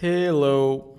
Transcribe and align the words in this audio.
Hello 0.00 0.94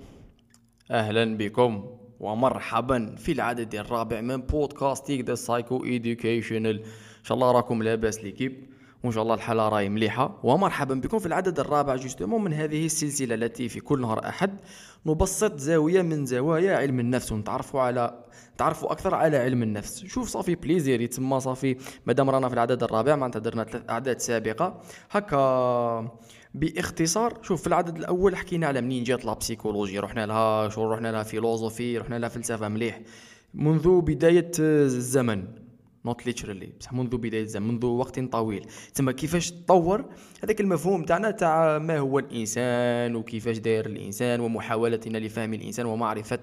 أهلا 0.90 1.36
بكم 1.36 1.84
ومرحبا 2.20 3.14
في 3.18 3.32
العدد 3.32 3.74
الرابع 3.74 4.20
من 4.20 4.36
بودكاست 4.36 5.10
the 5.10 5.34
psycho 5.34 5.84
educational 5.84 6.78
إن 6.78 7.24
شاء 7.24 7.34
الله 7.34 7.52
راكم 7.52 7.82
لاباس 7.82 8.24
l'équipe 8.24 8.70
وإن 9.04 9.12
شاء 9.12 9.22
الله 9.22 9.34
الحاله 9.34 9.68
راهي 9.68 9.88
مليحة. 9.88 10.40
ومرحبا 10.42 10.94
بكم 10.94 11.18
في 11.18 11.26
العدد 11.26 11.60
الرابع 11.60 11.96
justement 11.96 12.44
من 12.44 12.52
هذه 12.52 12.86
السلسلة 12.86 13.34
التي 13.34 13.68
في 13.68 13.80
كل 13.80 14.00
نهار 14.00 14.28
أحد 14.28 14.60
نبسط 15.06 15.56
زاوية 15.58 16.02
من 16.02 16.26
زوايا 16.26 16.76
علم 16.76 17.00
النفس. 17.00 17.32
ونتعرفوا 17.32 17.80
على 17.80 18.24
تعرفوا 18.58 18.92
أكثر 18.92 19.14
على 19.14 19.36
علم 19.36 19.62
النفس. 19.62 20.04
شوف 20.04 20.28
ça 20.28 20.37
fait 20.37 20.54
plaisir 20.54 21.00
يتسمى 21.00 21.40
صافي. 21.40 21.76
مادام 22.06 22.30
رانا 22.30 22.48
في 22.48 22.54
العدد 22.54 22.82
الرابع 22.82 23.16
معناتها 23.16 23.40
درنا 23.40 23.64
ثلاث 23.64 23.90
أعداد 23.90 24.20
سابقة. 24.20 24.80
هكا. 25.10 26.18
باختصار 26.54 27.38
شوف 27.42 27.60
في 27.60 27.66
العدد 27.66 27.96
الأول 27.96 28.36
حكينا 28.36 28.66
على 28.66 28.80
منين 28.80 29.04
جات 29.04 29.24
la 29.24 29.34
psychologie 29.34 29.98
رحنا 29.98 30.26
لها 30.26 30.68
شو 30.68 30.92
رحنا 30.92 31.12
لها 31.12 31.22
philosophie 31.22 31.98
رحنا 31.98 32.18
لها 32.18 32.28
فلسفة 32.28 32.68
مليح. 32.68 33.00
منذ 33.54 34.00
بداية 34.00 34.50
الزمن 34.58 35.44
not 36.04 36.26
literally 36.26 36.72
بصح 36.80 36.92
منذ 36.92 37.16
بداية 37.16 37.42
الزمن 37.42 37.68
منذ 37.68 37.86
وقت 37.86 38.20
طويل. 38.20 38.66
تما 38.94 39.12
كيفاش 39.12 39.50
تطور؟ 39.50 40.04
هذاك 40.44 40.60
المفهوم 40.60 41.04
تاعنا 41.04 41.30
تاع 41.30 41.78
ما 41.78 41.98
هو 41.98 42.18
الإنسان 42.18 43.16
وكيفاش 43.16 43.58
داير 43.58 43.86
الإنسان 43.86 44.40
ومحاولتنا 44.40 45.18
لفهم 45.18 45.54
الإنسان 45.54 45.86
ومعرفة 45.86 46.40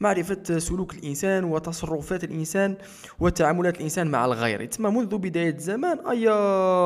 معرفة 0.00 0.58
سلوك 0.58 0.94
الإنسان 0.94 1.44
وتصرفات 1.44 2.24
الإنسان 2.24 2.76
وتعاملات 3.20 3.76
الإنسان 3.76 4.06
مع 4.06 4.24
الغير. 4.24 4.64
تسمى 4.64 4.90
منذ 4.90 5.18
بداية 5.18 5.54
الزمان 5.54 5.98
أي 6.06 6.24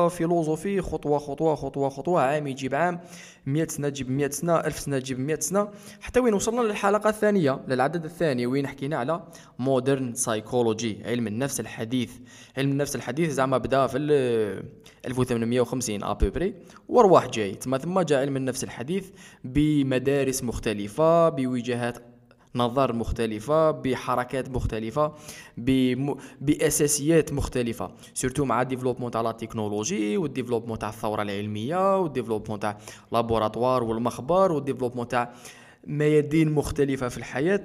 philosophie 0.09 0.81
خطوة 0.81 1.17
خطوة 1.17 1.55
خطوة 1.55 1.89
خطوة 1.89 2.21
عام 2.21 2.47
يجيب 2.47 2.75
عام 2.75 2.99
100 3.45 3.67
سنة 3.67 3.89
تجيب 3.89 4.11
100 4.11 4.29
سنة 4.29 4.55
1000 4.55 4.79
سنة 4.79 4.99
تجيب 4.99 5.19
100 5.19 5.39
سنة 5.39 5.67
حتى 6.01 6.19
وين 6.19 6.33
وصلنا 6.33 6.61
للحلقة 6.61 7.09
الثانية 7.09 7.61
للعدد 7.67 8.05
الثاني 8.05 8.45
وين 8.45 8.67
حكينا 8.67 8.97
على 8.97 9.23
modern 9.59 10.13
psychology 10.13 11.01
علم 11.05 11.27
النفس 11.27 11.59
الحديث. 11.59 12.11
علم 12.57 12.71
النفس 12.71 12.95
الحديث 12.95 13.31
زعما 13.31 13.57
بدأ 13.57 13.87
في 13.87 13.97
1850 15.05 16.03
à 16.03 16.09
peu 16.09 16.29
près 16.29 16.55
ورواح 16.89 17.27
جاي. 17.27 17.53
ثم 17.53 17.77
ثم 17.77 18.01
جاء 18.01 18.19
علم 18.21 18.37
النفس 18.37 18.63
الحديث 18.63 19.09
بمدارس 19.43 20.43
مختلفة 20.43 21.29
بوجهات 21.29 22.12
نظر 22.55 22.93
مختلفة 22.93 23.71
بحركات 23.71 24.49
مختلفة 24.49 25.13
بم... 25.57 26.15
بأساسيات 26.41 27.33
مختلفة 27.33 27.91
surtout 28.13 28.45
مع 28.45 28.63
développement 28.63 29.11
تاع 29.11 29.21
la 29.21 29.31
technologie 29.31 30.17
وال 30.17 30.25
développement 30.25 30.79
تاع 30.79 30.89
الثورة 30.89 31.21
العلمية 31.21 31.99
وال 31.99 32.07
développement 32.07 32.59
تاع 32.59 32.77
laboratoire 33.11 33.83
والمخبر 33.83 34.51
وال 34.51 34.59
développement 34.59 35.07
تاع 35.07 35.33
ميادين 35.87 36.51
مختلفة 36.51 37.07
في 37.07 37.17
الحياة. 37.17 37.63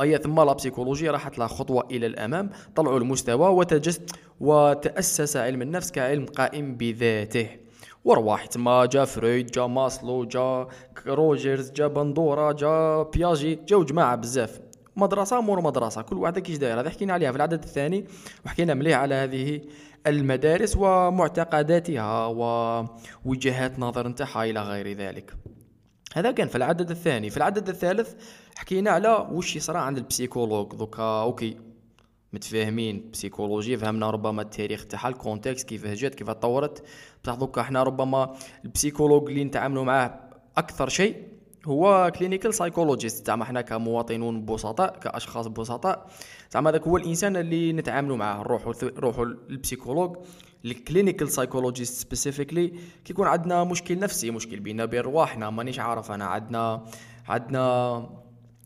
أي 0.00 0.18
ثم 0.18 0.40
la 0.40 0.52
psychologie 0.52 1.12
راحت 1.12 1.38
لها 1.38 1.46
خطوة 1.46 1.86
إلى 1.90 2.06
الأمام 2.06 2.50
طلعوا 2.76 2.98
المستوى 2.98 3.48
وتجس 3.48 4.00
وتأسس 4.40 5.36
علم 5.36 5.62
النفس 5.62 5.90
كعلم 5.92 6.26
قائم 6.26 6.74
بذاته. 6.76 7.63
ورواح 8.04 8.46
تما 8.46 8.86
جا 8.86 9.04
فرويد 9.04 9.46
جا 9.50 9.66
ماسلو 9.66 10.24
جا 10.24 10.68
روجرز 11.06 11.70
جا 11.70 11.86
بندورا 11.86 12.52
جا 12.52 13.02
بياجي 13.02 13.54
جاو 13.54 13.84
جماعة 13.84 14.16
بزاف. 14.16 14.60
مدرسة 14.96 15.40
مور 15.40 15.60
مدرسة 15.60 16.02
كل 16.02 16.16
واحدة 16.16 16.40
كيش 16.40 16.56
دايرة. 16.56 16.80
هذا 16.80 16.90
حكينا 16.90 17.12
عليها 17.12 17.30
في 17.30 17.36
العدد 17.36 17.62
الثاني 17.62 18.04
وحكينا 18.46 18.74
مليح 18.74 18.98
على 18.98 19.14
هذه 19.14 19.60
المدارس 20.06 20.76
ومعتقداتها 20.76 22.26
ووجهات 22.26 23.78
نظر 23.78 24.08
نتاعها 24.08 24.44
إلى 24.44 24.62
غير 24.62 24.92
ذلك. 24.96 25.34
هذا 26.14 26.30
كان 26.30 26.48
في 26.48 26.56
العدد 26.56 26.90
الثاني. 26.90 27.30
في 27.30 27.36
العدد 27.36 27.68
الثالث 27.68 28.14
حكينا 28.56 28.90
على 28.90 29.28
وش 29.32 29.56
يصرى 29.56 29.78
عند 29.78 29.96
ال 29.98 30.04
psychologue. 30.04 30.76
دوكا 30.76 31.02
okay. 31.02 31.73
متفاهمين 32.34 33.10
psychologie 33.12 33.76
فهمنا 33.76 34.10
ربما 34.10 34.42
التاريخ 34.42 34.86
تاعها 34.86 35.08
ال 35.08 35.16
context 35.16 35.68
كيفاه 35.68 35.94
جات 35.94 36.14
كيف 36.14 36.30
تطورت. 36.30 36.84
بصح 37.24 37.34
دوكا 37.34 37.60
إحنا 37.60 37.82
ربما 37.82 38.36
ال 38.64 38.69
psychologue 38.69 39.28
اللي 39.28 39.44
نتعاملوا 39.44 39.84
معاه 39.84 40.20
أكثر 40.56 40.88
شيء 40.88 41.16
هو 41.66 42.12
clinical 42.18 42.54
psychologist 42.54 43.26
زعما 43.26 43.42
إحنا 43.42 43.60
كمواطنون 43.60 44.44
بسطاء 44.44 44.98
كأشخاص 44.98 45.46
بسطاء 45.46 46.06
زعما 46.52 46.70
هذاك 46.70 46.82
هو 46.88 46.96
الإنسان 46.96 47.36
اللي 47.36 47.72
نتعاملوا 47.72 48.16
معاه 48.16 48.38
نروحوا 48.38 48.74
نروحوا 48.82 49.24
لل 49.24 49.38
psychologue 49.38 50.16
ال 50.64 50.71
clinical 50.71 51.30
psychologist 51.30 51.94
specifically 51.94 52.72
كيكون 53.04 53.26
عندنا 53.26 53.64
مشكل 53.64 53.98
نفسي 53.98 54.30
مشكل 54.30 54.60
بينا 54.60 54.84
بين 54.84 55.00
رواحنا 55.00 55.50
مانيش 55.50 55.78
عارف 55.78 56.12
أنا 56.12 56.24
عندنا 56.24 56.84
عندنا 57.28 58.23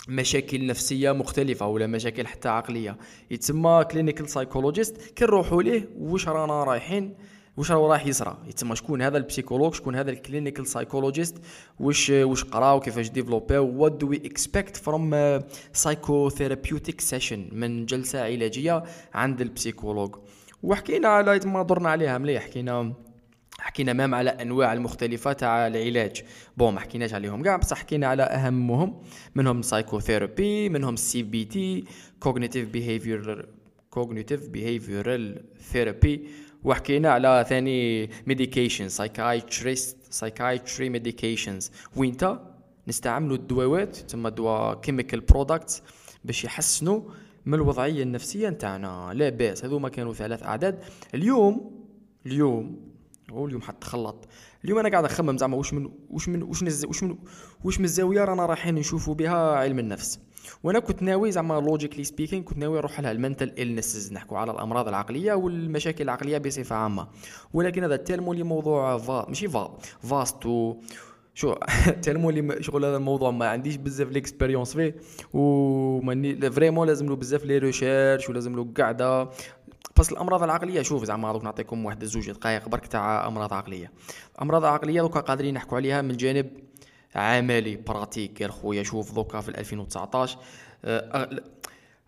مشاكل 0.09 0.67
نفسية 0.67 1.13
مختلفة 1.13 1.67
ولا 1.67 1.87
مشاكل 1.87 2.27
حتى 2.27 2.49
عقلية. 2.49 2.97
يتسمى 3.31 3.85
clinical 3.91 4.29
psychologist 4.29 4.97
كي 4.97 5.25
نروحوا 5.25 5.63
ليه؟ 5.63 5.89
واش 5.99 6.29
رانا 6.29 6.65
رايحين؟ 6.65 7.15
واش 7.57 7.71
راه 7.71 7.89
راح 7.89 8.07
يصرى؟ 8.07 8.39
يتسمى 8.49 8.77
شكون 8.77 9.03
هذا 9.03 9.19
ال 9.19 9.23
psychologue 9.23 9.75
شكون 9.75 9.97
هذا 9.97 10.11
ال 10.11 10.17
clinical 10.17 10.67
psychologist 10.67 11.37
واش 11.81 12.11
واش 12.11 12.45
قراو؟ 12.45 12.81
كيفاش 12.81 13.11
développé 13.11 13.75
و 13.75 13.83
what 13.83 13.93
do 13.93 14.09
we 14.09 14.17
expect 14.17 14.77
from 14.77 15.41
psychotherapeutic 15.73 17.01
session 17.01 17.49
من 17.53 17.87
جلسة 17.87 18.25
علاجية 18.25 18.83
عند 19.15 19.41
ال 19.41 19.47
psychologue 19.47 20.17
وحكينا 20.63 21.09
على 21.09 21.41
ما 21.45 21.63
درنا 21.63 21.89
عليها 21.91 22.19
مليح 22.19 22.45
حكينا 22.45 22.93
حكينا 23.61 23.93
même 23.93 24.15
على 24.15 24.31
أنواع 24.31 24.73
المختلفة 24.73 25.33
تاع 25.33 25.67
العلاج. 25.67 26.23
bon 26.57 26.75
ما 26.75 26.81
حكيناش 26.81 27.15
عليهم 27.15 27.43
كاع 27.43 27.57
بصح 27.57 27.79
حكينا 27.79 28.07
على 28.07 28.23
أهمهم. 28.23 29.03
منهم 29.35 29.63
psychotherapy 29.63 30.69
منهم 30.69 30.97
CBT 30.97 31.85
cognitive 32.21 32.69
behavior 32.69 33.49
cognitive 33.91 34.49
behavioral 34.49 35.45
therapy 35.61 36.29
وحكينا 36.65 37.11
على 37.11 37.47
ثاني 37.49 38.11
medication 38.27 38.89
psychiatrist 38.89 39.97
psychiatry 40.11 40.89
medications 40.89 41.71
وينتا 41.97 42.55
نستعملوا 42.89 43.37
الدواوات 43.37 43.97
تسمى 43.97 44.31
دواء 44.31 44.81
chemical 44.81 45.21
products 45.21 45.83
باش 46.25 46.45
يحسنوا 46.45 47.03
من 47.47 47.55
الوضعية 47.55 48.03
النفسية 48.03 48.49
نتاعنا. 48.49 49.11
لا 49.15 49.29
باس 49.29 49.65
هذوما 49.65 49.89
كانوا 49.89 50.13
ثلاث 50.13 50.43
أعداد. 50.43 50.79
اليوم 51.15 51.71
اليوم 52.27 52.88
هو 53.33 53.47
اليوم 53.47 53.63
حتخلط 53.63 54.29
اليوم 54.65 54.79
أنا 54.79 54.89
قاعد 54.89 55.05
أخمم 55.05 55.39
زعما 55.39 55.57
واش 55.57 55.75
من 55.75 55.91
واش 56.11 56.29
من 56.29 56.43
واش 56.43 56.63
من 56.63 56.69
واش 56.87 57.03
من 57.03 57.17
واش 57.65 57.79
من 57.79 57.85
الزاوية 57.85 58.25
رانا 58.25 58.47
رايحين 58.47 58.75
نشوفوا 58.75 59.15
بها 59.15 59.57
علم 59.57 59.79
النفس. 59.79 60.21
وأنا 60.63 60.79
كنت 60.79 61.03
ناوي 61.03 61.33
زعما 61.33 61.55
logically 61.55 62.05
speaking 62.05 62.45
كنت 62.45 62.59
ناوي 62.59 62.79
نروح 62.79 63.01
لها 63.01 63.11
ال 63.13 63.18
mental 63.18 63.53
illnesses 63.59 64.13
نحكوا 64.13 64.39
على 64.39 64.53
الأمراض 64.53 64.89
العقلية 64.89 65.33
والمشاكل 65.33 66.05
العقلية 66.05 66.39
بصفة 66.39 66.77
عامة. 66.77 67.09
ولكن 67.53 67.85
هذا 67.85 67.97
tellement 67.97 68.33
le 68.33 68.43
موضوع 68.43 68.99
فا 68.99 69.25
ماشي 69.29 69.49
فا 69.49 69.79
vaste 70.03 70.47
و 70.47 70.77
شو؟ 71.35 71.55
tellement 72.03 72.31
لي 72.31 72.63
شغل 72.63 72.85
هذا 72.85 72.97
الموضوع 72.97 73.31
ما 73.31 73.49
عنديش 73.49 73.77
بزاف 73.77 74.11
l'expérience 74.11 74.75
فيه. 74.77 74.97
وماني 75.33 76.51
vraiment 76.51 76.87
لازم 76.87 77.07
له 77.07 77.17
بزاف 77.17 77.45
les 77.45 77.59
recherches 77.59 78.29
ولازم 78.29 78.57
له 78.57 78.73
قاعدة. 78.79 79.31
بس 79.99 80.13
الأمراض 80.13 80.43
العقلية. 80.43 80.83
شوف 80.83 81.05
زعما 81.05 81.33
دوك 81.33 81.45
نعطيكم 81.45 81.85
واحد 81.85 82.05
زوج 82.05 82.31
دقائق 82.31 82.69
برك 82.69 82.87
تاع 82.87 83.27
أمراض 83.27 83.53
عقلية. 83.53 83.91
أمراض 84.43 84.65
عقلية 84.65 85.01
دوكا 85.01 85.21
قادرين 85.21 85.55
نحكوا 85.55 85.77
عليها 85.77 86.03
من 86.03 86.17
جانب 86.17 86.51
عملي 87.15 87.77
pratique. 87.77 88.41
يا 88.41 88.49
خويا 88.49 88.83
شوف 88.83 89.15
دوكا 89.15 89.41
في 89.41 89.49
2019 89.49 90.39
أه 90.85 91.31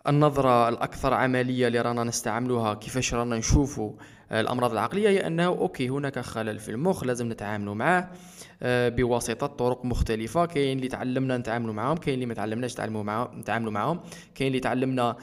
النظرة 0.08 0.68
الأكثر 0.68 1.14
عملية 1.14 1.66
اللي 1.66 1.80
رانا 1.80 2.04
نستعملوها 2.04 2.74
كيفاش 2.74 3.14
رانا 3.14 3.36
نشوفوا 3.38 3.92
الأمراض 4.32 4.72
العقلية 4.72 5.08
هي 5.08 5.26
أنه 5.26 5.46
okay 5.46 5.88
هناك 5.88 6.18
خلل 6.18 6.58
في 6.58 6.70
المخ 6.70 7.04
لازم 7.04 7.28
نتعاملوا 7.32 7.74
معاه 7.74 8.08
أه 8.62 8.88
بواسطة 8.88 9.46
طرق 9.46 9.84
مختلفة. 9.84 10.46
كاين 10.46 10.76
اللي 10.78 10.88
تعلمنا 10.88 11.38
نتعاملوا 11.38 11.74
معاهم 11.74 11.96
كاين 11.96 12.14
اللي 12.14 12.26
ما 12.26 12.34
تعلمناش 12.34 12.72
نتعاملوا 12.72 13.02
معاهم 13.02 13.40
نتعاملوا 13.40 13.72
معاهم 13.72 14.00
كاين 14.34 14.48
اللي 14.48 14.60
تعلمنا 14.60 15.16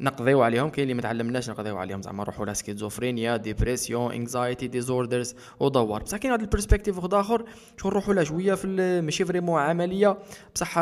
نقضيو 0.00 0.42
عليهم. 0.42 0.70
كاين 0.70 0.82
اللي 0.82 0.94
ما 0.94 1.02
تعلمناش 1.02 1.50
نقضيو 1.50 1.76
عليهم. 1.78 2.02
زعما 2.02 2.22
نروحوا 2.22 2.46
ل 2.46 2.52
schizophrenia 2.52 3.36
dépression 3.36 4.12
anxiety 4.12 4.68
disorders 4.68 5.34
ودوار. 5.60 6.02
بصح 6.02 6.16
كاين 6.16 6.32
هذا 6.32 6.42
ال 6.42 6.47
perspective 6.47 6.96
واحد 6.96 7.14
آخر. 7.14 7.44
شغل 7.76 7.92
نروحوا 7.92 8.14
لها 8.14 8.24
شوية 8.24 8.54
في 8.54 9.00
ماشي 9.00 9.24
vraiment 9.24 9.60
عملية. 9.60 10.18
بصح 10.54 10.74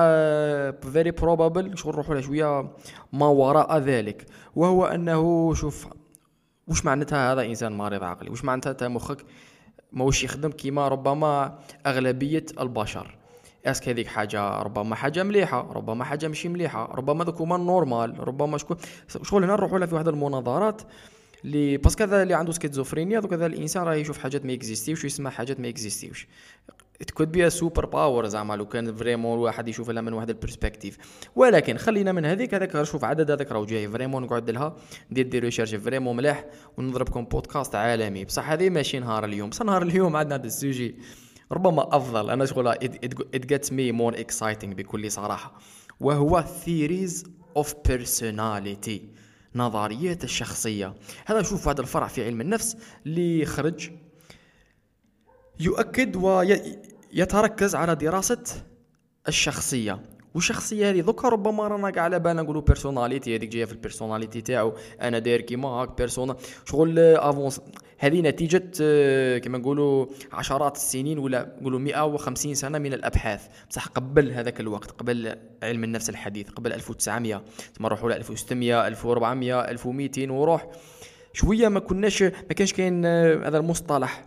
very 0.92 1.10
probable 1.10 1.78
شغل 1.78 1.92
نروحوا 1.92 2.14
لها 2.14 2.22
شوية 2.22 2.72
ما 3.12 3.26
وراء 3.26 3.78
ذلك. 3.78 4.26
وهو 4.56 4.84
أنه 4.84 5.54
شوف 5.54 5.86
واش 6.66 6.84
معناتها 6.84 7.32
هذا 7.32 7.42
إنسان 7.42 7.72
مريض 7.72 8.02
عقلي؟ 8.02 8.30
واش 8.30 8.44
معناتها 8.44 8.88
مخك 8.88 9.24
ماهوش 9.92 10.24
يخدم؟ 10.24 10.50
كيما 10.50 10.88
ربما 10.88 11.58
أغلبية 11.86 12.46
البشر. 12.60 13.21
est-ce 13.66 13.81
que 13.81 13.88
هذيك 13.88 14.06
حاجة 14.06 14.58
ربما 14.62 14.94
حاجة 14.94 15.22
مليحة 15.22 15.72
ربما 15.72 16.04
حاجة 16.04 16.28
ماشي 16.28 16.48
مليحة 16.48 16.84
ربما 16.94 17.24
ذوك 17.24 17.40
هما 17.40 17.56
normal 17.56 18.28
ربما 18.28 18.58
شكون 18.58 18.76
شغل 19.22 19.44
هنا 19.44 19.52
نروحوا 19.52 19.86
في 19.86 19.94
واحد 19.94 20.08
المناظرات 20.08 20.82
اللي 21.44 21.76
parce 21.76 21.94
que 21.94 22.04
هذا 22.04 22.22
اللي 22.22 22.34
عنده 22.34 22.52
سكيزوفرينيا 22.52 23.20
دوك 23.20 23.32
هذا 23.32 23.46
الإنسان 23.46 23.82
راه 23.82 23.94
يشوف 23.94 24.18
حاجات 24.18 24.46
ما 24.46 24.52
exist 24.52 24.81
يوش 24.81 25.04
ويسمع 25.04 25.30
حاجات 25.30 25.60
ما 25.60 25.68
exist 25.68 26.01
يوش 26.01 26.28
be 27.10 27.40
a 27.40 27.50
super 27.50 27.86
power 27.86 28.26
زعما 28.26 28.54
لو 28.54 28.66
كان 28.66 28.94
vraiment 28.94 29.38
الواحد 29.38 29.68
يشوف 29.68 29.90
لها 29.90 30.02
من 30.02 30.12
واحد 30.12 30.30
ال 30.30 30.36
perspective 30.36 30.98
ولكن 31.36 31.76
خلينا 31.76 32.12
من 32.12 32.24
هذيك 32.24 32.54
هذاك 32.54 32.82
شوف 32.82 33.04
عدد 33.04 33.30
هذاك 33.30 33.52
راه 33.52 33.64
جاي 33.64 33.88
vraiment 33.88 34.22
نقعد 34.22 34.50
لها 34.50 34.76
ندير 35.10 35.26
des 35.26 35.38
recherches 35.38 35.74
vraiment 35.74 36.16
مليح 36.16 36.44
ونضربكم 36.76 37.24
بودكاست 37.24 37.74
عالمي. 37.74 38.24
بصح 38.24 38.50
هذه 38.50 38.70
ماشي 38.70 38.98
نهار 38.98 39.24
اليوم. 39.24 39.50
بصح 39.50 39.64
نهار 39.64 39.82
اليوم 39.82 40.16
عندنا 40.16 40.34
هذا 40.34 40.46
ال 40.46 40.53
sujet. 40.53 40.96
ربما 41.52 41.96
أفضل 41.96 42.30
أنا 42.30 42.44
شغل 42.46 42.74
it 43.36 43.44
gets 43.52 43.68
me 43.68 43.92
more 44.00 44.16
exciting 44.18 44.66
بكل 44.74 45.10
صراحة. 45.10 45.58
وهو 46.00 46.44
theories 46.64 47.26
of 47.58 47.66
personality 47.88 49.00
نظريات 49.54 50.24
الشخصية. 50.24 50.94
هذا 51.26 51.42
شوف 51.42 51.68
هذا 51.68 51.80
الفرع 51.80 52.06
في 52.06 52.24
علم 52.24 52.40
النفس 52.40 52.76
اللي 53.06 53.44
خرج 53.44 53.90
يؤكد 55.60 56.16
ويتركز 56.16 57.74
على 57.74 57.94
دراسة 57.94 58.44
الشخصية. 59.28 60.02
والشخصيه 60.34 60.90
هذه 60.90 61.00
دوكا 61.00 61.28
ربما 61.28 61.68
رانا 61.68 61.90
كاع 61.90 62.04
على 62.04 62.18
بالنا 62.18 62.42
نقولوا 62.42 62.62
personality 62.62 63.36
هذيك 63.36 63.48
جاية 63.48 63.64
في 63.64 63.72
ال 63.72 63.78
personality 63.78 64.40
تاعو. 64.40 64.74
أنا 65.00 65.18
داير 65.18 65.40
كيما 65.40 65.68
هاك 65.68 65.98
persona 65.98 66.36
شغل 66.64 66.98
avance 66.98 67.60
هذه 68.02 68.20
نتيجة 68.20 68.70
آه، 68.80 69.38
كما 69.38 69.58
نقولوا 69.58 70.06
عشرات 70.32 70.76
السنين 70.76 71.18
ولا 71.18 71.56
نقولوا 71.60 71.78
150 71.78 72.54
سنة 72.54 72.78
من 72.78 72.92
الأبحاث. 72.92 73.46
بصح 73.70 73.86
قبل 73.86 74.30
هذاك 74.30 74.60
الوقت 74.60 74.90
قبل 74.90 75.36
علم 75.62 75.84
النفس 75.84 76.10
الحديث 76.10 76.50
قبل 76.50 76.72
1900 76.72 77.42
ثم 77.78 77.86
نروحوا 77.86 78.10
ل 78.10 78.12
1600 78.12 78.86
1400 78.86 79.60
1200 79.60 80.30
وروح. 80.32 80.66
شوية 81.32 81.68
ما 81.68 81.80
كناش 81.80 82.22
ما 82.22 82.54
كانش 82.56 82.72
كاين 82.72 83.04
آه، 83.04 83.48
هذا 83.48 83.58
المصطلح. 83.58 84.24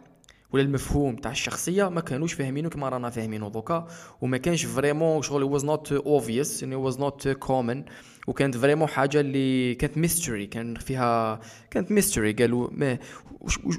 ولا 0.54 0.64
المفهوم 0.64 1.16
تاع 1.16 1.32
الشخصية 1.32 1.90
ما 1.90 2.02
كانوش 2.02 2.34
فاهمينه 2.34 2.70
كما 2.70 2.90
رانا 2.90 3.10
فاهمينه 3.10 3.50
دوكا. 3.50 3.88
وما 4.22 4.38
كانش 4.38 4.66
vraiment 4.66 5.22
شغل 5.22 5.44
was 5.44 5.66
not 5.66 5.92
obvious 5.92 6.64
يعني 6.64 6.76
was 6.76 7.00
not 7.00 7.28
common 7.28 7.84
وكانت 8.28 8.58
vraiment 8.58 8.88
حاجة 8.88 9.20
اللي 9.20 9.76
كانت 9.76 9.98
mystery 9.98 10.48
كان 10.48 10.76
فيها 10.76 11.40
كانت 11.72 11.92
mystery 11.92 12.34
قالوا 12.34 12.68
ما 12.72 12.98
وش 13.42 13.58
وش 13.66 13.76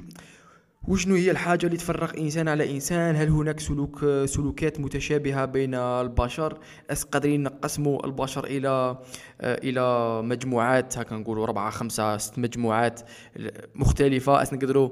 وشنو 0.87 1.15
هي 1.15 1.31
الحاجة 1.31 1.65
اللي 1.65 1.77
تفرق 1.77 2.19
إنسان 2.19 2.47
على 2.47 2.71
إنسان؟ 2.71 3.15
هل 3.15 3.29
هناك 3.29 3.59
سلوك 3.59 4.05
سلوكات 4.25 4.79
متشابهة 4.79 5.45
بين 5.45 5.75
البشر؟ 5.75 6.57
أس 6.89 7.03
قادرين 7.03 7.43
نقسموا 7.43 8.05
البشر 8.05 8.45
إلى 8.45 8.97
إلى 9.41 10.21
مجموعات؟ 10.21 10.97
هكا 10.97 11.15
نقولوا 11.15 11.45
ربعة 11.45 11.69
خمسة 11.69 12.17
ست 12.17 12.39
مجموعات 12.39 13.01
مختلفة. 13.75 14.41
أس 14.41 14.53
نقدروا 14.53 14.89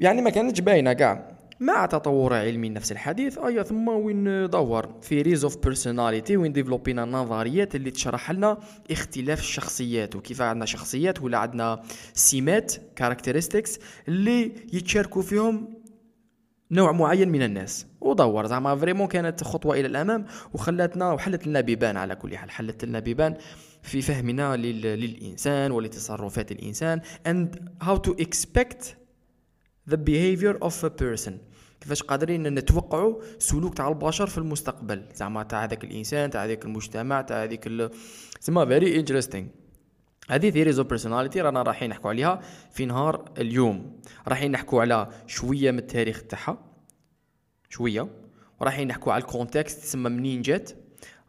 يعني 0.00 0.22
ما 0.22 0.30
كانتش 0.30 0.60
باينة 0.60 0.92
كاع. 0.92 1.38
مع 1.60 1.86
تطور 1.86 2.34
علم 2.34 2.64
النفس 2.64 2.92
الحديث 2.92 3.38
ايا 3.38 3.62
ثم 3.62 3.88
وين 3.88 4.50
دور. 4.50 4.94
theories 5.02 5.44
of 5.44 5.56
personality 5.56 6.36
وين 6.36 6.52
développ 6.52 6.94
ينا 6.94 7.04
نظريات 7.04 7.74
اللي 7.74 7.90
تشرح 7.90 8.30
لنا 8.30 8.58
اختلاف 8.90 9.38
الشخصيات 9.40 10.16
وكيف 10.16 10.42
عندنا 10.42 10.66
شخصيات 10.66 11.22
ولا 11.22 11.38
عندنا 11.38 11.82
سمات 12.14 12.74
characteristics 12.96 13.78
اللي 14.08 14.52
يتشاركوا 14.72 15.22
فيهم 15.22 15.74
نوع 16.70 16.92
معين 16.92 17.28
من 17.28 17.42
الناس. 17.42 17.86
ودور. 18.00 18.46
زعما 18.46 18.76
vraiment 18.76 19.06
كانت 19.06 19.44
خطوة 19.44 19.80
إلى 19.80 19.86
الأمام 19.86 20.26
وخلاتنا 20.54 21.12
وحلت 21.12 21.46
لنا 21.46 21.60
بيبان 21.60 21.96
على 21.96 22.16
كل 22.16 22.36
حال. 22.36 22.50
حلت 22.50 22.84
لنا 22.84 23.00
بيبان 23.00 23.36
في 23.82 24.02
فهمنا 24.02 24.56
للإنسان 24.56 25.70
ولتصرفات 25.70 26.52
الإنسان 26.52 27.00
and 27.28 27.58
how 27.84 27.96
to 27.96 28.24
expect 28.24 28.84
the 29.90 29.96
behavior 29.96 30.58
of 30.68 30.84
a 30.84 30.90
person. 31.02 31.32
كيفاش 31.80 32.02
قادرين 32.02 32.54
نتوقعوا 32.54 33.22
سلوك 33.38 33.76
تاع 33.76 33.88
البشر 33.88 34.26
في 34.26 34.38
المستقبل؟ 34.38 35.04
زعما 35.14 35.42
تاع 35.42 35.64
هذاك 35.64 35.84
الإنسان 35.84 36.30
تاع 36.30 36.44
هذاك 36.44 36.64
المجتمع 36.64 37.20
تاع 37.20 37.42
هذيك. 37.42 37.90
تسمى 38.40 38.66
very 38.66 39.00
interesting 39.00 39.46
هذه 40.30 40.50
theories 40.50 40.78
of 40.78 40.88
personality 40.88 41.40
رانا 41.40 41.62
رايحين 41.62 41.90
نحكوا 41.90 42.10
عليها 42.10 42.40
في 42.70 42.86
نهار 42.86 43.32
اليوم. 43.38 44.00
رايحين 44.28 44.50
نحكوا 44.50 44.80
على 44.80 45.08
شوية 45.26 45.70
من 45.70 45.78
التاريخ 45.78 46.22
تاعها. 46.22 46.58
شوية. 47.68 48.08
ورايحين 48.60 48.88
نحكوا 48.88 49.12
على 49.12 49.22
ال 49.22 49.29
context 49.29 49.80
تسمى 49.80 50.10
منين 50.10 50.42
جات. 50.42 50.70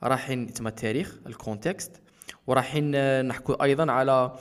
رايحين 0.04 0.54
تسمى 0.54 0.70
التاريخ 0.70 1.20
ال 1.28 1.37
context 1.37 2.02
ورايحين 2.48 2.92
نحكوا 3.26 3.64
أيضا 3.64 3.92
على 3.92 4.36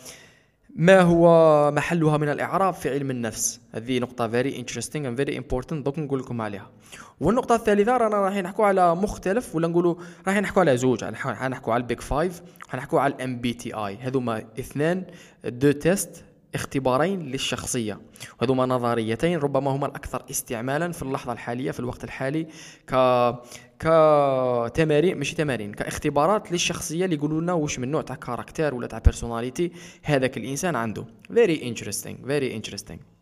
ما 0.79 1.01
هو 1.01 1.71
محلها 1.71 2.17
من 2.17 2.29
الإعراب 2.29 2.75
في 2.75 2.91
علم 2.91 3.11
النفس؟ 3.11 3.61
هذه 3.73 3.99
نقطة 3.99 4.29
very 4.29 4.59
interesting 4.59 5.09
and 5.09 5.17
very 5.17 5.39
important 5.39 5.87
دوك 5.87 5.99
نقول 5.99 6.21
لكم 6.21 6.41
عليها. 6.41 6.71
والنقطة 7.21 7.55
الثالثة 7.55 7.97
رانا 7.97 8.17
راح 8.17 8.35
نحكوا 8.37 8.67
على 8.67 8.95
مختلف 8.95 9.55
ولا 9.55 9.69
نقولوا 9.69 9.95
راح 10.27 10.37
نحكوا 10.37 10.63
على 10.63 10.77
زوج 10.77 11.05
نحكوا 11.05 11.73
على 11.73 11.81
ال 11.81 11.86
Big 11.86 12.01
Five 12.01 12.43
نحكوا 12.75 13.01
على 13.01 13.15
ال 13.15 13.41
MBTI 13.41 13.97
هذوما 13.97 14.45
اثنان 14.59 15.05
deux 15.45 15.71
tests 15.71 16.25
اختبارين 16.55 17.23
للشخصية. 17.23 18.01
وهذوما 18.41 18.67
نظريتين 18.67 19.39
ربما 19.39 19.71
هما 19.71 19.87
الأكثر 19.87 20.25
استعمالا 20.31 20.93
في 20.93 21.03
اللحظة 21.03 21.33
الحالية 21.33 21.71
في 21.71 21.81
الوقت 21.81 22.05
الحالي 22.05 22.47
ك 22.87 22.95
كتمارين 23.79 25.19
ماشي 25.19 25.37
تمارين 25.37 25.73
كاختبارات 25.73 26.53
للشخصية 26.53 27.05
اللي 27.05 27.17
يقولوا 27.17 27.41
لنا 27.41 27.53
واش 27.53 27.79
من 27.79 27.91
نوع 27.91 28.03
تاع 28.03 28.17
caractère 28.17 28.75
ولا 28.75 28.87
تاع 28.87 28.99
personality 28.99 29.73
هذاك 30.03 30.37
الإنسان 30.37 30.77
عنده. 30.77 31.05
Very 31.33 31.59
interesting 31.61 32.17
very 32.27 32.61
interesting. 32.61 33.18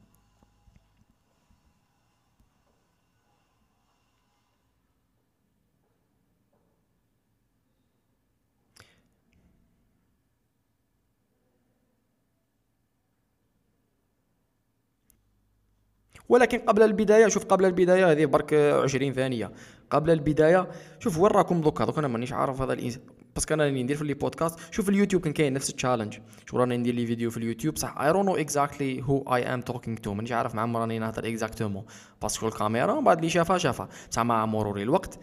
ولكن 16.29 16.59
قبل 16.59 16.83
البداية 16.83 17.29
شوف 17.29 17.45
قبل 17.45 17.65
البداية 17.65 18.13
هذه 18.13 18.25
برك 18.25 18.55
20 18.55 19.13
ثانية. 19.13 19.53
قبل 19.91 20.11
البداية 20.11 20.69
شوف 20.99 21.19
وين 21.19 21.33
راكم 21.33 21.61
دوكا؟ 21.61 21.85
دوكا 21.85 21.99
أنا 21.99 22.09
مانيش 22.09 22.33
عارف 22.33 22.63
هذا 22.63 22.73
الانسان 22.73 23.03
parce 23.35 23.47
que 23.47 23.55
أنا 23.55 23.65
راني 23.65 23.83
ندير 23.83 23.97
في 23.97 24.05
les 24.05 24.15
podcasts. 24.15 24.59
شوف 24.71 24.89
اليوتيوب 24.89 25.23
كان 25.23 25.33
كاين 25.33 25.53
نفس 25.53 25.71
ال 25.71 25.75
challenge 25.75 26.19
شوف 26.47 26.61
راني 26.61 26.77
ندير 26.77 26.95
les 26.95 27.07
vidéos 27.07 27.31
في 27.31 27.37
اليوتيوب؟ 27.37 27.79
صح 27.79 27.99
I 27.99 28.13
don't 28.13 28.27
know 28.27 28.37
exactly 28.37 29.03
who 29.03 29.35
I 29.35 29.55
am 29.55 29.61
talking 29.61 29.97
to 29.97 30.15
مانيش 30.15 30.33
عارف 30.33 30.55
مع 30.55 30.81
راني 30.81 30.99
نهضر 30.99 31.29
exactement 31.29 31.85
parce 32.23 32.39
que 32.39 32.49
الكاميرا 32.49 33.01
بعد 33.01 33.17
اللي 33.19 33.31
شافها 33.31 33.59
شافها. 33.59 33.89
بصح 34.11 34.23
مع 34.23 34.47
مرور 34.47 34.83
الوقت. 34.83 35.19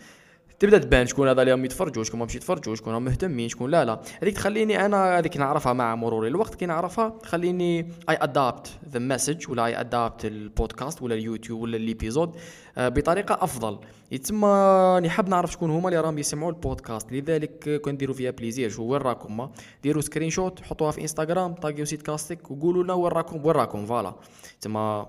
تبدا 0.59 0.77
تبان 0.77 1.07
شكون 1.07 1.27
هذا 1.27 1.41
اللي 1.41 1.65
يتفرجوا 1.65 2.03
شكون 2.03 2.19
ماشي 2.19 2.37
يتفرجوا 2.37 2.75
شكون 2.75 3.01
مهتمين 3.01 3.49
شكون 3.49 3.71
لا 3.71 3.85
لا. 3.85 4.01
هذيك 4.21 4.35
تخليني 4.35 4.85
أنا 4.85 5.19
هذيك 5.19 5.37
نعرفها 5.37 5.73
مع 5.73 5.95
مرور 5.95 6.27
الوقت. 6.27 6.55
كي 6.55 6.65
نعرفها 6.65 7.09
تخليني 7.09 7.79
I 7.79 8.17
adapt 8.21 8.69
the 8.89 8.99
message 8.99 9.49
ولا 9.49 9.65
I 9.65 9.79
adapt 9.79 10.25
البودكاست 10.25 11.01
ولا 11.01 11.15
اليوتيوب 11.15 11.61
ولا 11.61 11.77
ال 11.77 11.85
episode 11.85 12.35
آه، 12.77 12.89
بطريقة 12.89 13.37
أفضل. 13.41 13.79
يتسمى 14.11 14.99
نحب 15.03 15.29
نعرف 15.29 15.51
شكون 15.51 15.69
هما 15.69 15.89
اللي 15.89 15.99
راهم 15.99 16.17
يسمعوا 16.17 16.51
البودكاست. 16.51 17.11
لذلك 17.11 17.81
كنديروا 17.81 18.15
فيها 18.15 18.31
بليزير 18.31 18.69
شو 18.69 18.83
وين 18.83 19.01
راكم 19.01 19.49
ديروا 19.83 20.01
سكرين 20.01 20.29
شوت 20.29 20.61
حطوها 20.61 20.91
في 20.91 21.01
انستغرام 21.01 21.53
طاقيو 21.53 21.85
سيت 21.85 22.01
كاستيك 22.01 22.51
وقولوا 22.51 22.83
لنا 22.83 22.93
وين 22.93 23.11
راكم 23.11 23.45
وين 23.45 23.55
راكم؟ 23.55 23.85
فوالا. 23.85 24.15
تسمى 24.61 25.05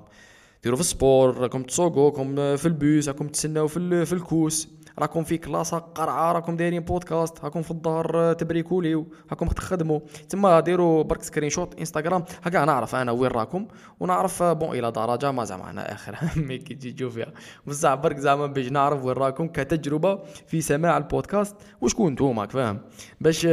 ديروا 0.63 0.77
في 0.77 0.83
السبور 0.83 1.37
راكم 1.37 1.63
تسوقوا 1.63 2.11
راكم 2.11 2.57
في 2.57 2.67
البوس 2.67 3.09
راكم 3.09 3.29
تسناو 3.29 3.69
في, 3.69 4.05
في 4.07 4.13
الكوس. 4.13 4.69
راكم 4.99 5.25
في 5.25 5.39
كلاسة 5.39 5.79
قرعة 5.79 6.33
راكم 6.33 6.57
دايرين 6.57 6.81
بودكاست 6.81 7.45
راكم 7.45 7.63
في 7.63 7.71
الظهر 7.71 8.33
تبريكوليو 8.33 9.07
راكم 9.31 9.49
تخدموا 9.49 10.01
تما 10.29 10.61
ديروا 10.61 11.03
برك 11.03 11.23
سكرين 11.23 11.51
شوت 11.51 11.79
إنستغرام. 11.79 12.25
هكا 12.43 12.65
نعرف 12.65 12.95
أنا 12.95 13.13
وين 13.13 13.31
راكم 13.31 13.67
ونعرف 14.01 14.43
bon 14.43 14.79
إلى 14.79 14.91
درجة 14.91 15.33
ما 15.33 15.45
زعما 15.45 15.71
أنا 15.71 15.93
آخر. 15.93 16.17
mais 16.47 16.59
كي 16.59 16.75
تجي 16.75 16.93
تشوف 16.93 17.15
فيها 17.15 17.33
بصح 17.67 17.95
برك 17.95 18.19
زعما 18.19 18.47
باش 18.47 18.69
نعرف 18.69 19.05
وين 19.05 19.17
راكم 19.17 19.49
كتجربة 19.49 20.23
في 20.47 20.61
سماع 20.61 20.97
البودكاست. 20.97 21.57
وشكون 21.81 22.13
نتوما 22.13 22.47
فاهم؟ 22.47 22.81
باش 23.21 23.49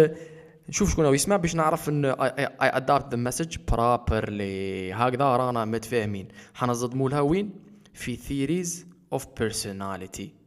نشوف 0.69 0.91
شكون 0.91 1.05
هو 1.05 1.13
يسمع 1.13 1.35
باش 1.37 1.55
نعرف 1.55 1.89
and 1.89 2.05
I 2.05 2.47
adapt 2.61 3.11
the 3.11 3.17
message 3.17 3.57
properly 3.71 4.93
هكذا 4.93 5.25
رانا 5.37 5.65
متفاهمين. 5.65 6.27
حنصدموا 6.53 7.09
لها 7.09 7.21
وين؟ 7.21 7.51
في 7.93 8.15
theories 8.15 8.87
of 9.13 9.27
personality 9.39 10.40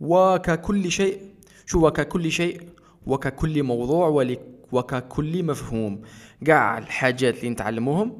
وككل 0.00 0.90
شيء 0.90 1.18
شو 1.66 1.86
وككل 1.86 2.32
شيء؟ 2.32 2.60
وككل 3.06 3.62
موضوع 3.62 4.26
وككل 4.72 5.44
مفهوم. 5.44 6.02
قاع 6.46 6.78
الحاجات 6.78 7.38
اللي 7.38 7.50
نتعلموهم 7.50 8.18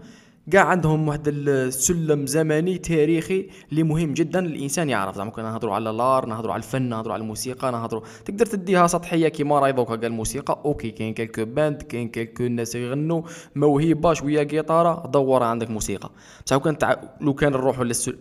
كاع 0.52 0.64
عندهم 0.64 1.08
واحد 1.08 1.28
السلم 1.28 2.26
زمني 2.26 2.78
تاريخي 2.78 3.49
اللي 3.70 3.82
مهم 3.82 4.14
جدا 4.14 4.38
الإنسان 4.46 4.88
يعرف. 4.88 5.16
زعما 5.16 5.30
كنا 5.30 5.50
نهضروا 5.50 5.75
على 5.75 5.90
l'art 5.90 6.26
نهضروا 6.26 6.52
على 6.52 6.60
الفن 6.62 6.82
نهضروا 6.82 7.14
على 7.14 7.20
الموسيقى 7.20 7.72
نهضروا 7.72 8.02
تقدر 8.25 8.46
تديها 8.46 8.87
سطحية 8.87 9.28
كيما 9.28 9.58
راهي 9.58 9.72
دوكا 9.72 9.94
قال 9.94 10.04
الموسيقى. 10.04 10.62
أوكي 10.64 10.90
كاين 10.90 11.14
quelques 11.14 11.45
bandes 11.45 11.83
كاين 11.82 12.08
quelques 12.09 12.42
ناس 12.42 12.75
يغنوا 12.75 13.22
موهبة 13.56 14.12
شوية 14.12 14.42
قيطاره 14.42 15.06
دور 15.06 15.42
عندك 15.42 15.70
موسيقى. 15.70 16.10
بصح 16.46 16.56
لو 16.56 16.60
كان. 16.60 16.96
لو 17.20 17.34
كان 17.34 17.52
نروحوا 17.52 17.84
للسل... 17.84 18.18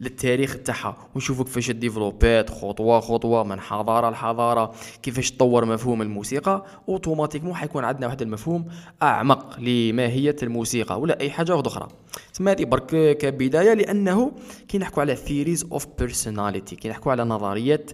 للتاريخ 0.00 0.56
تاعها 0.64 0.96
ونشوفوا 1.14 1.44
كيفاش 1.44 1.70
développات 1.70 2.50
خطوة 2.50 3.00
خطوة 3.00 3.44
من 3.44 3.60
حضارة 3.60 4.10
لحضارة 4.10 4.74
كيفاش 5.02 5.30
تطور 5.30 5.64
مفهوم 5.64 6.02
الموسيقى 6.02 6.64
automatiquement 6.88 7.54
حيكون 7.54 7.84
عندنا 7.84 8.06
واحد 8.06 8.22
المفهوم 8.22 8.64
أعمق 9.02 9.60
لماهية 9.60 10.36
الموسيقى 10.42 11.00
ولا 11.00 11.20
أي 11.20 11.30
حاجة 11.30 11.60
أخرى. 11.60 11.88
تسمى 12.32 12.50
هذه 12.52 12.64
برك 12.64 13.16
كبداية 13.16 13.74
لأنه 13.74 14.32
كي 14.68 14.78
نحكوا 14.78 15.02
على 15.02 15.16
theories 15.16 15.66
of 15.72 15.86
personality 15.98 16.76
كي 16.76 16.88
نحكوا 16.88 17.12
على 17.12 17.24
نظريات 17.24 17.90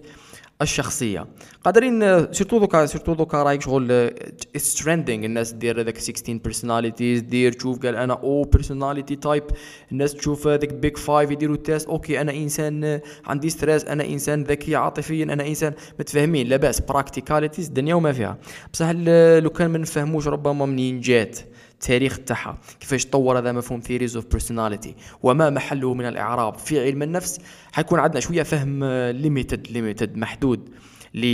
الشخصية. 0.61 1.27
قادرين 1.63 1.99
surtout 2.33 2.59
دوكا 2.59 2.85
surtout 2.85 3.13
دوكا 3.13 3.43
رايك 3.43 3.61
شغل 3.61 3.91
it's 3.91 4.73
trending 4.73 5.25
الناس 5.25 5.51
دير 5.51 5.81
هذاك 5.81 5.97
16 5.97 6.37
personalities 6.43 7.21
دير 7.21 7.51
تشوف 7.51 7.85
قال 7.85 7.95
أنا 7.95 8.13
أو 8.13 8.43
personality 8.43 9.15
type 9.15 9.43
الناس 9.91 10.13
تشوف 10.13 10.47
هذاك 10.47 10.73
Big 10.73 10.97
Five 10.97 11.31
يديروا 11.31 11.55
test 11.55 11.87
OK 11.87 12.21
أنا 12.21 12.31
إنسان 12.31 12.99
عندي 13.25 13.49
stress 13.49 13.85
أنا 13.85 14.05
إنسان 14.05 14.43
ذكي 14.43 14.75
عاطفيا. 14.75 15.23
أنا 15.23 15.47
إنسان 15.47 15.73
متفاهمين. 15.99 16.47
لاباس 16.47 16.79
practicalities 16.79 17.67
الدنيا 17.67 17.95
وما 17.95 18.11
فيها. 18.11 18.37
بصح 18.73 18.89
لو 18.89 19.49
كان 19.49 19.69
ما 19.69 19.77
نفهموش 19.77 20.27
ربما 20.27 20.65
منين 20.65 20.99
جات. 20.99 21.39
التاريخ 21.85 22.19
تاعها 22.19 22.57
كيفاش 22.79 23.05
تطور 23.05 23.37
هذا 23.37 23.51
مفهوم 23.51 23.79
theories 23.79 24.15
of 24.15 24.25
personality 24.25 24.95
وما 25.23 25.49
محله 25.49 25.93
من 25.93 26.05
الإعراب. 26.05 26.57
في 26.57 26.81
علم 26.81 27.03
النفس 27.03 27.39
حيكون 27.73 27.99
عندنا 27.99 28.19
شوية 28.19 28.43
فهم 28.43 28.83
limited 29.11 29.67
limited 29.71 30.17
محدود 30.17 30.69
ل 31.13 31.25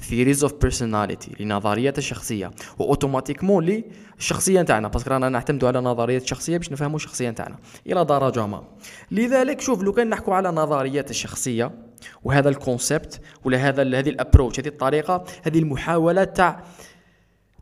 theories 0.00 0.44
of 0.44 0.54
personality 0.54 1.30
لنظريات 1.40 1.98
الشخصية 1.98 2.50
و 2.78 2.84
automatiquement 2.84 3.82
للشخصية 4.18 4.62
نتاعنا 4.62 4.88
parce 4.88 5.02
que 5.02 5.10
رانا 5.10 5.28
نعتمدوا 5.28 5.68
على 5.68 5.80
نظريات 5.80 6.22
الشخصية 6.22 6.56
باش 6.56 6.72
نفهموا 6.72 6.96
الشخصية 6.96 7.30
نتاعنا 7.30 7.56
إلى 7.86 8.04
درجة 8.04 8.46
ما. 8.46 8.64
لذلك 9.10 9.60
شوف 9.60 9.82
لو 9.82 9.92
كان 9.92 10.08
نحكوا 10.08 10.34
على 10.34 10.48
نظريات 10.48 11.10
الشخصية 11.10 11.70
وهذا 12.24 12.48
ال 12.48 12.57
concept 12.57 13.20
ولا 13.44 13.58
هذا 13.58 13.98
هذه 13.98 14.08
ال 14.08 14.14
approach 14.14 14.60
هذه 14.60 14.68
الطريقة 14.68 15.24
هذه 15.42 15.58
المحاولة 15.58 16.24
تاع 16.24 16.64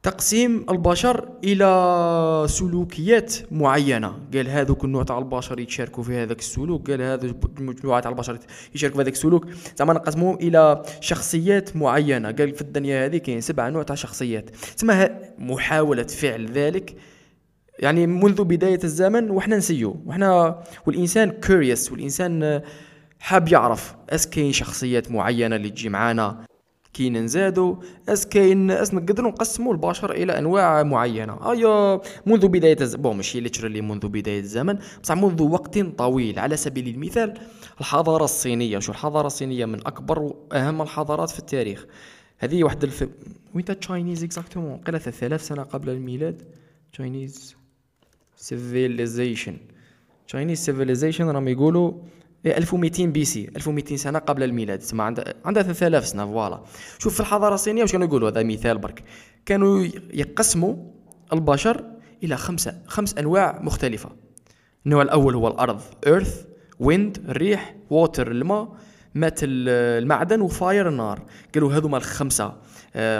تقسيم 0.05 0.67
البشر 0.71 1.29
إلى 1.45 2.45
سلوكيات 2.49 3.35
معينة. 3.51 4.19
قال 4.35 4.49
هذوك 4.49 4.85
النوع 4.85 5.03
تاع 5.03 5.19
البشر 5.19 5.61
يتشاركوا 5.61 6.03
في 6.03 6.17
هذاك 6.17 6.39
السلوك 6.39 6.91
قال 6.91 7.03
هذا 7.03 7.35
المجموعه 7.59 8.01
تاع 8.01 8.11
البشر 8.11 8.39
يشاركوا 8.75 8.97
في 8.97 9.03
هذاك 9.03 9.13
السلوك. 9.13 9.47
زعما 9.77 9.93
نقسموهم 9.93 10.37
إلى 10.37 10.83
شخصيات 11.01 11.77
معينة. 11.77 12.33
قال 12.33 12.55
في 12.55 12.61
الدنيا 12.61 13.07
هذه 13.07 13.17
كاين 13.17 13.41
سبع 13.41 13.69
نوع 13.69 13.83
تاع 13.83 13.95
شخصيات. 13.95 14.51
تسمى 14.51 15.09
محاولة 15.39 16.03
فعل 16.03 16.47
ذلك. 16.47 16.97
يعني 17.79 18.07
منذ 18.07 18.45
بداية 18.45 18.81
الزمن 18.85 19.31
وحنا 19.31 19.57
نسيو. 19.57 20.03
وحنا 20.07 20.63
والإنسان 20.87 21.31
curious 21.31 21.93
والإنسان 21.93 22.63
حاب 23.21 23.49
يعرف. 23.49 23.95
أس 24.11 24.27
كاين 24.27 24.53
شخصيات 24.53 25.11
معينة 25.11 25.57
اللي 25.57 25.71
تجي 25.71 25.89
معانا؟ 25.89 26.45
كي 26.95 27.11
نزادو 27.11 27.83
اس 28.09 28.27
كاين 28.27 28.71
اس 28.71 28.95
نقدروا 28.95 29.31
نقسموا 29.31 29.73
البشر 29.73 30.13
إلى 30.13 30.39
أنواع 30.39 30.83
معينة. 30.83 31.53
ايا 31.53 32.01
منذ 32.27 32.49
بداية 32.49 32.77
الز... 32.81 32.95
bon 32.95 33.17
ماشي 33.17 33.41
literally 33.41 33.81
منذ 33.81 34.09
بداية 34.09 34.41
الزمن 34.41 34.79
بصح 35.03 35.15
منذ 35.15 35.43
وقت 35.43 35.79
طويل. 35.79 36.39
على 36.39 36.57
سبيل 36.57 36.89
المثال 36.89 37.35
الحضارة 37.81 38.25
الصينية. 38.25 38.79
شو 38.79 38.93
الحضارة 38.93 39.27
الصينية؟ 39.27 39.65
من 39.65 39.87
أكبر 39.87 40.19
وأهم 40.19 40.83
الحضارات 40.83 41.31
في 41.31 41.39
التاريخ. 41.39 41.87
هذه 42.39 42.65
واحد 42.65 42.85
الف... 42.85 43.09
وين 43.55 43.65
Chinese 43.65 44.25
exactement 44.25 44.77
قيل 44.77 45.01
3000 45.01 45.43
سنة 45.43 45.63
قبل 45.63 45.91
الميلاد. 45.91 46.43
Chinese 46.93 47.57
civilization 48.37 49.57
Chinese 50.29 50.59
civilization 50.59 51.29
راهم 51.29 51.49
يقولوا 51.49 51.93
1200 52.47 53.07
BC 53.07 53.51
1200 53.57 53.97
سنة 53.97 54.19
قبل 54.19 54.43
الميلاد. 54.43 54.79
تسمى 54.79 55.03
عندها 55.03 55.35
عندها 55.45 55.63
3000 55.63 56.07
سنة 56.07 56.27
voilà. 56.27 56.61
شوف 56.99 57.15
في 57.15 57.21
الحضارة 57.21 57.55
الصينية 57.55 57.83
واش 57.83 57.93
كانوا 57.93 58.07
يقولوا؟ 58.07 58.31
هذا 58.31 58.43
مثال 58.43 58.79
برك. 58.79 59.05
كانوا 59.47 59.87
يقسموا 60.13 60.77
البشر 61.33 61.85
إلى 62.23 62.37
خمسة 62.37 62.79
خمس 62.87 63.19
أنواع 63.19 63.61
مختلفة. 63.63 64.11
النوع 64.87 65.03
الأول 65.03 65.35
هو 65.35 65.49
الأرض 65.49 65.81
earth 66.07 66.45
wind 66.81 67.19
الريح 67.29 67.77
water 67.91 68.31
الماء 68.31 68.77
metal 69.15 69.41
المعدن 69.43 70.41
و 70.41 70.50
fire 70.50 70.89
النار. 70.89 71.23
قالوا 71.55 71.73
هذوما 71.73 71.97
الخمسة. 71.97 72.57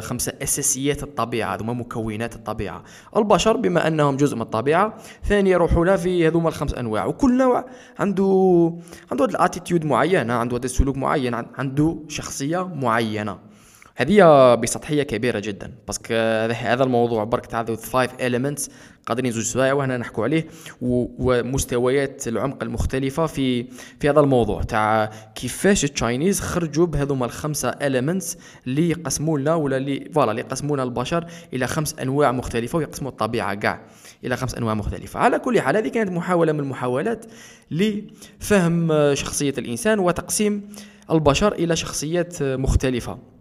خمسة 0.01 0.33
أساسيات 0.43 1.03
الطبيعة 1.03 1.55
هذوما 1.55 1.73
مكونات 1.73 2.35
الطبيعة. 2.35 2.83
البشر 3.17 3.57
بما 3.57 3.89
أنهم 3.89 4.17
جزء 4.17 4.37
من 4.37 4.43
الطبيعة 4.43 4.95
ثاني 5.25 5.51
يروحوا 5.51 5.85
لها 5.85 5.97
في 5.97 6.29
هذوما 6.29 6.49
الخمس 6.49 6.75
أنواع. 6.75 7.07
وكل 7.07 7.39
نوع 7.39 7.65
عنده 7.99 8.73
عنده 9.11 9.25
ال 9.25 9.32
attitude 9.32 9.85
معينة 9.85 10.35
عنده 10.35 10.57
هذا 10.57 10.65
السلوك 10.65 10.97
معين 10.97 11.35
عنده 11.35 11.99
شخصية 12.09 12.67
معينة. 12.75 13.54
هذه 13.97 14.55
بسطحية 14.55 15.03
كبيرة 15.03 15.39
جدا 15.39 15.73
parce 15.87 16.04
que 16.04 16.15
هذا 16.55 16.85
الموضوع 16.85 17.25
برك 17.25 17.47
تاع 17.47 17.61
the 17.61 17.77
five 17.77 18.11
elements 18.21 18.71
قادرين 19.07 19.33
زوج 19.33 19.43
سوايع 19.43 19.73
وهنا 19.73 19.97
نحكوا 19.97 20.25
عليه 20.25 20.47
ومستويات 20.81 22.29
العمق 22.29 22.63
المختلفة 22.63 23.27
في 23.27 23.67
في 24.01 24.11
هذا 24.11 24.21
الموضوع. 24.21 24.63
تاع 24.63 25.11
كيفاش 25.35 25.85
ال 25.85 25.92
Chinese 25.92 26.41
خرجوا 26.41 26.87
بهذوما 26.87 27.27
الخمسة 27.27 27.69
elements 27.69 28.39
اللي 28.67 28.91
يقسموا 28.91 29.39
لنا 29.39 29.55
ولا 29.55 29.77
اللي 29.77 30.11
voilà 30.15 30.31
اللي 30.31 30.43
يقسمون 30.43 30.81
البشر 30.81 31.27
إلى 31.53 31.67
خمس 31.67 31.95
أنواع 31.99 32.33
مختلفة 32.33 32.79
ويقسموا 32.79 33.11
الطبيعة 33.11 33.55
كاع 33.55 33.81
إلى 34.25 34.37
خمس 34.37 34.55
أنواع 34.55 34.75
مختلفة. 34.75 35.21
على 35.21 35.39
كل 35.39 35.61
حال 35.61 35.77
هذه 35.77 35.89
كانت 35.89 36.11
محاولة 36.11 36.53
من 36.53 36.61
المحاولات 36.61 37.27
لفهم 37.71 38.89
شخصية 39.15 39.55
الإنسان 39.59 39.99
وتقسيم 39.99 40.69
البشر 41.11 41.53
إلى 41.53 41.77
شخصيات 41.77 42.43
مختلفة. 42.43 43.34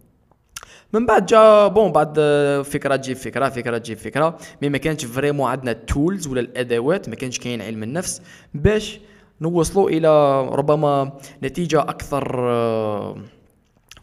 من 0.94 1.06
بعد 1.06 1.26
جا 1.26 1.68
bon 1.68 1.92
بعد 1.92 2.20
فكرة 2.66 2.96
تجيب 2.96 3.18
فكرة 3.18 3.50
فكرة 3.50 3.78
تجيب 3.78 3.98
فكرة. 3.98 4.38
mais 4.62 4.70
ما 4.70 4.78
كانش 4.78 5.06
vraiment 5.06 5.50
عندنا 5.50 5.72
ال 5.72 5.81
tools 5.81 6.28
ولا 6.28 6.42
الأدوات 6.42 7.10
ما 7.10 7.16
كانش 7.16 7.40
كاين 7.40 7.62
علم 7.62 7.84
النفس 7.84 8.22
باش 8.54 9.00
نوصلوا 9.42 9.90
إلى 9.90 10.42
ربما 10.50 11.12
نتيجة 11.44 11.82
أكثر 11.82 12.42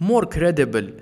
more 0.00 0.24
credible 0.24 0.94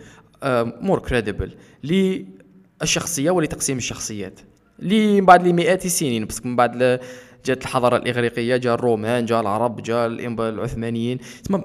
more 0.81 0.99
credible 0.99 1.55
للشخصية 1.85 3.31
ولتقسيم 3.31 3.77
الشخصيات. 3.77 4.41
لي 4.79 5.21
بعد 5.21 5.43
لي 5.43 5.53
مئات 5.53 5.85
السنين 5.87 6.25
بس 6.27 6.47
من 6.47 6.57
بعد 6.57 7.01
جات 7.47 7.63
الحضارة 7.63 7.97
الإغريقية 7.97 8.57
جا 8.57 8.75
الرومان 8.75 9.25
جا 9.25 9.41
العرب 9.41 9.83
جا 9.83 10.07
العثمانيين. 10.07 11.19
تسمى 11.45 11.65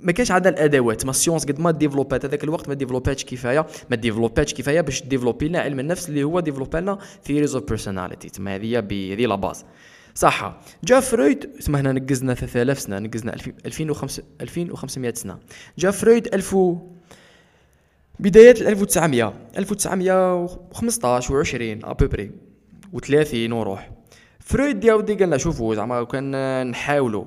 ما 0.00 0.12
كانش 0.12 0.30
عندنا 0.30 0.54
الأدوات 0.54 1.04
ما 1.04 1.10
la 1.10 1.18
science 1.18 1.44
قد 1.44 1.60
ما 1.60 1.70
développات 1.70 2.24
هذاك 2.24 2.44
الوقت 2.44 2.68
ما 2.68 2.74
développاتش 2.74 3.24
كفاية 3.24 3.66
ما 3.90 3.96
développاتش 3.96 4.54
كفاية 4.54 4.80
باش 4.80 5.02
développي 5.02 5.48
لنا 5.48 5.60
علم 5.60 5.80
النفس 5.80 6.08
اللي 6.08 6.24
هو 6.24 6.40
développا 6.40 6.78
لنا 6.78 6.98
theories 7.24 7.54
of 7.54 7.64
personality 7.64 8.28
تما 8.28 8.54
هذه 8.54 8.78
هذه 8.78 9.26
la 9.26 9.34
base 9.34 9.64
صح 10.18 10.60
جا 10.84 11.00
فرويد 11.00 11.38
تما 11.38 11.80
هنا 11.80 11.92
نقزنا 11.92 12.34
3000 12.34 12.80
سنة 12.80 12.98
نقزنا 12.98 13.36
2005 13.66 14.22
2500 14.40 15.14
سنة. 15.14 15.38
جا 15.78 15.90
فرويد 15.90 16.34
1000 16.34 16.56
بدايات 18.20 18.62
1900 18.62 19.34
1915 19.58 21.44
و20 21.44 21.84
à 21.84 21.90
peu 21.90 22.07
près 22.07 22.30
و30 22.96 23.52
وروح. 23.52 23.90
فرويد 24.40 24.84
يا 24.84 24.94
ودي 24.94 25.14
قالنا 25.14 25.36
شوفوا 25.36 25.74
زعما 25.74 26.04
كان 26.04 26.66
نحاولوا 26.70 27.24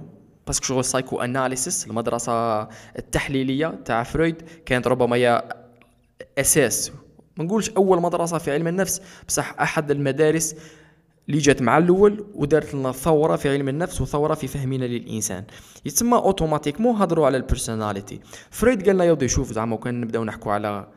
parce 0.48 0.59
que 0.59 0.66
شغل 0.66 0.86
psychoanalysis 0.86 1.88
المدرسة 1.88 2.62
التحليلية 2.98 3.80
تاع 3.86 4.04
فرويد 4.04 4.42
كانت 4.66 4.88
ربما 4.88 5.16
هي 5.16 5.44
أساس 6.38 6.92
ما 7.38 7.44
نقولش 7.44 7.70
أول 7.70 8.02
مدرسة 8.02 8.38
في 8.38 8.52
علم 8.52 8.68
النفس 8.68 9.02
بصح 9.28 9.56
أحد 9.62 9.92
المدارس 9.92 10.56
اللي 11.30 11.40
جات 11.40 11.62
مع 11.62 11.78
الأول 11.78 12.26
ودارت 12.36 12.74
لنا 12.74 12.92
ثورة 12.92 13.36
في 13.36 13.50
علم 13.50 13.70
النفس 13.70 14.02
وثورة 14.02 14.34
في 14.34 14.48
فهمنا 14.48 14.86
للإنسان. 14.86 15.44
يتسمى 15.86 16.18
automatiquement 16.18 16.96
هضروا 16.96 17.26
على 17.26 17.38
ال 17.38 17.45
personality 17.45 18.20
فرويد 18.52 18.86
قال 18.86 18.96
لنا 18.96 19.04
يودي 19.04 19.28
شوف 19.28 19.52
زعما 19.52 19.76
كان 19.78 20.02
نبداو 20.02 20.24
نحكوا 20.24 20.52
على 20.52 20.88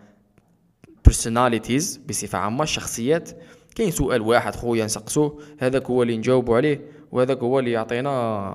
personalities 1.05 1.97
بصفة 2.09 2.39
عامة 2.39 2.63
الشخصيات 2.63 3.31
كاين 3.75 3.91
سؤال 3.91 4.23
واحد 4.23 4.57
خويا 4.57 4.85
نسقسوه 4.85 5.41
هذاك 5.59 5.91
هو 5.91 6.03
اللي 6.03 6.17
نجاوبوا 6.17 6.57
عليه. 6.57 6.94
وهذاك 7.15 7.39
هو 7.39 7.59
اللي 7.59 7.71
يعطينا 7.71 8.11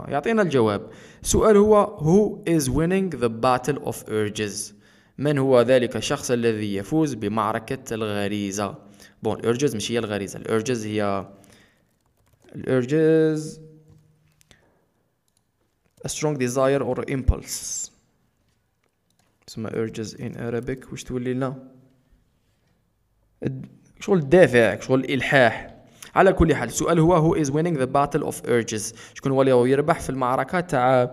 يعطينا 0.10 0.42
الجواب. 0.42 0.90
السؤال 1.24 1.58
هو 1.58 1.98
who 1.98 2.50
is 2.50 2.64
winning 2.68 3.20
the 3.20 3.30
battle 3.30 3.80
of 3.90 3.96
urges? 4.10 4.74
من 5.18 5.38
هو 5.38 5.62
ذلك 5.62 5.96
الشخص 5.96 6.32
الذي 6.32 6.76
يفوز 6.76 7.14
بمعركة 7.14 7.94
الغريزة؟ 7.94 8.76
bon 9.24 9.40
ال 9.40 9.46
urges 9.46 9.76
مش 9.76 9.92
هي 9.92 10.00
الغريزة. 10.00 10.40
ال 10.40 10.47
urges 10.47 10.86
هي 10.86 11.28
ال 12.56 12.73
urges 12.73 13.62
a 16.06 16.10
strong 16.10 16.38
desire 16.38 16.82
or 16.82 17.04
impulse. 17.12 17.92
تسمى 19.48 19.70
urges 19.70 20.14
in 20.14 20.38
Arabic. 20.38 20.92
واش 20.92 21.04
تولي 21.04 21.34
لنا؟ 21.34 21.72
شغل 24.00 24.18
الدافع 24.18 24.80
شغل 24.80 25.00
الإلحاح. 25.00 25.79
على 26.16 26.34
كل 26.34 26.56
حال 26.56 26.70
السؤال 26.70 27.00
هو 27.00 27.34
who 27.34 27.38
is 27.38 27.50
winning 27.50 27.80
the 27.80 27.88
battle 27.88 28.24
of 28.28 28.50
urges 28.50 28.96
شكون 29.14 29.32
هو 29.32 29.42
اللي 29.42 29.72
يربح 29.72 30.00
في 30.00 30.10
المعركة 30.10 30.60
تاع 30.60 31.12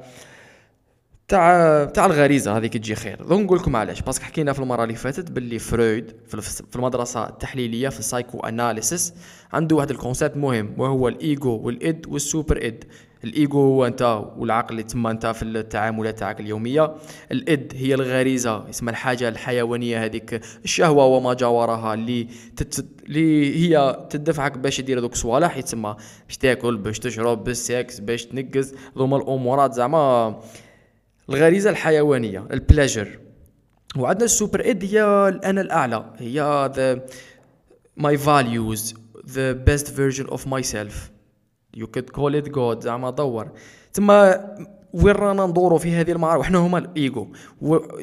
تاع 1.28 1.84
تاع 1.84 2.06
الغريزة؟ 2.06 2.56
هذيك 2.56 2.72
تجي 2.72 2.94
خير. 2.94 3.22
donc 3.23 3.44
نقول 3.44 3.58
لكم 3.58 3.76
علاش. 3.76 4.02
parce 4.02 4.16
que 4.16 4.25
حكينا 4.24 4.52
في 4.52 4.58
المرة 4.58 4.82
اللي 4.84 4.94
فاتت 4.94 5.30
باللي 5.30 5.58
فرويد 5.58 6.12
في 6.70 6.76
المدرسة 6.76 7.28
التحليلية 7.28 7.88
في 7.88 7.98
ال 7.99 8.40
psychoanalysis 8.40 9.14
عنده 9.52 9.76
واحد 9.76 9.90
ال 9.90 9.96
concept 9.96 10.37
مهم 10.36 10.74
وهو 10.78 11.08
الايجو 11.08 11.50
والإد 11.50 12.06
والسوبر 12.08 12.66
إد. 12.66 12.84
الايجو 13.25 13.58
هو 13.58 13.87
أنت 13.87 14.25
والعقل 14.37 14.70
اللي 14.70 14.82
تما 14.82 15.11
أنت 15.11 15.26
في 15.26 15.42
التعاملات 15.42 16.18
تاعك 16.18 16.40
اليومية. 16.40 16.94
ال 17.32 17.46
id 17.46 17.73
هي 17.76 17.94
الغريزة 17.94 18.70
اسمها 18.70 18.90
الحاجة 18.90 19.28
الحيوانية 19.28 20.04
هذيك. 20.04 20.40
الشهوة 20.64 21.04
وما 21.04 21.35
جاورها 21.35 21.94
اللي. 21.94 22.28
اللي 23.06 23.56
هي 23.56 24.06
تدفعك 24.11 24.58
باش 24.58 24.80
دير 24.80 25.00
دوك 25.00 25.12
الصوالح 25.12 25.56
يتسمى 25.56 25.96
باش 26.26 26.37
تاكل 26.37 26.76
باش 26.76 26.99
تشرب 26.99 27.44
بالسكس 27.44 28.00
باش 28.00 28.26
تنقز. 28.26 28.75
ذوما 28.99 29.16
الأمورات 29.16 29.75
زعما 29.75 30.40
الغريزة 31.28 31.70
الحيوانية 31.70 32.46
ال 32.50 32.58
pleasure 32.58 33.18
وعندنا 33.96 34.25
ال 34.25 34.32
super 34.32 34.70
id 34.70 34.85
هي 34.85 35.02
الانا 35.28 35.61
الأعلى. 35.61 36.12
هي 36.18 36.70
the 36.76 37.06
my 37.96 38.18
values 38.18 38.94
the 39.28 39.52
best 39.52 39.88
version 39.90 40.26
of 40.26 40.46
myself 40.46 41.15
you 41.76 41.87
could 41.87 42.11
call 42.11 42.37
it 42.37 42.49
good 42.49 42.80
زعما 42.80 43.11
دور. 43.11 43.50
تما 43.92 44.56
وين 44.95 45.14
رانا 45.14 45.47
ندورو 45.47 45.78
في 45.78 45.92
هذه 45.92 46.12
المعركه 46.12 46.40
وحنا 46.40 46.59
هما 46.59 46.78
الايجو 46.78 47.26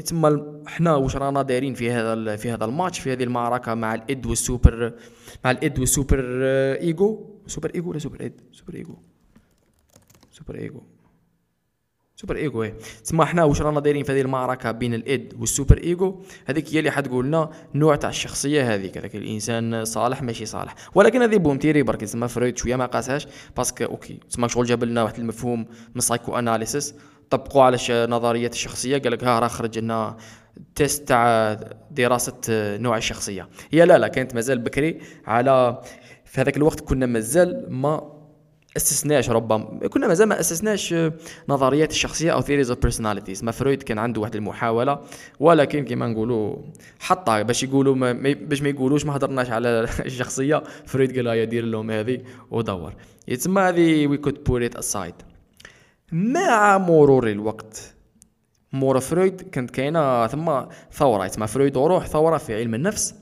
تما 0.05 0.61
حنا 0.67 0.95
واش 0.95 1.15
رانا 1.15 1.41
دايرين 1.41 1.73
في 1.73 1.91
هذا 1.91 2.35
في 2.35 2.51
هذا 2.51 2.65
الماتش 2.65 2.99
في 2.99 3.13
هذه 3.13 3.23
المعركة 3.23 3.73
مع 3.73 3.95
ال 3.95 4.05
id 4.05 4.25
وال 4.25 4.44
super 4.44 4.93
مع 5.45 5.51
ال 5.51 5.60
id 5.60 5.79
وال 5.79 5.90
super 5.90 6.19
ego 6.81 7.25
super 7.47 7.71
ego 7.75 7.89
ولا 7.89 7.99
super 7.99 8.25
id؟ 8.25 8.41
super 8.51 8.73
ego 8.75 8.95
super 10.31 10.55
ego 10.55 10.81
super 12.23 12.35
ego 12.35 12.63
إيه. 12.63 12.73
تسمى 13.03 13.25
حنا 13.25 13.43
واش 13.43 13.61
رانا 13.61 13.79
دايرين 13.79 14.03
في 14.03 14.11
هذه 14.11 14.21
المعركة 14.21 14.71
بين 14.71 14.93
ال 14.93 15.06
id 15.06 15.33
وال 15.39 15.50
super 15.50 15.77
ego. 15.77 16.21
هذيك 16.45 16.73
هي 16.73 16.79
اللي 16.79 16.91
حتقول 16.91 17.25
لنا 17.25 17.49
نوع 17.75 17.95
تاع 17.95 18.09
الشخصية 18.09 18.73
هذيك 18.73 18.97
هذاك 18.97 19.15
الإنسان 19.15 19.85
صالح 19.85 20.21
ماشي 20.21 20.45
صالح. 20.45 20.75
ولكن 20.95 21.21
هذه 21.21 21.37
بومتيري 21.37 21.83
برك 21.83 22.01
تسمى 22.01 22.27
فرويد 22.27 22.57
شوية 22.57 22.75
ما 22.75 22.85
قاسهاش 22.85 23.27
parce 23.57 23.73
que 23.73 23.83
OK 23.83 24.19
تسمى 24.29 24.49
شغل 24.49 24.65
جاب 24.65 24.83
لنا 24.83 25.03
واحد 25.03 25.19
المفهوم 25.19 25.65
من 25.95 26.01
psychoanalysis 26.01 26.95
طبقوا 27.29 27.63
على 27.63 27.77
نظرية 27.89 28.47
الشخصية 28.47 28.97
قال 28.97 29.11
لك 29.11 29.23
ها 29.23 29.39
راه 29.39 29.47
خرج 29.47 29.79
لنا 29.79 30.17
test 30.75 31.07
تاع 31.07 31.53
دراسة 31.91 32.37
نوع 32.77 32.97
الشخصية. 32.97 33.49
هي 33.71 33.85
لا 33.85 33.97
لا 33.97 34.07
كانت 34.07 34.35
مازال 34.35 34.59
بكري. 34.59 34.99
على 35.25 35.81
في 36.25 36.41
هذاك 36.41 36.57
الوقت 36.57 36.79
كنا 36.79 37.05
مازال 37.05 37.65
ما 37.69 38.12
اسسناش 38.77 39.29
ربما. 39.29 39.87
كنا 39.87 40.07
مازال 40.07 40.27
ما 40.27 40.39
اسسناش 40.39 40.95
نظريات 41.49 41.91
الشخصية 41.91 42.31
أو 42.33 42.41
theories 42.41 42.69
of 42.69 42.79
personalities 42.79 43.43
ما 43.43 43.51
فرويد 43.51 43.83
كان 43.83 43.99
عنده 43.99 44.21
واحد 44.21 44.35
المحاولة 44.35 44.99
ولكن 45.39 45.85
كما 45.85 46.07
نقولوا 46.07 46.55
حطها. 46.99 47.41
باش 47.41 47.63
يقولوا 47.63 47.95
ما 47.95 48.11
باش 48.33 48.61
ما 48.61 48.69
يقولوش 48.69 49.05
ما 49.05 49.15
هضرناش 49.15 49.49
على 49.49 49.69
الشخصية 50.05 50.63
فرويد 50.85 51.15
قال 51.15 51.25
يا 51.27 51.45
دير 51.45 51.65
لهم 51.65 51.91
هذه 51.91 52.21
ودور. 52.51 52.93
يتسمى 53.27 53.61
هذه 53.61 54.07
we 54.07 54.17
could 54.17 54.43
put 54.43 54.65
it 54.65 54.75
aside 54.75 55.15
مع 56.11 56.77
مرور 56.77 57.27
الوقت 57.27 57.93
مور 58.73 58.99
فرويد 58.99 59.41
كانت 59.41 59.71
كاينة 59.71 60.27
ثم 60.27 60.51
ثورة. 60.91 61.25
يتسمى 61.25 61.47
فرويد 61.47 61.77
وروح 61.77 62.07
ثورة 62.07 62.37
في 62.37 62.55
علم 62.55 62.75
النفس. 62.75 63.15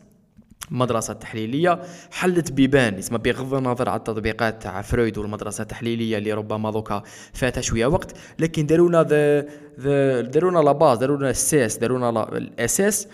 المدرسة 0.71 1.12
التحليلية 1.12 1.81
حلت 2.12 2.51
بيبان 2.51 2.93
اسمها 2.93 3.19
بغض 3.19 3.53
النظر 3.53 3.89
على 3.89 3.97
التطبيقات 3.99 4.63
تاع 4.63 4.81
فرويد 4.81 5.17
والمدرسة 5.17 5.62
التحليلية 5.62 6.17
اللي 6.17 6.34
ربما 6.34 6.71
دوكا 6.71 7.03
فاتها 7.34 7.62
شوية 7.62 7.86
وقت 7.86 8.12
لكن 8.39 8.65
دارونا 8.65 9.03
ذا 9.03 9.41
ذا 9.79 10.21
دارونا 10.21 10.60
la 10.60 10.71
base 10.71 10.97
دارونا 10.97 11.29
الساس 11.29 11.77
دارونا 11.77 12.38
الأساس 12.38 13.07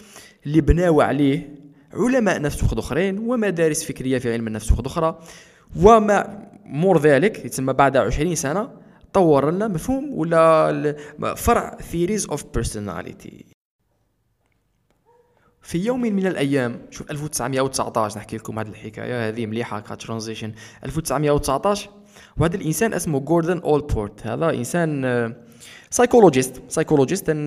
اللي 0.46 0.62
بناو 0.62 1.02
عليه 1.02 1.56
علماء 1.94 2.42
نفس 2.42 2.64
وحد 2.64 2.78
أخرين 2.78 3.20
ومدارس 3.20 3.84
فكرية 3.84 4.18
في 4.18 4.34
علم 4.34 4.48
النفس 4.48 4.72
وحد 4.72 4.86
أخرى. 4.86 5.20
وما 5.84 6.48
مور 6.66 7.00
ذلك 7.00 7.46
يتسمى 7.46 7.74
بعد 7.74 7.98
عشرين 7.98 8.36
سنة 8.36 8.70
طور 9.14 9.52
لنا 9.52 9.68
مفهوم 9.68 10.14
ولا 10.14 10.96
فرع 11.36 11.78
theories 11.92 12.28
of 12.30 12.44
personality 12.54 13.57
في 15.68 15.78
يوم 15.78 16.02
من 16.02 16.28
الأيام 16.28 16.80
شوف 16.92 17.12
1919 17.12 18.18
نحكي 18.18 18.38
لكم 18.38 18.60
هذه 18.60 18.68
الحكاية 18.68 19.28
هذه 19.28 19.46
مليحة 19.46 19.80
ك 19.80 19.86
transition 19.86 20.52
1919 20.86 21.90
وهذا 22.38 22.56
الإنسان 22.56 22.94
اسمه 22.94 23.20
Gordon 23.20 23.60
Allport 23.60 24.28
هذا 24.28 24.50
إنسان 24.50 25.34
psychologist 25.90 26.62
psychologist 26.68 27.38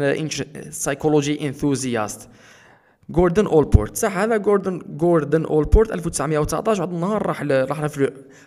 psychology 0.71 1.49
enthusiast 1.49 2.29
Gordon 3.11 3.47
Allport 3.47 3.97
صح 3.97 4.19
هذا 4.19 4.37
Gordon 4.37 4.83
Gordon 4.89 5.45
Allport 5.45 5.93
1919 5.93 6.83
واحد 6.83 6.93
النهار 6.95 7.27
راح 7.27 7.43
ل... 7.43 7.71
راح 7.71 7.81
لفرو... 7.81 8.07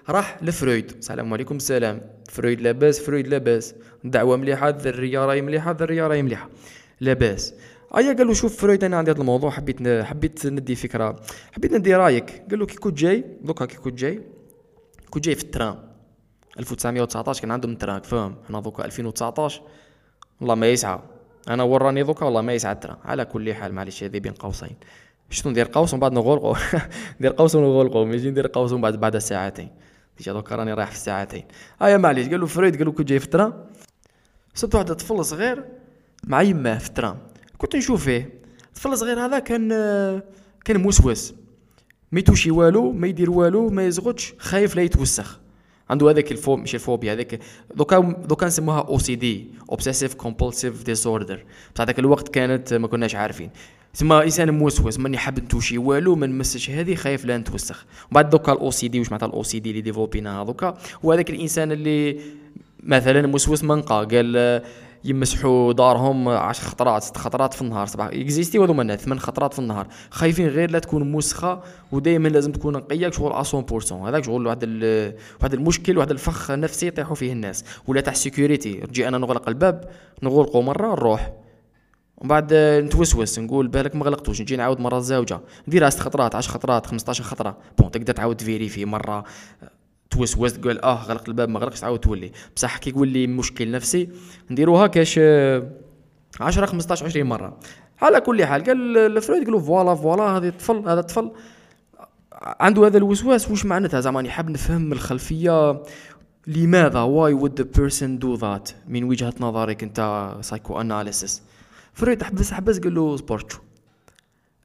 راح 0.10 0.38
لفرويد. 0.44 0.92
السلام 1.00 1.34
عليكم 1.34 1.56
السلام. 1.56 2.02
فرويد 2.30 2.62
لاباس 2.62 3.00
فرويد 3.00 3.28
لاباس. 3.28 3.76
دعوة 4.04 4.38
مليحة 4.38 4.70
الذرية 4.70 5.26
راهي 5.26 5.42
مليحة 5.42 5.72
الذرية 5.72 6.08
راهي 6.08 6.22
مليحة. 6.22 6.50
لاباس. 7.02 7.54
ايا 7.98 8.14
قال 8.14 8.28
له 8.28 8.34
شوف 8.34 8.62
فرويد 8.62 8.84
أنا 8.84 8.98
عندي 8.98 9.12
هذا 9.12 9.22
الموضوع 9.22 9.50
حبيت 9.50 10.04
حبيت 10.04 10.48
ندي 10.48 10.76
فكرة. 10.76 11.20
حبيت 11.52 11.74
ندي 11.74 11.96
رأيك. 11.96 12.44
قال 12.50 12.60
له 12.60 12.66
كي 12.66 12.76
كنت 12.76 12.98
جاي 12.98 13.24
دوكا 13.42 13.66
كي 13.66 13.78
كنت 13.78 14.00
جاي. 14.00 14.22
كنت 15.10 15.24
جاي 15.24 15.36
في 15.36 15.44
ال 15.44 15.49
train. 15.49 15.78
1919 16.60 17.42
كان 17.42 17.52
عندهم 17.52 17.72
ال 17.72 17.77
train 17.77 18.02
فاهم 18.02 18.36
أنا 18.50 18.60
دوكا 18.60 18.86
2019 18.86 19.62
والله 20.40 20.56
ما 20.56 20.68
يسعى. 20.68 21.00
أنا 21.48 21.64
وراني 21.64 22.04
دوكا 22.04 22.26
والله 22.26 22.42
ما 22.42 22.54
يسعى 22.54 22.72
ال 22.72 22.75
train. 22.75 22.98
على 23.06 23.26
كل 23.26 23.54
حال 23.54 23.74
معليش 23.74 24.04
هذه 24.04 24.20
بين 24.20 24.34
قوسين. 24.34 24.76
شنو 25.30 25.52
ندير 25.52 25.68
قوس؟ 25.74 25.94
ومن 25.94 26.00
بعد 26.00 26.14
نغلقو. 26.14 26.56
ندير 27.20 27.32
قوس 27.32 27.56
ونغلقو. 27.56 28.06
ماشي 28.06 28.30
ندير 28.32 28.48
قوس 28.48 28.72
ومن 28.72 28.82
بعد 28.82 29.00
بعد 29.00 29.18
ساعتين. 29.18 29.70
déjà 30.18 30.34
دوكا 30.34 30.56
راني 30.56 30.74
رايح 30.74 30.90
في 30.90 30.96
الساعتين 30.96 31.46
آيا 31.82 31.98
معليش 31.98 32.30
قال 32.30 32.40
له 32.40 32.46
فرويد 32.46 32.76
قال 32.78 32.86
له 32.86 32.92
كنت 32.92 33.08
جاي 33.08 33.20
في 33.20 33.26
ال 33.26 33.30
train. 33.30 33.54
صبت 34.56 34.76
واحد 34.76 34.94
طفل 34.94 35.26
صغير 35.26 35.64
مع 36.24 36.42
يماه 36.42 36.78
في 36.78 36.88
ال 36.88 36.92
train. 36.92 37.18
كنت 37.58 37.76
نشوف 37.76 38.04
فيه. 38.06 38.30
الطفل 38.68 38.90
الصغير 38.90 39.20
هذا 39.26 39.40
كان 39.40 39.70
كان 40.66 40.82
موسوس. 40.82 41.34
ما 42.12 42.20
يتوشي 42.20 42.52
والو 42.52 42.92
ما 42.92 43.08
يدير 43.08 43.32
والو 43.32 43.70
ما 43.70 43.86
يزغطش 43.86 44.34
خايف 44.38 44.76
لا 44.76 44.82
يتوسخ. 44.82 45.40
عنده 45.90 46.10
هذاك 46.10 46.32
الفوب 46.32 46.60
مش 46.60 46.76
الفوبيا 46.76 47.14
هذاك 47.14 47.40
دوكا 47.76 48.00
دوكا 48.00 48.46
نسموها 48.46 48.82
OCD 48.82 49.48
obsessive 49.70 50.14
compulsive 50.14 50.84
disorder 50.84 51.44
بصح 51.76 51.84
ذاك 51.84 52.00
الوقت 52.00 52.30
كانت 52.30 52.74
ما 52.74 52.88
كناش 52.88 53.16
عارفين. 53.16 53.50
تسمى 53.94 54.24
إنسان 54.24 54.50
موسوس 54.50 55.00
ماني 55.00 55.18
حاب 55.18 55.40
نتوشي 55.40 55.78
والو 55.78 56.16
ما 56.16 56.28
نمسش 56.28 56.70
هذه 56.70 56.96
خايف 56.96 57.26
لا 57.26 57.38
نتوسخ. 57.38 57.86
ومن 57.86 58.12
بعد 58.12 58.30
دوكا 58.30 58.54
ال 58.54 58.72
OCD 58.72 59.00
واش 59.00 59.12
معناتها 59.12 59.28
ال 59.28 59.44
OCD 59.44 59.70
اللي 59.70 59.82
ديفلوبيناها 59.82 60.44
دوكا؟ 60.44 60.78
هو 61.06 61.12
هذاك 61.14 61.30
الإنسان 61.30 61.72
اللي 61.72 62.20
مثلا 62.84 63.28
موسوس 63.28 63.64
منقى 63.64 64.08
قال 64.12 64.62
يمسحوا 65.06 65.74
دارهم 65.74 66.30
عشر 66.30 66.64
خطرات 66.64 67.04
ست 67.04 67.18
خطرات 67.18 67.54
في 67.54 67.62
النهار 67.62 67.86
صباح. 67.86 68.08
اكزيستي 68.08 68.58
هذوما 68.58 68.82
الناس 68.82 69.00
ثمان 69.00 69.20
خطرات 69.20 69.54
في 69.54 69.60
النهار. 69.60 69.88
خايفين 70.10 70.48
غير 70.48 70.72
لا 70.72 70.80
تكون 70.80 71.12
موسخه 71.12 71.62
ودائما 71.92 72.28
لازم 72.28 72.52
تكون 72.52 72.74
نقية 72.74 73.10
شغل 73.10 73.46
100% 73.46 73.94
هذاك 73.94 74.24
شغل 74.24 74.48
واحد 74.48 74.64
واحد 75.42 75.54
المشكل 75.54 75.98
واحد 75.98 76.12
الفخ 76.12 76.52
نفسي 76.52 76.88
يطيحوا 76.88 77.16
فيه 77.16 77.32
الناس. 77.34 77.66
ولا 77.88 78.02
تاع 78.02 78.14
sécurité 78.14 78.82
نجي 78.90 79.08
أنا 79.08 79.18
نغلق 79.18 79.50
الباب 79.50 79.90
نغلقه 80.24 80.62
مرة 80.62 80.92
نروح. 80.92 81.34
ومن 82.18 82.30
بعد 82.30 82.54
نتوسوس 82.54 83.40
نقول 83.40 83.68
بالك 83.68 83.96
ما 83.96 84.06
غلقتوش 84.06 84.42
نجي 84.42 84.56
نعاود 84.56 84.80
مرة 84.80 84.98
الزوجه 84.98 85.40
نديرها 85.68 85.90
ست 85.90 86.00
خطرات 86.00 86.36
10 86.36 86.52
خطرات 86.52 86.86
15 86.86 87.24
خطرة. 87.24 87.58
bon 87.78 87.92
تقدر 87.92 88.14
تعاود 88.14 88.36
تفيريفي 88.36 88.86
مرة. 88.86 89.24
توسوس 90.14 90.54
تقول 90.54 90.80
آه 90.80 91.04
غلق 91.04 91.24
الباب 91.28 91.50
ما 91.50 91.60
غلقش 91.60 91.80
تعاود 91.80 92.00
تولي. 92.00 92.32
بصح 92.56 92.78
كي 92.78 92.92
لي 92.92 93.28
مشكل 93.28 93.72
نفسي 93.72 94.10
نديروها 94.52 94.88
كاش 94.88 95.20
10 96.40 96.66
15 96.66 97.06
20 97.06 97.26
مرة. 97.26 97.60
على 98.02 98.22
كل 98.22 98.46
حال 98.46 98.64
قال 98.64 98.98
لفرويد 98.98 99.46
قالوا 99.46 99.60
voilà 99.60 99.96
voilà 99.96 100.24
هذا 100.24 100.48
الطفل 100.48 100.90
هذا 100.90 101.00
الطفل 101.00 101.32
عنده 102.42 102.88
هذا 102.88 102.98
الوسواس 102.98 103.52
واش 103.52 103.66
معناتها؟ 103.66 104.00
زعما 104.00 104.22
نحب 104.22 104.50
نفهم 104.50 104.92
الخلفية. 104.94 105.84
لماذا؟ 106.48 107.02
why 107.02 107.34
would 107.34 107.62
the 107.62 107.68
person 107.76 108.20
do 108.20 108.36
that 108.36 108.70
من 108.88 109.04
وجهة 109.04 109.34
نظرك 109.40 109.84
أنت 109.84 110.32
psychoanalysis 110.42 111.42
فرويد 111.94 112.24
حبس 112.24 112.52
حبس 112.52 112.80
قال 112.80 112.96
له 112.96 113.18
سبورتشو. 113.18 113.60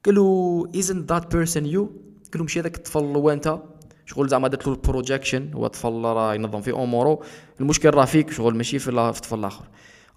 قال 0.05 0.15
له 0.15 0.67
isn't 0.75 1.13
that 1.13 1.23
person 1.23 1.63
you 1.63 1.83
قال 2.31 2.35
له 2.35 2.43
مشي 2.43 2.59
هذاك 2.59 2.75
الطفل 2.75 3.03
وانت 3.03 3.59
شغل 4.09 4.27
زعما 4.27 4.47
درت 4.47 4.67
له 4.67 4.73
ال 4.73 4.80
projection 4.80 5.53
هو 5.53 5.67
طفل 5.67 6.01
راه 6.03 6.35
ينظم 6.35 6.61
في 6.61 6.71
أموره. 6.71 7.19
المشكل 7.59 7.89
راه 7.89 8.05
فيك 8.05 8.31
شغل 8.31 8.55
ماشي 8.55 8.79
في 8.79 8.89
الطفل 8.89 9.39
الآخر 9.39 9.63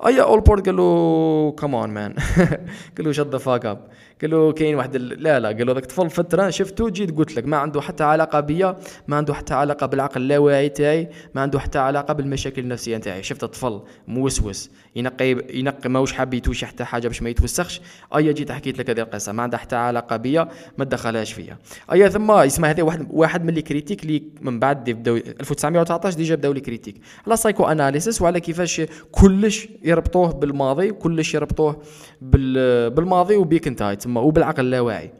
أيا 0.06 0.22
Allport 0.22 0.66
قال 0.66 0.76
له 0.76 1.54
come 1.58 1.80
on 1.80 1.90
man 1.90 2.14
قال 2.96 3.06
له 3.06 3.12
shut 3.12 3.26
the 3.26 3.36
fuck 3.36 3.66
up 3.66 3.88
قال 4.22 4.30
له 4.30 4.52
كاين 4.52 4.74
واحد 4.74 4.96
لا 4.96 5.40
لا 5.40 5.48
قال 5.48 5.66
له 5.66 5.72
ذاك 5.72 5.82
الطفل 5.82 6.10
فترة 6.10 6.50
شفته 6.50 6.88
جيت 6.88 7.16
قلت 7.16 7.36
لك 7.36 7.46
ما 7.46 7.56
عنده 7.56 7.80
حتى 7.80 8.04
علاقة 8.04 8.40
بيا 8.40 8.76
ما 9.08 9.16
عنده 9.16 9.34
حتى 9.34 9.54
علاقة 9.54 9.86
بالعقل 9.86 10.20
اللاواعي 10.20 10.68
تاعي 10.68 11.08
ما 11.34 11.40
عنده 11.40 11.58
حتى 11.58 11.78
علاقة 11.78 12.14
بالمشاكل 12.14 12.62
النفسية 12.62 12.96
تاعي 12.96 13.22
شفت 13.22 13.44
الطفل 13.44 13.80
موسوس 14.08 14.70
ينقي 14.96 15.30
ينقي 15.30 15.88
ماهوش 15.88 16.12
حاب 16.12 16.34
يتوشي 16.34 16.66
حتى 16.66 16.84
حاجة 16.84 17.08
باش 17.08 17.22
ما 17.22 17.30
يتوسخش. 17.30 17.80
أيا 18.16 18.32
جيت 18.32 18.52
حكيت 18.52 18.78
لك 18.78 18.90
هذه 18.90 19.00
القصة 19.00 19.32
ما 19.32 19.42
عندها 19.42 19.58
حتى 19.58 19.76
علاقة 19.76 20.16
بيا 20.16 20.48
ما 20.78 20.84
تدخلهاش 20.84 21.32
فيا. 21.32 21.58
أيا 21.92 22.08
ثم 22.08 22.30
اسمع 22.30 22.70
هذا 22.70 22.82
واحد 22.82 23.06
واحد 23.10 23.44
من 23.44 23.54
les 23.54 23.62
critiques 23.62 24.02
اللي 24.02 24.22
من 24.40 24.58
بعد 24.58 24.90
بداو 24.90 25.16
1919 25.16 26.16
déjà 26.16 26.34
بداو 26.34 26.52
les 26.52 26.60
critiques 26.60 26.96
على 27.26 27.36
psychoanalysis 27.36 28.22
وعلى 28.22 28.40
كيفاش 28.40 28.82
كلش 29.12 29.68
يربطوه 29.82 30.32
بالماضي 30.32 30.90
وكلش 30.90 31.34
يربطوه 31.34 31.82
بالماضي 32.22 33.36
وبيك 33.36 33.66
انت 33.66 33.82
تما 34.12 34.20
وبالعقل 34.20 34.64
اللاواعي. 34.64 35.12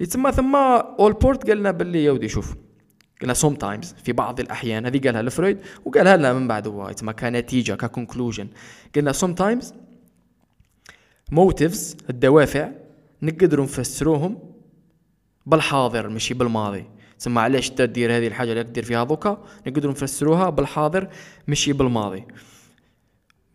يتسمى 0.00 0.32
ثم 0.32 0.56
ألبورت 0.56 1.48
قال 1.48 1.58
لنا 1.58 1.70
باللي 1.70 2.04
يا 2.04 2.12
ودي 2.12 2.28
شوف 2.28 2.54
قلنا 3.22 3.34
sometimes 3.34 3.94
في 4.04 4.12
بعض 4.12 4.40
الأحيان 4.40 4.86
هذه 4.86 5.00
قالها 5.04 5.22
لفرويد 5.22 5.58
وقالها 5.84 6.16
لنا 6.16 6.32
من 6.32 6.48
بعد 6.48 6.68
هو 6.68 6.88
يتسمى 6.88 7.12
كنتيجه 7.12 7.72
ك 7.72 7.79
conclusion 7.79 8.48
قلنا 8.96 9.12
sometimes 9.12 9.74
motives 11.32 11.96
الدوافع 12.10 12.70
نقدروا 13.22 13.64
نفسروهم 13.64 14.38
بالحاضر 15.46 16.08
ماشي 16.08 16.34
بالماضي. 16.34 16.84
تسمى 17.18 17.40
علاش 17.40 17.70
تدير 17.70 18.16
هذه 18.16 18.26
الحاجة 18.26 18.50
اللي 18.50 18.64
تدير 18.64 18.84
فيها 18.84 19.04
دوكا؟ 19.04 19.44
نقدروا 19.66 19.92
نفسروها 19.92 20.50
بالحاضر 20.50 21.08
ماشي 21.48 21.72
بالماضي. 21.72 22.24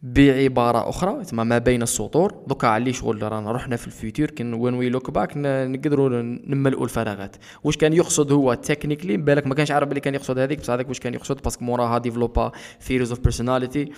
بعبارة 0.03 0.89
أخرى 0.89 1.25
تما 1.25 1.43
ما 1.43 1.57
بين 1.57 1.81
السطور. 1.81 2.33
دوكا 2.47 2.67
علي 2.67 2.93
شغل 2.93 3.31
رانا 3.31 3.51
رحنا 3.51 3.75
في 3.75 3.87
ال 3.87 3.93
future 3.93 4.31
كن 4.31 4.53
when 4.53 4.73
we 4.73 4.89
look 4.89 5.11
back 5.11 5.33
نقدروا 5.37 6.09
نملؤوا 6.47 6.83
الفراغات. 6.83 7.35
واش 7.63 7.77
كان 7.77 7.93
يقصد 7.93 8.31
هو 8.31 8.53
technically 8.53 9.17
بالك 9.17 9.47
ما 9.47 9.55
كانش 9.55 9.71
عارف 9.71 9.89
بلي 9.89 9.99
كان 9.99 10.15
يقصد 10.15 10.39
هذيك 10.39 10.59
بصح 10.59 10.73
هذاك 10.73 10.87
واش 10.87 10.99
كان 10.99 11.13
يقصد؟ 11.13 11.41
parce 11.41 11.56
que 11.56 11.65
موراها 11.65 11.97
ديفلوبا 11.97 12.51
theories 12.81 13.11
of 13.11 13.19
personality 13.19 13.91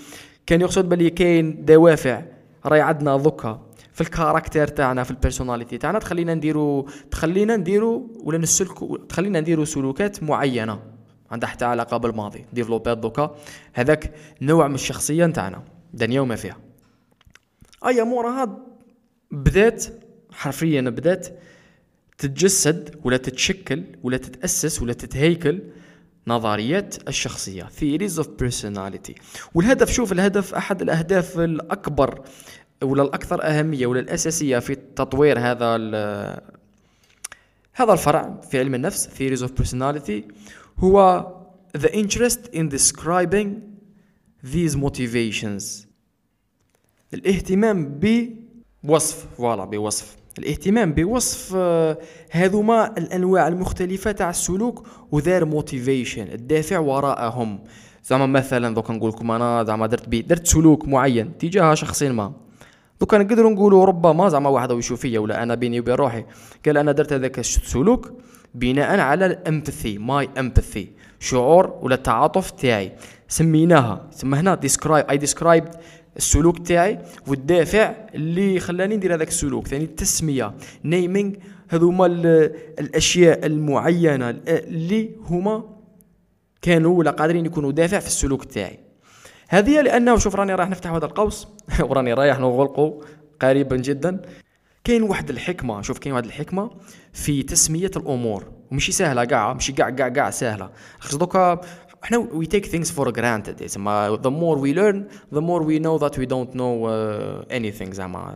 كان 0.45 0.61
يقصد 0.61 0.89
بلي 0.89 1.09
كاين 1.09 1.65
دوافع 1.65 2.21
راهي 2.65 2.81
عندنا 2.81 3.17
دوكا 3.17 3.61
في 3.93 4.01
ال 4.01 4.08
caractère 4.08 4.67
تاعنا 4.67 5.03
في 5.03 5.11
ال 5.11 5.17
personality 5.17 5.77
تاعنا. 5.77 5.99
تخلينا 5.99 6.33
نديرو 6.33 6.87
تخلينا 7.11 7.57
نديرو 7.57 8.11
ولا 8.23 8.37
نسلكو 8.37 8.95
تخلينا 8.95 9.39
نديرو 9.39 9.65
سلوكات 9.65 10.23
معينة. 10.23 10.79
عندها 11.31 11.49
حتى 11.49 11.65
علاقة 11.65 11.97
بالماضي 11.97 12.45
ديفلوبات 12.53 12.97
دوكا. 12.97 13.35
هذاك 13.73 14.13
نوع 14.41 14.67
من 14.67 14.75
الشخصية 14.75 15.25
تاعنا. 15.25 15.63
دنيا 15.93 16.21
وما 16.21 16.35
فيها. 16.35 16.57
ايا 17.85 18.03
موراها 18.03 18.57
بدات 19.31 19.85
حرفيا 20.31 20.81
بدات 20.81 21.27
تتجسد 22.17 22.99
ولا 23.03 23.17
تتشكل 23.17 23.83
ولا 24.03 24.17
تتأسس 24.17 24.81
ولا 24.81 24.93
تتهيكل 24.93 25.61
نظريات 26.27 27.07
الشخصية 27.07 27.63
theories 27.63 28.23
of 28.23 28.25
personality. 28.25 29.13
والهدف 29.55 29.91
شوف 29.91 30.11
الهدف 30.11 30.55
أحد 30.55 30.81
الأهداف 30.81 31.39
الأكبر 31.39 32.21
ولا 32.83 33.03
الأكثر 33.03 33.43
أهمية 33.43 33.87
ولا 33.87 33.99
الأساسية 33.99 34.59
في 34.59 34.75
تطوير 34.75 35.39
هذا 35.39 35.75
هذا 37.73 37.93
الفرع 37.93 38.41
في 38.51 38.59
علم 38.59 38.75
النفس 38.75 39.07
theories 39.07 39.47
of 39.47 39.51
personality 39.63 40.33
هو 40.79 41.27
the 41.77 41.89
interest 41.89 42.39
in 42.53 42.69
describing 42.69 43.70
these 44.43 44.75
motivations. 44.75 45.63
الاهتمام 47.13 47.99
بوصف 48.83 49.25
فوالا 49.37 49.65
بوصف. 49.65 50.15
الاهتمام 50.39 50.93
بوصف 50.93 51.53
آه، 51.55 51.97
هذوما 52.31 52.97
الأنواع 52.97 53.47
المختلفة 53.47 54.11
تاع 54.11 54.29
السلوك 54.29 54.87
و 55.11 55.17
their 55.17 55.45
motivation 55.45 56.23
الدافع 56.23 56.79
وراءهم. 56.79 57.59
زعما 58.05 58.25
مثلا 58.25 58.73
دوكا 58.75 58.93
نقول 58.93 59.09
لكم 59.09 59.31
أنا 59.31 59.63
زعما 59.63 59.87
درت 59.87 60.09
بي 60.09 60.21
درت 60.21 60.47
سلوك 60.47 60.87
معين 60.87 61.37
تجاه 61.37 61.73
شخص 61.73 62.03
ما. 62.03 62.33
دوكا 62.99 63.17
نقدروا 63.17 63.51
نقولوا 63.51 63.85
ربما 63.85 64.29
زعما 64.29 64.49
واحد 64.49 64.71
يشوف 64.71 65.01
فيا 65.01 65.19
ولا 65.19 65.43
أنا 65.43 65.55
بيني 65.55 65.79
وبين 65.79 65.95
روحي 65.95 66.25
قال 66.65 66.77
أنا 66.77 66.91
درت 66.91 67.13
هذاك 67.13 67.39
السلوك 67.39 68.11
بناء 68.55 68.99
على 68.99 69.25
ال 69.25 69.34
empathy 69.34 69.97
my 69.97 70.29
empathy 70.37 70.91
شعور 71.19 71.79
ولا 71.81 71.95
التعاطف 71.95 72.51
تاعي. 72.51 72.91
سميناها. 73.31 74.09
ثم 74.13 74.35
هنا 74.35 74.55
describe 74.55 75.05
I 75.09 75.17
described 75.17 75.75
السلوك 76.17 76.67
تاعي 76.67 76.99
والدافع 77.27 77.95
اللي 78.15 78.59
خلاني 78.59 78.95
ندير 78.95 79.13
هذاك 79.13 79.27
السلوك. 79.27 79.67
ثاني 79.67 79.83
التسمية. 79.83 80.53
naming 80.85 81.33
هذوما 81.69 82.05
الأشياء 82.79 83.45
المعينة 83.45 84.29
اللي 84.47 85.11
هما 85.29 85.63
كانوا 86.61 86.97
ولا 86.97 87.11
قادرين 87.11 87.45
يكونوا 87.45 87.71
دافع 87.71 87.99
في 87.99 88.07
السلوك 88.07 88.45
تاعي. 88.45 88.79
هذه 89.49 89.81
لأنه 89.81 90.17
شوف 90.17 90.35
راني 90.35 90.55
رايح 90.55 90.69
نفتح 90.69 90.91
هذا 90.91 91.05
القوس 91.05 91.47
وراني 91.89 92.13
رايح 92.13 92.39
نغلقه 92.39 93.01
قريبا 93.41 93.75
جدا. 93.77 94.21
كاين 94.83 95.03
واحد 95.03 95.29
الحكمة. 95.29 95.81
شوف 95.81 95.99
كاين 95.99 96.13
واحد 96.13 96.25
الحكمة 96.25 96.71
في 97.13 97.43
تسمية 97.43 97.91
الأمور. 97.95 98.51
ومشي 98.71 98.91
سهلة 98.91 99.25
كاع 99.25 99.53
مشي 99.53 99.71
كاع 99.71 99.89
كاع 99.89 100.09
كاع 100.09 100.29
سهلة. 100.29 100.69
خاطر 100.99 101.17
دوكا 101.17 101.61
إحنا 102.03 102.17
we 102.17 102.45
take 102.45 102.65
things 102.65 102.91
for 102.91 103.11
granted 103.11 103.65
زعما 103.65 104.19
the 104.23 104.29
more 104.29 104.57
we 104.57 104.73
learn 104.73 105.07
the 105.33 105.39
more 105.39 105.63
we 105.63 105.79
know 105.79 105.97
that 105.97 106.19
we 106.19 106.25
don't 106.25 106.55
know 106.55 106.89
anything 106.89 107.93
زعما. 107.93 108.35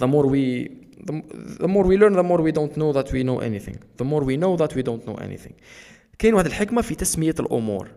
the 0.00 0.06
more 0.06 0.26
we 0.26 0.70
the 1.04 1.66
more 1.66 1.84
we 1.84 1.96
learn 1.96 2.14
the 2.14 2.22
more 2.22 2.40
we 2.40 2.52
don't 2.52 2.76
know 2.80 2.92
that 2.92 3.12
we 3.12 3.22
know 3.28 3.38
anything. 3.48 3.78
The 3.98 4.04
more 4.04 4.24
we 4.24 4.36
know 4.36 4.56
that 4.56 4.74
we 4.76 4.82
don't 4.82 5.04
know 5.08 5.16
anything. 5.26 5.52
كاين 6.18 6.34
واحد 6.34 6.46
الحكمة 6.46 6.82
في 6.82 6.94
تسمية 6.94 7.34
الأمور. 7.40 7.88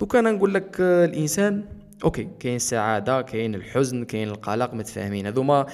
دوك 0.00 0.16
أنا 0.16 0.30
نقول 0.30 0.54
لك 0.54 0.76
آه، 0.80 1.04
الإنسان 1.04 1.64
okay 2.04 2.28
كاين 2.40 2.56
السعادة 2.56 3.22
كاين 3.22 3.54
الحزن 3.54 4.04
كاين 4.04 4.28
القلق 4.28 4.74
متفاهمين. 4.74 5.26
هذوما 5.26 5.66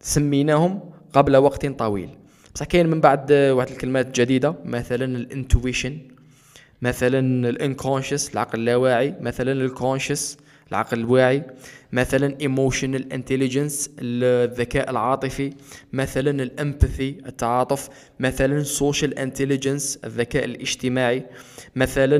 سميناهم 0.00 0.80
قبل 1.12 1.36
وقت 1.36 1.66
طويل. 1.66 2.10
بصح 2.54 2.66
كاين 2.66 2.86
من 2.86 3.00
بعد 3.00 3.32
آه، 3.32 3.54
واحد 3.54 3.70
الكلمات 3.70 4.20
جديدة 4.20 4.54
مثلا 4.64 5.04
ال 5.04 5.12
intuition. 5.12 5.98
مثلا 6.84 7.48
ال 7.48 7.55
unconscious 7.55 8.32
العقل 8.32 8.58
اللاواعي 8.58 9.14
مثلا 9.20 9.52
ال 9.52 9.60
conscious 9.60 10.36
العقل 10.70 10.98
الواعي 10.98 11.42
مثلا 11.92 12.40
emotional 12.40 13.12
intelligence 13.12 13.90
الذكاء 13.98 14.90
العاطفي 14.90 15.52
مثلا 15.92 16.42
ال 16.42 16.52
empathy 16.52 17.18
التعاطف 17.26 17.88
مثلا 18.20 18.62
social 18.62 19.18
intelligence 19.18 19.98
الذكاء 20.04 20.44
الاجتماعي 20.44 21.26
مثلا 21.76 22.16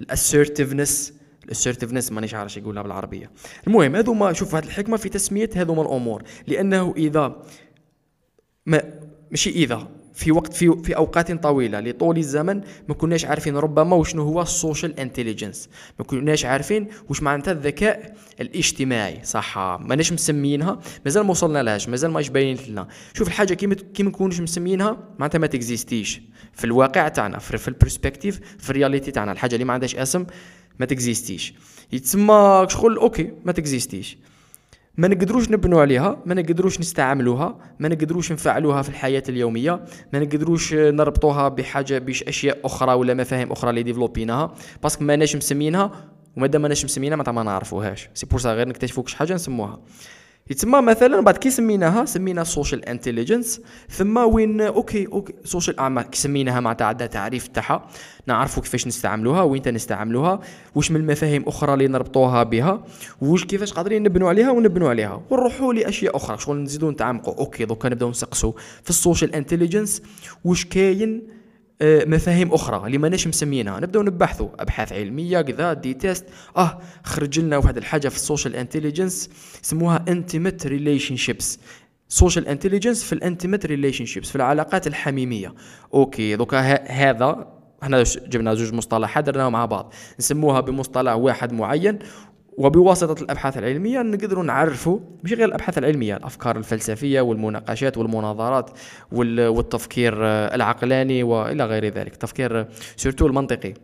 ال 0.00 0.08
assertiveness 0.08 1.12
ال 1.44 1.49
assertiveness 1.49 2.12
مانيش 2.12 2.34
عارف 2.34 2.56
يقولها 2.56 2.82
بالعربية. 2.82 3.30
المهم 3.66 3.96
هذوما 3.96 4.32
شوف 4.32 4.54
هذه 4.54 4.64
الحكمة 4.64 4.96
في 4.96 5.08
تسمية 5.08 5.50
هذوما 5.54 5.82
الأمور. 5.82 6.22
لأنه 6.46 6.94
إذا 6.96 7.42
ما 8.66 8.82
ماشي 9.30 9.50
إذا 9.50 9.88
في 10.18 10.32
وقت 10.32 10.52
في 10.52 10.76
في 10.84 10.96
أوقات 10.96 11.32
طويلة. 11.32 11.80
لطول 11.80 12.18
الزمن 12.18 12.60
ما 12.88 12.94
كناش 12.94 13.24
عارفين 13.24 13.56
ربما 13.56 13.96
وشنو 13.96 14.22
هو 14.22 14.42
ال 14.42 14.50
social 14.50 15.00
intelligence 15.00 15.68
ما 15.98 16.04
كناش 16.04 16.44
عارفين 16.44 16.88
واش 17.08 17.22
معناتها 17.22 17.52
الذكاء 17.52 18.14
الاجتماعي. 18.40 19.24
صح 19.24 19.58
ماناش 19.58 20.12
مسمينها 20.12 20.80
مازال 21.04 21.24
ما 21.24 21.30
وصلنا 21.30 21.62
لهاش 21.62 21.88
مازال 21.88 22.10
ماش 22.10 22.28
باين 22.28 22.58
لنا. 22.68 22.88
شوف 23.14 23.28
الحاجة 23.28 23.54
كيما 23.54 23.74
كيما 23.74 24.08
نكونوش 24.10 24.40
مسمينها 24.40 24.98
معناتها 25.18 25.38
ما 25.38 25.46
تكزيستيش. 25.46 26.20
في 26.52 26.64
الواقع 26.64 27.08
تاعنا 27.08 27.38
في, 27.38 27.58
في 27.58 27.68
ال 27.68 27.74
perspective 27.74 28.40
في 28.58 28.70
ال 28.70 28.75
reality 28.75 29.10
تاعنا. 29.10 29.32
الحاجة 29.32 29.54
اللي 29.54 29.64
ما 29.64 29.72
عندهاش 29.72 29.96
اسم 29.96 30.26
ما 30.80 30.86
تكزيستيش. 30.86 31.54
يتسمى 31.92 32.66
شغل 32.68 32.96
okay 32.96 33.32
ما 33.44 33.52
تكزيستيش. 33.52 34.18
ما 34.98 35.08
نقدروش 35.08 35.50
نبنوا 35.50 35.80
عليها 35.80 36.22
ما 36.26 36.34
نقدروش 36.34 36.80
نستعملوها 36.80 37.58
ما 37.78 37.88
نقدروش 37.88 38.32
نفعلوها 38.32 38.82
في 38.82 38.88
الحياة 38.88 39.22
اليومية 39.28 39.84
ما 40.12 40.18
نقدروش 40.18 40.74
نربطوها 40.74 41.48
بحاجة 41.48 41.98
بش 41.98 42.22
أشياء 42.22 42.58
أخرى 42.64 42.94
ولا 42.94 43.14
مفاهيم 43.14 43.52
أخرى 43.52 43.70
اللي 43.70 43.82
ديفلوبيناها 43.82 44.54
parce 44.82 44.96
que 44.96 45.04
ماناش 45.04 45.36
مسمينها 45.36 45.90
ومادام 46.36 46.62
ماناش 46.62 46.84
مسمينها 46.84 47.16
معناتها 47.16 47.32
ما 47.32 47.42
نعرفوهاش. 47.42 48.08
c'est 48.14 48.26
pour 48.26 48.40
غير 48.40 48.68
نكتشفوا 48.68 49.02
كش 49.02 49.14
حاجة 49.14 49.34
نسموها. 49.34 49.80
يتسمى 50.50 50.80
مثلا 50.80 51.20
بعد 51.20 51.36
كي 51.36 51.50
سميناها 51.50 52.04
سمينا 52.04 52.44
social 52.44 52.84
intelligence 52.84 53.60
ثم 53.90 54.16
وين 54.16 54.60
okay 54.60 55.06
okay 55.06 55.34
social 55.44 55.78
أعمال 55.78 56.02
كي 56.02 56.18
سميناها 56.18 56.60
معناتها 56.60 56.86
عندها 56.86 57.06
تعريف 57.06 57.46
تاعها. 57.46 57.88
نعرفوا 58.26 58.62
كيفاش 58.62 58.86
نستعملوها 58.86 59.42
وين 59.42 59.62
نستعملوها 59.66 60.40
واش 60.74 60.90
من 60.90 61.06
مفاهيم 61.06 61.44
أخرى 61.46 61.74
اللي 61.74 61.88
نربطوها 61.88 62.42
بها 62.42 62.84
واش 63.20 63.44
كيفاش 63.44 63.72
قادرين 63.72 64.02
نبنوا 64.02 64.28
عليها 64.28 64.50
ونبنوا 64.50 64.88
عليها. 64.88 65.22
ونروحوا 65.30 65.74
لأشياء 65.74 66.16
أخرى. 66.16 66.38
شغل 66.38 66.56
نزيدوا 66.56 66.90
نتعمقوا. 66.90 67.34
okay 67.38 67.64
دوكا 67.64 67.88
نبداو 67.88 68.10
نسقسوا 68.10 68.52
في 68.82 68.90
ال 68.90 68.96
social 68.96 69.34
intelligence 69.34 70.02
واش 70.44 70.64
كاين 70.64 71.37
مفاهيم 71.82 72.52
أخرى 72.52 72.86
اللي 72.86 72.98
ماناش 72.98 73.26
مسمينها. 73.26 73.80
نبدأو 73.80 74.02
نبحثوا 74.02 74.48
أبحاث 74.58 74.92
علمية 74.92 75.40
كذا 75.40 75.72
des 75.72 75.94
tests. 75.94 76.24
آه 76.56 76.80
خرج 77.04 77.40
لنا 77.40 77.56
واحد 77.56 77.76
الحاجة 77.76 78.08
في 78.08 78.16
ال 78.16 78.22
social 78.22 78.56
intelligence 78.56 79.30
يسموها 79.64 80.04
intimate 80.08 80.66
relationships 80.66 81.58
social 82.08 82.48
intelligence 82.48 83.04
في 83.04 83.12
ال 83.12 83.66
intimate 83.66 84.04
relationships 84.04 84.28
في 84.28 84.36
العلاقات 84.36 84.86
الحميمية. 84.86 85.54
okay 85.94 86.36
دوكا 86.36 86.60
هذا 86.92 87.48
إحنا 87.82 88.02
جبنا 88.02 88.54
زوج 88.54 88.72
مصطلحات 88.72 89.24
درناهم 89.24 89.52
مع 89.52 89.66
بعض. 89.66 89.92
نسموها 90.18 90.60
بمصطلح 90.60 91.12
واحد 91.12 91.52
معين. 91.52 91.98
وبواسطة 92.58 93.22
الأبحاث 93.22 93.58
العلمية 93.58 94.02
نقدروا 94.02 94.44
نعرفوا 94.44 94.98
مش 95.24 95.32
غير 95.32 95.44
الأبحاث 95.48 95.78
العلمية 95.78 96.16
الأفكار 96.16 96.56
الفلسفية 96.56 97.20
والمناقشات 97.20 97.98
والمناظرات 97.98 98.70
والتفكير 99.12 100.14
العقلاني 100.26 101.22
وإلى 101.22 101.64
غير 101.64 101.84
ذلك 101.84 102.16
تفكير 102.16 102.66
surtout 102.96 103.26
المنطقي 103.26 103.74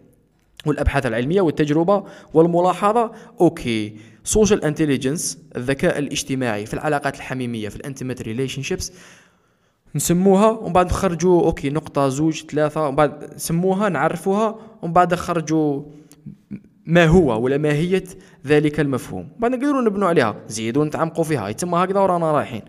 والأبحاث 0.66 1.06
العلمية 1.06 1.40
والتجربة 1.40 2.04
والملاحظة. 2.34 3.12
okay 3.40 3.96
social 4.24 4.64
intelligence 4.64 5.38
الذكاء 5.56 5.98
الاجتماعي 5.98 6.66
في 6.66 6.74
العلاقات 6.74 7.16
الحميمية 7.16 7.68
في 7.68 7.76
ال 7.76 8.22
intimate 8.22 8.62
relationships 8.62 8.92
نسموها 9.94 10.50
ومن 10.50 10.72
بعد 10.72 10.86
نخرجوا 10.86 11.42
okay 11.42 11.70
نقطة 11.70 12.08
زوج 12.08 12.42
ثلاثة 12.44 12.86
ومن 12.86 12.96
بعد 12.96 13.34
نسموها 13.34 13.88
نعرفوها 13.88 14.58
ومن 14.82 14.92
بعد 14.92 15.14
نخرجوا 15.14 15.82
ما 16.86 17.06
هو 17.06 17.42
ولا 17.42 17.58
ماهيه 17.58 18.04
ذلك 18.46 18.80
المفهوم. 18.80 19.28
بعد 19.38 19.50
نقدروا 19.50 19.82
نبنوا 19.82 20.08
عليها. 20.08 20.36
نزيدوا 20.48 20.84
نتعمقوا 20.84 21.24
فيها. 21.24 21.48
يتم 21.48 21.74
هكذا 21.74 22.00
ورانا 22.00 22.32
رايحين. 22.32 22.62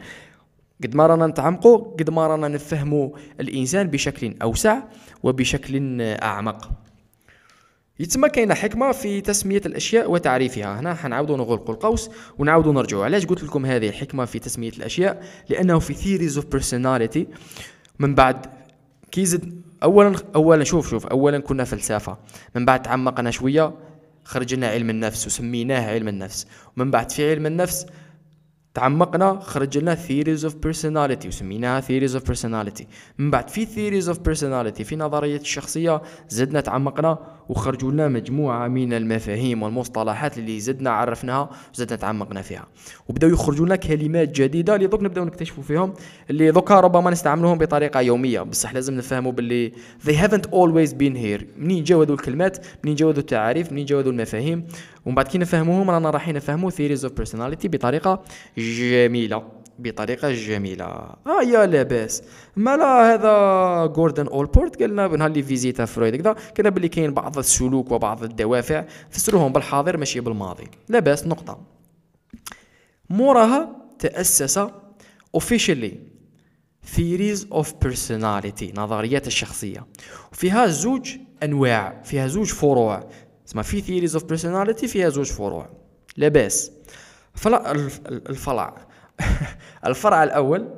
قد 0.83 0.95
ما 0.95 1.07
رانا 1.07 1.27
نتعمقوا 1.27 1.77
قد 1.77 2.09
ما 2.09 2.27
رانا 2.27 2.47
نفهموا 2.47 3.09
الإنسان 3.39 3.88
بشكل 3.88 4.35
أوسع 4.41 4.79
وبشكل 5.23 6.01
أعمق. 6.01 6.71
يتما 7.99 8.27
كاينة 8.27 8.53
حكمة 8.53 8.91
في 8.91 9.21
تسمية 9.21 9.61
الأشياء 9.65 10.11
وتعريفها. 10.11 10.79
هنا 10.79 10.93
حنعاودوا 10.93 11.38
نغلقوا 11.38 11.73
القوس 11.73 12.09
ونعاودوا 12.38 12.73
نرجعوا 12.73 13.05
علاش 13.05 13.25
قلت 13.25 13.43
لكم 13.43 13.65
هذه 13.65 13.89
الحكمة 13.89 14.25
في 14.25 14.39
تسمية 14.39 14.69
الأشياء؟ 14.69 15.23
لأنه 15.49 15.79
في 15.79 15.93
theories 15.93 16.38
of 16.38 16.45
personality 16.45 17.27
من 17.99 18.15
بعد 18.15 18.45
كيزد 19.11 19.61
اولا 19.83 20.15
اولا 20.35 20.63
شوف 20.63 20.89
شوف. 20.89 21.07
اولا 21.07 21.39
كنا 21.39 21.63
فلسفة. 21.63 22.17
من 22.55 22.65
بعد 22.65 22.81
تعمقنا 22.81 23.31
شوية. 23.31 23.73
خرجنا 24.25 24.67
علم 24.67 24.89
النفس 24.89 25.27
وسميناه 25.27 25.91
علم 25.91 26.07
النفس. 26.07 26.47
ومن 26.77 26.91
بعد 26.91 27.11
في 27.11 27.31
علم 27.31 27.45
النفس 27.45 27.85
تعمقنا 28.75 29.39
خرج 29.39 29.77
لنا 29.77 29.95
theories 29.95 30.41
of 30.41 30.51
personality 30.51 31.27
وسميناها 31.27 31.81
theories 31.81 32.11
of 32.11 32.21
personality. 32.31 32.83
من 33.17 33.31
بعد 33.31 33.49
في 33.49 33.65
theories 33.65 34.05
of 34.05 34.17
personality 34.17 34.83
في 34.83 34.95
نظرية 34.95 35.38
الشخصية 35.38 36.01
زدنا 36.29 36.61
تعمقنا 36.61 37.17
وخرجوا 37.49 37.91
لنا 37.91 38.07
مجموعة 38.07 38.67
من 38.67 38.93
المفاهيم 38.93 39.63
والمصطلحات 39.63 40.38
اللي 40.38 40.59
زدنا 40.59 40.89
عرفناها 40.89 41.49
وزدنا 41.73 41.97
تعمقنا 41.97 42.41
فيها. 42.41 42.67
وبداو 43.07 43.29
يخرجوا 43.29 43.65
لنا 43.65 43.75
كلمات 43.75 44.41
جديدة. 44.41 44.75
اللي 44.75 44.88
دوك 44.88 45.03
نبداو 45.03 45.25
نكتشفوا 45.25 45.63
فيهم 45.63 45.93
اللي 46.29 46.51
دوكا 46.51 46.79
ربما 46.79 47.11
نستعملوهم 47.11 47.57
بطريقة 47.57 48.01
يومية. 48.01 48.41
بصح 48.41 48.73
لازم 48.73 48.93
نفهموا 48.93 49.31
باللي 49.31 49.71
they 50.05 50.13
haven't 50.13 50.47
always 50.49 50.91
been 50.91 51.15
here. 51.15 51.43
منين 51.57 51.83
جاو 51.83 52.01
هذو 52.01 52.13
الكلمات؟ 52.13 52.65
منين 52.83 52.95
جاو 52.95 53.09
هذو 53.09 53.19
التعاريف؟ 53.19 53.71
منين 53.71 53.85
جاو 53.85 53.99
هذو 53.99 54.09
المفاهيم؟ 54.09 54.67
ومن 55.05 55.15
بعد 55.15 55.27
كي 55.27 55.37
نفهموهم 55.37 55.89
رانا 55.89 56.09
رايحين 56.09 56.35
نفهموا 56.35 56.71
theories 56.71 57.01
of 57.01 57.09
personality 57.09 57.67
بطريقة 57.67 58.23
جميلة. 58.57 59.43
بطريقة 59.79 60.31
جميلة. 60.31 60.85
آه 60.85 61.43
يا 61.47 61.65
لاباس. 61.65 62.23
مالا 62.55 63.13
هذا 63.13 63.85
جوردن 63.85 64.27
اولبورت 64.27 64.81
قالنا 64.81 65.07
بنهار 65.07 65.29
اللي 65.29 65.43
visita 65.43 65.86
فرويد 65.85 66.15
كذا. 66.15 66.35
كان 66.55 66.69
باللي 66.69 66.87
كاين 66.87 67.13
بعض 67.13 67.37
السلوك 67.37 67.91
وبعض 67.91 68.23
الدوافع. 68.23 68.85
فسروهم 69.09 69.53
بالحاضر 69.53 69.97
ماشي 69.97 70.19
بالماضي. 70.19 70.67
لاباس 70.89 71.27
نقطة. 71.27 71.61
موراها 73.09 73.75
تأسس 73.99 74.59
officially 75.37 75.93
theories 76.95 77.39
of 77.53 77.65
personality 77.85 78.77
نظريات 78.77 79.27
الشخصية. 79.27 79.85
وفيها 80.31 80.67
زوج 80.67 81.17
أنواع 81.43 82.01
فيها 82.03 82.27
زوج 82.27 82.47
فروع. 82.47 83.09
اسمها 83.47 83.63
في 83.63 83.81
theories 83.81 84.12
of 84.12 84.23
personality 84.23 84.86
فيها 84.86 85.10
زوج 85.10 85.31
فروع. 85.31 85.69
لاباس. 86.17 86.71
فلا 87.34 87.71
الفرع. 88.08 88.88
الفرع 89.86 90.23
الأول 90.23 90.69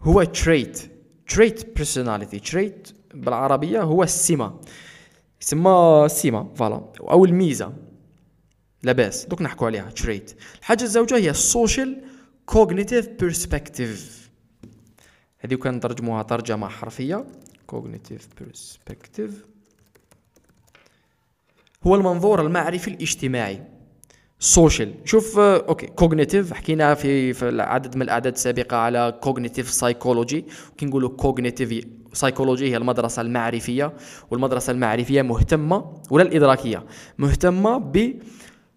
هو 0.00 0.24
trait. 0.24 0.78
trait 1.34 1.58
personality. 1.80 2.50
trait 2.52 2.92
بالعربية 3.14 3.82
هو 3.82 4.02
السمة. 4.02 4.60
يسمى 5.42 6.02
السمة 6.06 6.54
voilà. 6.54 6.92
أو 7.00 7.24
الميزة. 7.24 7.72
لاباس. 8.82 9.26
دوك 9.26 9.42
نحكوا 9.42 9.66
عليها. 9.66 9.90
trait. 10.00 10.34
الحاجة 10.58 10.82
الزوجة 10.82 11.16
هي 11.16 11.34
social 11.34 11.88
cognitive 12.52 13.06
perspective. 13.22 13.98
هذه 15.38 15.54
كان 15.54 15.74
نترجموها 15.74 16.22
ترجمة 16.22 16.68
حرفية. 16.68 17.26
cognitive 17.72 18.42
perspective. 18.42 19.49
هو 21.86 21.94
المنظور 21.94 22.46
المعرفي 22.46 22.88
الاجتماعي. 22.88 23.62
social 24.38 24.94
شوف 25.04 25.38
آه، 25.38 25.64
okay 25.68 25.86
cognitive 25.86 26.52
حكينا 26.52 26.94
في 26.94 27.32
في 27.32 27.48
العدد 27.48 27.96
من 27.96 28.02
الأعداد 28.02 28.32
السابقة 28.32 28.76
على 28.76 29.18
cognitive 29.20 29.70
psychology 29.70 30.44
كي 30.78 30.86
نقولوا 30.86 31.08
cognitive 31.08 31.84
psychology 32.12 32.70
هي 32.70 32.76
المدرسة 32.76 33.22
المعرفية 33.22 33.92
والمدرسة 34.30 34.70
المعرفية 34.70 35.22
مهتمة 35.22 35.94
ولا 36.10 36.22
الإدراكية؟ 36.22 36.84
مهتمة 37.18 37.92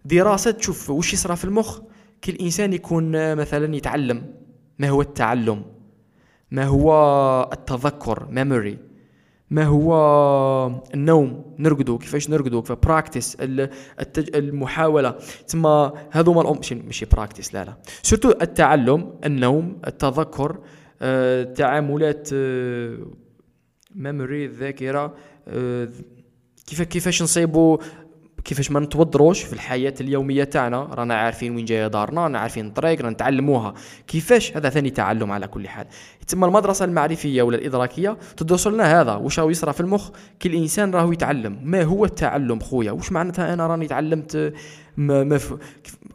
بدراسة 0.05 0.55
شوف 0.59 0.89
وش 0.89 1.13
يصرى 1.13 1.35
في 1.35 1.45
المخ؟ 1.45 1.79
كي 2.21 2.31
الانسان 2.31 2.73
يكون 2.73 3.15
آه، 3.15 3.35
مثلا 3.35 3.75
يتعلم. 3.75 4.33
ما 4.79 4.89
هو 4.89 5.01
التعلم؟ 5.01 5.65
ما 6.51 6.65
هو 6.65 6.93
التذكر؟ 7.53 8.27
memory 8.31 8.92
ما 9.53 9.63
هو 9.65 9.91
النوم 10.93 11.55
نرقدوا 11.59 11.97
كيفاش 11.97 12.29
نرقدوا 12.29 12.61
كيف 12.61 12.75
practice 12.75 13.37
التج... 13.99 14.35
المحاولة. 14.35 15.15
ثم 15.47 15.65
هذوما 16.11 16.41
الام 16.41 16.61
ماشي 16.61 16.83
ماشي 16.85 17.05
practice 17.05 17.53
لا 17.53 17.63
لا. 17.63 17.77
surtout 18.03 18.31
التعلم 18.41 19.13
النوم 19.25 19.81
التذكر 19.87 20.57
آه، 21.01 21.43
تعاملات 21.43 22.29
آه، 22.33 22.97
memory 23.95 24.45
الذاكرة 24.45 25.15
آه، 25.47 25.89
كيف 26.67 26.81
كيفاش 26.81 27.23
نصيبوا 27.23 27.77
كيفاش 28.45 28.71
ما 28.71 28.79
نتوضروش 28.79 29.41
في 29.43 29.53
الحياة 29.53 29.93
اليومية 30.01 30.43
تاعنا. 30.43 30.83
رانا 30.83 31.15
عارفين 31.15 31.55
وين 31.55 31.65
جاية 31.65 31.87
دارنا 31.87 32.23
رانا 32.23 32.39
عارفين 32.39 32.67
الطريق 32.67 32.99
رانا 32.99 33.09
نتعلموها. 33.09 33.73
كيفاش؟ 34.07 34.57
هذا 34.57 34.69
ثاني 34.69 34.89
تعلم 34.89 35.31
على 35.31 35.47
كل 35.47 35.67
حال. 35.67 35.85
تسمى 36.27 36.47
المدرسة 36.47 36.85
المعرفية 36.85 37.41
ولا 37.41 37.57
الإدراكية 37.57 38.17
تدرس 38.37 38.67
لنا 38.67 39.01
هذا. 39.01 39.15
واش 39.15 39.39
راهو 39.39 39.49
يصرى 39.49 39.73
في 39.73 39.79
المخ؟ 39.79 40.09
كي 40.39 40.49
الانسان 40.49 40.91
راهو 40.91 41.11
يتعلم. 41.11 41.59
ما 41.63 41.83
هو 41.83 42.05
التعلم 42.05 42.59
خويا؟ 42.59 42.91
واش 42.91 43.11
معناتها 43.11 43.53
أنا 43.53 43.67
راني 43.67 43.87
تعلمت 43.87 44.53
مف... 44.97 45.53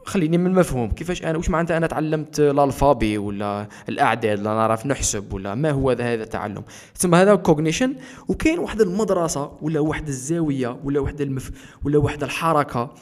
خليني 0.04 0.38
من 0.38 0.46
المفهوم 0.46 0.90
كيفاش 0.90 1.24
أنا 1.24 1.38
واش 1.38 1.50
معناتها 1.50 1.76
أنا 1.76 1.86
تعلمت 1.86 2.40
الألفابي 2.40 3.18
ولا 3.18 3.68
الأعداد؟ 3.88 4.40
ولا 4.40 4.54
نعرف 4.54 4.86
نحسب 4.86 5.32
ولا 5.32 5.54
ما 5.54 5.70
هو 5.70 5.90
هذا 5.90 6.14
التعلم؟ 6.14 6.62
ثم 6.96 7.14
هذا 7.14 7.34
cognition 7.34 7.94
وكاين 8.28 8.58
واحد 8.58 8.80
المدرسة 8.80 9.52
ولا 9.62 9.80
واحد 9.80 10.08
الزاوية 10.08 10.78
ولا 10.84 11.00
واحد 11.00 11.20
المف 11.20 11.50
ولا 11.84 11.98
واحد 11.98 12.22
الحركة 12.22 12.94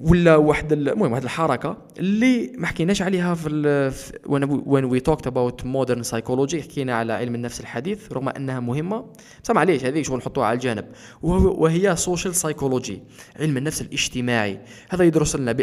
ولا 0.00 0.36
واحد 0.36 0.72
المهم 0.72 1.12
واحد 1.12 1.22
الحركة 1.22 1.76
اللي 1.98 2.52
ما 2.58 2.66
حكيناش 2.66 3.02
عليها 3.02 3.34
في 3.34 4.12
when 4.66 4.84
we 4.84 5.00
talked 5.00 5.26
about 5.26 5.64
modern 5.64 6.02
psychology 6.02 6.62
حكينا 6.62 6.94
على 6.94 7.12
علم 7.12 7.34
النفس 7.34 7.60
الحديث 7.60 8.12
رغم 8.12 8.28
أنها 8.28 8.60
مهمة. 8.60 9.04
بس 9.44 9.50
معليش 9.50 9.84
هذه 9.84 10.02
شغل 10.02 10.18
نحطوها 10.18 10.46
على 10.46 10.54
الجانب. 10.54 10.84
وهي 11.22 11.96
social 11.96 12.34
psychology 12.34 13.02
علم 13.40 13.56
النفس 13.56 13.80
الاجتماعي. 13.80 14.60
هذا 14.88 15.04
يدرس 15.04 15.36
لنا 15.36 15.56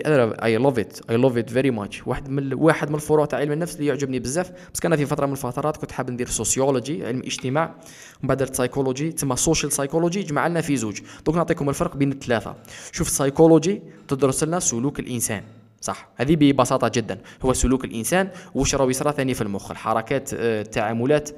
I 0.44 0.58
love 0.58 0.80
it 0.80 1.00
I 1.10 1.18
love 1.18 1.38
it 1.38 1.50
very 1.50 1.72
much 1.72 2.08
واحد 2.08 2.30
من 2.30 2.54
واحد 2.54 2.90
من 2.90 2.96
الفروع 2.96 3.26
تاع 3.26 3.40
علم 3.40 3.52
النفس 3.52 3.76
اللي 3.76 3.88
يعجبني 3.88 4.20
بزاف. 4.20 4.52
بس 4.74 4.80
كان 4.80 4.96
في 4.96 5.06
فترة 5.06 5.26
من 5.26 5.32
الفترات 5.32 5.78
كنت 5.78 5.92
حاب 5.92 6.12
ندير 6.12 6.28
sociology 6.28 7.06
علم 7.06 7.20
اجتماع. 7.20 7.76
ومن 8.20 8.28
بعد 8.28 8.38
درت 8.38 8.56
سايكولوجي 8.56 9.12
تسمى 9.12 9.36
social 9.36 9.72
psychology 9.72 10.24
جمع 10.24 10.48
لنا 10.48 10.62
في 10.62 10.76
زوج. 10.78 11.00
دوك 11.26 11.36
نعطيكم 11.36 11.70
الفرق 11.70 11.98
بين 11.98 12.12
الثلاثة. 12.12 12.56
شوف 12.92 13.10
سايكولوجي 13.10 13.82
تدرس 14.24 14.44
لنا 14.44 14.60
سلوك 14.60 15.00
الإنسان. 15.00 15.44
صح. 15.82 16.10
هذه 16.16 16.36
ببساطة 16.36 16.88
جدا. 16.88 17.22
هو 17.42 17.54
سلوك 17.54 17.86
الإنسان 17.86 18.30
واش 18.56 18.76
راه 18.76 18.90
يصرى 18.90 19.12
ثاني 19.12 19.34
في 19.34 19.42
المخ. 19.42 19.72
الحركات 19.72 20.34
آه، 20.34 20.62
التعاملات 20.62 21.30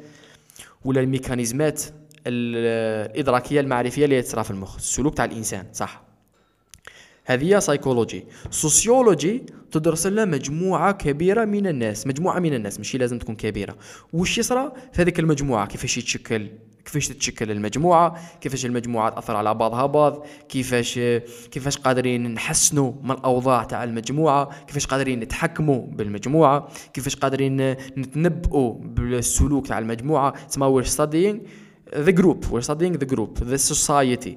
ولا 0.86 1.02
الميكانيزمات 1.02 1.84
الإدراكية 2.28 3.60
المعرفية 3.60 4.06
اللي 4.06 4.22
تصرى 4.22 4.44
في 4.44 4.52
المخ. 4.52 4.76
السلوك 4.76 5.18
تاع 5.18 5.26
الإنسان. 5.26 5.66
صح. 5.74 6.02
هذه 7.26 7.60
psychology 7.60 8.26
sociology 8.50 9.46
تدرس 9.72 10.08
لنا 10.08 10.26
مجموعة 10.26 10.92
كبيرة 10.92 11.46
من 11.46 11.68
الناس. 11.68 12.08
مجموعة 12.08 12.40
من 12.40 12.54
الناس. 12.54 12.78
ماشي 12.78 12.98
لازم 12.98 13.20
تكون 13.20 13.36
كبيرة. 13.36 13.76
وش 14.14 14.38
يصرى 14.38 14.72
في 14.94 15.02
هذيك 15.02 15.20
المجموعة؟ 15.20 15.68
كيفاش 15.68 15.98
يتشكل؟ 15.98 16.48
كيفاش 16.86 17.08
تتشكل 17.08 17.52
المجموعة 17.52 18.20
كيفاش 18.42 18.66
المجموعة 18.66 19.10
تأثر 19.10 19.36
على 19.36 19.54
بعضها 19.54 19.86
بعض 19.86 20.26
كيفاش 20.50 21.00
كيفاش 21.52 21.78
قادرين 21.78 22.34
نحسنوا 22.34 22.92
من 23.04 23.12
الأوضاع 23.12 23.64
تاع 23.64 23.84
المجموعة 23.84 24.66
كيفاش 24.66 24.88
قادرين 24.88 25.20
نتحكموا 25.20 25.88
بالمجموعة 25.88 26.68
كيفاش 26.94 27.16
قادرين 27.16 27.72
نتنبؤوا 27.72 28.74
بالسلوك 28.80 29.68
تاع 29.68 29.80
المجموعة. 29.80 30.34
تسمى 30.48 30.82
we're 30.82 30.88
studying 30.88 31.38
the 32.06 32.12
group 32.12 32.46
we're 32.52 32.68
studying 32.70 32.94
the 32.98 33.16
group 33.16 33.40
the 33.40 33.58
society 33.58 34.36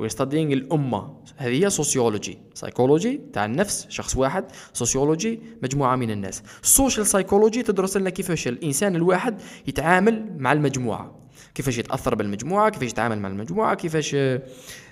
we're 0.00 0.14
studying 0.16 0.52
الأمة. 0.52 1.16
هذه 1.36 1.64
هي 1.64 1.70
sociology 1.70 2.38
psychology 2.54 3.20
تاع 3.32 3.44
النفس 3.44 3.86
شخص 3.88 4.16
واحد 4.16 4.44
sociology 4.72 5.40
مجموعة 5.62 5.96
من 5.96 6.10
الناس. 6.10 6.42
ال 6.62 6.68
social 6.68 7.06
psychology 7.06 7.62
تدرس 7.62 7.96
لنا 7.96 8.10
كيفاش 8.10 8.48
الإنسان 8.48 8.96
الواحد 8.96 9.40
يتعامل 9.66 10.36
مع 10.38 10.52
المجموعة. 10.52 11.23
كيفاش 11.54 11.78
يتأثر 11.78 12.14
بالمجموعة 12.14 12.70
كيفاش 12.70 12.90
يتعامل 12.90 13.18
مع 13.18 13.28
المجموعة 13.28 13.74
كيفاش 13.74 14.16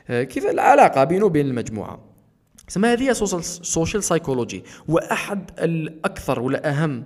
كيف 0.09 0.47
العلاقة 0.47 1.05
بينه 1.05 1.27
وبين 1.27 1.47
المجموعة. 1.47 2.01
سما 2.69 2.93
هذه 2.93 3.09
هي 3.09 3.15
social 3.15 4.05
psychology 4.05 4.65
وأحد 4.89 5.51
الأكثر 5.59 6.41
ولا 6.41 6.71
أهم 6.71 7.05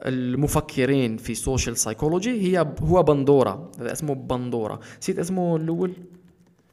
المفكرين 0.00 1.16
في 1.16 1.34
social 1.34 1.76
psychology 1.76 2.30
هي 2.42 2.66
هو 2.82 3.02
بندورة 3.02 3.72
هذا 3.80 3.92
اسمه 3.92 4.14
بندورة. 4.14 4.80
نسيت 5.00 5.18
اسمه 5.18 5.56
الأول؟ 5.56 5.92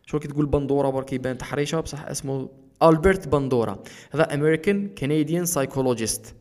شو 0.05 0.19
كي 0.19 0.27
تقول 0.27 0.45
بندورة 0.45 0.89
برك 0.89 1.13
يبان 1.13 1.37
تحريشة 1.37 1.79
بصح 1.79 2.05
اسمه 2.05 2.49
ألبرت 2.83 3.27
بندورة. 3.27 3.83
هذا 4.11 4.33
American 4.33 4.89
Canadian 4.89 5.45
psychologist 5.45 6.35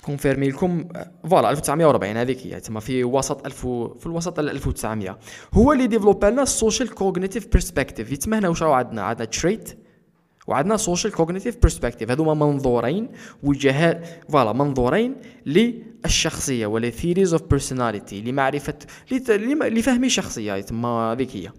confirmé 0.00 0.48
لكم. 0.48 0.88
voilà 1.30 1.50
1940 1.50 2.16
هذيك 2.16 2.46
هي. 2.46 2.60
تما 2.60 2.80
في 2.80 3.04
وسط 3.04 3.46
1000 3.46 3.66
في 3.98 4.06
الوسط 4.06 4.38
1900 4.38 5.18
هو 5.54 5.72
اللي 5.72 5.86
develop 5.86 6.24
لنا 6.24 6.42
ال 6.42 6.49
social 6.49 6.94
cognitive 6.94 7.46
perspective 7.46 8.12
يتسمى 8.12 8.38
هنا 8.38 8.48
واش 8.48 8.62
عندنا؟ 8.62 9.02
عندنا 9.02 9.24
trait 9.24 9.78
وعندنا 10.46 10.76
social 10.76 11.12
cognitive 11.12 11.56
perspective 11.56 12.10
هذوما 12.10 12.34
منظورين 12.34 13.08
وجهات 13.42 14.06
voilà 14.28 14.52
منظورين 14.52 15.16
للشخصية 15.46 16.66
ولا 16.66 16.90
theories 16.90 17.32
of 17.32 17.42
personality 17.42 18.20
لمعرفة 18.20 18.74
لفهم 19.10 20.04
الشخصيه 20.04 20.60
تما 20.60 20.88
هذيك 20.88 21.36
هي. 21.36 21.50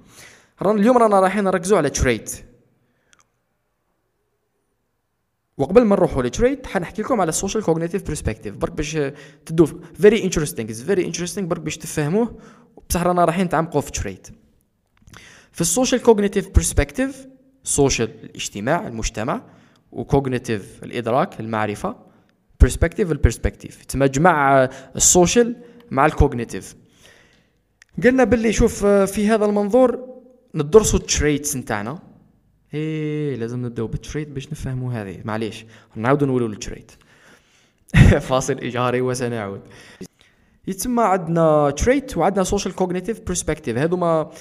اليوم 0.66 0.98
رانا 0.98 1.20
رايحين 1.20 1.44
نركزوا 1.44 1.78
على 1.78 1.90
trait 1.90 2.51
وقبل 5.58 5.82
ما 5.82 5.96
نروحوا 5.96 6.24
ل 6.24 6.31
trait 6.31 6.68
حنحكي 6.68 7.02
لكم 7.02 7.22
على 7.22 7.30
ال 7.30 7.35
social 7.35 7.64
cognitive 7.64 8.08
perspective 8.08 8.56
برك 8.56 8.72
باش 8.72 8.98
تدو 9.46 9.66
very 9.94 10.24
interesting 10.24 10.70
is 10.70 10.84
very 10.84 11.06
interesting 11.06 11.48
برك 11.48 11.62
باش 11.62 11.78
تفهموه. 11.78 12.38
بصح 12.90 13.04
رانا 13.04 13.26
رايحين 13.26 13.46
نتعمقوا 13.46 13.82
في 13.82 13.92
trait 13.92 14.28
في 15.52 15.62
ال 15.62 15.67
social 15.67 16.02
cognitive 16.02 16.50
perspective 16.50 17.28
social 17.64 18.10
الاجتماع 18.24 18.88
المجتمع 18.88 19.42
و 19.92 20.01
cognitive 20.01 20.84
الإدراك 20.84 21.40
المعرفة 21.40 21.96
perspective 22.62 23.12
ال 23.12 23.18
perspective 23.18 23.86
تما 23.86 24.08
جمع 24.08 24.70
ال 24.96 25.04
social 25.04 25.56
مع 25.92 26.06
ال 26.06 26.13
cognitive 26.13 26.76
قلنا 28.04 28.24
باللي 28.24 28.54
شوف 28.54 28.86
في 28.86 29.28
هذا 29.28 29.46
المنظور 29.46 30.12
ندرسوا 30.56 31.00
ال 31.00 31.08
traits 31.08 31.56
نتاعنا. 31.56 32.11
إيه 32.74 33.36
لازم 33.36 33.66
نبداو 33.66 33.88
بال 33.88 33.99
trait 33.99 34.28
باش 34.28 34.52
نفهموا 34.52 34.94
هذه. 34.94 35.22
معليش 35.26 35.66
نعاودوا 35.96 36.28
نقولوا 36.28 36.50
ال 36.50 36.57
trait 36.57 36.92
فاصل 38.30 38.54
إشهاري 38.54 39.02
وسنعود. 39.02 39.62
يتسمى 40.68 41.04
عندنا 41.04 41.70
trait 41.70 42.18
وعندنا 42.18 42.44
social 42.44 42.76
cognitive 42.76 43.20
perspective 43.28 43.78
هذوما 43.78 44.32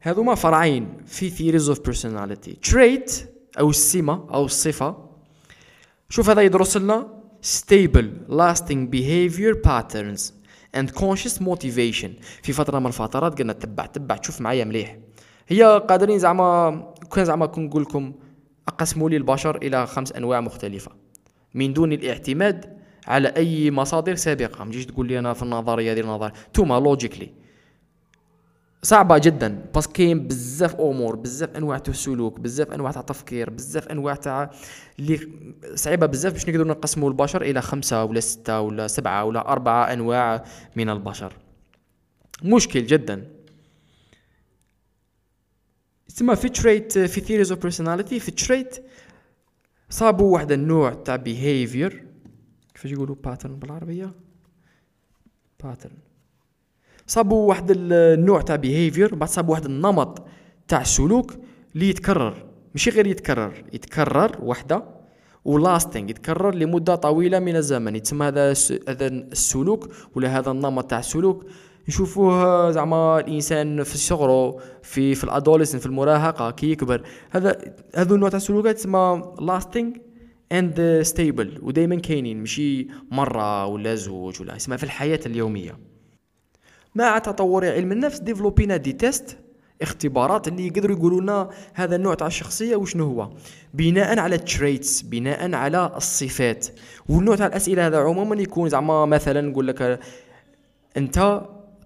هذوما 0.00 0.34
فرعين 0.34 0.88
في 1.06 1.30
theories 1.30 1.68
of 1.68 1.80
personality 1.80 2.52
trait 2.52 3.30
أو 3.58 3.70
السمة 3.70 4.26
أو 4.34 4.44
الصفة. 4.44 5.08
شوف 6.08 6.30
هذا 6.30 6.42
يدرس 6.42 6.76
لنا 6.76 7.08
stable 7.42 8.30
lasting 8.30 8.90
behavior 8.92 9.54
patterns 9.68 10.32
and 10.76 10.90
conscious 11.00 11.40
motivation. 11.40 12.10
في 12.42 12.52
فترة 12.52 12.78
من 12.78 12.86
الفترات 12.86 13.38
قلنا 13.38 13.52
تبع 13.52 13.86
تبع 13.86 14.16
تشوف 14.16 14.40
معايا 14.40 14.64
مليح. 14.64 14.96
هي 15.48 15.82
قادرين 15.88 16.18
زعما 16.18 16.94
كان 17.14 17.24
زعما 17.24 17.46
كون 17.46 17.64
نقول 17.64 17.82
لكم 17.82 18.12
أقسموا 18.68 19.10
لي 19.10 19.16
البشر 19.16 19.56
إلى 19.56 19.86
خمس 19.86 20.12
أنواع 20.12 20.40
مختلفة. 20.40 20.90
من 21.54 21.72
دون 21.72 21.92
الاعتماد 21.92 22.78
على 23.06 23.28
أي 23.28 23.70
مصادر 23.70 24.14
سابقة. 24.14 24.64
ما 24.64 24.70
تجيش 24.70 24.86
تقول 24.86 25.08
لي 25.08 25.18
أنا 25.18 25.32
في 25.32 25.42
النظرية 25.42 25.94
ديال 25.94 26.04
النظرية. 26.06 26.32
توما 26.54 26.80
لوجيكلي 26.80 27.30
صعبة 28.82 29.18
جدا 29.18 29.64
بس 29.74 29.86
كاين 29.86 30.28
بزاف 30.28 30.76
أمور 30.76 31.16
بزاف 31.16 31.56
أنواع 31.56 31.78
تاع 31.78 31.92
السلوك 31.92 32.40
بزاف 32.40 32.72
أنواع 32.72 32.90
تاع 32.90 33.00
التفكير 33.00 33.50
بزاف 33.50 33.88
أنواع 33.88 34.14
تاع 34.14 34.50
اللي 34.98 35.20
صعيبة 35.74 36.06
بزاف 36.06 36.32
باش 36.32 36.48
نقدروا 36.48 36.66
نقسموا 36.66 37.08
البشر 37.08 37.42
إلى 37.42 37.62
خمسة 37.62 38.04
ولا 38.04 38.20
ستة 38.20 38.60
ولا 38.60 38.86
سبعة 38.86 39.24
ولا 39.24 39.48
أربعة 39.48 39.92
أنواع 39.92 40.44
من 40.76 40.88
البشر. 40.88 41.32
مشكل 42.42 42.86
جدا. 42.86 43.37
تسمى 46.08 46.36
في 46.36 46.48
trait 46.48 46.98
في 46.98 47.20
theories 47.20 47.52
of 47.52 47.62
personality 47.62 48.20
في 48.20 48.30
trait 48.30 48.84
صابوا 49.90 50.32
واحد 50.32 50.52
النوع 50.52 50.92
تاع 50.92 51.16
behavior 51.16 52.04
كيفاش 52.74 52.92
يقولوا 52.92 53.16
pattern 53.24 53.56
بالعربية؟ 53.56 54.12
pattern 55.64 55.96
صابوا 57.06 57.48
واحد 57.48 57.66
النوع 57.70 58.40
تاع 58.40 58.56
behavior 58.56 59.14
بعد 59.14 59.28
صابوا 59.28 59.50
واحد 59.50 59.64
النمط 59.64 60.22
تاع 60.68 60.80
السلوك 60.80 61.34
اللي 61.74 61.88
يتكرر. 61.88 62.46
ماشي 62.74 62.90
غير 62.90 63.06
يتكرر 63.06 63.64
يتكرر 63.72 64.38
وحده 64.42 64.84
و 65.44 65.52
lasting 65.52 66.10
يتكرر 66.10 66.54
لمدة 66.54 66.94
طويلة 66.94 67.38
من 67.38 67.56
الزمن. 67.56 67.96
يتسمى 67.96 68.26
هذا 68.26 68.54
هذا 68.88 69.06
السلوك 69.06 69.88
ولا 70.14 70.38
هذا 70.38 70.50
النمط 70.50 70.90
تاع 70.90 70.98
السلوك. 70.98 71.46
نشوفوه 71.88 72.70
زعما 72.70 73.20
الإنسان 73.20 73.82
في 73.82 73.98
صغره 73.98 74.56
في 74.82 75.14
في 75.14 75.24
ال 75.24 75.28
adolescence 75.28 75.78
في 75.78 75.86
المراهقة 75.86 76.50
كي 76.50 76.70
يكبر. 76.70 77.02
هذا 77.30 77.58
هذو 77.94 78.14
النوع 78.14 78.28
تاع 78.28 78.36
السلوكات 78.36 78.76
تسمى 78.76 79.22
lasting 79.40 79.92
and 80.52 81.00
stable 81.02 81.58
ودائما 81.62 81.96
كاينين 81.96 82.38
ماشي 82.38 82.88
مرة 83.10 83.66
ولا 83.66 83.94
زوج 83.94 84.40
ولا 84.40 84.56
اسمها 84.56 84.76
في 84.76 84.84
الحياة 84.84 85.20
اليومية. 85.26 85.78
مع 86.94 87.18
تطور 87.18 87.66
علم 87.66 87.92
النفس 87.92 88.18
développ 88.18 88.64
ينا 88.64 88.76
des 88.76 88.92
tests 88.92 89.38
اختبارات 89.82 90.48
اللي 90.48 90.66
يقدروا 90.66 90.96
يقولوا 90.96 91.20
لنا 91.20 91.48
هذا 91.74 91.96
النوع 91.96 92.14
تاع 92.14 92.26
الشخصية 92.26 92.76
وشنو 92.76 93.04
هو. 93.04 93.30
بناء 93.74 94.18
على 94.18 94.34
ال 94.34 94.44
traits 94.44 95.02
بناء 95.02 95.54
على 95.54 95.92
الصفات. 95.96 96.66
والنوع 97.08 97.36
تاع 97.36 97.46
الأسئلة 97.46 97.86
هذا 97.86 97.98
عموما 97.98 98.36
يكون 98.36 98.68
زعما 98.68 99.06
مثلا 99.06 99.40
نقول 99.40 99.66
لك 99.66 100.00
أنت 100.96 101.42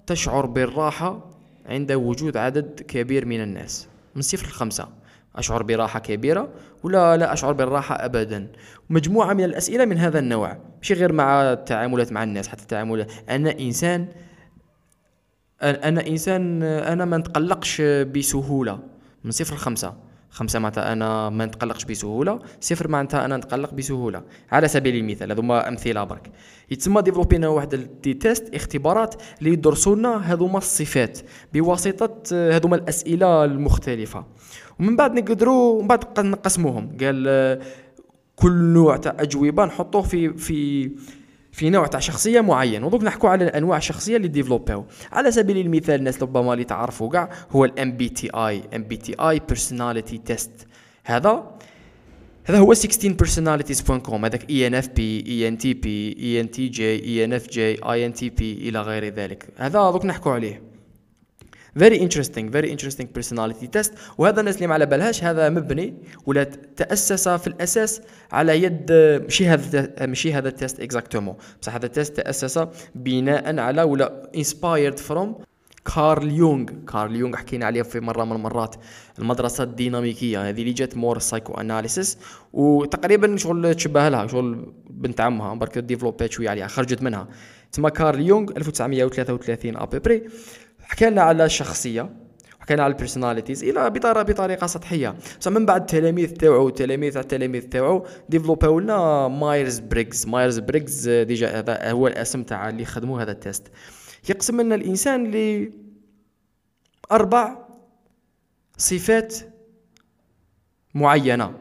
تشعر 0.06 0.46
بالراحة 0.46 1.30
عند 1.66 1.92
وجود 1.92 2.36
عدد 2.36 2.80
كبير 2.88 3.26
من 3.26 3.40
الناس. 3.40 3.88
من 4.14 4.22
صفر 4.22 4.46
لخمسة 4.46 4.88
أشعر 5.36 5.62
براحة 5.62 5.98
كبيرة 5.98 6.48
ولا 6.82 7.16
لا 7.16 7.32
أشعر 7.32 7.52
بالراحة 7.52 8.04
أبدا. 8.04 8.52
مجموعة 8.90 9.32
من 9.32 9.44
الأسئلة 9.44 9.84
من 9.84 9.98
هذا 9.98 10.18
النوع. 10.18 10.58
مش 10.82 10.92
غير 10.92 11.12
مع 11.12 11.52
التعاملات 11.52 12.12
مع 12.12 12.22
الناس 12.22 12.48
حتى 12.48 12.62
التعاملات 12.62 13.12
أنا 13.28 13.58
إنسان 13.60 14.08
أنا 15.62 16.06
إنسان 16.06 16.62
أنا 16.62 17.04
ما 17.04 17.16
نتقلقش 17.16 17.80
بسهولة. 17.80 18.78
من 19.24 19.30
صفر 19.30 19.54
لخمسة 19.54 19.94
خمسة 20.32 20.58
معناتها 20.58 20.92
أنا 20.92 21.30
ما 21.30 21.46
نتقلقش 21.46 21.84
بسهولة 21.84 22.38
صفر 22.60 22.88
معناتها 22.88 23.24
أنا 23.24 23.36
نتقلق 23.36 23.74
بسهولة. 23.74 24.22
على 24.52 24.68
سبيل 24.68 24.96
المثال 24.96 25.33
هذوما 25.33 25.68
أمثلة 25.68 26.04
برك. 26.04 26.33
يتسمى 26.70 27.02
développ 27.02 27.39
ينا 27.39 27.48
واحد 27.48 27.88
des 28.02 28.14
tests 28.14 28.54
اختبارات 28.54 29.14
اللي 29.38 29.52
يدرسوا 29.52 29.96
لنا 29.96 30.33
هذوما 30.33 30.58
الصفات 30.58 31.18
بواسطة 31.54 32.22
هذوما 32.33 32.76
الأسئلة 32.76 33.44
المختلفة. 33.44 34.24
ومن 34.80 34.96
بعد 34.96 35.12
نقدروا 35.18 35.83
من 35.83 35.88
بعد 35.88 36.20
نقسموهم. 36.20 36.96
قال 37.00 37.60
كل 38.37 38.52
نوع 38.52 38.96
تاع 38.96 39.16
أجوبة 39.18 39.64
نحطوه 39.64 40.02
في 40.02 40.33
في 40.33 40.90
في 41.53 41.71
نوع 41.71 41.87
تاع 41.87 42.00
شخصية 42.00 42.40
معين. 42.40 42.85
ودوك 42.85 43.05
نحكوا 43.05 43.31
على 43.31 43.44
الانواع 43.44 43.79
الشخصيه 43.79 44.17
اللي 44.17 44.29
développ 44.29 44.78
او 44.78 44.85
على 45.13 45.31
سبيل 45.31 45.59
المثال 45.59 45.94
الناس 45.94 46.23
ربما 46.23 46.53
اللي 46.53 46.65
تعرفوا 46.65 47.11
كاع 47.11 47.31
هو 47.50 47.65
الام 47.65 47.92
بي 47.92 48.09
تي 48.09 48.31
اي 48.35 48.63
ام 48.77 48.83
بي 48.85 48.96
تي 48.96 49.15
اي 49.21 49.40
بيرسوناليتي 49.48 50.19
تيست 50.19 50.50
هذا 51.05 51.57
هذا 52.44 52.59
هو 52.59 52.75
16 52.75 53.17
personalities.com 53.17 54.25
هذاك 54.25 54.50
اي 54.50 54.67
ان 54.67 54.75
اف 54.75 54.88
بي 54.88 55.25
اي 55.27 55.48
ان 55.48 55.59
تي 55.59 55.75
بي 55.75 56.17
اي 56.19 56.40
ان 56.40 56.50
تي 56.50 56.69
جي 56.69 57.05
اي 57.05 57.25
ان 57.25 57.33
اف 57.33 57.48
جي 57.48 57.85
اي 57.85 58.07
ان 58.07 58.13
تي 58.13 58.31
بي 58.31 58.69
إلى 58.69 58.81
غير 58.81 59.15
ذلك. 59.15 59.48
هذا 59.57 59.90
دوك 59.90 60.05
نحكوا 60.05 60.33
عليه. 60.33 60.71
Very 61.79 61.98
interesting 61.98 62.50
very 62.50 62.70
interesting 62.70 63.06
personality 63.18 63.66
test. 63.66 63.92
وهذا 64.18 64.40
الناس 64.40 64.56
اللي 64.56 64.66
ما 64.66 64.75
على 64.75 64.87
بالهاش 64.87 65.25
هذا 65.25 65.48
مبني 65.48 65.94
ولا 66.27 66.44
تأسس 66.77 67.29
في 67.29 67.46
الأساس 67.46 68.02
على 68.33 68.62
يد 68.62 68.92
ماشي 69.23 69.46
هذا 69.46 70.06
ماشي 70.06 70.35
هذا 70.35 70.48
ال 70.48 70.55
test 70.55 70.81
exactement 70.81 71.35
بصح 71.62 71.75
هذا 71.75 71.87
ال 71.87 71.92
test 71.92 72.16
تأسس 72.16 72.66
بناء 72.94 73.58
على 73.58 73.83
ولا 73.83 74.31
inspired 74.37 74.98
from 74.98 75.42
كارل 75.94 76.31
يونغ 76.31 76.70
كارل 76.92 77.16
يونغ 77.16 77.37
حكينا 77.37 77.66
عليه 77.66 77.83
في 77.83 78.00
مرة 78.00 78.25
من 78.25 78.33
المرات. 78.33 78.77
المدرسة 79.18 79.64
الديناميكية 79.64 80.48
هذه 80.48 80.60
اللي 80.60 80.73
جات 80.73 80.96
more 80.96 81.18
psychoanalysis 81.18 82.18
وتقريبا 82.52 83.37
شغل 83.37 83.75
تشبه 83.75 84.08
لها 84.08 84.27
شغل 84.27 84.73
بنت 84.90 85.20
عمها 85.20 85.54
برك 85.54 85.79
développ 85.79 86.27
ات 86.27 86.33
شوية 86.33 86.50
عليها 86.50 86.66
خرجت 86.66 87.02
منها. 87.02 87.29
تما 87.73 87.88
كارل 87.88 88.20
يونغ 88.20 88.52
1933 88.56 89.77
après 89.77 90.23
حكى 90.83 91.10
لنا 91.10 91.22
على 91.22 91.44
الشخصيه 91.44 92.22
حكينا 92.60 92.83
على 92.83 92.92
ال 92.92 92.98
personalities 92.98 93.64
إلى 93.64 93.90
بطريقه 93.90 94.22
بطريقة 94.22 94.66
سطحية. 94.66 95.14
بصح 95.40 95.50
من 95.50 95.66
بعد 95.66 95.80
التلاميذ 95.80 96.33
تاعو 96.33 96.68
التلاميذ 96.68 97.12
تاع 97.12 97.20
التلاميذ 97.20 97.68
تاعو 97.68 98.06
développ 98.29 98.75
او 98.75 98.81
لنا 98.80 99.28
Myers 99.29 99.79
Briggs 99.79 100.27
Myers 100.27 100.58
Briggs 100.58 101.08
déjà 101.08 101.58
هذا 101.58 101.90
هو 101.90 102.06
الاسم 102.06 102.42
تاع 102.42 102.68
اللي 102.68 102.85
خدموا 102.85 103.22
هذا 103.22 103.33
ال 103.33 103.40
test 103.40 103.68
يقسم 104.28 104.60
لنا 104.60 104.74
الإنسان 104.74 105.30
ل 105.30 105.70
أربع 107.12 107.58
صفات 108.76 109.35
معينة. 110.94 111.54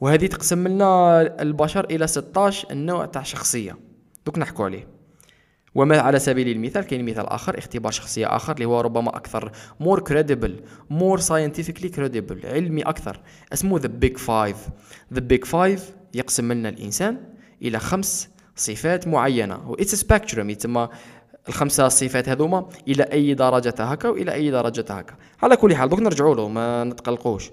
وهذه 0.00 0.26
تقسم 0.26 0.68
لنا 0.68 1.20
البشر 1.42 1.84
إلى 1.84 2.06
16 2.06 2.70
النوع 2.70 3.06
تاع 3.06 3.22
شخصية. 3.22 3.76
دوك 4.26 4.38
نحكوا 4.38 4.64
عليه. 4.64 4.95
وما 5.76 5.98
على 5.98 6.18
سبيل 6.18 6.48
المثال 6.48 6.84
كاين 6.84 7.04
مثال 7.04 7.26
آخر 7.26 7.58
اختبار 7.58 7.92
شخصية 7.92 8.36
آخر 8.36 8.52
اللي 8.52 8.64
هو 8.64 8.80
ربما 8.80 9.16
أكثر 9.16 9.52
more 9.80 10.00
credible 10.00 10.60
more 10.90 11.20
scientifically 11.20 11.88
credible 11.88 12.40
علمي 12.46 12.82
أكثر 12.82 13.20
اسمه 13.52 13.78
the 13.78 13.88
Big 13.88 14.16
Five 14.16 14.56
the 15.12 15.20
Big 15.20 15.44
Five 15.44 15.90
يقسم 16.14 16.52
لنا 16.52 16.68
الإنسان 16.68 17.18
إلى 17.62 17.78
خمس 17.78 18.28
صفات 18.56 19.08
معينة 19.08 19.74
it's 19.78 19.94
spectrum 19.94 20.50
يتسمى 20.50 20.88
الخمسه 21.48 21.88
صفات 21.88 22.28
هذوما 22.28 22.68
إلى 22.88 23.02
أي 23.02 23.34
درجة 23.34 23.74
هكا 23.78 24.08
والى 24.08 24.32
أي 24.32 24.50
درجة 24.50 24.84
هكا. 24.90 25.14
على 25.42 25.56
كل 25.56 25.74
حال 25.76 25.88
دوك 25.88 26.00
نرجعوا 26.00 26.34
له 26.34 26.48
ما 26.48 26.84
نتقلقوش. 26.84 27.50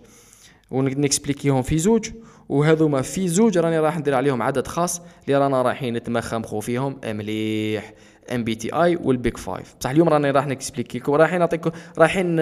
ون 0.72 0.87
expliqu 0.87 1.39
يهم 1.39 1.62
في 1.62 1.78
زوج 1.78 2.10
وهذوما 2.50 3.02
في 3.02 3.28
زوج 3.28 3.58
راني 3.58 3.80
راح 3.80 3.98
ندير 3.98 4.16
عليهم 4.16 4.42
عدد 4.42 4.68
خاص 4.68 5.02
اللي 5.26 5.38
رانا 5.38 5.62
رايحين 5.62 5.94
نتمخمخوا 5.94 6.62
فيهم 6.62 7.00
مليح. 7.06 7.94
MBTI 8.32 8.96
وال 8.96 9.13
Big 9.13 9.38
Five 9.38 9.76
بصح 9.80 9.90
اليوم 9.90 10.10
راني 10.10 10.32
راح 10.32 10.48
ن 10.48 10.54
expliqu 10.54 10.96
يكم 10.96 11.14
رايحين 11.14 11.40
نعطيكم 11.40 11.72
رايحين 11.98 12.36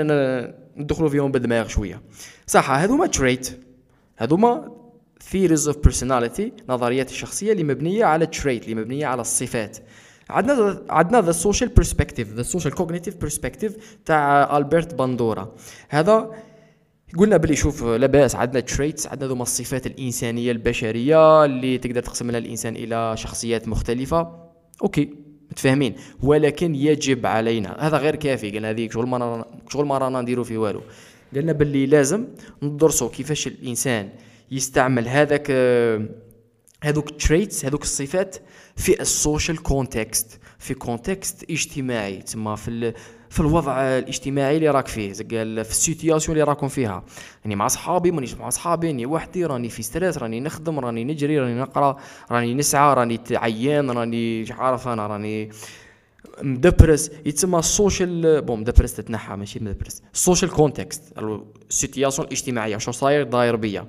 ندخلوا 0.78 1.10
فيهم 1.10 1.32
بالدماغ 1.32 1.68
شوية. 1.68 2.02
صح 2.48 2.72
هذوما 2.72 3.08
trait 3.08 3.60
هذوما 4.18 4.72
theories 5.22 5.68
of 5.68 5.78
personality 5.78 6.54
نظريات 6.70 7.10
الشخصيه 7.10 7.52
اللي 7.52 7.64
مبنية 7.64 8.06
على 8.06 8.26
trait 8.26 8.64
اللي 8.64 8.76
مبنية 8.76 9.06
على 9.06 9.22
الصفات. 9.22 9.78
عندنا 10.30 10.82
عندنا 10.90 11.22
the 11.22 11.32
social 11.32 11.70
perspective 11.70 12.34
the 12.34 12.42
social 12.42 12.74
cognitive 12.74 13.16
perspective 13.16 13.98
تاع 14.06 14.58
ألبرت 14.58 14.94
باندورا. 14.94 15.56
هذا 15.90 16.32
قلنا 17.18 17.38
بلي 17.38 17.56
شوف 17.56 17.84
لاباس 17.84 18.36
عندنا 18.36 18.60
traits 18.60 19.08
عندنا 19.08 19.30
ذوما 19.30 19.44
الصفات 19.44 19.88
الإنسانية 19.88 20.52
البشرية 20.52 21.46
اللي 21.46 21.78
تقدر 21.78 22.02
تقسم 22.02 22.32
لها 22.32 22.40
الإنسان 22.40 22.76
إلى 22.76 23.18
شخصيات 23.18 23.68
مختلفة. 23.68 24.50
Okay. 24.84 25.31
متفاهمين. 25.52 25.96
ولكن 26.24 26.76
يجب 26.76 27.26
علينا. 27.26 27.88
هذا 27.88 27.98
غير 27.98 28.16
كافي 28.16 28.52
قلنا 28.52 28.70
هذه 28.70 28.90
شغل 28.90 29.08
ما 29.08 29.46
شغل 29.70 29.86
ما 29.86 29.98
رانا 29.98 30.22
نديرو 30.22 30.44
في 30.44 30.58
والو. 30.58 30.82
قلنا 31.36 31.52
باللي 31.52 31.86
لازم 31.86 32.28
ندرسوا 32.64 33.10
كيفاش 33.10 33.48
الإنسان 33.48 34.10
يستعمل 34.52 35.08
هذاك 35.08 35.52
هذوك 36.84 37.10
traits 37.10 37.66
هذوك 37.66 37.84
الصفات 37.84 38.36
في 38.76 39.02
ال 39.02 39.11
social 39.11 39.64
context 39.64 40.40
في 40.60 40.74
context 40.74 41.52
اجتماعي. 41.52 42.18
تما 42.18 42.56
في 42.56 42.94
في 43.32 43.40
الوضع 43.40 43.82
الاجتماعي 43.82 44.56
اللي 44.58 44.70
راك 44.70 44.88
فيه 44.88 45.14
في 45.14 45.72
ال 45.72 45.78
situation 45.78 46.38
اللي 46.38 46.50
راكم 46.50 46.68
فيها. 46.68 47.04
يعني 47.44 47.56
مع 47.56 47.68
صحابي 47.68 48.12
مانيش 48.12 48.34
مع 48.36 48.50
صحابي 48.50 48.88
راني 48.88 49.06
وحدي 49.06 49.46
راني 49.46 49.70
في 49.70 49.84
stress 49.84 50.18
راني 50.18 50.40
نخدم 50.40 50.80
راني 50.80 51.04
نجري 51.04 51.40
راني 51.40 51.60
نقرأ 51.62 51.98
راني 52.32 52.54
نسعى 52.54 52.94
راني 52.94 53.20
عيان 53.32 53.92
راني 53.92 54.42
مش 54.42 54.52
عارف 54.52 54.88
أنا 54.88 55.08
راني 55.08 55.50
مدبرس. 56.42 57.12
يتسمى 57.26 57.60
ال 57.60 57.71
social 57.71 58.42
bon 58.42 58.60
مدبرس 58.60 58.94
تتنحى 58.94 59.36
ماشي 59.36 59.60
مدبرس. 59.60 60.02
ال 60.14 60.19
social 60.19 60.52
context 60.52 61.04
ال 61.70 61.75
situation 61.75 62.28
الاجتماعية. 62.28 62.78
شو 62.78 62.92
صاير؟ 62.92 63.24
داير 63.24 63.56
بيا. 63.56 63.88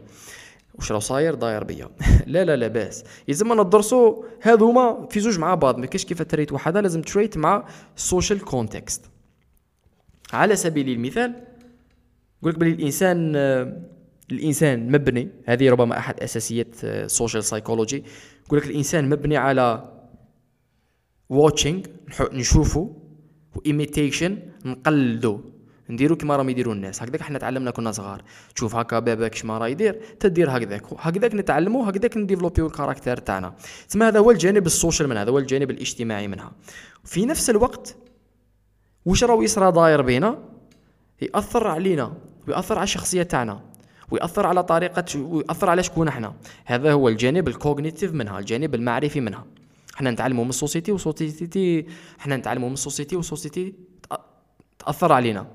واش 0.74 0.92
راه 0.92 0.98
صاير؟ 0.98 1.34
داير 1.34 1.64
بيا. 1.64 1.88
لا 2.26 2.44
لا 2.44 2.56
لا 2.56 2.68
باس. 2.68 3.04
يلزم 3.28 3.60
ندرسوا 3.60 4.22
هذوما 4.40 5.06
في 5.10 5.20
زوج 5.20 5.38
مع 5.38 5.54
بعض. 5.54 5.78
ما 5.78 5.86
كاينش 5.86 6.04
كيف 6.04 6.22
trait 6.22 6.52
وحده 6.52 6.80
لازم 6.80 7.02
trait 7.02 7.36
مع 7.36 7.64
ال 7.96 8.03
social 8.03 8.40
context 8.40 9.11
على 10.32 10.56
سبيل 10.56 10.88
المثال 10.88 11.34
يقول 12.42 12.52
لك 12.52 12.58
بلي 12.58 12.70
الإنسان 12.70 13.36
الإنسان 14.32 14.92
مبني 14.92 15.28
هذه 15.46 15.70
ربما 15.70 15.98
أحد 15.98 16.20
أساسيات 16.20 16.84
ال 16.84 16.93
social 16.93 17.44
psychology 17.44 18.04
يقول 18.46 18.58
لك 18.58 18.66
الإنسان 18.66 19.08
مبني 19.08 19.36
على 19.36 19.92
watching 21.28 21.86
نشوفوا 22.32 22.88
و 23.56 23.65
imitation 23.65 24.38
نقلدوا 24.64 25.38
نديرو 25.90 26.16
كما 26.16 26.36
راهم 26.36 26.48
يديروا 26.48 26.74
الناس. 26.74 27.02
هكذاك 27.02 27.20
حنا 27.20 27.38
تعلمنا 27.38 27.70
كنا 27.70 27.92
صغار. 27.92 28.22
تشوف 28.54 28.76
هكا 28.76 28.98
باباك 28.98 29.34
شما 29.34 29.58
راه 29.58 29.68
يدير 29.68 30.00
تدير 30.20 30.56
هكذاك. 30.56 30.82
هكذاك 30.98 31.34
نتعلموا 31.34 31.90
هكذاك 31.90 32.16
ن 32.16 32.22
développ 32.22 32.66
يو 32.66 32.75
ال 32.75 32.79
caractère 32.79 33.16
تاعنا. 33.16 33.54
تسمى 33.88 34.06
هذا 34.06 34.18
هو 34.18 34.30
الجانب 34.30 34.66
ال 34.66 34.72
social 34.72 35.08
من 35.08 35.16
هذا 35.16 35.30
هو 35.30 35.38
الجانب 35.38 35.70
الاجتماعي 35.70 36.28
منها. 36.28 36.52
في 37.04 37.26
نفس 37.26 37.50
الوقت 37.50 37.96
واش 39.06 39.24
راهو 39.24 39.42
يصرى 39.42 39.72
داير 39.72 40.02
بينا؟ 40.02 40.38
يأثر 41.22 41.66
علينا 41.66 42.12
ويأثر 42.48 42.74
على 42.74 42.84
الشخصيه 42.84 43.22
تاعنا 43.22 43.60
ويأثر 44.10 44.46
على 44.46 44.62
طريقة 44.62 45.20
ويأثر 45.20 45.70
على 45.70 45.82
شكون 45.82 46.08
إحنا. 46.08 46.34
هذا 46.64 46.92
هو 46.92 47.08
الجانب 47.08 47.48
ال 47.48 47.55
cognitive 47.55 48.14
منها 48.14 48.38
الجانب 48.38 48.74
المعرفي 48.74 49.20
منها. 49.20 49.44
إحنا 49.94 50.10
نتعلموا 50.10 50.44
من 50.44 50.50
ال 50.50 50.56
société 50.56 50.92
و 50.92 51.04
société 51.04 51.86
إحنا 52.20 52.36
نتعلموا 52.36 52.68
من 52.68 52.74
ال 52.74 52.80
société 52.80 53.16
و 53.16 53.24
société 53.24 53.74
تأثر 54.78 55.12
علينا. 55.12 55.46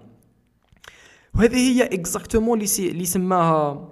وهذه 1.35 1.55
هي 1.55 1.83
exactement 1.83 2.61
اللي 2.79 3.05
سماها 3.05 3.89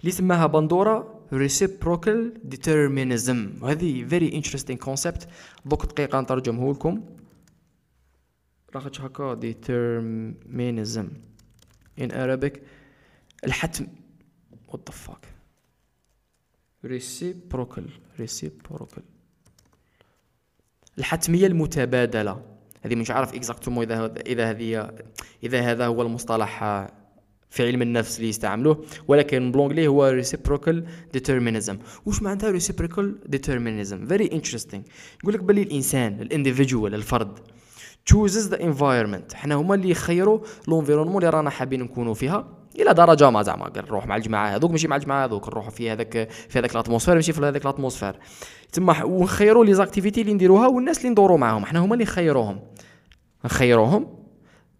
اللي 0.00 0.12
سماها 0.12 0.46
باندورا 0.46 1.18
reciprocal 1.32 2.18
determinism. 2.54 3.62
وهذه 3.62 4.08
very 4.08 4.42
interesting 4.42 4.78
concept. 4.88 5.26
دوك 5.64 5.86
دقيقة 5.86 6.20
نترجمه 6.20 6.72
لكم 6.72 7.00
لاخاطش 8.78 9.00
هكا 9.00 9.40
determinism 9.40 11.06
in 12.00 12.10
Arabic 12.10 12.58
الحتم. 13.44 13.86
What 14.70 14.78
the 14.90 14.92
fuck? 14.92 15.26
Reciprocal. 16.84 17.84
Reciprocal. 18.20 19.02
الحتمية 20.98 21.46
المتبادلة. 21.46 22.42
هذه 22.82 22.94
مش 22.94 23.10
عارف 23.10 23.34
exactement 23.34 23.84
إذا 23.84 24.14
إذا 24.26 24.50
هذه 24.50 24.92
إذا 25.42 25.60
هذا 25.60 25.86
هو 25.86 26.02
المصطلح 26.02 26.88
في 27.50 27.66
علم 27.66 27.82
النفس 27.82 28.16
اللي 28.16 28.28
يستعملوه. 28.28 28.86
ولكن 29.08 29.52
بل 29.52 29.60
anglais 29.60 29.86
هو 29.86 30.22
reciprocal 30.22 30.76
determinism. 31.16 31.76
وش 32.06 32.22
معناتها 32.22 32.58
reciprocal 32.58 33.34
determinism 33.36 34.08
very 34.08 34.28
interesting. 34.28 34.80
يقول 35.22 35.34
لك 35.34 35.42
بلي 35.42 35.62
الإنسان 35.62 36.22
ال 36.22 36.28
individual 36.28 36.94
الفرد. 36.94 37.38
Chooses 38.12 38.50
the 38.50 38.58
environment. 38.58 39.34
حنا 39.34 39.54
هما 39.54 39.74
اللي 39.74 39.90
يخيروا 39.90 40.40
l'environnement 40.68 41.16
اللي 41.16 41.30
رانا 41.30 41.50
حابين 41.50 41.82
نكونوا 41.82 42.14
فيها. 42.14 42.48
إلى 42.78 42.94
درجة 42.94 43.30
ما 43.30 43.42
زعما 43.42 43.72
نروح 43.76 44.06
مع 44.06 44.16
الجماعة 44.16 44.48
هذوك 44.48 44.70
ماشي 44.70 44.88
مع 44.88 44.96
الجماعة 44.96 45.24
هذوك 45.24 45.48
نروحوا 45.48 45.70
في 45.70 45.90
هذاك 45.90 46.30
في 46.48 46.58
هذاك 46.58 46.74
ال 46.74 46.78
atmosphère 46.78 47.14
ماشي 47.14 47.32
في 47.32 47.40
هذاك 47.40 47.64
ال 47.64 47.69
atmosphère 47.69 48.16
تما 48.72 49.04
ونخيروا 49.04 49.64
les 49.64 49.74
activités 49.74 50.20
اللي 50.20 50.34
نديروها 50.34 50.68
والناس 50.68 50.98
اللي 50.98 51.08
ندوروا 51.08 51.38
معاهم. 51.38 51.64
حنا 51.64 51.78
هما 51.78 51.94
اللي 51.94 52.04
نخيروهم. 52.04 52.60
نخيروهم. 53.44 54.27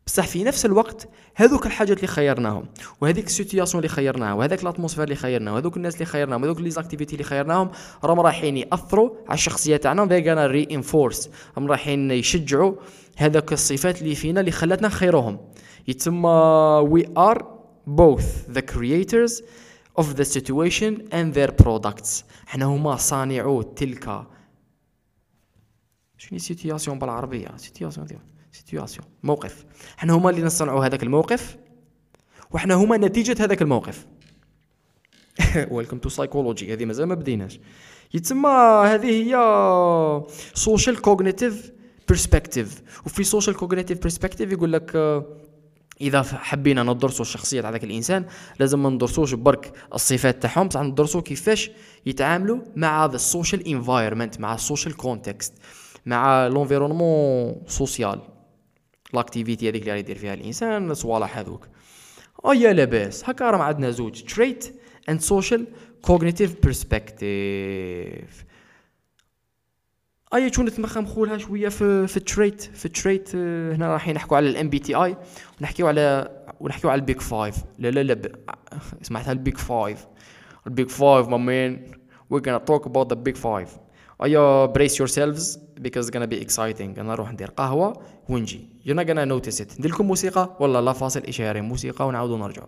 بصح 0.09 0.27
في 0.27 0.45
نفس 0.45 0.67
الوقت 0.67 1.09
هذوك 1.35 1.67
الحاجات 1.67 1.97
اللي 1.97 2.07
خيرناهم 2.07 2.67
وهذيك 3.01 3.27
ال 3.27 3.33
situation 3.33 3.85
اللي 3.85 3.95
خيرناها 3.95 4.33
وهذاك 4.33 4.63
ال 4.63 4.67
atmosphère 4.67 5.05
اللي 5.05 5.15
خيرناه 5.15 5.55
وهذوك 5.55 5.77
الناس 5.77 5.95
اللي 5.95 6.05
خيرناهم 6.05 6.43
وهذوك 6.43 6.61
les 6.61 6.71
activités 6.71 7.13
اللي 7.13 7.25
خيرناهم 7.25 7.71
راهم 8.05 8.21
رايحين 8.21 8.57
يأثروا 8.57 9.11
على 9.27 9.35
الشخصيه 9.35 9.77
تاعنا 9.77 10.07
they're 10.07 10.29
gonna 10.29 10.47
reinforce 10.47 11.31
راهم 11.57 11.67
رايحين 11.67 12.11
يشجعوا 12.11 12.75
هذاك 13.17 13.53
الصفات 13.53 14.03
اللي 14.03 14.15
فينا 14.15 14.41
اللي 14.41 14.51
خلاتنا 14.51 14.89
نخيروهم. 14.89 15.39
يتسمى 15.89 16.29
we 16.91 17.05
are 17.17 17.59
both 17.89 18.55
the 18.55 18.63
creators 18.63 19.43
of 20.01 20.05
the 20.17 20.25
situation 20.25 20.93
and 21.13 21.35
their 21.35 21.65
products. 21.65 22.25
إحنا 22.49 22.65
هما 22.65 22.97
صانعو 22.97 23.63
تلك. 23.63 24.23
شنو 26.19 26.39
situation 26.39 26.99
بالعربية؟ 26.99 27.49
situation 27.57 28.07
situation 28.53 29.07
موقف. 29.23 29.65
إحنا 29.99 30.13
هما 30.13 30.31
اللي 30.31 30.43
نصنعوا 30.43 30.87
هذاك 30.87 31.03
الموقف 31.03 31.57
وإحنا 32.51 32.75
هما 32.75 32.97
نتيجة 32.97 33.45
هذاك 33.45 33.63
الموقف. 33.63 34.07
welcome 35.71 35.99
to 35.99 36.09
psychology 36.09 36.73
هذه 36.73 36.85
مازال 36.85 37.07
ما 37.07 37.15
بديناش. 37.15 37.61
يتسمى 38.15 38.51
هذه 38.85 39.07
هي 39.07 39.35
social 40.55 41.01
cognitive 41.01 41.73
perspective 42.09 42.83
وفي 43.07 43.25
social 43.25 43.57
cognitive 43.57 44.03
perspective 44.03 44.53
يقول 44.53 44.73
لك 44.73 44.97
آه، 44.97 45.25
إذا 46.01 46.23
حبينا 46.23 46.83
ندرسوا 46.83 47.25
الشخصية 47.25 47.61
تاع 47.61 47.71
ذاك 47.71 47.85
الإنسان 47.85 48.27
لازم 48.61 48.83
ما 48.83 48.91
ندرسوش 48.91 49.35
برك 49.35 49.73
الصفات 49.95 50.43
تاعهم 50.43 50.69
بصح 50.69 50.81
ندرسوا 50.81 51.21
كيفاش 51.21 51.71
يتعاملوا 52.07 52.59
مع 52.77 53.05
هذا 53.05 53.17
ال 53.17 53.24
social 53.24 53.69
environment 53.69 54.41
مع 54.41 54.55
ال 54.55 54.61
social 54.61 54.97
context 54.97 55.55
مع 56.07 56.47
l'environnement 56.47 57.57
social 57.67 58.21
l'activité 59.13 59.69
هذيك 59.69 59.83
اللي 59.83 59.99
يدير 59.99 60.19
فيها 60.19 60.35
الانسان 60.35 60.95
صوالح 60.95 61.39
هذوك 61.39 61.69
ايا 62.47 62.73
لاباس 62.73 63.29
هكا 63.29 63.51
راه 63.51 63.63
عندنا 63.63 63.91
زوج 63.91 64.23
trait 64.23 64.81
and 65.09 65.21
social 65.21 65.67
cognitive 66.03 66.61
perspective 66.63 68.45
اي 70.35 70.53
شو 70.53 70.63
نتمخم 70.63 71.07
خولها 71.07 71.39
شوية 71.39 71.69
في 71.69 72.07
في 72.07 72.17
ال 72.17 72.24
trait 72.24 72.63
في 72.63 72.85
التريت 72.85 73.37
هنا 73.37 73.93
راح 73.93 74.09
نحكوا 74.09 74.37
على 74.37 74.49
ال 74.49 74.71
MBTI 74.71 75.17
ونحكيو 75.61 75.89
على 75.89 76.31
ونحكيو 76.61 76.91
على 76.91 76.99
ال 76.99 77.04
Big 77.04 77.21
Five 77.21 77.57
لا 77.79 77.91
لا 77.91 78.03
لا. 78.03 78.33
سمعتها 79.03 79.33
ال 79.33 79.39
Big 79.39 79.59
Five 79.59 80.07
ال 80.67 80.73
Big 80.73 80.91
Five 80.91 81.29
ما 81.29 81.37
مين 81.37 81.91
we're 82.31 82.41
gonna 82.41 82.61
talk 82.61 82.85
about 82.87 83.09
the 83.09 83.17
big 83.17 83.37
five. 83.37 83.71
ايا 84.25 84.67
brace 84.73 84.97
yourselves? 84.99 85.59
Because 85.81 86.07
it's 86.07 86.11
gonna 86.11 86.27
be 86.27 86.47
exciting. 86.47 86.99
أنا 86.99 87.03
نروح 87.03 87.33
ندير 87.33 87.51
قهوة 87.51 88.01
ونجي. 88.29 88.69
You're 88.87 88.97
not 88.97 89.07
gonna 89.07 89.27
notice 89.27 89.61
it. 89.61 89.79
ندير 89.79 89.91
لكم 89.91 90.07
موسيقى؟ 90.07 90.57
ولا 90.61 90.81
لا 90.81 90.93
فاصل. 90.93 91.21
اشاري 91.21 91.61
موسيقى 91.61 92.07
ونعاودوا 92.07 92.39
نرجع 92.39 92.63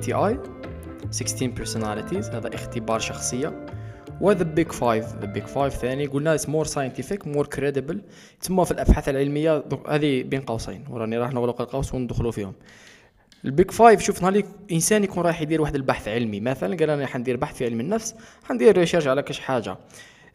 TI 0.00 0.38
16 1.10 1.52
personalities 1.56 2.34
هذا 2.34 2.54
اختبار 2.54 2.98
شخصية. 2.98 3.66
و 4.20 4.26
the 4.26 4.42
Big 4.42 4.72
Five 4.72 5.06
the 5.20 5.26
Big 5.26 5.42
Five 5.42 5.74
ثاني 5.74 6.06
قلنا 6.06 6.34
it's 6.34 6.48
more 6.48 6.64
scientific 6.64 7.26
more 7.26 7.46
credible 7.46 8.02
تسمى 8.40 8.64
في 8.64 8.70
الأبحاث 8.70 9.08
العلمية 9.08 9.64
هذه 9.88 10.22
بين 10.22 10.40
قوسين 10.40 10.84
وراني 10.90 11.18
راح 11.18 11.32
نغلق 11.32 11.60
القوس 11.60 11.94
وندخلوا 11.94 12.30
فيهم. 12.30 12.52
ال 13.44 13.51
Big 13.51 13.70
Five 13.70 14.00
شوف 14.00 14.22
نهار 14.22 14.42
إنسان 14.72 15.04
يكون 15.04 15.22
رايح 15.22 15.42
يدير 15.42 15.60
واحد 15.60 15.74
البحث 15.74 16.08
علمي 16.08 16.40
مثلا 16.40 16.76
قال 16.76 16.90
أنا 16.90 17.06
حندير 17.06 17.36
بحث 17.36 17.56
في 17.56 17.64
علم 17.64 17.80
النفس 17.80 18.14
حندير 18.44 18.78
recherche 18.78 19.06
على 19.06 19.22
كاش 19.22 19.40
حاجة. 19.40 19.76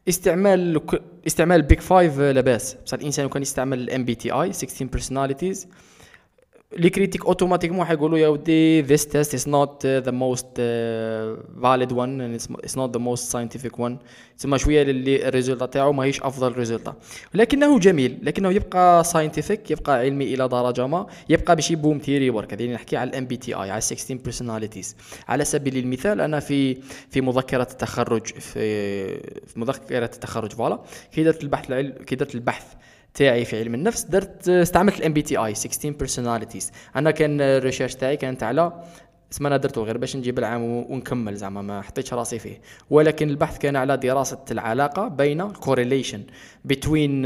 استعمال 0.10 0.82
استعمال 1.28 1.58
ال 1.58 1.64
Big 1.64 1.82
Five 1.82 2.20
لاباس 2.20 2.78
بصح 2.86 2.98
الانسان 2.98 3.30
كان 3.30 3.42
يستعمل 3.42 3.80
ال 3.80 4.06
MBTI 4.06 4.54
16 4.54 4.88
personalities. 4.98 5.68
les 6.74 6.90
critiques 6.90 7.26
automatiquement 7.26 7.86
حيقولوا 7.86 8.18
يا 8.18 8.28
ودي 8.28 8.84
not 8.84 9.70
uh, 9.84 10.02
the 10.06 10.12
most 10.12 10.46
uh, 10.58 11.36
valid 11.62 11.92
one 11.92 12.22
and 12.22 12.36
it's, 12.36 12.48
it's 12.64 12.76
not 12.76 12.92
the 12.92 13.00
most 13.00 13.30
scientific 13.30 13.78
one. 13.78 13.98
تسمى 14.38 14.60
شوية 14.60 14.82
اللي 14.82 15.28
ال 15.28 15.32
résultat 15.32 15.66
تاعو 15.66 15.94
ماهيش 15.94 16.22
أفضل 16.22 16.52
résultat. 16.52 16.96
لكنه 17.34 17.80
جميل 17.80 18.20
لكنه 18.24 18.52
يبقى 18.52 19.04
scientific 19.04 19.72
يبقى 19.72 20.00
علمي 20.00 20.34
إلى 20.34 20.48
درجة 20.48 20.88
ما 20.88 21.08
يبقى 21.30 21.56
بشي 21.56 21.76
pomme 21.76 22.00
de 22.00 22.09
terre 22.09 22.30
برك 22.30 22.54
هذه 22.54 22.74
نحكي 22.74 22.98
على 22.98 23.10
ال 23.10 23.26
MBTI 23.26 23.72
على 23.72 23.82
16 23.82 24.20
personalities. 24.32 24.88
على 25.28 25.46
سبيل 25.46 25.78
المثال 25.78 26.22
أنا 26.22 26.40
في 26.40 26.78
في 27.10 27.22
مذكرة 27.22 27.68
التخرج 27.72 28.26
في 28.26 29.18
في 29.48 29.60
مذكرة 29.60 30.06
التخرج 30.06 30.52
voilà 30.52 30.80
كي 31.12 31.24
درت 31.24 31.44
البحث 31.44 31.70
العلم 31.70 31.92
كي 31.92 32.16
درت 32.16 32.36
البحث 32.36 32.66
تاعي 33.16 33.46
في 33.46 33.60
علم 33.60 33.74
النفس 33.74 34.04
درت 34.04 34.50
استعملت 34.50 35.00
ال 35.00 35.14
MBTI 35.14 35.56
16 35.56 35.96
personalities. 36.06 36.64
أنا 36.96 37.12
كان 37.12 37.42
ال 37.42 37.48
research 37.48 37.96
تاعي 37.96 38.18
كانت 38.18 38.44
على 38.44 38.84
اسمه 39.32 39.48
أنا 39.48 39.58
درته 39.58 39.84
غير 39.84 39.98
باش 39.98 40.16
نجيب 40.16 40.40
العام 40.40 40.64
ونكمل 40.64 41.36
زعما 41.36 41.62
ما 41.62 41.82
حطيتش 41.82 42.14
راسي 42.14 42.40
فيه. 42.40 42.62
ولكن 42.90 43.30
البحث 43.30 43.58
كان 43.58 43.76
على 43.76 43.98
دراسة 43.98 44.46
العلاقة 44.52 45.08
بين 45.08 45.42
ال 45.42 45.49
correlation 45.49 46.24
بين 46.66 47.26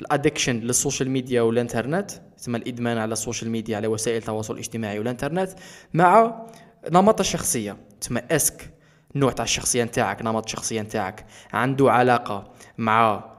ال 0.00 0.06
addiction 0.06 0.60
لل 0.60 0.72
social 0.72 1.10
media 1.10 1.42
والانترنت 1.42 2.10
تسمى 2.38 2.58
الإدمان 2.58 2.98
على 2.98 3.12
ال 3.12 3.17
social 3.17 3.50
media 3.50 3.76
على 3.76 3.86
وسائل 3.86 4.16
التواصل 4.16 4.54
الاجتماعي 4.54 4.98
والانترنت 4.98 5.50
مع 5.94 6.42
نمط 6.92 7.20
الشخصية 7.20 7.76
تسمى 8.00 8.22
est-ce 8.30 8.57
que 8.57 8.70
النوع 9.14 9.32
تاع 9.32 9.44
الشخصية 9.44 9.84
نتاعك 9.84 10.22
نمط 10.22 10.44
الشخصية 10.44 10.80
نتاعك. 10.80 11.26
عنده 11.52 11.92
علاقة 11.92 12.52
مع 12.78 13.29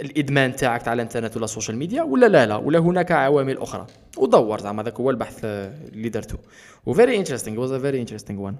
الإدمان 0.00 0.56
تاعك 0.56 0.82
تاع 0.82 0.92
الإنترنت 0.92 1.36
ولا 1.36 1.44
ال 1.44 1.49
social 1.49 1.76
media 1.76 2.02
ولا 2.02 2.26
لا 2.26 2.46
لا 2.46 2.56
ولا 2.56 2.78
هناك 2.78 3.12
عوامل 3.12 3.58
أخرى. 3.58 3.86
ودور 4.18 4.60
زعما 4.60 4.82
هذاك 4.82 5.00
هو 5.00 5.10
البحث 5.10 5.40
اللي 5.44 6.08
درته 6.08 6.38
و 6.86 6.92
very 6.92 7.16
interesting 7.16 7.60
was 7.60 7.72
a 7.72 7.78
very 7.78 8.00
interesting 8.00 8.40
one 8.40 8.56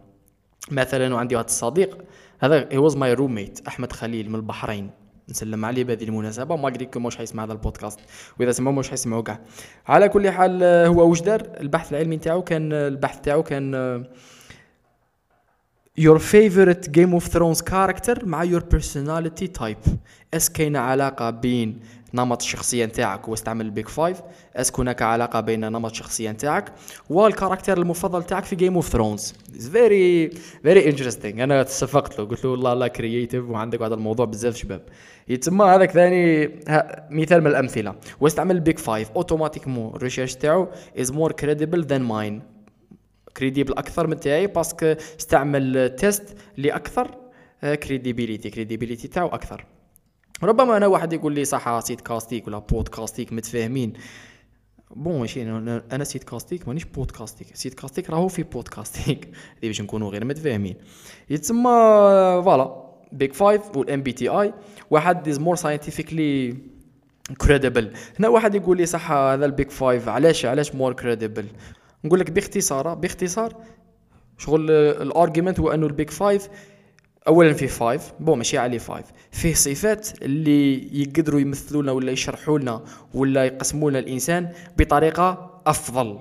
مثلا 0.71 1.15
وعندي 1.15 1.35
واحد 1.37 1.47
الصديق 1.47 1.99
هذا 2.41 2.69
he 2.73 2.79
was 2.79 2.97
my 2.97 3.13
roommate 3.13 3.61
أحمد 3.69 3.93
خليل 3.93 4.29
من 4.29 4.35
البحرين. 4.35 4.91
نسلم 5.29 5.65
عليه 5.65 5.85
بهذه 5.85 6.05
المناسبة 6.05 6.57
ما 6.57 6.69
قريت 6.69 6.97
مش 6.97 7.17
حيسمع 7.17 7.45
هذا 7.45 7.53
البودكاست. 7.53 8.01
وإذا 8.41 8.53
سمعوا 8.53 8.77
مش 8.77 8.91
حيسمعوا 8.91 9.23
كاع. 9.23 9.41
على 9.87 10.09
كل 10.09 10.31
حال 10.31 10.65
هو 10.65 11.11
واش 11.11 11.21
دار 11.21 11.43
البحث 11.61 11.93
العلمي 11.93 12.17
نتاعو 12.17 12.43
كان 12.43 12.73
البحث 12.73 13.21
تاعو 13.21 13.43
كان 13.43 14.05
your 16.01 16.19
favorite 16.19 16.85
Game 16.97 17.13
of 17.19 17.25
Thrones 17.35 17.61
character 17.61 18.25
مع 18.25 18.45
your 18.45 18.63
personality 18.75 19.47
type. 19.63 19.91
اس 20.35 20.51
كاينة 20.51 20.79
علاقة 20.79 21.31
بين 21.31 21.81
نمط 22.15 22.43
الشخصية 22.43 22.87
نتاعك 22.87 23.29
واستعمل 23.29 23.67
ال 23.67 23.72
Big 23.72 23.89
Five 23.89 24.21
est-ce 24.57 24.73
هناك 24.79 25.03
علاقة 25.03 25.41
بين 25.41 25.61
نمط 25.73 25.91
الشخصية 25.91 26.31
نتاعك. 26.31 26.73
وال 27.11 27.23
character 27.23 27.79
المفضل 27.79 28.23
تاعك 28.23 28.45
في 28.45 28.57
Game 28.57 28.75
of 28.75 28.89
Thrones 28.89 29.35
very 29.73 30.31
very 30.63 30.89
interesting 30.89 31.45
أنا 31.45 31.63
تصفقت 31.63 32.19
له. 32.19 32.25
قلت 32.25 32.45
له 32.45 32.51
والله 32.51 32.75
لا 32.75 32.89
créative 32.89 33.45
وعندك 33.45 33.83
هذا 33.83 33.95
الموضوع 33.95 34.27
بزاف 34.27 34.57
شباب. 34.57 34.83
يتسمى 35.29 35.65
هذاك 35.65 35.91
ثاني 35.91 36.47
مثال 37.11 37.41
من 37.41 37.47
الأمثلة. 37.47 37.95
واستعمل 38.21 38.57
ال 38.57 38.62
Big 38.62 38.79
Five 38.79 39.11
automatiquement 39.11 39.97
ال 39.97 40.01
research 40.01 40.35
تاعو 40.35 40.69
is 41.01 41.13
more 41.13 41.33
credible 41.33 41.85
than 41.85 42.03
mine 42.03 42.43
credible 43.41 43.73
أكثر 43.73 44.07
من 44.07 44.21
تاعي 44.21 44.47
parce 44.47 44.77
que 44.77 44.95
استعمل 45.21 45.97
test 45.97 46.37
اللي 46.59 46.71
أكثر 46.71 47.17
crédibilité 47.63 48.51
crédibilité 48.51 49.09
تاعو 49.09 49.29
أكثر. 49.29 49.67
ربما 50.43 50.77
أنا 50.77 50.87
واحد 50.87 51.13
يقول 51.13 51.33
لي 51.33 51.45
صح 51.45 51.81
sit 51.81 52.01
كاستيك 52.01 52.47
ولا 52.47 52.59
podcastيك 52.59 53.33
متفاهمين. 53.33 53.93
bon 54.91 55.21
ماشي 55.21 55.43
أنا 55.93 56.05
sit 56.05 56.25
كاستيك 56.25 56.69
مانيش 56.69 56.85
podcastيك 56.85 57.57
sit 57.57 57.75
كاستيك 57.75 58.11
راهو 58.11 58.29
في 58.29 58.43
podcastيك 58.43 59.25
هذه 59.59 59.67
باش 59.67 59.81
نكونوا 59.81 60.11
غير 60.11 60.25
متفاهمين. 60.25 60.77
يتسمى 61.31 61.71
voilà 62.45 62.91
Big 63.13 63.33
Five 63.33 63.77
وال 63.77 64.03
MBTI 64.03 64.55
واحد 64.91 65.29
is 65.29 65.39
more 65.39 65.57
scientifically 65.57 66.57
credible 67.39 67.93
هنا 68.19 68.29
واحد 68.29 68.55
يقول 68.55 68.77
لي 68.77 68.87
صح 68.87 69.13
هذا 69.13 69.45
ال 69.45 69.51
Big 69.51 69.71
Five 69.71 70.09
علاش 70.09 70.47
علاش 70.47 70.75
more 70.75 70.93
credible 70.93 71.47
نقول 72.05 72.21
لك 72.21 72.31
باختصار 72.31 72.95
باختصار 72.95 73.57
شغل 74.39 74.71
ال 74.71 74.81
argument 74.81 75.61
هو 75.61 75.71
أنه 75.71 75.87
ال 75.87 75.93
Big 75.93 76.11
Five 76.11 76.49
اولا 77.29 77.53
فيه 77.53 77.67
five 77.67 78.13
bon 78.21 78.39
ماشي 78.39 78.59
عليه 78.59 78.79
five. 78.79 79.07
فيه 79.33 79.55
صفات 79.55 80.23
اللي 80.23 81.01
يقدروا 81.03 81.41
يمثلوا 81.41 81.83
لنا 81.83 81.93
ولا 81.93 82.13
يشرحوا 82.13 82.59
لنا 82.59 82.85
ولا 83.15 83.45
يقسموا 83.45 83.91
لنا 83.91 83.99
الإنسان 83.99 84.53
بطريقة 84.79 85.61
أفضل. 85.67 86.19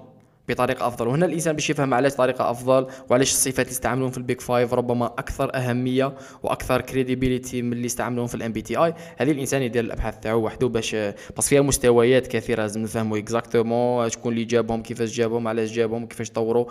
بطريقة 0.49 0.87
أفضل. 0.87 1.07
وهنا 1.07 1.25
الإنسان 1.25 1.55
باش 1.55 1.69
يفهم 1.69 1.93
علاش 1.93 2.13
طريقة 2.13 2.51
أفضل 2.51 2.87
وعلاش 3.09 3.31
الصفات 3.31 3.59
اللي 3.59 3.71
يستعملون 3.71 4.11
في 4.11 4.17
ال 4.17 4.23
Big 4.23 4.41
Five 4.41 4.73
ربما 4.73 5.05
أكثر 5.05 5.55
أهمية 5.55 6.13
وأكثر 6.43 6.81
crédibilité 6.81 7.61
من 7.61 7.73
اللي 7.73 7.85
يستعملون 7.85 8.27
في 8.27 8.35
ال 8.35 8.51
MBTI 8.51 8.93
هذه 9.17 9.31
الإنسان 9.31 9.61
يدير 9.61 9.83
الأبحاث 9.83 10.19
تاعو 10.19 10.41
وحده 10.41 10.67
باش 10.67 10.95
بس 11.37 11.49
فيها 11.49 11.61
مستويات 11.61 12.27
كثيرة 12.27 12.61
لازم 12.61 12.81
نفهموا 12.81 13.17
exactement 13.17 14.09
شكون 14.09 14.33
اللي 14.33 14.45
جابهم 14.45 14.81
كيفاش 14.83 15.11
جابهم 15.11 15.47
علاش 15.47 15.71
جابهم 15.71 16.05
كيفاش 16.05 16.29
طوروا. 16.29 16.65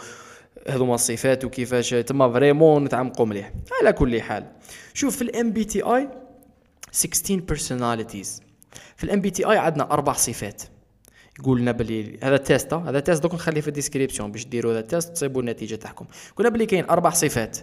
هذوما 0.68 0.94
الصفات 0.94 1.44
وكيفاش 1.44 1.90
تما 1.90 2.32
vraiment 2.32 2.84
نتعمقوا 2.84 3.26
مليح. 3.26 3.52
على 3.80 3.92
كل 3.92 4.22
حال 4.22 4.46
شوف 4.94 5.16
في 5.16 5.22
ال 5.22 5.52
MBTI 5.52 6.08
16 6.92 7.42
personalities. 7.52 8.42
في 8.96 9.04
ال 9.04 9.20
MBTI 9.20 9.58
عندنا 9.58 9.92
أربع 9.92 10.12
صفات. 10.12 10.62
يقول 11.38 11.60
لنا 11.60 11.72
بلي 11.72 12.18
هذا 12.22 12.36
test 12.36 12.74
هذا 12.74 13.00
test 13.00 13.22
دوك 13.22 13.34
نخليه 13.34 13.60
في 13.60 13.68
ال 13.68 13.74
description 13.74 14.32
باش 14.32 14.46
ديروا 14.46 14.72
هذا 14.72 14.80
test 14.80 15.12
تصيبوا 15.12 15.40
النتيجة 15.40 15.74
تاعكم. 15.74 16.06
قلنا 16.36 16.50
بلي 16.50 16.66
كاين 16.66 16.84
أربع 16.90 17.10
صفات. 17.10 17.58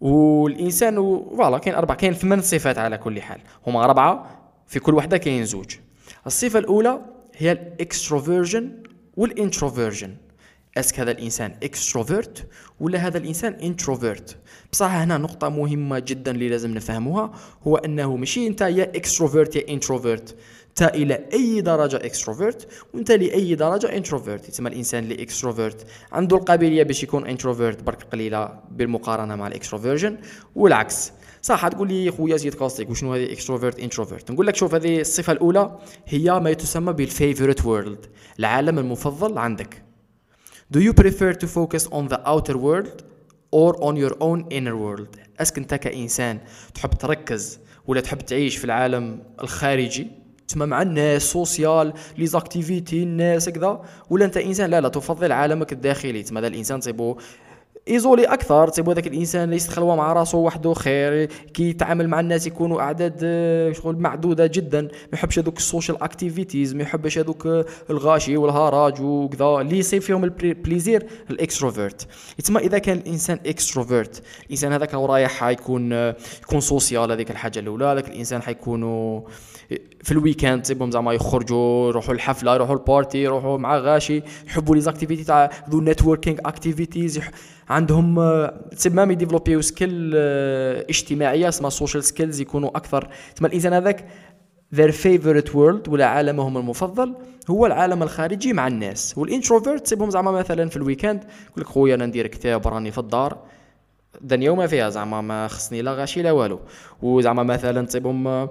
والإنسان 0.00 0.94
voilà 0.94 1.58
كاين 1.58 1.74
أربع 1.74 1.94
كاين 1.94 2.12
ثمان 2.12 2.42
صفات 2.42 2.78
على 2.78 2.98
كل 2.98 3.20
حال. 3.20 3.40
هما 3.66 3.84
اربعه 3.84 4.40
في 4.66 4.80
كل 4.80 4.94
وحدة 4.94 5.16
كاين 5.16 5.44
زوج. 5.44 5.76
الصفة 6.26 6.58
الأولى 6.58 7.00
هي 7.36 7.52
ال 7.52 7.62
extroversion 7.62 8.82
وال 9.16 9.29
introversion. 9.29 10.16
est-ce 10.76 10.92
que 10.92 11.00
هذا 11.00 11.10
الإنسان 11.10 11.54
extrovert 11.62 12.46
ولا 12.80 12.98
هذا 12.98 13.18
الإنسان 13.18 13.52
introvert؟ 13.52 14.36
بصح 14.72 14.90
هنا 14.90 15.18
نقطة 15.18 15.48
مهمة 15.48 15.98
جدا 15.98 16.30
اللي 16.30 16.48
لازم 16.48 16.74
نفهموها 16.74 17.32
هو 17.66 17.76
أنه 17.76 18.16
ماشي 18.16 18.46
أنت 18.46 18.60
يا 18.60 18.84
extrovert 18.84 19.56
يا 19.56 19.68
introvert. 19.68 20.36
انت 20.70 20.82
إلى 20.82 21.24
أي 21.32 21.60
درجة 21.60 21.96
extrovert 21.96 22.68
وأنت 22.94 23.12
لأي 23.12 23.54
درجة 23.54 23.96
introvert 23.96 24.48
يتسمى 24.48 24.68
الإنسان 24.68 25.04
اللي 25.04 25.22
extrovert 25.22 25.86
عنده 26.12 26.36
القابلية 26.36 26.82
باش 26.82 27.02
يكون 27.02 27.26
introvert 27.26 27.82
برك 27.82 28.02
قليلة 28.02 28.60
بالمقارنة 28.70 29.36
مع 29.36 29.46
ال 29.46 29.51
extroversion 29.51 30.18
والعكس. 30.54 31.12
صح 31.42 31.68
تقول 31.68 31.88
لي 31.88 32.10
خويا 32.10 32.36
زيد 32.36 32.54
كاستيك 32.54 32.90
وشنو 32.90 33.14
هذه 33.14 33.32
extrovert 33.32 33.80
introvert 33.80 34.30
نقول 34.30 34.46
لك 34.46 34.56
شوف 34.56 34.74
هذه 34.74 35.00
الصفة 35.00 35.32
الأولى 35.32 35.78
هي 36.06 36.40
ما 36.40 36.52
تسمى 36.52 36.92
بال 36.92 37.07
favorite 37.07 37.66
world 37.66 38.06
العالم 38.38 38.78
المفضل 38.78 39.38
عندك. 39.38 39.82
Do 40.76 40.78
you 40.78 40.92
prefer 40.92 41.32
to 41.32 41.46
focus 41.46 41.86
on 41.86 42.08
the 42.08 42.20
outer 42.26 42.56
world 42.56 43.02
or 43.52 43.72
on 43.82 43.96
your 43.96 44.14
own 44.20 44.44
inner 44.50 44.76
world 44.76 45.18
est-ce 45.40 45.52
que 45.52 45.58
أنت 45.58 45.74
كإنسان 45.74 46.38
تحب 46.74 46.90
تركز 46.90 47.58
ولا 47.86 48.00
تحب 48.00 48.18
تعيش 48.18 48.56
في 48.56 48.64
العالم 48.64 49.22
الخارجي؟ 49.42 50.19
تسمى 50.50 50.66
مع 50.66 50.82
الناس 50.82 51.22
social 51.22 51.92
les 52.18 52.26
activités 52.26 53.02
الناس 53.02 53.48
هكذا 53.48 53.80
ولا 54.10 54.24
أنت 54.24 54.36
إنسان 54.36 54.70
لا 54.70 54.80
لا 54.80 54.88
تفضل 54.88 55.32
عالمك 55.32 55.72
الداخلي. 55.72 56.22
تسمى 56.22 56.40
هذا 56.40 56.46
الإنسان 56.46 56.80
تصيبو 56.80 57.16
isolé 57.88 58.24
أكثر. 58.24 58.68
تصيبوا 58.68 58.92
هذاك 58.92 59.06
الإنسان 59.06 59.44
اللي 59.44 59.56
يستخلوا 59.56 59.96
مع 59.96 60.12
راسه 60.12 60.38
وحده 60.38 60.74
خير 60.74 61.24
كي 61.24 61.70
يتعامل 61.70 62.08
مع 62.08 62.20
الناس 62.20 62.46
يكونوا 62.46 62.80
أعداد 62.80 63.20
آه، 63.22 63.72
شغل 63.72 63.96
معدودة 63.96 64.46
جدا. 64.46 64.80
ما 64.82 64.88
يحبش 65.12 65.38
هذوك 65.38 65.58
ال 65.58 65.64
social 65.64 66.02
activities 66.02 66.74
ما 66.74 66.82
يحبش 66.82 67.18
هذوك 67.18 67.46
آه، 67.46 67.64
الغاشي 67.90 68.36
والهراج 68.36 69.00
وكذا. 69.00 69.60
اللي 69.60 69.78
يصيب 69.78 70.02
فيهم 70.02 70.24
ال 70.24 70.34
plaisir 70.34 71.06
ال 71.30 71.37
extrovert. 71.37 72.06
يتسمى 72.38 72.60
إذا 72.60 72.78
كان 72.78 72.98
الإنسان 72.98 73.38
extrovert 73.46 74.22
الإنسان 74.46 74.72
هذاك 74.72 74.94
رايح 74.94 75.30
حيكون 75.30 75.92
آه، 75.92 76.16
يكون 76.42 76.60
social 76.60 77.12
هذيك 77.12 77.30
الحاجة 77.30 77.58
الأولى. 77.58 77.84
هذاك 77.84 78.08
الإنسان 78.08 78.42
حيكونوا 78.42 79.20
في 80.02 80.12
ال 80.12 80.18
week-end 80.18 80.62
تسيبهم 80.62 80.90
زعما 80.90 81.12
يخرجوا 81.12 81.88
يروحوا 81.88 82.14
الحفلة 82.14 82.54
يروحوا 82.54 82.74
ال 82.74 82.81
party 82.81 83.18
يروحوا 83.22 83.58
مع 83.58 83.78
غاشي 83.78 84.22
يحبوا 84.46 84.74
les 84.74 84.80
activités 84.80 85.24
تاع 85.24 85.50
the 85.70 85.80
networking 85.80 86.38
activities 86.46 87.20
عندهم 87.68 88.20
تسمى 88.76 88.94
même 88.94 89.10
يديفلوبيو 89.10 89.60
skill 89.60 90.14
اجتماعية 90.14 91.48
اسمها 91.48 91.70
social 91.70 92.04
skills 92.04 92.40
يكونوا 92.40 92.76
أكثر. 92.76 93.08
تسمى 93.34 93.48
الإنسان 93.48 93.72
هذاك 93.72 94.04
their 94.74 94.90
favorite 94.90 95.50
world 95.50 95.88
ولا 95.88 96.06
عالمهم 96.06 96.56
المفضل 96.56 97.14
هو 97.50 97.66
العالم 97.66 98.02
الخارجي 98.02 98.52
مع 98.52 98.66
الناس. 98.66 99.18
وال 99.18 99.30
introvert 99.30 99.84
تسيبهم 99.84 100.10
زعما 100.10 100.30
مثلا 100.30 100.68
في 100.68 100.76
ال 100.76 100.81
week-end 100.81 101.22
يقول 101.22 101.64
لك 101.64 101.66
خويا 101.66 101.94
أنا 101.94 102.06
ندير 102.06 102.26
كتاب 102.26 102.68
راني 102.68 102.90
في 102.90 102.98
الدار. 102.98 103.38
دنيا 104.20 104.50
وما 104.50 104.66
فيها 104.66 104.90
زعما 104.90 105.20
ما 105.20 105.48
خصني 105.48 105.82
لا 105.82 105.94
غاشي 105.94 106.22
لا 106.22 106.32
والو. 106.32 106.60
وزعما 107.02 107.42
مثلا 107.42 107.86
تسيبهم 107.86 108.48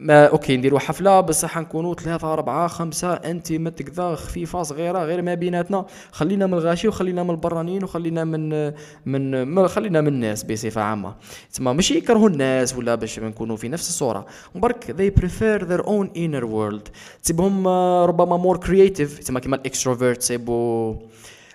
ما 0.00 0.26
okay 0.26 0.56
نديروا 0.56 0.78
حفلة 0.78 1.20
بصح 1.20 1.58
نكونوا 1.58 1.94
ثلاثة 1.94 2.32
أربعة 2.32 2.68
خمسة 2.68 3.12
انت 3.12 3.52
كذا 3.82 4.14
خفيفة 4.14 4.62
صغيرة 4.62 4.98
غير 4.98 5.22
ما 5.22 5.34
بيناتنا. 5.34 5.86
خلينا 6.12 6.46
من 6.46 6.54
الغاشي 6.54 6.88
وخلينا 6.88 7.22
من 7.22 7.30
البرانيين 7.30 7.84
وخلينا 7.84 8.24
من 8.24 8.72
من, 9.06 9.68
خلينا 9.68 10.00
من 10.00 10.08
الناس 10.08 10.42
بصفة 10.42 10.80
عامة. 10.80 11.14
تسمى 11.52 11.72
ماشي 11.72 11.94
يكرهوا 11.94 12.28
الناس 12.28 12.76
ولا 12.76 12.94
باش 12.94 13.18
نكونوا 13.18 13.56
في 13.56 13.68
نفس 13.68 13.88
الصورة. 13.88 14.26
برك 14.54 14.84
they 14.84 15.20
prefer 15.20 15.64
their 15.64 15.86
own 15.86 16.06
inner 16.16 16.44
world. 16.44 16.90
تسيبهم 17.22 17.68
ربما 18.08 18.42
more 18.42 18.58
creative. 18.58 19.20
تسمى 19.20 19.40
كيما 19.40 19.56
ال 19.56 19.62
extrovert 19.62 20.18
تسيبوا 20.18 20.94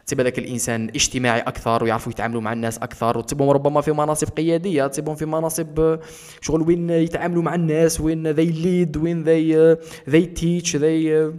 تصيب 0.05 0.19
هذاك 0.19 0.39
الإنسان 0.39 0.89
اجتماعي 0.89 1.39
أكثر 1.39 1.83
ويعرفوا 1.83 2.11
يتعاملوا 2.11 2.41
مع 2.41 2.53
الناس 2.53 2.77
أكثر 2.77 3.17
وتصيبهم 3.17 3.49
ربما 3.49 3.81
في 3.81 3.91
مناصب 3.91 4.27
قيادية 4.27 4.87
تصيبهم 4.87 5.15
في 5.15 5.25
مناصب 5.25 5.99
شغل 6.41 6.61
وين 6.61 6.89
يتعاملوا 6.89 7.43
مع 7.43 7.55
الناس 7.55 8.01
وين 8.01 8.27
they 8.27 8.45
lead 8.45 8.97
وين 8.97 9.23
they 9.23 9.77
they 10.09 10.25
teach 10.25 10.75
they 10.75 11.31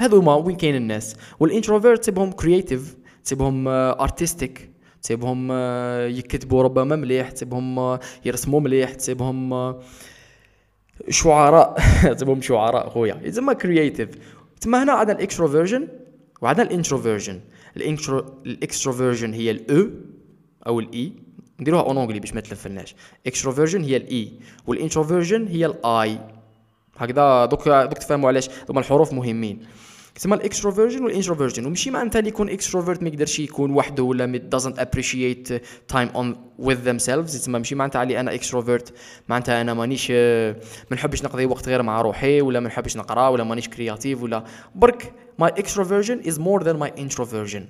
هذو 0.00 0.22
ما 0.22 0.34
وين 0.34 0.56
كاين 0.56 0.76
الناس. 0.76 1.16
وال 1.40 1.51
introvert 1.51 2.02
تصيبهم 2.02 2.32
creative 2.32 2.96
تصيبهم 3.24 3.68
artistic 3.68 4.70
تسيبهم 5.02 5.52
يكتبوا 6.18 6.62
ربما 6.62 6.96
مليح 6.96 7.30
تسيبهم 7.30 7.98
يرسموا 8.24 8.60
مليح 8.60 8.94
تسيبهم 8.94 9.74
شعراء 11.08 11.76
تسيبهم 12.16 12.40
شعراء 12.40 12.88
خويا. 12.88 13.20
يتسمى 13.24 13.54
creative 13.54 14.08
تما 14.60 14.82
هنا 14.82 14.92
عندنا 14.92 15.16
ال 15.16 15.21
extroversion. 15.21 15.88
وعندنا 16.40 16.66
ال 16.66 16.71
introversion. 16.71 17.40
ال 18.46 18.53
extroversion 18.53 19.32
هي 19.32 19.50
ال 19.50 19.70
E 19.70 19.90
أو 20.66 20.80
ال 20.80 20.96
E 20.96 21.12
نديروها 21.60 21.82
en 21.82 21.98
anglais 21.98 22.20
باش 22.20 22.34
ما 22.34 22.40
تلفلناش 22.40 22.94
extroversion 23.26 23.82
هي 23.82 23.96
ال 23.96 24.32
E 24.66 24.71
وال 24.71 24.82
introversion 24.82 25.46
هي 25.46 25.66
ال 25.66 25.92
I 25.92 26.18
هكذا 26.96 27.44
دوك 27.44 27.68
دوك 27.68 27.98
تفهموا 27.98 28.28
علاش. 28.28 28.50
هما 28.70 28.80
الحروف 28.80 29.12
مهمين. 29.12 29.60
تسمى 30.14 30.36
ال 30.36 30.41
extroversion 30.41 31.04
وال 31.04 31.13
introversion 31.13 31.66
ومشي 31.66 31.90
معناتها 31.90 32.18
اللي 32.18 32.28
يكون 32.28 32.48
extrovert 32.48 33.02
ما 33.02 33.08
يقدرش 33.08 33.38
يكون 33.38 33.70
وحده 33.70 34.02
ولا 34.02 34.26
ما 34.26 34.40
doesn't 34.54 34.78
appreciate 34.80 35.52
time 35.92 36.08
alone 36.16 36.34
with 36.66 36.78
themselves. 36.88 37.32
تسمى 37.32 37.58
ماشي 37.58 37.74
معناتها 37.74 37.98
علي 37.98 38.20
أنا 38.20 38.34
extrovert. 38.34 38.94
معناتها 39.28 39.60
أنا 39.60 39.74
مانيش 39.74 40.10
ما 40.10 40.92
نحبش 40.92 41.24
نقضي 41.24 41.46
وقت 41.46 41.68
غير 41.68 41.82
مع 41.82 42.00
روحي 42.00 42.40
ولا 42.40 42.60
ما 42.60 42.68
نحبش 42.68 42.96
نقرا 42.96 43.28
ولا 43.28 43.44
مانيش 43.44 43.68
créatif 43.68 44.22
ولا 44.22 44.44
برك 44.74 45.12
my 45.42 45.50
extroversion 45.50 46.18
is 46.30 46.38
more 46.38 46.60
than 46.60 46.78
my 46.78 46.90
introversion. 47.04 47.62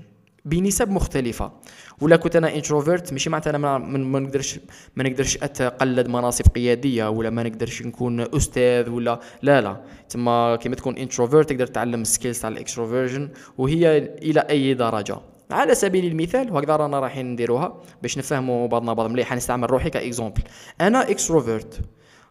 بنسب 0.44 0.90
مختلفة. 0.90 1.52
ولا 2.00 2.16
كنت 2.16 2.36
أنا 2.36 2.54
introvert 2.54 3.12
ماشي 3.12 3.30
معناتها 3.30 3.50
أنا 3.50 3.78
ما 3.78 4.18
نقدرش 4.20 4.60
ما 4.96 5.04
نقدرش 5.04 5.36
أتقلد 5.36 6.08
مناصب 6.08 6.44
قيادية 6.54 7.08
ولا 7.10 7.30
ما 7.30 7.42
نقدرش 7.42 7.82
نكون 7.82 8.20
أستاذ 8.20 8.90
ولا 8.90 9.20
لا 9.42 9.60
لا. 9.60 9.80
تما 10.08 10.56
كيما 10.56 10.74
تكون 10.76 10.96
introvert 10.96 11.50
تقدر 11.50 11.66
تعلم 11.66 12.04
skills 12.04 12.40
تاع 12.40 12.48
ال 12.48 12.55
extroversion 12.55 13.28
وهي 13.58 13.98
إلى 13.98 14.40
أي 14.40 14.74
درجة. 14.74 15.16
على 15.50 15.74
سبيل 15.74 16.04
المثال 16.04 16.52
وهكذا 16.52 16.76
رانا 16.76 17.00
رايحين 17.00 17.26
نديروها 17.32 17.82
باش 18.02 18.18
نفهموا 18.18 18.68
بعضنا 18.68 18.92
بعض 18.92 19.10
مليح 19.10 19.32
نستعمل 19.34 19.70
روحي 19.70 19.90
ك 19.90 19.97
exemple 19.97 20.42
أنا 20.80 21.10
extrovert 21.10 21.80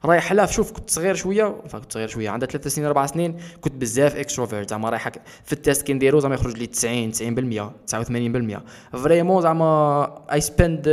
رايح 0.05 0.33
لها 0.33 0.45
شوف 0.45 0.71
كنت 0.71 0.89
صغير 0.89 1.15
شوية 1.15 1.55
كنت 1.71 1.93
صغير 1.93 2.07
شوية 2.07 2.29
عندها 2.29 2.49
ثلاث 2.49 2.67
سنين 2.67 2.87
أربع 2.87 3.05
سنين 3.05 3.37
كنت 3.61 3.73
بزاف 3.73 4.15
extrovert 4.15 4.69
زعما 4.69 4.89
رايح 4.89 5.09
في 5.43 5.53
ال 5.53 5.59
test 5.59 5.81
كي 5.81 5.93
نديرو 5.93 6.19
زعما 6.19 6.35
يخرج 6.35 6.57
لي 6.57 6.67
90 6.67 7.11
90% 7.13 8.53
89% 8.93 8.97
vraiment 8.97 9.41
زعما 9.41 10.25
I 10.33 10.41
spend 10.41 10.83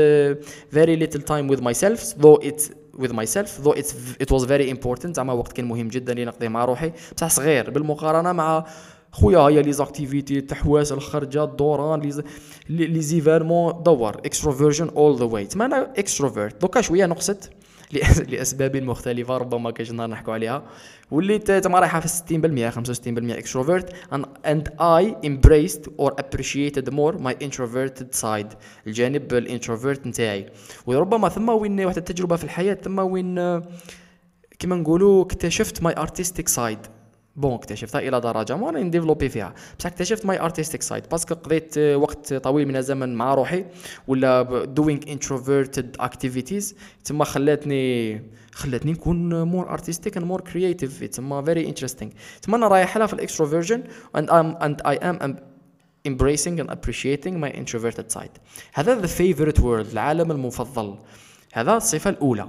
very 0.70 0.96
little 0.96 1.22
time 1.22 1.50
with 1.50 1.62
myself 1.62 2.14
though 2.18 2.34
it 2.34 2.62
with 2.94 3.12
myself 3.12 3.50
though 3.64 3.76
it's 3.80 3.92
it 4.22 4.30
was 4.30 4.44
very 4.44 4.70
important. 4.70 5.06
زعما 5.06 5.32
وقت 5.32 5.52
كان 5.52 5.64
مهم 5.64 5.88
جدا 5.88 6.14
لي 6.14 6.24
نقضيه 6.24 6.48
مع 6.48 6.64
روحي. 6.64 6.92
بصح 7.16 7.28
صغير 7.28 7.70
بالمقارنة 7.70 8.32
مع 8.32 8.64
خويا 9.12 9.38
هيا 9.38 9.62
les 9.62 9.72
activités 9.72 10.38
التحواس 10.38 10.92
الخرجة 10.92 11.44
الدوران 11.44 12.00
les 12.68 12.86
les 12.86 13.00
événements 13.00 13.82
dehors 13.82 14.16
extroversion 14.24 14.88
all 14.88 15.18
the 15.18 15.24
way 15.24 15.46
تما 15.46 15.66
أنا 15.66 15.92
extrovert 15.98 16.60
دوكا 16.60 16.80
شوية 16.80 17.06
نقصت. 17.06 17.50
لأسباب 18.28 18.76
مختلفة 18.76 19.36
ربما 19.36 19.70
كاش 19.70 19.90
نهار 19.92 20.08
نحكوا 20.10 20.34
عليها 20.34 20.62
وليت 21.10 21.50
تما 21.50 21.78
رايحة 21.78 22.00
في 22.00 22.08
60% 22.08 22.74
65% 22.74 23.38
extrovert 23.38 23.92
and 24.46 24.62
I 24.80 25.14
embraced 25.26 25.88
or 25.98 26.10
appreciated 26.22 26.92
more 26.92 27.18
my 27.18 27.34
introverted 27.46 28.14
side 28.22 28.56
الجانب 28.86 29.34
ال 29.34 29.41
introvert 29.41 30.06
نتاعي. 30.06 30.46
وربما 30.86 31.28
ثم 31.28 31.48
وين 31.48 31.80
واحد 31.80 31.96
التجربة 31.96 32.36
في 32.36 32.44
الحياة 32.44 32.74
ثم 32.74 32.98
وين 32.98 33.34
كما 34.58 34.76
نقولوا 34.76 35.24
اكتشفت 35.24 35.82
my 35.84 35.92
artistic 35.92 36.54
side. 36.56 36.93
bon 37.36 37.54
اكتشفتها 37.54 37.98
إلى 37.98 38.20
درجة. 38.20 38.56
ما 38.56 38.70
نديفلوبي 38.70 39.28
فيها. 39.28 39.54
بصح 39.78 39.86
اكتشفت 39.86 40.26
my 40.26 40.40
artistic 40.40 40.82
side 40.82 41.04
parce 41.10 41.25
que 41.25 41.34
قضيت 41.34 41.78
وقت 41.78 42.34
طويل 42.34 42.68
من 42.68 42.76
الزمن 42.76 43.14
مع 43.14 43.34
روحي 43.34 43.64
ولا 44.08 44.42
doing 44.64 45.00
introverted 45.08 45.96
activities 46.00 46.74
تما 47.04 47.24
خلاتني 47.24 48.22
خلاتني 48.52 48.92
نكون 48.92 49.42
more 49.42 49.70
artistic 49.70 50.16
and 50.16 50.26
more 50.26 50.40
creative 50.40 51.04
تما 51.04 51.42
very 51.42 51.68
interesting 51.68 52.10
تما 52.42 52.56
أنا 52.56 52.68
رايح 52.68 52.96
لها 52.96 53.06
في 53.06 53.12
ال 53.12 53.18
extroversion 53.18 53.82
and 54.16 54.30
am 54.30 54.56
and 54.56 54.82
I 54.86 54.96
am 54.96 55.36
embracing 56.08 56.60
and 56.62 56.70
appreciating 56.76 57.34
my 57.44 57.50
introverted 57.60 58.18
side. 58.18 58.38
هذا 58.74 59.02
the 59.02 59.10
favorite 59.10 59.58
world 59.58 59.92
العالم 59.92 60.30
المفضل. 60.30 60.98
هذا 61.52 61.76
الصفة 61.76 62.10
الأولى. 62.10 62.48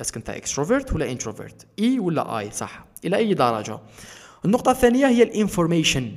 est-ce 0.00 0.11
que 0.11 0.16
انت 0.16 0.30
extrovert 0.30 0.92
ولا 0.92 1.10
introvert 1.10 1.66
E 1.78 1.98
ولا 1.98 2.38
I 2.38 2.50
صح. 2.50 2.86
إلى 3.04 3.16
أي 3.16 3.34
درجة؟ 3.34 3.78
النقطة 4.44 4.70
الثانية 4.70 5.06
هي 5.06 5.22
ال 5.22 5.30
information 5.30 6.12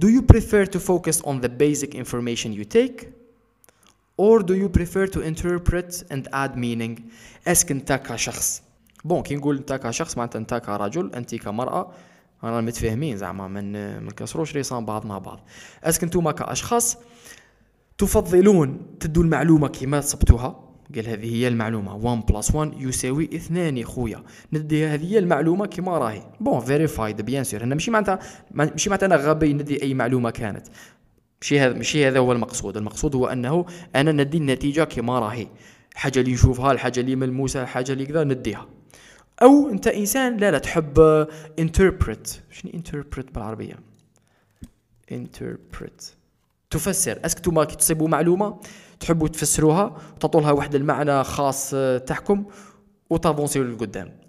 Do 0.00 0.06
you 0.06 0.22
prefer 0.34 0.66
to 0.66 0.78
focus 0.78 1.20
on 1.24 1.40
the 1.40 1.48
basic 1.48 1.94
information 1.94 2.52
you 2.52 2.64
take 2.64 3.08
or 4.16 4.42
do 4.42 4.54
you 4.54 4.68
prefer 4.68 5.06
to 5.06 5.20
interpret 5.20 6.04
and 6.10 6.28
add 6.32 6.56
meaning? 6.56 7.00
est-ce 7.46 7.62
que 7.62 7.70
انت 7.70 7.92
كشخص. 7.92 8.62
bon 9.04 9.22
كي 9.22 9.36
نقول 9.36 9.56
انت 9.56 9.72
كشخص 9.72 10.16
معناتها 10.16 10.38
انت 10.38 10.54
كرجل 10.54 11.14
انت 11.14 11.34
كمرأة 11.34 11.92
رانا 12.44 12.60
متفاهمين 12.60 13.16
زعما 13.16 13.48
من 13.48 13.72
ما 13.72 14.10
نكسروش 14.10 14.54
ريسان 14.56 14.84
بعض 14.84 15.06
مع 15.06 15.18
بعض. 15.18 15.40
est-ce 15.84 15.96
que 15.96 16.02
انتوما 16.02 16.32
كأشخاص 16.32 16.96
تفضلون 17.98 18.80
تدوا 19.00 19.22
المعلومة 19.22 19.68
كما 19.68 20.00
صبتوها. 20.00 20.71
قال 20.94 21.08
هذه 21.08 21.34
هي 21.34 21.48
المعلومة. 21.48 21.94
1 21.96 22.26
plus 22.26 22.54
1 22.54 22.72
يساوي 22.80 23.24
اثنان 23.34 23.84
خويا. 23.84 24.22
ندي 24.52 24.86
هذه 24.86 25.12
هي 25.12 25.18
المعلومة 25.18 25.66
كما 25.66 25.98
راهي. 25.98 26.22
bon 26.40 26.60
verified 26.60 27.22
bien 27.22 27.44
sûr 27.44 27.62
أنا 27.62 27.74
ماشي 27.74 27.90
معناتها 27.90 28.18
ماشي 28.50 28.90
معناتها 28.90 29.06
أنا 29.06 29.16
غبي 29.16 29.52
ندي 29.52 29.82
أي 29.82 29.94
معلومة 29.94 30.30
كانت. 30.30 30.66
ماشي 31.42 31.60
هذا 31.60 31.74
ماشي 31.74 32.08
هذا 32.08 32.18
هو 32.18 32.32
المقصود. 32.32 32.76
المقصود 32.76 33.14
هو 33.14 33.26
أنه 33.26 33.66
أنا 33.96 34.12
ندي 34.12 34.38
النتيجة 34.38 34.84
كما 34.84 35.18
راهي. 35.18 35.48
حاجة 35.94 36.20
اللي 36.20 36.32
نشوفها 36.32 36.72
الحاجة 36.72 37.00
اللي 37.00 37.16
ملموسة 37.16 37.62
الحاجة 37.62 37.92
اللي 37.92 38.06
كذا 38.06 38.24
نديها. 38.24 38.68
أو 39.42 39.70
أنت 39.70 39.86
إنسان 39.86 40.36
لا 40.36 40.50
لا 40.50 40.58
تحب 40.58 41.26
interpret 41.58 42.40
شنو 42.50 42.72
interpret 42.74 43.34
بالعربية؟ 43.34 43.74
interpret 45.12 46.02
تفسر. 46.70 47.18
est-ce 47.24 47.33
que 47.33 47.38
توما 47.38 47.64
كي 47.64 47.76
تصيبوا 47.76 48.08
معلومة؟ 48.08 48.60
تحبوا 49.02 49.28
تفسروها 49.28 49.96
وتعطوا 50.16 50.40
لها 50.40 50.52
واحد 50.52 50.74
المعنى 50.74 51.24
خاص 51.24 51.70
آه، 51.74 51.98
تاعكم 51.98 52.44
وتافونسيو 53.10 53.62
للقدام. 53.62 54.22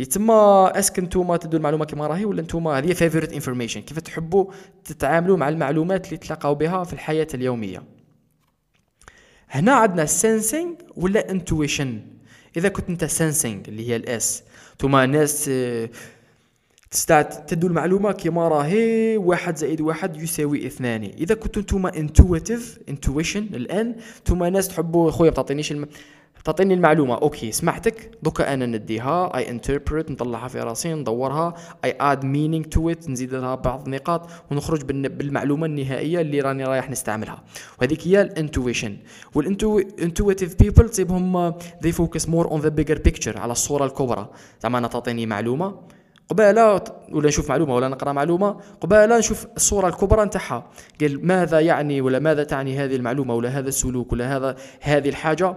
يتما 0.00 0.72
est-ce 0.78 0.91
que 0.91 0.98
نتوما 0.98 1.36
تدوا 1.36 1.58
المعلومة 1.58 1.84
كما 1.84 2.06
راهي 2.06 2.24
ولا 2.24 2.42
نتوما 2.42 2.78
هذه 2.78 2.92
favorite 2.92 3.32
information 3.32 3.80
كيف 3.80 3.98
تحبوا 3.98 4.52
تتعاملوا 4.84 5.36
مع 5.36 5.48
المعلومات 5.48 6.06
اللي 6.06 6.16
تلقاو 6.16 6.54
بها 6.54 6.84
في 6.84 6.92
الحياة 6.92 7.26
اليومية؟ 7.34 7.82
هنا 9.50 9.72
عندنا 9.72 10.06
sensing 10.06 10.84
ولا 10.96 11.30
intuition 11.30 12.00
إذا 12.56 12.68
كنت 12.68 12.88
أنت 12.90 13.04
sensing 13.04 13.68
اللي 13.68 13.88
هي 13.88 13.96
ال 13.96 14.19
S 14.19 14.42
توما 14.78 15.06
ناس 15.06 15.48
آه، 15.48 15.90
تدو 17.48 17.66
المعلومة 17.66 18.12
كما 18.12 18.48
راهي 18.48 19.16
واحد 19.16 19.56
زائد 19.56 19.80
واحد 19.80 20.16
يساوي 20.16 20.66
اثنان. 20.66 21.04
إذا 21.04 21.34
كنتو 21.34 21.60
نتوما 21.60 21.96
intuitive 21.96 22.78
intuition 22.88 23.42
الآن 23.42 23.94
نتوما 24.20 24.50
ناس 24.50 24.68
تحبوا 24.68 25.10
خويا 25.10 25.30
بتعطينيش 25.30 25.72
الم... 25.72 25.86
تعطيني 26.44 26.74
المعلومة. 26.74 27.14
OK 27.14 27.52
سمعتك 27.52 28.10
دوكا 28.22 28.54
أنا 28.54 28.66
نديها. 28.66 29.36
I 29.36 29.50
interpret 29.50 30.10
نطلعها 30.10 30.48
في 30.48 30.60
راسي 30.60 30.94
ندورها. 30.94 31.54
I 31.84 31.96
add 32.00 32.24
meaning 32.24 32.64
to 32.64 32.90
it 32.90 33.08
نزيد 33.08 33.34
لها 33.34 33.54
بعض 33.54 33.84
النقاط 33.84 34.28
ونخرج 34.50 34.82
بالمعلومة 34.84 35.66
النهائية 35.66 36.20
اللي 36.20 36.40
راني 36.40 36.64
رايح 36.64 36.90
نستعملها. 36.90 37.42
وهذيك 37.80 38.08
هي 38.08 38.22
ال 38.22 38.29
intuition. 38.29 38.96
وال 39.34 39.56
intuitive 39.56 40.54
people 40.54 40.88
تصيبهم 40.88 41.52
they 41.52 41.92
focus 41.92 42.22
more 42.22 42.46
on 42.46 42.60
the 42.62 42.70
bigger 42.70 42.98
picture 43.08 43.36
على 43.36 43.52
الصورة 43.52 43.84
الكبرى. 43.84 44.28
زعما 44.62 44.78
أنا 44.78 44.88
تعطيني 44.88 45.26
معلومة. 45.26 45.74
قبالة 46.28 46.84
ولا 47.12 47.28
نشوف 47.28 47.48
معلومة 47.48 47.74
ولا 47.74 47.88
نقرأ 47.88 48.12
معلومة 48.12 48.56
قبالة 48.80 49.18
نشوف 49.18 49.46
الصورة 49.56 49.88
الكبرى 49.88 50.24
نتاعها. 50.24 50.70
قال 51.00 51.26
ماذا 51.26 51.60
يعني 51.60 52.00
ولا 52.00 52.18
ماذا 52.18 52.44
تعني 52.44 52.78
هذه 52.78 52.96
المعلومة 52.96 53.34
ولا 53.34 53.48
هذا 53.48 53.68
السلوك 53.68 54.12
ولا 54.12 54.36
هذا 54.36 54.56
هذه 54.80 55.08
الحاجة 55.08 55.56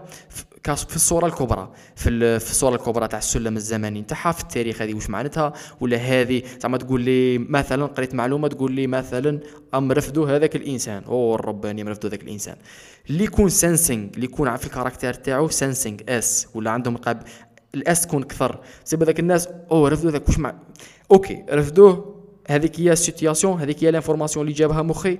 في 0.64 0.96
الصورة 0.96 1.26
الكبرى. 1.26 1.72
في 1.96 2.40
في 2.40 2.52
الصورة 2.52 2.76
الكبرى 2.76 3.08
تاع 3.08 3.20
السلم 3.20 3.58
الزمني 3.58 4.02
نتاعها 4.02 4.32
في 4.32 4.42
التاريخ 4.42 4.82
هذه 4.82 4.94
واش 4.94 5.10
معناتها؟ 5.10 5.54
ولا 5.82 5.98
هذه 5.98 6.42
زعما 6.60 6.78
تقول 6.78 7.02
لي 7.02 7.38
مثلا 7.38 7.86
قريت 7.86 8.16
معلومة 8.16 8.48
تقول 8.48 8.72
لي 8.72 8.88
مثلا 8.88 9.40
أم 9.74 9.92
رفدوا 9.92 10.30
هذاك 10.30 10.56
الإنسان. 10.56 11.04
أو 11.04 11.36
الرباني 11.36 11.84
رفدوا 11.84 12.10
هذاك 12.10 12.24
الإنسان. 12.24 12.56
اللي 13.10 13.24
يكون 13.24 13.50
سنسينغ 13.50 14.10
اللي 14.16 14.26
يكون 14.26 14.56
في 14.56 14.66
الكاركتير 14.66 15.14
تاعو 15.14 15.48
سنسينغ 15.48 15.98
اس 16.10 16.48
ولا 16.56 16.72
عندهم 16.72 16.98
ال 17.76 17.89
S 17.89 18.02
تكون 18.02 18.24
كثر. 18.24 18.60
سيب 18.84 19.04
هذاك 19.04 19.20
الناس 19.20 19.50
أو 19.72 19.88
رفدوا 19.88 20.12
ذاك 20.12 20.28
واش 20.28 20.40
مع؟ 20.40 20.56
OK 21.12 21.46
رفدوه 21.50 22.16
هذيك 22.48 22.80
هي 22.80 22.92
ال 22.92 22.99
situation 22.99 23.62
هذيك 23.62 23.84
هي 23.84 23.92
l'information 23.92 24.46
اللي 24.46 24.58
جابها 24.58 24.82
مخي 24.82 25.20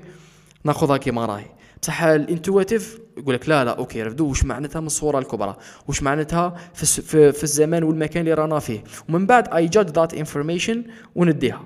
ناخذها 0.64 0.98
كيما 0.98 1.26
راهي. 1.26 1.46
بصح 1.82 2.04
ال 2.04 2.13
intuitive 2.13 3.00
يقول 3.18 3.36
لك 3.36 3.50
لا 3.50 3.66
لا 3.66 3.72
OK 3.72 4.04
رفدوا 4.04 4.30
واش 4.30 4.46
معناتها 4.46 4.80
من 4.80 4.86
الصورة 4.86 5.20
الكبرى؟ 5.20 5.56
واش 5.88 6.04
معناتها 6.04 6.56
في, 6.74 6.86
في, 7.02 7.32
في 7.32 7.44
الزمان 7.44 7.84
والمكان 7.84 8.22
اللي 8.22 8.34
رانا 8.34 8.60
فيه؟ 8.60 8.84
ومن 9.10 9.26
بعد 9.26 9.54
I 9.54 9.68
judge 9.68 9.96
that 9.96 10.14
information 10.14 10.84
ونديها 11.16 11.64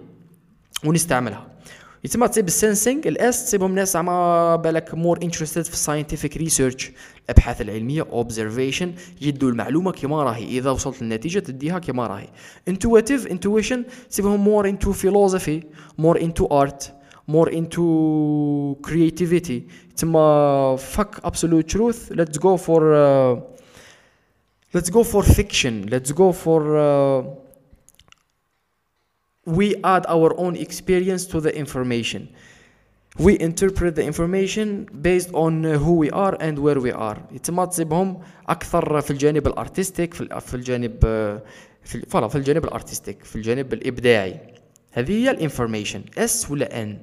ونستعملها. 0.85 1.47
يتم 2.03 2.25
تصيب 2.25 2.47
ال 2.47 2.55
sensing 2.55 3.07
ال 3.07 3.26
S 3.26 3.45
تصيبهم 3.45 3.75
ناس 3.75 3.93
زعما 3.93 4.55
بالك 4.55 4.93
more 4.93 5.19
interested 5.23 5.61
في 5.61 5.73
ال 5.73 5.79
scientific 5.79 6.37
research 6.37 6.91
الأبحاث 7.25 7.61
العلمية 7.61 8.01
observation 8.11 8.93
يدوا 9.21 9.49
المعلومة 9.49 9.91
كما 9.91 10.23
راهي. 10.23 10.43
إذا 10.43 10.71
وصلت 10.71 11.01
للنتيجة 11.01 11.39
تديها 11.39 11.79
كما 11.79 12.07
راهي. 12.07 12.27
intuitive 12.67 13.27
intuition 13.27 13.83
تصيبهم 14.09 14.43
more 14.43 14.69
into 14.69 14.91
philosophy 14.91 15.63
more 15.97 16.21
into 16.21 16.45
art 16.45 16.93
more 17.31 17.49
into 17.49 17.83
creativity. 18.87 19.61
تما 19.97 20.77
truth 21.61 22.11
let's 22.11 22.37
go 22.37 22.57
for 22.57 22.81
uh, 22.93 23.35
let's 24.73 24.89
go 24.89 25.03
for 25.03 25.23
fiction 25.23 25.73
let's 25.91 26.11
go 26.11 26.31
for 26.43 26.61
uh, 26.77 27.48
we 29.57 29.67
add 29.83 30.05
our 30.15 30.29
own 30.43 30.55
experience 30.55 31.23
to 31.31 31.37
the 31.41 31.51
information. 31.63 32.21
We 33.25 33.33
interpret 33.39 33.95
the 33.95 34.05
information 34.11 34.67
based 35.01 35.31
on 35.33 35.63
who 35.63 35.93
we 36.03 36.09
are 36.11 36.35
and 36.39 36.55
where 36.59 36.79
we 36.79 36.91
are. 36.91 37.17
يتم 37.31 37.65
تصيبهم 37.65 38.19
أكثر 38.49 39.01
في 39.01 39.11
الجانب 39.11 39.47
ال 39.47 39.53
artistique 39.53 40.13
في 40.13 40.53
الجانب 40.53 40.99
في 41.83 42.29
في 42.29 42.35
الجانب 42.35 42.65
الأرتستيك 42.65 43.23
في 43.23 43.35
الجانب 43.35 43.73
الإبداعي. 43.73 44.39
هذه 44.91 45.11
هي 45.11 45.31
ال 45.31 45.37
information 45.37 46.01
S 46.17 46.51
ولا 46.51 46.81
N 46.81 46.97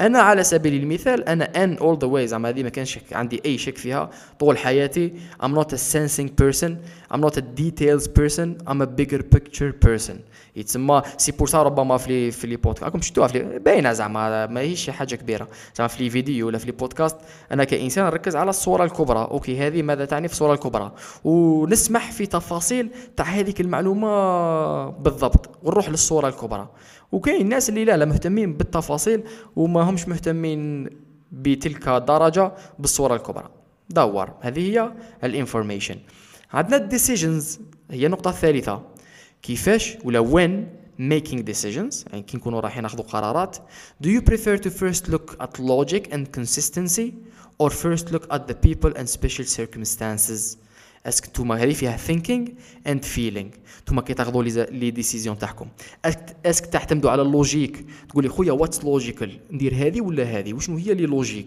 أنا 0.00 0.18
على 0.18 0.44
سبيل 0.44 0.82
المثال 0.82 1.28
أنا 1.28 1.64
N 1.64 1.76
all 1.76 1.98
the 1.98 2.06
way 2.06 2.26
زعما 2.26 2.48
هذه 2.48 2.62
ما 2.62 2.68
كانش 2.68 2.98
عندي 3.12 3.42
أي 3.46 3.58
شك 3.58 3.78
فيها 3.78 4.10
طول 4.38 4.58
حياتي. 4.58 5.12
I'm 5.42 5.54
not 5.54 5.72
a 5.72 5.76
sensing 5.76 6.28
person. 6.42 6.70
I'm 7.14 7.20
not 7.20 7.36
a 7.36 7.42
details 7.60 8.08
person. 8.08 8.48
I'm 8.66 8.82
a 8.82 8.86
bigger 8.86 9.22
picture 9.22 9.72
person. 9.86 10.14
يتسمى 10.56 11.02
c'est 11.16 11.32
pour 11.32 11.48
ça 11.48 11.62
ربما 11.62 11.96
في 11.96 12.30
في 12.30 12.46
les 12.46 12.56
podcasts 12.56 12.84
راكم 12.84 13.00
شفتوها 13.00 13.28
في 13.28 13.58
باينة 13.58 13.92
زعما 13.92 14.46
ماهيش 14.46 14.90
حاجة 14.90 15.14
كبيرة. 15.14 15.48
زعما 15.76 15.88
في 15.88 16.02
les 16.02 16.10
vidéos 16.10 16.46
ولا 16.46 16.58
في 16.58 16.66
les 16.66 16.72
podcasts 16.72 17.16
أنا 17.52 17.64
كإنسان 17.64 18.04
نركز 18.04 18.36
على 18.36 18.50
الصورة 18.50 18.84
الكبرى. 18.84 19.28
OK 19.30 19.58
هذه 19.58 19.82
ماذا 19.82 20.04
تعني 20.04 20.28
في 20.28 20.34
الصورة 20.34 20.54
الكبرى؟ 20.54 20.92
ونسمح 21.24 22.12
في 22.12 22.26
تفاصيل 22.26 22.90
تاع 23.16 23.26
هذيك 23.26 23.60
المعلومة 23.60 24.88
بالضبط 24.88 25.50
ونروح 25.62 25.88
للصورة 25.88 26.28
الكبرى. 26.28 26.68
وكاين 27.12 27.40
الناس 27.40 27.68
اللي 27.68 27.84
لا 27.84 27.96
لا 27.96 28.04
مهتمين 28.04 28.54
بالتفاصيل 28.54 29.22
وما 29.56 29.80
همش 29.80 30.08
مهتمين 30.08 30.90
بتلك 31.32 31.88
الدرجة 31.88 32.52
بالصورة 32.78 33.14
الكبرى. 33.14 33.50
دور 33.90 34.32
هذه 34.40 34.70
هي 34.70 34.92
ال 35.24 35.30
information 35.30 35.96
عندنا 36.52 36.76
ال 36.76 36.84
decisions 36.84 37.60
هي 37.90 38.06
النقطة 38.06 38.30
الثالثة. 38.30 38.82
كيفاش 39.42 39.96
ولا 40.04 40.20
when 40.24 40.78
making 41.00 41.38
decisions 41.38 42.06
يعني 42.06 42.22
كي 42.22 42.36
نكونوا 42.36 42.60
رايحين 42.60 42.82
ناخذوا 42.82 43.04
قرارات. 43.04 43.56
Do 44.04 44.06
you 44.06 44.20
prefer 44.30 44.58
to 44.58 44.70
first 44.70 45.08
look 45.08 45.36
at 45.40 45.58
logic 45.58 46.12
and 46.12 46.32
consistency 46.38 47.12
or 47.58 47.70
first 47.70 48.12
look 48.12 48.26
at 48.32 48.40
the 48.48 48.54
people 48.54 48.92
and 48.98 49.08
special 49.08 49.44
circumstances? 49.44 50.56
est-ce 51.06 51.21
que 51.21 51.28
نتوما 51.28 51.62
هذه 51.62 51.72
فيها 51.72 51.98
thinking 52.08 52.48
and 52.88 53.04
feeling? 53.16 53.58
نتوما 53.82 54.02
كي 54.02 54.14
تاخذوا 54.14 54.42
les 54.70 54.90
décisions 54.90 55.38
تاعكم 55.38 55.68
est-ce 56.46 56.59
que 56.59 56.66
تعتمدوا 56.66 57.10
على 57.10 57.22
ال 57.22 57.30
logique 57.30 57.84
تقول 58.08 58.24
لي 58.24 58.30
خويا 58.30 58.52
what's 58.52 58.84
logical 58.84 59.40
ندير 59.50 59.74
هذه 59.74 60.00
ولا 60.00 60.24
هذه 60.24 60.54
وشنو 60.54 60.76
هي 60.76 60.94
les 60.94 61.06
logiques 61.06 61.46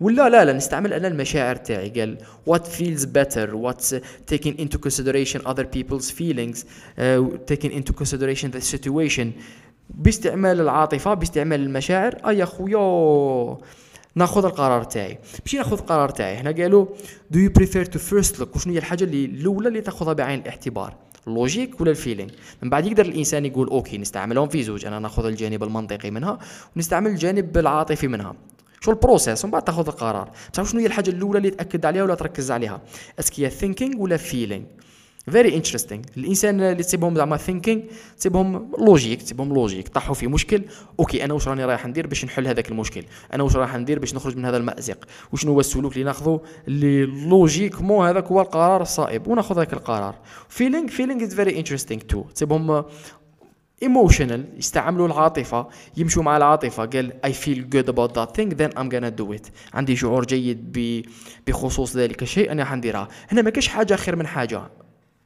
ولا 0.00 0.28
لا 0.28 0.44
لا 0.44 0.52
نستعمل 0.52 0.92
أنا 0.92 1.08
المشاعر 1.08 1.56
تاعي 1.56 1.90
قال 1.90 2.18
feels 2.48 3.06
better? 3.06 3.56
What's 3.56 3.94
taking 4.26 4.58
into 4.58 4.78
consideration 4.78 5.40
other 5.46 5.64
people's 5.64 6.10
feelings? 6.10 6.64
Uh, 6.98 7.38
taking 7.46 7.72
into 7.72 7.92
consideration 7.92 8.50
the 8.50 8.60
situation. 8.60 9.26
باستعمال 9.90 10.60
العاطفه 10.60 11.14
باستعمال 11.14 11.60
المشاعر 11.60 12.14
اي 12.28 12.46
خويا 12.46 13.58
ناخذ 14.16 14.44
القرار 14.44 14.84
تاعي. 14.84 15.18
ماشي 15.44 15.56
ناخذ 15.56 15.78
القرار 15.78 16.08
تاعي. 16.08 16.36
هنا 16.36 16.50
قالوا 16.50 16.86
do 17.32 17.36
you 17.36 17.60
prefer 17.60 17.84
to 17.84 17.98
first 17.98 18.38
look? 18.38 18.56
وشنو 18.56 18.72
هي 18.72 18.78
الحاجة 18.78 19.04
اللي 19.04 19.24
الأولى 19.24 19.68
اللي 19.68 19.80
تاخذها 19.80 20.12
بعين 20.12 20.40
الاعتبار؟ 20.40 20.94
ال 21.26 21.33
logique 21.33 21.80
ولا 21.80 21.90
ال 21.90 21.95
feeling 21.95 22.30
من 22.62 22.70
بعد 22.70 22.86
يقدر 22.86 23.06
الإنسان 23.06 23.44
يقول 23.46 23.68
OK 23.68 23.98
نستعملهم 23.98 24.48
في 24.48 24.62
زوج. 24.62 24.84
أنا 24.84 24.98
ناخذ 24.98 25.24
الجانب 25.26 25.62
المنطقي 25.62 26.10
منها 26.10 26.38
ونستعمل 26.76 27.10
الجانب 27.10 27.58
العاطفي 27.58 28.08
منها. 28.08 28.34
شو 28.80 28.90
ال 28.90 28.97
process 28.97 29.44
ومن 29.44 29.52
بعد 29.52 29.62
تاخذ 29.62 29.88
القرار. 29.88 30.30
تعرف 30.52 30.70
شنو 30.70 30.80
هي 30.80 30.86
الحاجة 30.86 31.10
الأولى 31.10 31.38
اللي 31.38 31.50
تأكد 31.50 31.86
عليها 31.86 32.02
ولا 32.02 32.14
تركز 32.14 32.50
عليها؟ 32.50 32.80
est-ce 33.18 33.39
que 33.39 33.50
thinking 33.50 34.02
ولا 34.02 34.16
feeling 34.16 34.64
very 35.30 35.56
interesting 35.56 36.02
الإنسان 36.16 36.60
اللي 36.60 36.82
تسيبهم 36.82 37.16
زعما 37.16 37.36
thinking 37.36 37.82
تسيبهم 38.18 38.70
logique 38.78 39.22
تسيبهم 39.22 39.54
logique 39.54 39.88
طاحوا 39.88 40.14
في 40.14 40.26
مشكل. 40.26 40.62
OK 41.00 41.24
أنا 41.24 41.34
واش 41.34 41.48
راني 41.48 41.64
رايح 41.64 41.86
ندير 41.86 42.06
باش 42.06 42.24
نحل 42.24 42.46
هذاك 42.46 42.70
المشكل؟ 42.70 43.04
أنا 43.32 43.42
واش 43.42 43.56
رايح 43.56 43.76
ندير 43.76 43.98
باش 43.98 44.14
نخرج 44.14 44.36
من 44.36 44.44
هذا 44.44 44.56
المأزق؟ 44.56 45.04
وشنو 45.32 45.52
هو 45.52 45.60
السلوك 45.60 45.92
اللي 45.92 46.04
ناخذه؟ 46.04 46.40
اللي 46.68 47.06
logiquement 47.06 48.08
هذاك 48.08 48.26
هو 48.26 48.40
القرار 48.40 48.82
الصائب 48.82 49.26
وناخذ 49.26 49.54
هذاك 49.54 49.72
القرار. 49.72 50.14
feeling 50.48 50.88
feeling 50.88 51.22
is 51.22 51.34
very 51.34 51.58
interesting 51.58 52.00
too 52.00 52.22
تسيبهم 52.34 52.84
emotional 53.82 54.44
يستعملوا 54.56 55.06
العاطفة 55.06 55.68
يمشوا 55.96 56.22
مع 56.22 56.36
العاطفة. 56.36 56.84
قال 56.84 57.12
I 57.26 57.30
feel 57.30 57.74
good 57.74 57.88
about 57.92 58.12
that 58.14 58.36
thing 58.36 58.56
then 58.56 58.78
I'm 58.78 58.88
gonna 58.88 59.22
do 59.22 59.38
it. 59.38 59.50
عندي 59.74 59.96
شعور 59.96 60.24
جيد 60.24 60.78
بخصوص 61.46 61.96
ذلك 61.96 62.22
الشيء 62.22 62.52
أنا 62.52 62.64
حنديرها 62.64 63.08
هنا 63.28 63.42
ما 63.42 63.50
كاش 63.50 63.68
حاجة 63.68 63.94
خير 63.94 64.16
من 64.16 64.26
حاجة. 64.26 64.62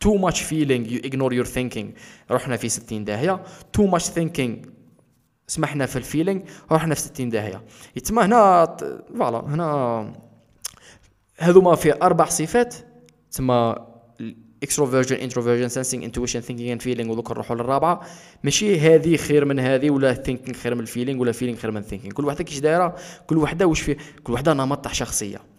Too 0.05 0.19
much 0.19 0.43
feeling 0.43 0.85
you 0.93 1.01
ignore 1.09 1.33
your 1.33 1.47
thinking. 1.47 1.87
رحنا 2.31 2.57
في 2.57 2.69
60 2.69 3.05
داهية. 3.05 3.43
Too 3.79 3.91
much 3.91 4.05
thinking. 4.05 4.69
سمحنا 5.47 5.87
في 5.87 5.97
ال 5.97 6.02
feeling 6.02 6.41
رحنا 6.73 6.95
في 6.95 7.01
60 7.01 7.29
داهية. 7.29 7.63
يتسمى 7.97 8.27
هنا 8.27 8.77
voilà 9.19 9.41
هنا 9.41 10.13
هذوما 11.39 11.75
في 11.75 12.03
أربع 12.03 12.25
صفات. 12.25 12.75
تسمى 13.31 13.75
extroversion 14.63 15.17
introversion 15.17 15.69
sensing 15.69 16.05
intuition 16.05 16.41
thinking 16.41 16.73
and 16.73 16.83
feeling 16.83 17.13
ودوك 17.13 17.31
نروحوا 17.31 17.57
للرابعة. 17.57 18.01
ماشي 18.45 18.81
هذه 18.81 19.17
خير 19.17 19.45
من 19.45 19.59
هذه 19.59 19.91
ولا 19.91 20.15
thinking 20.15 20.59
خير 20.59 20.75
من 20.75 20.81
ال 20.81 20.86
feeling 20.86 21.21
ولا 21.21 21.33
feeling 21.33 21.59
خير 21.59 21.71
من 21.71 21.83
thinking 21.83 22.15
كل 22.15 22.25
وحدة 22.25 22.45
كيش 22.45 22.59
دايرة؟ 22.59 22.97
كل 23.27 23.39
وحدة 23.39 23.67
واش 23.67 23.81
في؟ 23.81 23.97
كل 24.25 24.33
وحدة 24.33 24.55
نمط 24.55 24.89
شخصية. 24.89 25.50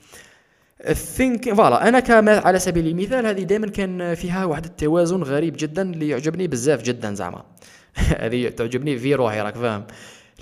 ال 0.89 1.00
think 1.00 1.53
voilà 1.53 1.87
أنا 1.87 1.99
كما 1.99 2.37
على 2.37 2.59
سبيل 2.59 2.87
المثال 2.87 3.25
هذه 3.25 3.43
دائما 3.43 3.67
كان 3.67 4.15
فيها 4.15 4.45
واحد 4.45 4.65
التوازن 4.65 5.23
غريب 5.23 5.55
جدا 5.57 5.81
اللي 5.81 6.09
يعجبني 6.09 6.47
بزاف 6.47 6.83
جدا 6.83 7.13
زعما. 7.13 7.45
هذه 8.23 8.49
تعجبني 8.49 8.97
في 8.97 9.15
روحي 9.15 9.41
راك 9.41 9.55
فاهم. 9.55 9.83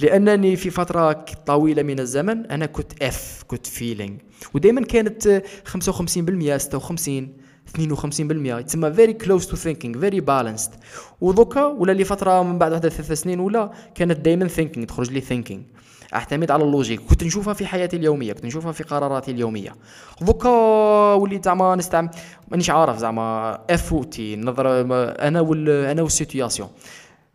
لأنني 0.02 0.56
في 0.56 0.70
فترة 0.70 1.26
طويلة 1.46 1.84
من 1.84 2.00
الزمن 2.00 2.46
أنا 2.46 2.66
كنت 2.66 3.04
F 3.04 3.44
كنت 3.48 3.68
feeling 3.68 4.18
ودائما 4.54 4.82
كانت 4.82 5.44
55% 5.68 6.58
56 6.58 7.34
52% 7.78 8.66
تسمى 8.66 8.94
very 8.94 9.14
close 9.14 9.48
to 9.48 9.56
thinking 9.56 10.00
very 10.00 10.20
balanced 10.20 10.72
ودوكا 11.22 11.66
ولا 11.66 11.92
لي 11.92 12.04
فتره 12.04 12.44
من 12.44 12.58
بعد 12.58 12.72
واحد 12.72 12.88
ثلاث 12.88 13.12
سنين 13.12 13.40
ولا 13.40 13.72
كانت 13.96 14.20
دائما 14.20 14.48
thinking 14.48 14.86
تخرج 14.86 15.12
لي 15.12 15.22
thinking 15.22 15.62
أعتمد 16.14 16.52
على 16.52 16.64
ال 16.64 16.69
logic. 16.69 17.02
كنت 17.02 17.24
نشوفها 17.24 17.54
في 17.54 17.66
حياتي 17.66 17.98
اليومية 17.98 18.34
كنت 18.34 18.46
نشوفها 18.46 18.72
في 18.72 18.84
قراراتي 18.84 19.32
اليومية. 19.32 19.76
دوكا 20.22 20.50
وليت 21.14 21.46
زعما 21.46 21.76
نستعمل 21.76 22.10
مانيش 22.48 22.70
عارف 22.70 22.98
زعما 22.98 23.58
F 23.70 23.94
أو 23.94 24.04
T 24.04 24.36
نظر 24.36 24.82
أنا 25.28 25.42
وال 25.42 25.70
أنا 25.70 26.02
وال 26.02 26.14
situation 26.14 26.70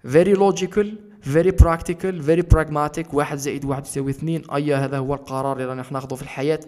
very 0.08 0.32
logical 0.32 0.98
very 1.22 1.50
practical 1.50 2.22
very 2.22 2.42
pragmatic 2.42 3.14
واحد 3.14 3.36
زائد 3.38 3.64
واحد 3.64 3.86
يساوي 3.86 4.10
اثنين. 4.10 4.42
أي 4.54 4.74
هذا 4.74 4.98
هو 4.98 5.14
القرار 5.14 5.52
اللي 5.52 5.64
رانا 5.64 5.84
ناخذه 5.90 6.14
في 6.14 6.22
الحياة. 6.22 6.60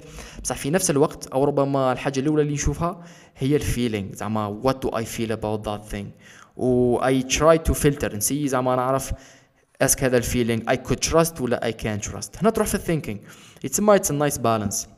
بصح 0.43 0.57
في 0.57 0.71
نفس 0.71 0.91
الوقت 0.91 1.27
أو 1.27 1.45
ربما 1.45 1.93
الحاجة 1.93 2.21
الأولى 2.21 2.43
اللي 2.43 2.53
نشوفها 2.53 3.03
هي 3.37 3.57
ال 3.57 3.64
feeling 3.64 4.13
زعما 4.13 4.47
what 4.47 4.83
do 4.83 4.89
I 4.89 5.05
feel 5.05 5.33
about 5.33 5.69
that 5.69 5.85
thing 5.85 6.09
و 6.57 6.97
I 6.97 7.23
try 7.23 7.59
to 7.59 7.75
filter 7.75 8.17
نسي 8.17 8.49
زعما 8.49 8.77
نعرف 8.77 9.13
اسك 9.83 10.05
هذا 10.05 10.17
الفيلينغ 10.17 10.71
اي 10.71 10.77
كود 10.77 10.97
تراست 10.97 11.41
ولا 11.41 11.65
اي 11.65 11.73
كان 11.73 12.01
تراست 12.01 12.37
هنا 12.37 12.51
تروح 12.51 12.69
في 12.69 12.75
ال 12.75 12.80
thinking 12.80 13.19
يتسمى 13.65 13.95
it's 13.95 14.13
nice 14.13 14.39
balance 14.39 14.89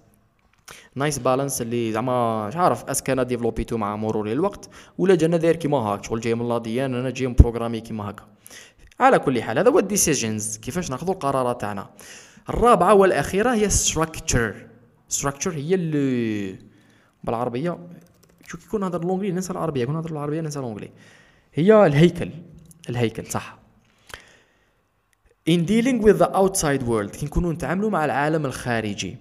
nice 0.95 1.19
balance 1.19 1.63
اللي 1.63 1.93
زعما 1.93 2.49
مش 2.49 2.57
عارف 2.57 2.85
est-ce 2.85 3.02
que 3.02 3.11
أنا 3.11 3.23
développ 3.23 3.62
يتو 3.62 3.77
مع 3.77 3.97
مرور 3.97 4.33
الوقت 4.33 4.69
ولا 4.99 5.15
جانا 5.15 5.37
داير 5.37 5.57
كيما 5.57 5.79
هاك. 5.79 6.05
شغل 6.05 6.21
جاي 6.21 6.35
من 6.35 6.49
l'ADN 6.49 6.95
أنا 6.95 7.11
جاي 7.11 7.27
programmé 7.27 7.81
كيما 7.81 8.11
هكا 8.11 8.25
على 9.01 9.19
كل 9.19 9.43
حال 9.43 9.59
هذا 9.59 9.71
هو 9.71 9.79
ال 9.79 9.87
decisions 9.87 10.57
كيفاش 10.57 10.91
نأخذوا 10.91 11.15
القرارات 11.15 11.61
تاعنا؟ 11.61 11.91
الرابعة 12.49 12.95
والأخيرة 12.95 13.55
هي 13.55 13.71
structure 13.71 14.67
structure 15.09 15.53
هي 15.53 15.75
اللي 15.75 16.59
بالعربية 17.25 17.79
شو 18.47 18.59
كيكون 18.59 18.85
هذا 18.85 18.97
l'anglais 18.97 19.33
ننسى 19.33 19.53
العربية 19.53 19.85
كون 19.85 19.97
هذا 19.97 20.09
العربية 20.09 20.41
ننسى 20.41 20.59
l'anglais 20.59 20.91
هي 21.55 21.87
الهيكل. 21.87 22.31
الهيكل 22.89 23.27
صح. 23.27 23.59
In 25.49 25.65
dealing 25.65 25.99
with 26.03 26.19
the 26.19 26.31
outside 26.37 26.83
world 26.83 27.11
كي 27.11 27.27
نكونوا 27.27 27.53
نتعاملوا 27.53 27.91
مع 27.91 28.05
العالم 28.05 28.47
الخارجي. 28.47 29.17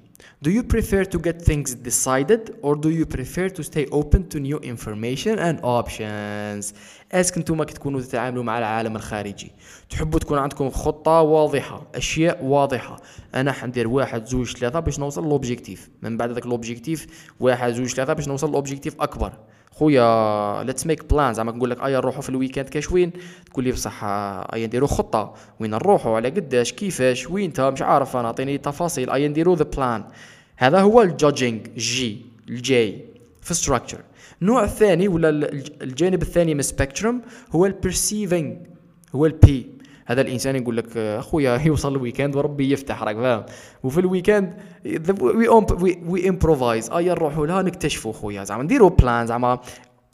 Do 0.46 0.50
you 0.50 0.64
prefer 0.64 1.04
to 1.06 1.20
get 1.20 1.42
things 1.42 1.74
decided 1.74 2.42
or 2.62 2.76
do 2.76 2.90
you 2.90 3.06
prefer 3.06 3.48
to 3.50 3.64
stay 3.64 3.86
open 3.92 4.22
to 4.32 4.40
new 4.40 4.60
information 4.60 5.40
and 5.40 5.60
options? 5.64 6.74
est-ce 7.12 7.29
que 7.29 7.38
نتوما 7.38 7.66
كي 7.66 7.74
تكونوا 7.74 8.02
تتعاملوا 8.02 8.44
مع 8.44 8.60
العالم 8.60 8.96
الخارجي. 8.96 9.52
تحبوا 9.90 10.20
تكون 10.20 10.38
عندكم 10.38 10.70
خطة 10.70 11.22
واضحة 11.22 11.88
أشياء 11.96 12.44
واضحة. 12.44 13.02
أنا 13.36 13.52
حندير 13.52 13.88
واحد 13.88 14.26
زوج 14.26 14.58
ثلاثة 14.58 14.80
باش 14.80 15.00
نوصل 15.00 15.30
l'objectif 15.30 15.90
من 16.02 16.18
بعد 16.18 16.32
ذاك 16.32 16.46
l'objectif 16.46 17.08
واحد 17.40 17.74
زوج 17.74 17.88
ثلاثة 17.88 18.14
باش 18.14 18.28
نوصل 18.28 18.52
l'objectif 18.52 19.02
أكبر. 19.02 19.34
خويا 19.80 20.64
let's 20.64 20.88
make 20.88 21.14
plan 21.14 21.34
زعما 21.34 21.52
نقول 21.52 21.70
لك 21.70 21.82
آيا 21.82 21.98
نروحوا 21.98 22.22
في 22.22 22.30
ال 22.30 22.34
week-end 22.34 22.70
كشوين 22.70 23.12
تقول 23.46 23.64
لي 23.64 23.72
بصح 23.72 24.04
آيا 24.04 24.68
نديروا 24.68 24.88
خطة. 24.88 25.34
وين 25.60 25.72
نروحوا؟ 25.72 26.16
على 26.16 26.30
قداش؟ 26.30 26.74
كيفاش؟ 26.74 27.30
وين 27.30 27.46
انت 27.46 27.62
مش 27.62 27.82
عارف 27.82 28.18
أنا. 28.18 28.28
أعطيني 28.28 28.58
تفاصيل. 28.58 29.10
آيا 29.10 29.28
نديروا 29.28 29.56
the 29.56 29.64
plan 29.64 30.04
هذا 30.58 30.80
هو 30.80 31.02
ال 31.02 31.10
judging 31.10 31.68
J 31.78 32.26
ال 32.50 32.78
J 32.78 33.06
في 33.42 33.54
structure 33.54 34.00
النوع 34.42 34.64
الثاني 34.64 35.08
ولا 35.08 35.30
الجانب 35.82 36.22
الثاني 36.22 36.54
من 36.54 36.60
ال 36.60 36.67
spectrum 36.67 37.22
هو 37.52 37.66
ال 37.66 37.74
perceiving 37.74 38.58
هو 39.16 39.26
ال 39.26 39.51
P 39.51 39.77
هذا 40.08 40.22
الإنسان 40.22 40.56
يقول 40.56 40.78
لك 40.78 40.98
أخويا 40.98 41.58
يوصل 41.68 41.96
ال 41.96 42.00
week-end 42.00 42.36
وربي 42.36 42.72
يفتح 42.72 43.04
راك 43.04 43.16
فاهم؟ 43.16 43.44
وفي 43.84 44.00
ال 44.00 44.06
week-end 44.06 44.54
we 45.22 46.00
we 46.08 46.30
improvise 46.30 46.90
ايا 46.90 47.14
نروحوا 47.14 47.48
لها 47.48 47.62
نكتشفوا 47.62 48.14
خويا 48.14 48.44
زعما 48.44 48.64
نديروا 48.64 48.90
plan 48.90 49.28
زعما 49.28 49.60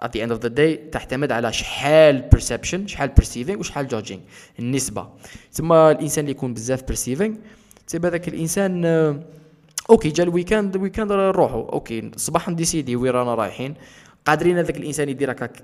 at 0.04 0.08
the 0.08 0.20
end 0.20 0.32
of 0.32 0.40
the 0.46 0.50
day 0.50 0.90
تعتمد 0.92 1.32
على 1.32 1.54
شحال 1.54 2.30
perception 2.36 2.88
شحال 2.88 3.12
perceiving 3.22 3.60
وشحال 3.60 3.88
judging. 3.90 4.20
النسبة. 4.60 5.08
ثم 5.52 5.74
الإنسان 5.74 6.24
اللي 6.24 6.32
يكون 6.32 6.54
بزاف 6.54 6.82
perceiving 6.82 7.32
تسيب 7.88 8.06
هذاك 8.06 8.28
الإنسان 8.28 8.86
آه، 8.86 9.20
أوكي 9.90 10.10
جا 10.10 10.24
ال 10.24 10.30
week-end 10.30 10.76
ال 10.76 10.80
week-end 10.80 11.12
نروحوا 11.12 11.72
أوكي 11.72 12.00
الصباح 12.00 12.50
ن 12.50 12.56
décidé 12.56 12.96
وين 12.96 13.12
رانا 13.12 13.36
رايحين؟ 13.36 13.74
قادرين 14.26 14.58
هذاك 14.58 14.78
الإنسان 14.78 15.10
يدير 15.10 15.32
هكاك 15.32 15.64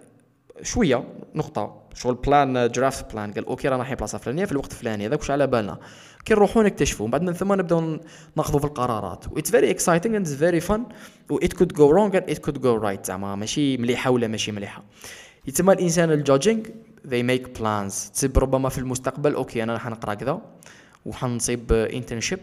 شوية 0.62 1.04
نقطة. 1.36 1.80
شغل 1.94 2.16
plan 2.16 2.72
draft 2.72 3.14
plan 3.14 3.34
قال 3.34 3.46
أوكي 3.46 3.68
رانا 3.68 3.78
رايحين 3.78 3.96
بلاصه 3.98 4.18
فلانيه 4.18 4.46
في 4.46 4.52
الوقت 4.52 4.72
الفلاني. 4.72 5.06
هذاك 5.06 5.20
واش 5.20 5.32
على 5.32 5.48
بالنا؟ 5.48 5.80
كي 6.26 6.34
نروحوا 6.34 6.64
نكتشفوا 6.64 7.08
بعد 7.08 7.22
من 7.22 7.34
ثم 7.34 7.54
نبداو 7.54 8.00
ناخذوا 8.36 8.60
في 8.60 8.66
القرارات. 8.66 9.26
و 9.32 9.38
it's 9.38 9.52
very 9.52 9.72
exciting 9.72 10.16
and 10.16 10.28
very 10.28 10.60
fun 10.60 10.84
و 11.30 11.38
it 11.38 11.54
could 11.54 11.74
go 11.74 11.90
wrong 11.90 12.18
and 12.18 12.30
it 12.30 12.38
could 12.38 12.62
go 12.62 12.76
right 12.76 13.06
زعما 13.06 13.36
ماشي 13.36 13.78
مليحة 13.78 14.12
ولا 14.12 14.28
ماشي 14.28 14.52
مليحة. 14.52 14.84
يتسمى 15.48 15.74
الإنسان 15.74 16.12
ال 16.12 16.19
judging 16.19 16.68
they 17.08 17.24
make 17.30 17.60
plans. 17.60 18.12
تصيب 18.14 18.38
ربما 18.38 18.70
في 18.70 18.78
المستقبل 18.78 19.34
أوكي 19.34 19.64
أنا 19.64 19.74
راح 19.74 19.90
نقرأ 19.90 20.14
كذا. 20.14 20.42
وحنصيب 21.06 21.72
internship 21.72 22.40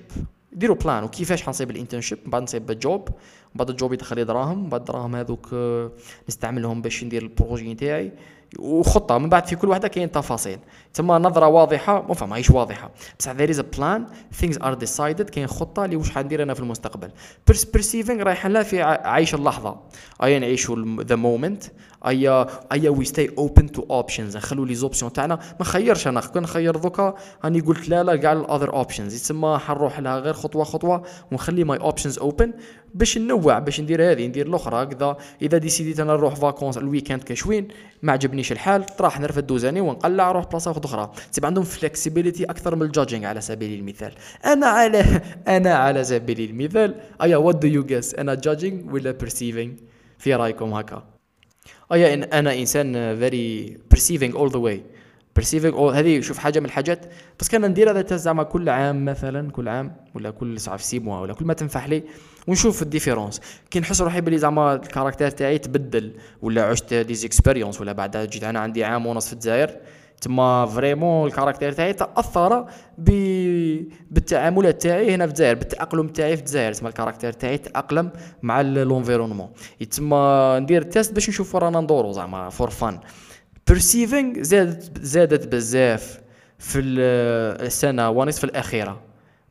ديروا 0.56 0.76
plan 0.76 1.04
وكيفاش 1.04 1.42
حنصيب 1.42 1.70
ال 1.70 1.74
internship؟ 1.74 2.18
من 2.24 2.30
بعد 2.30 2.42
نصيب 2.42 2.78
job 2.78 3.08
بعد 3.54 3.70
ال 3.70 3.76
job 3.76 3.92
يدخل 3.92 4.16
لي 4.16 4.24
دراهم 4.24 4.68
بعد 4.68 4.80
الدراهم 4.80 5.16
هذوك 5.16 5.48
آه، 5.52 5.90
نستعملهم 6.28 6.82
باش 6.82 7.04
ندير 7.04 7.22
ال 7.22 7.30
projet 7.30 7.74
نتاعي. 7.74 8.12
وخطة 8.58 9.18
من 9.18 9.28
بعد 9.28 9.46
في 9.46 9.56
كل 9.56 9.68
واحدة 9.68 9.88
كاين 9.88 10.12
تفاصيل. 10.12 10.58
تما 10.94 11.18
نظرة 11.18 11.46
واضحة 11.46 12.02
مو 12.02 12.26
ماهيش 12.26 12.50
واضحة. 12.50 12.90
بصح 13.18 13.36
is 13.36 13.58
a 13.58 13.78
plan 13.78 14.00
things 14.42 14.56
are 14.58 14.76
decided 14.84 15.22
كاين 15.22 15.46
خطة 15.46 15.84
اللي 15.84 15.96
واش 15.96 16.10
حندير 16.10 16.42
أنا 16.42 16.54
في 16.54 16.60
المستقبل. 16.60 17.10
Perceiving 17.50 18.20
رايحه 18.20 18.48
لها 18.48 18.62
في 18.62 18.82
عيش 18.82 19.34
اللحظة. 19.34 19.76
ايا 20.22 20.38
نعيشوا 20.38 21.02
the 21.02 21.16
moment 21.16 21.64
ايا 22.06 22.46
ايا 22.72 22.90
we 22.90 23.04
stay 23.04 23.30
open 23.38 23.72
to 23.72 23.86
options 23.90 24.36
نخلوا 24.36 24.66
les 24.66 24.74
options 24.74 25.12
تاعنا. 25.12 25.34
ما 25.34 25.60
نخيرش 25.60 26.08
أنا 26.08 26.20
كون 26.20 26.42
نخير 26.42 26.76
دوكا. 26.76 27.14
راني 27.44 27.60
قلت 27.60 27.88
لا 27.88 28.02
لا 28.02 28.16
كاع 28.16 28.32
ال 28.32 28.39
other 28.39 28.72
options 28.72 29.14
يتسمى 29.14 29.58
حنروح 29.58 30.00
لها 30.00 30.18
غير 30.18 30.34
خطوة 30.34 30.64
خطوة 30.64 31.02
ونخلي 31.32 31.64
my 31.64 31.78
options 31.78 32.18
open 32.18 32.52
باش 32.94 33.18
ننوع 33.18 33.58
باش 33.58 33.80
ندير 33.80 34.10
هذه 34.12 34.26
ندير 34.26 34.46
الأخرى. 34.46 34.82
هكذا 34.82 35.16
إذا 35.42 35.58
décid 35.58 35.88
يت 35.88 36.00
أنا 36.00 36.12
نروح 36.12 36.34
vacances 36.34 36.78
ال 36.78 36.83
week-end 36.83 37.22
كشوين 37.22 37.68
ما 38.02 38.12
عجبنيش 38.12 38.52
الحال 38.52 38.84
راح 39.00 39.20
نرفد 39.20 39.46
دوزاني 39.46 39.80
ونقلع 39.80 40.28
نروح 40.28 40.46
بلاصه 40.46 40.80
أخرى 40.84 41.10
تبع 41.32 41.48
عندهم 41.48 41.64
flexibility 41.64 42.44
أكثر 42.44 42.76
من 42.76 42.82
ال 42.82 42.88
judging 42.88 43.26
على 43.26 43.40
سبيل 43.40 43.78
المثال. 43.78 44.12
أنا 44.44 44.66
على 44.66 45.22
أنا 45.48 45.74
على 45.74 46.04
سبيل 46.04 46.50
المثال. 46.50 46.94
أيا 47.22 47.36
what 47.36 47.56
do 47.56 47.68
you 47.68 47.84
guess 47.84 48.14
أنا 48.14 48.34
judging 48.34 48.94
ولا 48.94 49.10
perceiving 49.10 49.72
في 50.18 50.34
رأيكم 50.34 50.72
هكا. 50.72 51.15
ايا 51.92 52.14
إن 52.14 52.22
أنا 52.22 52.54
إنسان 52.54 53.18
very 53.18 53.78
perceiving 53.90 54.36
all 54.36 54.50
the 54.50 54.58
way 54.58 54.82
perceiving 55.36 55.90
هذه 55.90 56.20
شوف 56.20 56.38
حاجة 56.38 56.60
من 56.60 56.66
الحاجات. 56.66 57.06
بس 57.40 57.48
كان 57.48 57.66
ندير 57.66 57.90
هذا 57.90 58.16
زعما 58.16 58.42
كل 58.42 58.68
عام 58.68 59.04
مثلا 59.04 59.50
كل 59.50 59.68
عام 59.68 59.96
ولا 60.14 60.30
كل 60.30 60.60
ساعه 60.60 60.76
في 60.76 60.84
six 60.84 60.98
mois 60.98 61.20
ولا 61.20 61.34
كل 61.34 61.44
ما 61.44 61.54
تنفح 61.54 61.88
لي 61.88 62.02
ونشوف 62.46 62.82
ال 62.82 62.87
différence. 62.87 63.40
كي 63.70 63.80
نحس 63.80 64.02
روحي 64.02 64.20
بلي 64.20 64.38
زعما 64.38 64.74
ال 64.74 64.80
caractère 64.80 65.30
تاعي 65.30 65.58
تبدل 65.58 66.12
ولا 66.42 66.64
عشت 66.64 66.94
des 66.94 67.24
expériences 67.24 67.80
ولا 67.80 67.92
بعد 67.92 68.16
جيت 68.16 68.44
أنا 68.44 68.60
عندي 68.60 68.84
عام 68.84 69.06
ونص 69.06 69.26
في 69.26 69.32
الجزائر. 69.32 69.76
تما 70.20 70.66
vraiment 70.66 71.28
ال 71.28 71.33
caractère 71.33 71.72
تاعي 71.72 71.92
تأثر 71.92 72.66
ب... 72.98 73.10
بالتعاملات 74.10 74.82
تاعي 74.82 75.14
هنا 75.14 75.26
في 75.26 75.30
الجزائر 75.30 75.54
بالتأقلم 75.54 76.08
تاعي 76.08 76.36
في 76.36 76.42
الجزائر. 76.42 76.72
تما 76.72 76.88
ال 76.88 76.93
caractère 76.93 77.32
تاعي 77.32 77.58
تأقلم 77.58 78.10
مع 78.42 78.60
l'environnement 78.60 79.48
تما 79.90 80.58
ندير 80.58 80.82
test 80.82 81.12
باش 81.12 81.28
نشوف 81.28 81.56
رانا 81.56 81.80
ندورو 81.80 82.12
زعما 82.12 82.50
for 82.50 82.70
fun 82.70 83.00
perceiving 83.68 84.42
زادت 84.42 84.98
زادت 84.98 85.54
بزاف 85.54 86.20
في 86.58 86.80
السنة 86.80 88.10
ونصف 88.10 88.44
الأخيرة. 88.44 89.00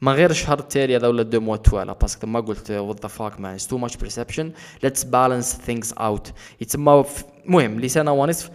ما 0.02 0.12
غير 0.12 0.30
الشهر 0.30 0.60
التالي 0.60 0.96
هذا 0.96 1.08
ولا 1.08 1.24
deux 1.24 1.40
mois 1.40 1.58
voilà 1.58 1.94
parce 1.94 2.15
que 2.15 2.28
ما 2.28 2.40
قلت 2.40 2.72
what 2.72 3.02
the 3.02 3.08
fuck 3.08 3.40
man 3.40 3.58
too 3.58 3.78
much 3.78 3.98
perception 3.98 4.52
let's 4.84 5.04
balance 5.04 5.58
things 5.66 5.94
out 5.94 6.34
يتسمى 6.62 7.06
المهم 7.46 7.80
لسنة 7.80 8.12
ونصف 8.14 8.50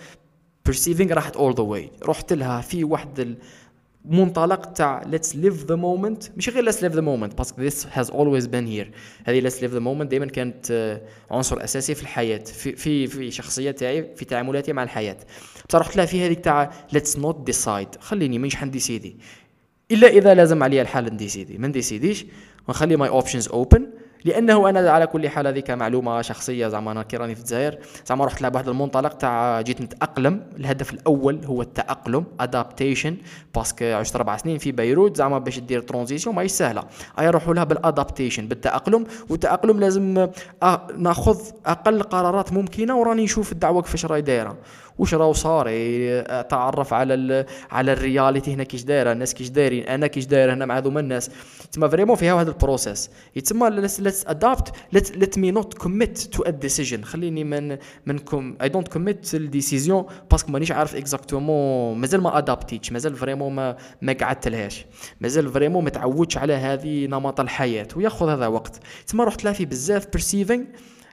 perceiving 0.68 1.12
راحت 1.12 1.36
all 1.36 1.54
the 1.54 1.64
way. 1.64 2.08
رحت 2.08 2.32
لها 2.32 2.60
في 2.60 2.84
واحد 2.84 3.36
المنطلق 4.04 4.72
تاع 4.72 5.02
let's 5.02 5.34
live 5.34 5.66
the 5.68 5.76
moment. 5.76 6.30
مش 6.36 6.48
غير 6.48 6.72
let's 6.72 6.76
live 6.76 6.94
the 6.94 7.02
moment 7.02 7.36
parce 7.36 7.56
que 7.56 7.68
this 7.68 7.84
has 7.96 8.10
always 8.10 8.46
been 8.46 8.66
here. 8.66 8.86
هذه 9.24 9.48
let's 9.48 9.54
live 9.54 9.72
the 9.72 9.84
moment 9.84 10.06
دائما 10.08 10.26
كانت 10.26 10.70
آه، 10.70 11.00
عنصر 11.30 11.64
أساسي 11.64 11.94
في 11.94 12.02
الحياة 12.02 12.38
في 12.38 12.76
في 12.76 13.06
في 13.06 13.30
شخصية 13.30 13.70
تاعي 13.70 14.16
في 14.16 14.24
تعاملاتي 14.24 14.72
مع 14.72 14.82
الحياة. 14.82 15.16
بصح 15.68 15.78
رحت 15.78 15.96
لها 15.96 16.06
في 16.06 16.26
هذيك 16.26 16.40
تاع 16.40 16.72
let's 16.94 17.18
not 17.18 17.52
decide. 17.52 18.00
خليني 18.00 18.38
مانيش 18.38 18.56
حن 18.56 18.71
décidé 18.71 19.16
إلا 19.90 20.08
إذا 20.08 20.34
لازم 20.34 20.62
عليا 20.62 20.82
الحال 20.82 21.04
ن 21.04 21.12
décidé 21.12 21.58
ما 21.58 21.68
ن 21.68 21.75
décidé 21.75 22.13
ش 22.13 22.26
ونخلي 22.68 22.96
my 22.96 23.08
options 23.08 23.48
open 23.48 23.86
لأنه 24.24 24.68
أنا 24.68 24.90
على 24.90 25.06
كل 25.06 25.28
حال 25.28 25.46
هذيك 25.46 25.70
معلومه 25.70 26.22
شخصية 26.22 26.68
زعما 26.68 26.92
أنا 26.92 27.02
كي 27.02 27.16
راني 27.16 27.34
في 27.34 27.40
الجزائر 27.40 27.78
زعما 28.06 28.24
رحت 28.24 28.42
لها 28.42 28.50
بواحد 28.50 28.68
المنطلق 28.68 29.12
تاع 29.12 29.60
جيت 29.60 29.80
نتأقلم. 29.80 30.42
الهدف 30.56 30.92
الأول 30.92 31.44
هو 31.44 31.62
التأقلم 31.62 32.24
adaptation 32.40 33.16
parce 33.54 33.73
que 33.73 33.84
عشت 33.84 34.16
أربع 34.16 34.36
سنين 34.36 34.58
في 34.58 34.72
بيروت 34.72 35.16
زعما 35.16 35.38
باش 35.38 35.58
دير 35.58 35.80
transition 35.80 36.36
ماهيش 36.36 36.50
سهلة. 36.50 36.82
أي 37.18 37.26
نروحوا 37.26 37.54
لها 37.54 37.64
بال 37.64 37.78
adaptation 37.78 38.48
بالتأقلم. 38.48 39.04
والتأقلم 39.28 39.80
لازم 39.80 40.28
ناخذ 40.96 41.40
أقل 41.66 42.02
قرارات 42.02 42.52
ممكنة 42.52 42.96
وراني 42.98 43.24
نشوف 43.24 43.52
الدعوة 43.52 43.82
كيفاش 43.82 44.06
راهي 44.06 44.20
دايرة. 44.20 44.56
واش 45.00 45.14
راهو 45.14 45.32
صاري؟ 45.32 46.20
اتعرف 46.20 46.94
على 46.94 47.14
ال 47.14 47.46
على 47.70 47.92
ال 47.92 48.00
reality 48.00 48.54
هنا 48.54 48.64
كيش 48.64 48.82
دايرة 48.82 49.12
الناس 49.12 49.34
كيش 49.34 49.48
دايرين 49.48 49.84
أنا 49.84 50.06
كيش 50.06 50.26
داير 50.26 50.52
هنا 50.52 50.66
مع 50.66 50.78
هذوما 50.78 51.00
الناس. 51.00 51.30
تما 51.72 51.88
vraiment 51.88 52.16
فيها 52.16 52.40
هذا 52.40 52.50
ال 52.50 52.57
process. 52.57 53.10
يتسمى 53.36 53.70
let's 53.70 54.26
adapt 54.26 54.72
let 54.92 55.38
me 55.38 55.50
not 55.50 55.74
commit 55.74 56.18
to 56.18 56.42
a 56.42 56.50
decision 56.50 57.04
خليني 57.04 57.44
من 57.44 57.78
منكم. 58.06 58.56
I 58.62 58.68
don't 58.68 58.88
commit 58.88 59.34
ال 59.34 59.42
décision 59.42 60.04
parce 60.30 60.44
que 60.44 60.52
مانيش 60.52 60.72
عارف 60.72 60.96
exactement 60.96 61.98
مازال 61.98 62.20
ما 62.20 62.38
adaptيتش 62.38 62.92
مازال 62.92 63.16
vraiment 63.16 63.52
ما 63.52 63.76
ما 64.02 64.12
قعدت 64.12 64.48
لهاش 64.48 64.86
مازال 65.20 65.48
vraiment 65.48 65.84
ما 65.84 65.90
تعودش 65.90 66.36
على 66.38 66.52
هذه 66.52 67.06
نمط 67.06 67.40
الحياة. 67.40 67.88
وياخذ 67.96 68.28
هذا 68.28 68.46
وقت. 68.46 68.80
تما 69.06 69.24
رحت 69.24 69.44
لها 69.44 69.52
في 69.52 69.64
بزاف 69.64 70.06
perceiving 70.12 70.64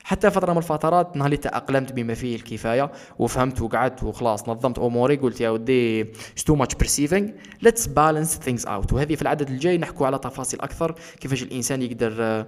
حتى 0.08 0.32
فترة 0.32 0.52
من 0.52 0.58
الفترات 0.58 1.18
نهار 1.18 1.26
اللي 1.26 1.38
تأقلمت 1.38 1.92
بما 1.92 2.14
فيه 2.14 2.36
الكفاية 2.36 2.92
وفهمت 3.20 3.62
وقعدت 3.62 4.04
وخلاص 4.04 4.50
نظمت 4.50 4.80
أموري 4.80 5.16
قلت 5.16 5.42
يا 5.42 5.50
ودي 5.50 6.04
too 6.46 6.56
much 6.56 6.76
perceiving 6.76 7.30
let's 7.62 7.88
balance 7.88 8.38
things 8.38 8.66
out 8.66 8.94
وهذه 8.94 9.16
في 9.16 9.22
العدد 9.22 9.50
الجاي 9.50 9.78
نحكوا 9.78 10.08
على 10.08 10.20
تفاصيل 10.20 10.62
أكثر 10.62 10.96
كيفاش 11.20 11.44
الإنسان 11.44 11.82
يقدر 11.82 12.46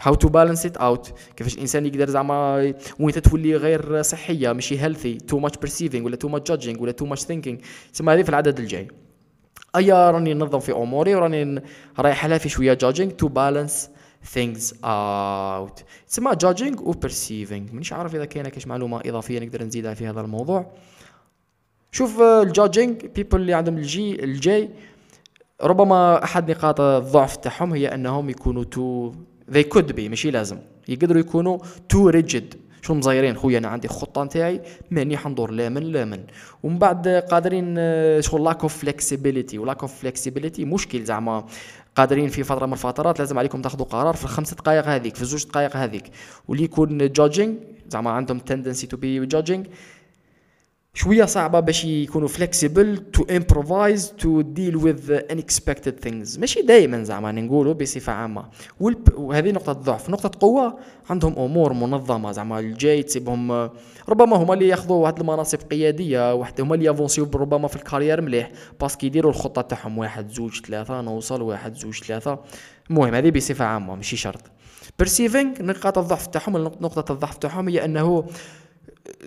how 0.00 0.14
to 0.14 0.28
balance 0.28 0.66
it 0.66 0.76
out 0.76 1.14
كيفاش 1.36 1.54
الإنسان 1.54 1.86
يقدر 1.86 2.08
زعما 2.08 2.72
when 3.00 3.22
تولي 3.22 3.56
غير 3.56 4.02
صحية 4.02 4.52
ماشي 4.52 4.80
healthy 4.80 5.14
too 5.14 5.38
much 5.38 5.58
perceiving 5.58 6.06
ولا 6.06 6.16
too 6.16 6.28
much 6.28 6.50
judging 6.50 6.82
ولا 6.82 6.92
too 6.92 7.06
much 7.06 7.22
thinking 7.22 7.58
تسمى 7.92 8.12
هذه 8.14 8.22
في 8.22 8.28
العدد 8.28 8.58
الجاي. 8.58 8.88
أيا 9.76 10.10
راني 10.10 10.34
ننظم 10.34 10.60
في 10.60 10.72
أموري 10.72 11.14
وراني 11.14 11.62
رايح 11.98 12.26
لها 12.26 12.38
في 12.38 12.48
شوية 12.48 12.74
judging 12.74 13.10
to 13.10 13.28
balance 13.28 13.90
things 14.24 14.72
out. 14.84 15.82
تسمى 16.08 16.32
judging 16.32 16.80
و 16.80 16.92
perceiving. 16.92 17.72
مانيش 17.72 17.92
عارف 17.92 18.14
إذا 18.14 18.24
كاينة 18.24 18.48
كاش 18.48 18.66
معلومة 18.66 19.00
إضافية 19.06 19.38
نقدر 19.38 19.62
نزيدها 19.62 19.94
في 19.94 20.06
هذا 20.06 20.20
الموضوع. 20.20 20.72
شوف 21.92 22.20
ال 22.20 22.31
judging 22.31 23.06
people 23.06 23.40
اللي 23.40 23.54
عندهم 23.54 23.76
ال 23.76 24.00
J 24.00 24.24
ال 24.24 24.47
J 24.47 24.70
ربما 25.62 26.24
أحد 26.24 26.50
نقاط 26.50 26.80
الضعف 26.80 27.36
تاعهم 27.36 27.72
هي 27.72 27.94
إنهم 27.94 28.30
يكونوا 28.30 28.64
too 28.64 29.12
they 29.50 29.64
could 29.74 29.92
be 29.92 30.00
ماشي 30.00 30.30
لازم. 30.30 30.58
يقدروا 30.88 31.20
يكونوا 31.20 31.58
too 31.88 32.08
rigid 32.08 32.54
شو 32.82 32.94
مزايرين 32.94 33.36
خويا 33.36 33.58
أنا 33.58 33.68
عندي 33.68 33.88
خطه 33.88 34.24
نتاعي 34.24 34.60
ماني 34.90 35.16
حندور 35.16 35.50
لا 35.50 35.68
من 35.68 35.82
لا 35.82 36.04
من. 36.04 36.24
ومن 36.62 36.78
بعد 36.78 37.08
قادرين 37.08 37.76
شغل 38.22 38.44
lack 38.44 38.62
of 38.62 38.76
flexibility 38.78 39.58
و 39.58 39.62
lack 39.62 39.80
of 39.80 39.94
flexibility 40.00 40.64
مشكل 40.64 41.04
زعما. 41.04 41.46
قادرين 41.96 42.28
في 42.28 42.42
فتره 42.44 42.66
من 42.66 42.72
الفترات 42.72 43.18
لازم 43.18 43.38
عليكم 43.38 43.62
تاخذوا 43.62 43.86
قرار 43.86 44.14
في 44.14 44.24
الخمس 44.24 44.54
دقائق 44.54 44.86
هذيك 44.86 45.16
في 45.16 45.22
الزوج 45.22 45.44
دقائق 45.44 45.76
هذيك. 45.76 46.10
واللي 46.48 46.64
يكون 46.64 47.12
judging 47.12 47.58
زعما 47.88 48.10
عندهم 48.10 48.38
tendency 48.38 48.86
to 48.86 48.96
be 48.96 49.26
judging 49.26 49.66
شوية 50.98 51.24
صعبة 51.24 51.60
باش 51.60 51.84
يكونوا 51.84 52.28
flexible 52.28 52.96
to 53.12 53.24
improvise 53.24 54.12
to 54.18 54.40
deal 54.40 54.76
with 54.76 55.20
unexpected 55.30 56.00
things 56.00 56.38
ماشي 56.38 56.62
دائما 56.62 57.02
زعما 57.04 57.32
نقولوا 57.32 57.72
بصفة 57.74 58.12
عامة. 58.12 58.44
وهذه 59.14 59.50
نقطة 59.50 59.72
ضعف. 59.72 60.10
نقطة 60.10 60.30
قوة 60.40 60.78
عندهم 61.10 61.38
أمور 61.38 61.72
منظمة 61.72 62.32
زعما. 62.32 62.58
ال 62.58 62.80
J 62.80 63.02
تسيبهم 63.02 63.70
ربما 64.08 64.36
هما 64.36 64.54
اللي 64.54 64.68
ياخذوا 64.68 64.96
واحد 64.96 65.20
المناصب 65.20 65.58
قيادية 65.70 66.34
واحد 66.34 66.60
هما 66.60 66.74
اللي 66.74 66.86
يavanceيو 66.86 67.30
ربما 67.34 67.68
في 67.68 67.76
ال 67.76 67.81
carrière 67.81 68.20
مليح 68.20 68.50
parce 68.80 68.96
que 68.96 69.06
يديروا 69.06 69.30
الخطة 69.30 69.62
تاعهم. 69.62 69.98
واحد 69.98 70.28
زوج 70.28 70.60
ثلاثة 70.66 71.00
نوصل 71.00 71.42
واحد 71.42 71.74
زوج 71.74 72.04
ثلاثة. 72.04 72.38
المهم 72.90 73.14
هذه 73.14 73.30
بصفة 73.30 73.64
عامة 73.64 73.94
ماشي 73.94 74.16
شرط. 74.16 74.42
perceiving 74.98 75.62
نقاط 75.62 75.98
الضعف 75.98 76.26
تاعهم 76.26 76.56
نقطة 76.56 77.12
الضعف 77.12 77.36
تاعهم 77.38 77.68
هي 77.68 77.84
أنه 77.84 78.24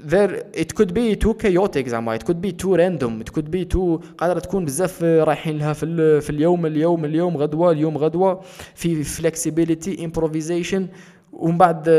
there 0.09 0.43
it 0.53 0.73
could 0.75 0.91
be 0.93 1.15
too 1.15 1.33
chaotic 1.33 1.87
زعما. 1.87 2.17
It 2.17 2.23
could 2.23 2.41
be 2.41 2.51
too 2.51 2.75
random. 2.75 3.21
It 3.21 3.31
could 3.33 3.49
be 3.51 3.65
too 3.75 3.99
قادرة 4.17 4.39
تكون 4.39 4.65
بزاف 4.65 5.03
رايحين 5.03 5.57
لها 5.57 5.73
في 5.73 6.21
في 6.21 6.29
اليوم 6.29 6.65
اليوم 6.65 7.05
اليوم 7.05 7.37
غدوة 7.37 7.71
اليوم 7.71 7.97
غدوة. 7.97 8.41
في 8.75 9.03
flexibility 9.03 9.99
improvisation. 9.99 10.81
ومن 11.33 11.57
بعد 11.57 11.89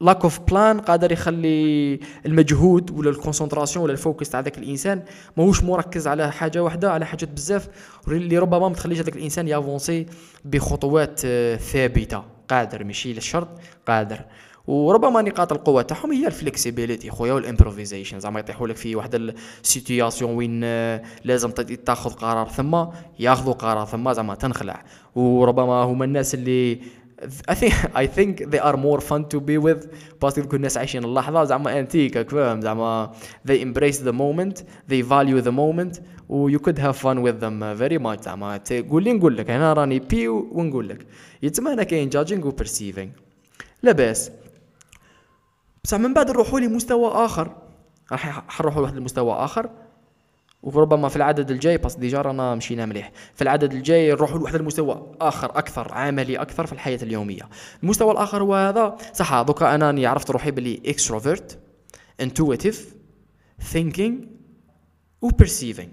lack 0.00 0.22
of 0.22 0.40
plan 0.40 0.80
قادر 0.80 1.12
يخلي 1.12 2.00
المجهود 2.26 2.90
ولا 2.90 3.10
ال 3.10 3.15
concentration 3.15 3.84
ولا 3.84 3.92
ال 3.92 3.98
focus 3.98 4.30
تاع 4.30 4.40
ذاك 4.40 4.58
الإنسان 4.58 5.02
ماهوش 5.36 5.62
مركز 5.64 6.06
على 6.06 6.32
حاجة 6.32 6.62
واحدة 6.62 6.92
على 6.92 7.06
حاجات 7.06 7.28
بزاف. 7.28 7.68
اللي 8.08 8.38
ربما 8.38 8.68
ما 8.68 8.74
تخليش 8.74 9.00
هذاك 9.00 9.16
الإنسان 9.16 9.48
يavanceي 9.48 10.06
بخطوات 10.44 11.20
آه، 11.24 11.56
ثابتة. 11.56 12.24
قادر 12.48 12.84
ماشي 12.84 13.12
للشرط 13.12 13.48
قادر. 13.86 14.20
وربما 14.66 15.22
نقاط 15.22 15.52
القوة 15.52 15.82
تاعهم 15.82 16.12
هي 16.12 16.26
ال 16.26 16.33
flexibility 16.33 17.10
خويا 17.10 17.32
وال 17.32 17.44
improvisation 17.44 18.20
زعما 18.20 18.40
يطيحوا 18.40 18.68
لك 18.68 18.76
في 18.76 18.96
واحد 18.96 19.14
ال 19.62 19.69
situation 19.69 20.30
وين 20.30 20.60
آه، 20.64 21.02
لازم 21.24 21.50
تاخذ 21.50 22.10
قرار 22.10 22.48
ثم 22.48 22.84
ياخذوا 23.18 23.52
قرار 23.52 23.86
ثم 23.86 24.12
زعما 24.12 24.34
تنخلع. 24.34 24.84
وربما 25.14 25.72
هما 25.82 26.04
الناس 26.04 26.34
اللي 26.34 26.80
I 27.50 27.54
think 27.54 27.72
I 28.02 28.06
think 28.06 28.50
they 28.50 28.58
are 28.58 28.76
more 28.76 29.00
fun 29.00 29.24
to 29.34 29.40
be 29.40 29.58
with. 29.58 29.86
parce 30.22 30.38
que 30.38 30.48
كل 30.48 30.56
الناس 30.56 30.76
عايشين 30.78 31.04
اللحظة 31.04 31.44
زعما 31.44 31.78
انتيك 31.80 32.30
فاهم؟ 32.30 32.60
زعما 32.60 33.12
they 33.48 33.60
embrace 33.60 33.98
the 33.98 34.12
moment 34.12 34.62
they 34.90 35.02
value 35.02 35.44
the 35.44 35.52
moment 35.52 36.00
و 36.28 36.50
you 36.50 36.58
could 36.58 36.78
have 36.78 36.96
fun 36.96 37.18
with 37.22 37.40
them 37.40 37.78
very 37.80 37.98
much. 37.98 38.22
زعما 38.22 38.56
تقول 38.56 39.04
لي 39.04 39.12
نقول 39.12 39.36
لك. 39.36 39.50
أنا 39.50 39.72
راني 39.72 39.98
P 39.98 40.28
ونقول 40.28 40.88
لك. 40.88 41.06
يتما 41.42 41.72
أنا 41.72 41.82
كاين 41.82 42.10
judging 42.10 42.44
و 42.44 42.52
perceiving. 42.52 43.08
لاباس 43.82 44.30
بصح 45.84 45.98
من 45.98 46.14
بعد 46.14 46.30
نروحوا 46.30 46.60
لمستوى 46.60 47.10
آخر. 47.10 47.56
راح 48.12 48.44
حنروحوا 48.48 48.80
لواحد 48.80 48.96
المستوى 48.96 49.32
آخر. 49.32 49.70
وربما 50.62 51.08
في 51.08 51.16
العدد 51.16 51.50
الجاي 51.50 51.78
بس 51.78 51.94
déjà 51.94 52.22
رانا 52.22 52.54
مشينا 52.54 52.86
مليح. 52.86 53.12
في 53.34 53.42
العدد 53.42 53.72
الجاي 53.72 54.10
نروحوا 54.10 54.38
لواحد 54.38 54.54
المستوى 54.54 55.12
آخر 55.20 55.58
أكثر 55.58 55.94
عملي 55.94 56.36
أكثر 56.36 56.66
في 56.66 56.72
الحياة 56.72 56.98
اليومية. 57.02 57.48
المستوى 57.82 58.12
الآخر 58.12 58.42
هو 58.42 58.54
هذا. 58.54 58.96
صح 59.12 59.42
donc 59.42 59.74
أنا 59.74 59.86
راني 59.86 60.06
عرفت 60.06 60.30
روحي 60.30 60.50
بلي 60.50 60.82
extrovert 60.86 61.58
intuitive 62.20 62.94
thinking 63.60 64.24
و 65.22 65.28
perceiving 65.28 65.88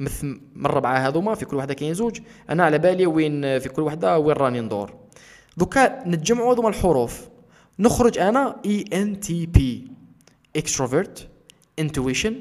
مثل 0.00 0.40
من 0.54 0.66
الربعه 0.66 0.98
هذوما 0.98 1.34
في 1.34 1.44
كل 1.44 1.56
واحدة 1.56 1.74
كاين 1.74 1.94
زوج. 1.94 2.20
أنا 2.50 2.64
على 2.64 2.78
بالي 2.78 3.06
وين 3.06 3.58
في 3.58 3.68
كل 3.68 3.82
واحدة 3.82 4.18
وين 4.18 4.36
راني 4.36 4.60
ندور. 4.60 4.94
donc 5.56 6.08
نتجمعوا 6.08 6.54
هذوما 6.54 6.68
الحروف. 6.68 7.28
نخرج 7.80 8.18
أنا 8.18 8.60
ENTP 8.66 9.86
extrovert 10.56 11.28
intuition 11.80 12.32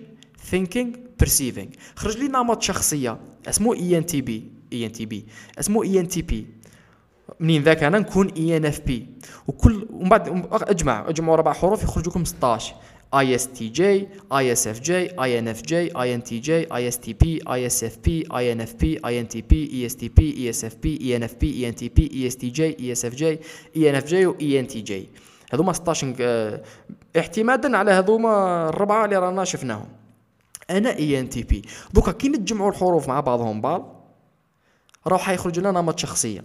thinking 0.52 0.88
perceiving. 1.24 1.70
خرج 1.96 2.18
لي 2.18 2.28
نمط 2.28 2.62
شخصية. 2.62 3.20
اسمه 3.50 3.74
ENTP 3.74 4.44
اي 4.74 4.86
ان 4.86 4.92
تي 4.92 5.06
بي 5.06 5.26
اسمه 5.60 5.84
اي 5.84 6.00
ان 6.00 6.08
تي 6.08 6.22
بي 6.22 6.48
منين 7.40 7.64
ذاك؟ 7.64 7.84
أنا 7.84 8.00
نكون 8.00 8.28
ENFP 8.38 9.08
وكل 9.48 9.88
ومن 9.90 10.10
بعد 10.10 10.48
اجمع 10.52 11.10
اجمعوا 11.10 11.36
أربع 11.36 11.54
حروف 11.54 11.84
يخرج 11.84 12.08
لكم 12.08 12.26
16 12.26 12.76
اي 13.14 13.36
اس 13.36 13.48
تي 13.48 13.68
جي 13.68 14.08
اي 14.34 14.52
اس 14.52 14.68
اف 14.68 14.80
جي 14.80 15.22
اي 15.24 15.40
ان 15.40 15.48
اف 15.48 15.62
جي 15.62 15.98
اي 15.98 16.16
ان 16.16 16.24
تي 16.24 16.40
جي 16.40 16.74
اي 16.74 16.88
اس 16.88 17.00
تي 17.00 17.14
بي 17.14 17.40
اي 17.50 17.66
اس 17.66 17.84
اف 17.84 17.98
بي 18.06 18.24
اي 18.38 18.52
ان 18.52 18.62
اف 18.62 18.74
بي 18.74 19.00
اي 19.06 19.20
ان 19.20 19.28
تي 19.28 19.42
بي 19.42 19.70
اي 19.74 19.86
اس 19.86 19.96
تي 19.96 20.10
بي 20.10 20.38
اي 20.38 20.50
اس 20.50 20.66
اف 20.66 20.76
بي 20.76 21.00
اي 21.02 21.16
ان 21.16 21.24
اف 21.24 21.36
بي 21.36 21.54
اي 21.54 21.70
ان 21.70 21.76
تي 21.76 21.90
بي 21.90 22.12
اي 22.14 22.28
اس 22.28 22.38
تي 22.38 22.50
جي 22.50 22.78
اي 22.80 22.92
اس 22.92 23.06
اف 23.06 23.16
جي 23.16 23.40
اي 23.76 23.90
ان 23.90 23.96
اف 23.96 24.06
جي 24.06 24.26
واي 24.26 24.60
ان 24.60 24.68
تي 24.68 24.82
جي 24.82 25.08
هذوما 25.54 25.74
16 25.74 26.16
آه، 26.20 26.62
اعتمادا 27.18 27.78
على 27.78 27.92
هذوما 27.92 28.70
الربعة 28.70 29.06
اللي 29.06 29.18
رانا 29.18 29.44
شفناهم. 29.44 29.88
أنا 30.70 30.98
إي 30.98 31.20
إن 31.20 31.30
تي 31.30 31.44
بي. 31.44 31.62
دوكا 31.94 32.12
كي 32.12 32.30
نتجمعوا 32.30 32.70
الحروف 32.70 33.08
مع 33.08 33.20
بعضهم 33.20 33.62
بعض 33.62 34.10
راح 35.08 35.30
يخرج 35.30 35.60
لنا 35.60 35.72
نمط 35.72 36.00
شخصية. 36.00 36.44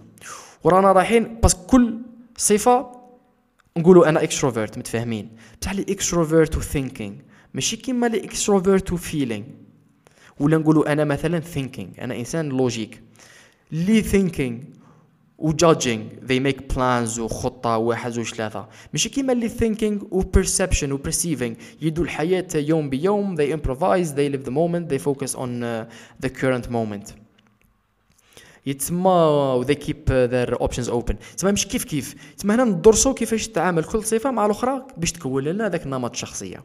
ورانا 0.63 0.91
رايحين 0.91 1.39
بس 1.43 1.53
كل 1.53 1.97
صفة 2.37 2.91
نقولوا 3.77 4.09
أنا 4.09 4.23
extrovert 4.23 4.77
متفاهمين. 4.77 5.29
بصح 5.61 5.73
لي 5.73 5.85
extrovert 5.89 6.57
و 6.57 6.64
thinking 6.64 7.21
ماشي 7.53 7.75
كيما 7.75 8.07
لي 8.07 8.23
extrovert 8.25 8.93
و 8.93 9.00
feeling 9.00 9.45
ولا 10.39 10.57
نقولوا 10.57 10.91
أنا 10.91 11.03
مثلا 11.03 11.39
thinking 11.39 11.99
أنا 11.99 12.15
إنسان 12.15 12.49
logique 12.49 13.01
لي 13.71 14.01
thinking 14.01 14.63
و 15.43 15.52
judging 15.52 16.11
they 16.27 16.51
make 16.51 16.75
plans 16.75 17.19
وخطه 17.19 17.77
واحد 17.77 18.11
زوج 18.11 18.33
ثلاثة 18.33 18.67
ماشي 18.93 19.09
كيما 19.09 19.33
اللي 19.33 19.49
thinking 19.49 20.03
و 20.11 20.21
perception 20.21 20.91
و 20.91 20.97
perceiving. 20.97 21.53
يدوا 21.81 22.03
الحياة 22.03 22.47
يوم 22.55 22.89
بيوم. 22.89 23.37
They 23.37 23.57
improvise. 23.57 24.07
They 24.07 24.29
live 24.35 24.45
the 24.45 24.51
moment. 24.51 24.89
They 24.89 24.99
focus 24.99 25.35
on 25.35 25.63
uh, 25.63 25.85
the 26.25 26.29
current 26.29 26.71
moment. 26.71 27.13
يتسمى 28.65 29.09
و 29.09 29.65
they 29.65 29.75
keep 29.75 30.09
uh, 30.09 30.27
their 30.27 30.63
options 30.63 30.89
open. 30.89 31.15
تسمى 31.37 31.51
مش 31.51 31.67
كيف 31.67 31.83
كيف. 31.83 32.15
تسمى 32.37 32.55
هنا 32.55 32.63
ندرسوا 32.63 33.13
كيفاش 33.13 33.47
تتعامل 33.47 33.83
كل 33.83 34.03
صفة 34.03 34.31
مع 34.31 34.45
الأخرى 34.45 34.87
باش 34.97 35.11
تكون 35.11 35.43
لنا 35.43 35.69
ذاك 35.69 35.85
النمط 35.85 36.11
الشخصيه 36.11 36.63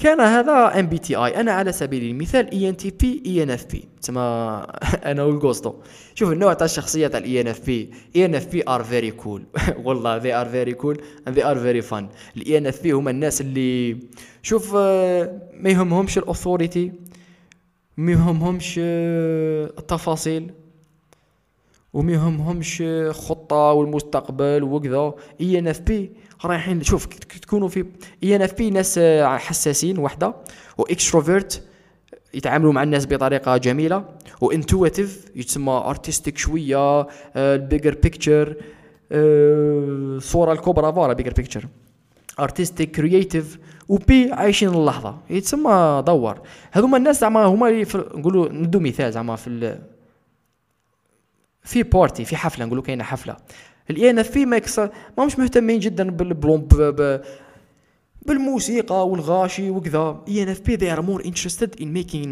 كان 0.00 0.20
هذا 0.20 0.80
MBTI 0.80 1.40
أنا 1.40 1.52
على 1.52 1.72
سبيل 1.72 2.02
المثال 2.10 2.50
اي 2.50 2.68
ان 2.68 2.76
تي 2.76 2.90
بي 2.90 3.22
اي 3.26 3.42
ان 3.42 3.50
اف 3.50 3.66
بي 3.66 3.88
تسمى 4.02 4.20
أنا 5.10 5.22
و 5.22 5.27
ال 5.27 5.32
justement 5.32 5.74
شوف 6.14 6.32
النوع 6.32 6.52
تاع 6.52 6.64
الشخصيه 6.64 7.06
تاع 7.06 7.18
الاي 7.18 7.40
ان 7.40 7.48
اف 7.48 7.66
بي 7.66 7.90
اي 8.16 8.24
ان 8.24 8.34
اف 8.34 8.46
بي 8.46 8.62
ار 8.68 8.84
فيري 8.84 9.10
كول 9.10 9.44
والله 9.84 10.20
they 10.20 10.34
are 10.34 10.46
very 10.46 10.74
cool 10.74 11.00
and 11.28 11.40
they 11.40 11.44
are 11.44 11.58
very 11.58 11.82
fun 11.82 12.08
ال 12.36 12.58
ENFP 12.58 12.92
هما 12.92 13.10
الناس 13.10 13.40
اللي 13.40 13.96
شوف 14.42 14.72
آه، 14.76 15.40
ما 15.54 15.70
يهمهمش 15.70 16.18
ال 16.18 16.25
authority 16.25 16.92
ما 17.96 18.12
يهمهمش 18.12 18.80
آه، 18.82 19.70
التفاصيل 19.78 20.50
وما 21.92 22.12
يهمهمش 22.12 22.82
خطة 23.10 23.72
والمستقبل 23.72 24.62
وكذا. 24.62 25.14
ENFP 25.40 26.12
رايحين 26.44 26.82
شوف 26.82 27.06
تكونوا 27.06 27.68
في 27.68 27.84
ENFP 28.22 28.70
ناس 28.70 28.98
آه، 28.98 29.36
حساسين 29.36 29.98
وحدة 29.98 30.34
و 30.78 30.86
extrovert 30.86 31.62
يتعاملوا 32.34 32.72
مع 32.72 32.82
الناس 32.82 33.06
بطريقة 33.06 33.56
جميلة 33.56 34.04
و 34.40 34.48
intuitive 34.48 35.24
يتسمى 35.36 35.72
artistic 35.72 36.38
شوية 36.38 37.06
ال 37.36 37.44
bigger 37.44 37.94
picture 37.94 38.56
الصورة 39.12 40.52
الكبرى 40.52 40.92
voilà 40.92 41.12
bigger 41.12 41.32
picture 41.32 41.66
artistic 42.40 42.90
creative 42.90 43.58
و 43.88 44.10
P 44.10 44.32
عايشين 44.32 44.68
اللحظة. 44.68 45.18
يتسمى 45.30 46.02
دور. 46.06 46.40
هذوما 46.72 46.96
الناس 46.96 47.20
زعما 47.20 47.44
هما 47.44 47.68
اللي 47.68 47.86
نقولوا 47.94 48.48
ندو 48.48 48.80
مثال 48.80 49.12
زعما 49.12 49.36
في 49.36 49.78
في 51.62 51.82
party 51.82 52.24
في 52.24 52.36
حفلة 52.36 52.64
نقولوا 52.64 52.82
كاينة 52.82 53.04
حفلة. 53.04 53.36
ال 53.90 54.10
ENFP 54.10 54.46
ما 54.46 54.56
يكسر 54.56 54.90
ما 55.18 55.24
مش 55.24 55.38
مهتمين 55.38 55.78
جدا 55.80 56.10
بالبلوم 56.10 56.60
ب- 56.60 56.74
ب- 57.00 57.20
بالموسيقى 58.26 59.08
والغاشي 59.08 59.70
وكذا. 59.70 60.24
ENFP 60.28 60.76
they 60.76 60.96
are 60.96 61.02
more 61.02 61.24
interested 61.26 61.80
in 61.80 61.86
making 61.86 62.28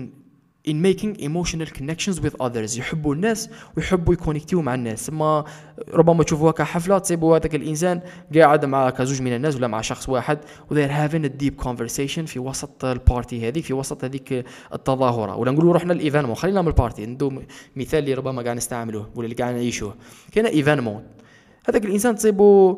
in 0.68 0.74
making 0.88 1.12
emotional 1.28 1.70
connections 1.78 2.16
with 2.24 2.34
others. 2.42 2.78
يحبوا 2.78 3.14
الناس 3.14 3.50
ويحبوا 3.76 4.14
ي 4.14 4.19
connect 4.19 4.53
يو 4.53 4.62
مع 4.62 4.74
الناس. 4.74 5.06
ثم 5.06 5.22
ربما 5.94 6.24
تشوفوها 6.24 6.52
كحفلة 6.52 6.98
تصيبوا 6.98 7.36
هذاك 7.36 7.54
الإنسان 7.54 8.00
قاعد 8.36 8.64
مع 8.64 8.90
كزوج 8.90 9.22
من 9.22 9.32
الناس 9.36 9.56
ولا 9.56 9.66
مع 9.66 9.80
شخص 9.80 10.08
واحد 10.08 10.38
و 10.70 10.74
they're 10.74 10.90
having 10.90 11.24
a 11.24 11.42
deep 11.44 11.64
conversation 11.66 12.20
في 12.26 12.38
وسط 12.38 12.84
ال 12.84 12.95
party 12.95 13.48
هذيك 13.48 13.64
في 13.64 13.72
وسط 13.74 14.04
هذيك 14.04 14.44
التظاهرة. 14.74 15.36
ولا 15.36 15.50
نقولوا 15.50 15.74
رحنا 15.74 15.92
ال 15.92 15.97
événement 15.97 16.34
خلينا 16.34 16.62
من 16.62 16.68
ال 16.68 16.75
party 16.75 17.06
ندو 17.06 17.32
مثال 17.76 17.98
اللي 17.98 18.14
ربما 18.14 18.42
قاعد 18.42 18.56
نستعملوه 18.56 19.10
ولا 19.14 19.24
اللي 19.24 19.36
قاعد 19.36 19.54
نعيشوه. 19.54 19.94
كاين 20.32 20.46
événement 20.46 21.02
هذاك 21.68 21.84
الإنسان 21.84 22.14
تصيبوا 22.16 22.76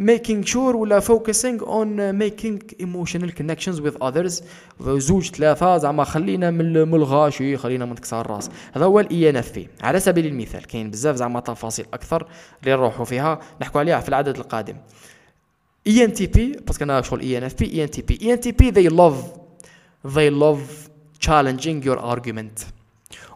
making 0.00 0.44
sure 0.44 0.56
ولا 0.56 1.00
focusing 1.00 1.60
on 1.60 2.12
making 2.12 2.58
emotional 2.78 3.30
connections 3.30 3.80
with 3.80 3.96
others. 4.02 4.42
زوج 4.80 5.30
ثلاثة 5.30 5.76
زعما 5.76 6.04
خلينا 6.04 6.50
من 6.50 6.88
من 6.88 6.94
الغاشي 6.94 7.56
خلينا 7.56 7.84
من 7.84 7.94
تكسر 7.94 8.20
الراس. 8.20 8.50
هذا 8.72 8.84
هو 8.84 9.00
ال 9.00 9.30
ENFP 9.30 9.68
على 9.82 10.00
سبيل 10.00 10.26
المثال 10.26 10.66
كاين 10.66 10.90
بزاف 10.90 11.16
زعما 11.16 11.40
تفاصيل 11.40 11.86
أكثر 11.94 12.26
اللي 12.60 12.72
نروحوا 12.72 13.04
فيها 13.04 13.40
نحكوا 13.60 13.80
عليها 13.80 14.00
في 14.00 14.08
العدد 14.08 14.36
القادم. 14.36 14.76
إي 15.86 16.04
إن 16.04 16.12
تي 16.12 16.26
بي 16.26 16.52
باسكو 16.66 16.84
أنا 16.84 17.02
شغل 17.02 17.20
إي 17.20 17.38
إن 17.38 17.42
إف 17.42 17.54
بي 17.54 17.72
إي 17.72 17.84
إن 17.84 17.90
تي 17.90 18.02
بي. 18.02 18.18
إي 18.22 18.32
إن 18.32 18.40
تي 18.40 18.52
بي 18.52 18.72
they 18.72 18.90
love 18.90 19.18
they 20.04 20.30
love 20.30 20.90
challenging 21.26 21.82
your 21.82 21.98
argument. 21.98 22.66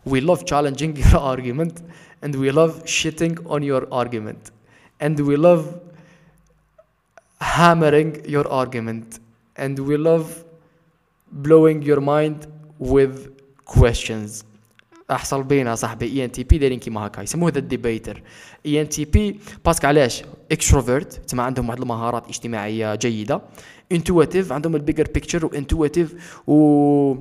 We 0.05 0.21
love 0.21 0.45
challenging 0.45 0.97
your 0.97 1.21
argument. 1.33 1.75
And 2.23 2.35
we 2.35 2.51
love 2.51 2.73
shitting 2.85 3.35
on 3.55 3.63
your 3.63 3.83
argument. 4.01 4.51
And 5.05 5.19
we 5.29 5.37
love 5.37 5.65
hammering 7.41 8.11
your 8.35 8.47
argument. 8.61 9.19
And 9.57 9.79
we 9.79 9.97
love 9.97 10.45
blowing 11.33 11.83
your 11.83 12.01
mind 12.01 12.47
with 12.79 13.15
questions. 13.65 14.45
أحصل 15.11 15.43
بينا 15.43 15.75
صاحبي 15.75 16.07
ENTP 16.07 16.59
دايرين 16.59 16.79
كيما 16.79 17.07
هكا. 17.07 17.23
يسموه 17.23 17.51
the 17.51 17.61
debater 17.61 18.23
ENTP 18.67 19.41
parce 19.65 19.79
que 19.79 19.87
علاش؟ 19.87 20.23
extrovert 20.53 21.13
تما 21.13 21.43
عندهم 21.43 21.69
واحد 21.69 21.81
المهارات 21.81 22.29
اجتماعية 22.29 22.95
جيدة. 22.95 23.41
intuitive 23.93 24.53
عندهم 24.53 24.77
ال 24.77 24.81
bigger 24.81 25.09
picture 25.15 25.47
و 25.47 25.56
intuitive 25.56 26.41
و 26.47 27.15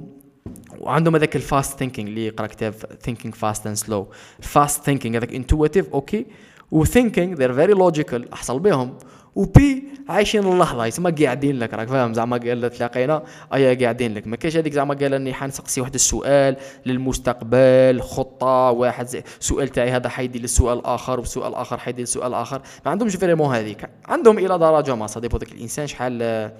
وعندهم 0.79 1.15
هذاك 1.15 1.35
ال 1.35 1.44
fast 1.44 1.79
thinking 1.79 2.09
اللي 2.09 2.25
يقرأ 2.25 2.47
كتاب 2.47 2.73
Thinking 3.01 3.33
Fast 3.35 3.67
and 3.67 3.75
Slow 3.75 4.07
fast 4.39 4.83
thinking 4.83 5.17
هذاك 5.17 5.33
intuitive 5.33 5.89
okay 5.93 6.25
و 6.71 6.78
thinking 6.78 7.35
they're 7.35 7.53
very 7.53 7.73
logical 7.73 8.33
أحصل 8.33 8.59
بهم. 8.59 8.97
و 9.35 9.59
P 9.59 9.83
عايشين 10.09 10.43
اللحظة. 10.43 10.85
يسمى 10.85 11.11
قاعدين 11.11 11.59
لك 11.59 11.73
راك 11.73 11.87
فاهم؟ 11.87 12.13
زعما 12.13 12.37
قال 12.37 12.69
تلاقينا. 12.69 13.23
ايا 13.53 13.73
قاعدين 13.73 14.13
لك. 14.13 14.27
ما 14.27 14.35
كاينش 14.35 14.57
هذيك 14.57 14.73
زعما 14.73 14.93
قال 14.93 15.13
إني 15.13 15.33
حنسقسي 15.33 15.81
واحد 15.81 15.93
السؤال 15.93 16.55
للمستقبل 16.85 18.01
خطة 18.01 18.71
واحد 18.71 19.23
سؤال 19.39 19.67
تاعي 19.67 19.91
هذا 19.91 20.09
حيدي 20.09 20.39
للسؤال 20.39 20.79
الآخر 20.79 21.19
والسؤال 21.19 21.47
الآخر 21.47 21.77
حيدي 21.77 22.01
للسؤال 22.01 22.27
الآخر 22.27 22.61
ما 22.85 22.91
عندهمش 22.91 23.15
vraiment 23.15 23.55
هذيك. 23.55 23.89
عندهم 24.05 24.37
إلى 24.37 24.57
درجة 24.57 24.95
ما. 24.95 25.07
صديق 25.07 25.35
ذاك 25.35 25.51
الإنسان 25.51 25.87
شحال 25.87 26.51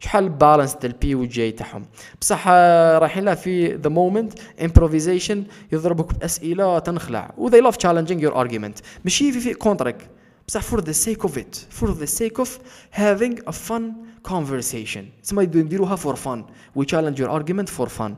شحال 0.00 0.28
balance 0.28 0.76
تاع 0.76 0.90
ال 0.90 1.02
P 1.02 1.14
وال 1.14 1.38
J 1.38 1.50
تاعهم. 1.50 1.86
بصح 2.20 2.48
رايحين 2.98 3.24
live 3.24 3.74
the 3.74 3.90
moment 3.90 4.32
improvisation 4.62 5.44
يضربك 5.72 6.14
بأسئلة 6.14 6.78
تنخلع. 6.78 7.34
و 7.38 7.50
they 7.50 7.62
love 7.62 7.76
challenging 7.76 8.20
your 8.20 8.34
argument. 8.34 8.82
ماشي 9.04 9.32
في 9.32 9.40
في 9.40 9.54
كونتريك 9.54 9.96
بصح 10.48 10.62
for 10.62 10.80
the 10.80 10.94
sake 11.06 11.28
of 11.28 11.32
it. 11.32 11.80
For 11.80 11.88
the 11.88 12.06
sake 12.06 12.38
of 12.38 12.48
having 12.92 13.38
a 13.48 13.52
fun 13.52 13.82
conversation. 14.28 15.04
تسمى 15.22 15.42
يديروها 15.42 15.96
for 15.96 16.16
fun. 16.16 16.42
We 16.78 16.84
challenge 16.84 17.18
your 17.18 17.30
argument 17.30 17.68
for 17.78 17.88
fun. 17.88 18.12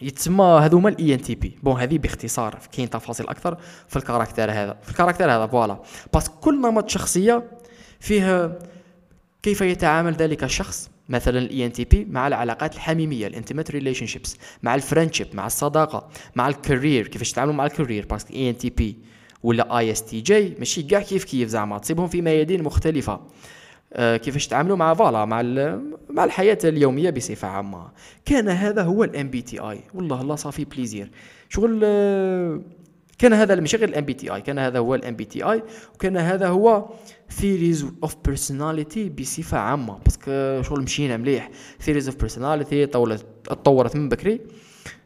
يتسمى 0.00 0.44
هذوما 0.44 0.88
ال 0.88 1.14
ENTP 1.14 1.58
bon 1.62 1.80
هذه 1.80 1.98
باختصار 1.98 2.58
كاين 2.72 2.90
تفاصيل 2.90 3.28
أكثر 3.28 3.56
في 3.88 3.96
ال 3.96 4.01
character 4.01 4.50
هذا. 4.50 4.76
في 4.82 4.90
ال 4.90 4.93
character 4.93 5.24
هذا 5.24 5.46
voilà. 5.46 5.78
بس 6.14 6.28
كل 6.28 6.60
نمط 6.60 6.90
شخصية 6.90 7.50
فيه 8.00 8.58
كيف 9.42 9.60
يتعامل 9.60 10.12
ذلك 10.12 10.44
الشخص؟ 10.44 10.90
مثلا 11.08 11.38
ال 11.38 11.66
ENTP 11.66 12.04
مع 12.04 12.26
العلاقات 12.26 12.74
الحميمية 12.74 13.26
ال 13.26 13.70
intimate 13.70 14.06
relationships 14.06 14.36
مع 14.62 14.74
ال 14.74 14.79
friendship 14.79 15.26
مع 15.34 15.46
الصداقة 15.46 16.08
مع 16.36 16.48
ال 16.48 16.57
career 16.57 17.08
كيفاش 17.08 17.30
يتعاملوا 17.30 17.54
مع 17.54 17.66
ال 17.66 17.72
career 17.72 18.06
parce 18.06 18.23
que 18.23 18.34
ENTP 18.34 18.96
ولا 19.42 19.78
ESTJ 19.78 20.54
ماشي 20.58 20.82
كاع 20.82 21.00
كيف 21.00 21.24
كيف 21.24 21.48
زعما 21.48 21.78
تصيبهم 21.78 22.08
في 22.08 22.22
ميادين 22.22 22.62
مختلفة. 22.62 23.20
آه 23.92 24.16
كيفاش 24.16 24.46
تعاملوا 24.46 24.76
مع 24.76 24.94
voilà 24.94 25.24
مع 25.24 25.42
مع 26.10 26.24
الحياة 26.24 26.58
اليومية 26.64 27.10
بصفة 27.10 27.48
عامة. 27.48 27.90
كان 28.24 28.48
هذا 28.48 28.82
هو 28.82 29.04
ال 29.04 29.30
MBTI 29.30 29.80
والله 29.94 30.20
الله 30.20 30.36
ça 30.36 30.45
fait 30.45 30.64
plaisir 30.64 31.10
شغل 31.48 31.80
آه 31.84 32.60
كان 33.22 33.32
هذا 33.32 33.54
ماشي 33.54 33.76
غير 33.76 33.88
ال 33.88 34.04
MBTI 34.04 34.40
كان 34.40 34.58
هذا 34.58 34.78
هو 34.78 34.94
ال 34.94 35.16
MBTI 35.16 35.62
وكان 35.94 36.16
هذا 36.16 36.48
هو 36.48 36.88
theories 37.30 37.86
of 38.02 38.16
personality 38.24 39.08
بصفة 39.08 39.58
عامة 39.58 39.98
parce 39.98 40.38
que 40.38 40.62
شغل 40.62 40.82
مشينا 40.82 41.16
مليح. 41.16 41.50
theories 41.80 42.08
of 42.08 42.16
personality 42.16 42.86
تطورت 42.86 43.96
من 43.96 44.08
بكري. 44.08 44.40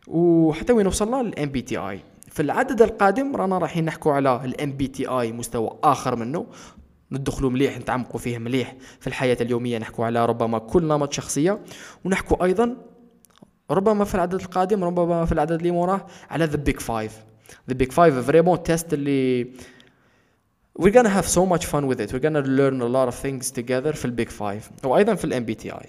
وحتى 0.07 0.73
وين 0.73 0.87
وصلنا؟ 0.87 1.23
لل 1.23 1.49
MBTI 1.49 2.01
في 2.29 2.43
العدد 2.43 2.83
القادم 2.83 3.37
رانا 3.37 3.59
رايحين 3.59 3.85
نحكوا 3.85 4.13
على 4.13 4.41
ال 4.45 4.73
MBTI 4.73 5.33
مستوى 5.33 5.79
آخر 5.85 6.17
منه. 6.17 6.47
ندخلوا 7.13 7.51
مليح 7.51 7.79
نتعمقوا 7.79 8.21
فيه 8.21 8.39
مليح. 8.39 8.77
في 9.01 9.07
الحياة 9.07 9.39
اليومية 9.41 9.79
نحكوا 9.79 10.07
على 10.07 10.27
ربما 10.27 10.59
كل 10.59 10.85
نمط 10.85 11.13
شخصية. 11.13 11.61
ونحكوا 12.05 12.45
أيضا 12.45 12.77
ربما 13.71 14.05
في 14.05 14.15
العدد 14.15 14.35
القادم 14.35 14.85
ربما 14.85 15.25
في 15.25 15.33
العدد 15.33 15.53
اللي 15.53 15.71
موراه 15.71 16.07
على 16.31 16.45
the 16.45 16.57
Big 16.57 16.81
Five 16.81 17.27
the 17.69 17.75
Big 17.75 17.93
Five 17.93 18.15
vraiment 18.15 18.63
test 18.63 18.95
اللي 18.95 19.47
we're 20.79 20.93
gonna 20.93 21.09
have 21.09 21.27
so 21.27 21.47
much 21.47 21.65
fun 21.65 21.87
with 21.89 22.01
it. 22.01 22.13
We're 22.13 22.27
gonna 22.29 22.43
learn 22.43 22.81
a 22.83 22.89
lot 22.89 23.09
of 23.09 23.15
things 23.15 23.51
together 23.51 23.93
في 23.95 24.05
ال 24.05 24.11
Big 24.11 24.29
Five 24.29 24.71
وأيضا 24.85 25.15
في 25.15 25.25
ال 25.25 25.45
MBTI 25.45 25.87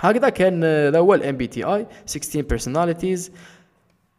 هكذا 0.00 0.28
كان 0.28 0.60
ذا 0.90 0.98
هو 0.98 1.14
ال 1.14 1.36
MBTI 1.36 1.86
16 2.06 2.44
personalities. 2.56 3.30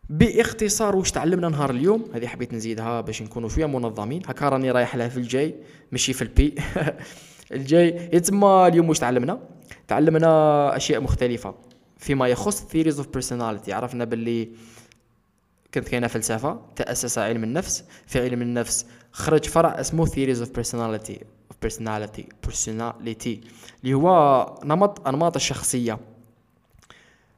باختصار 0.09 0.95
واش 0.95 1.11
تعلمنا 1.11 1.49
نهار 1.49 1.69
اليوم؟ 1.69 2.05
هذه 2.13 2.27
حبيت 2.27 2.53
نزيدها 2.53 3.01
باش 3.01 3.22
نكونوا 3.22 3.49
شوية 3.49 3.65
منظمين. 3.65 4.22
هكا 4.26 4.49
راني 4.49 4.72
رايح 4.72 4.95
لها 4.95 5.07
في 5.07 5.17
ال 5.18 5.30
J. 5.30 5.56
ماشي 5.91 6.13
في 6.13 6.22
ال 6.22 6.33
P. 6.33 6.56
ال 7.52 7.71
J. 7.71 8.10
يتما 8.13 8.67
اليوم 8.67 8.89
واش 8.89 8.99
تعلمنا؟ 8.99 9.39
تعلمنا 9.88 10.76
أشياء 10.76 11.01
مختلفة 11.01 11.55
فيما 11.97 12.27
يخص 12.27 12.63
theories 12.63 12.97
of 12.97 13.05
personality. 13.17 13.69
عرفنا 13.69 14.05
باللي 14.05 14.49
كانت 15.76 15.88
كاينة 15.88 16.07
فلسفه 16.07 16.60
تاسس 16.76 17.18
علم 17.18 17.43
النفس. 17.43 17.84
في 18.07 18.22
علم 18.22 18.41
النفس 18.41 18.85
خرج 19.11 19.45
فرع 19.45 19.80
اسمه 19.80 20.06
theories 20.06 20.39
of 20.39 20.49
personality 20.61 21.18
personality 21.65 22.23
personality 22.47 23.38
اللي 23.84 23.93
هو 23.93 24.45
نمط 24.64 25.07
أنماط 25.07 25.35
الشخصيه 25.35 25.99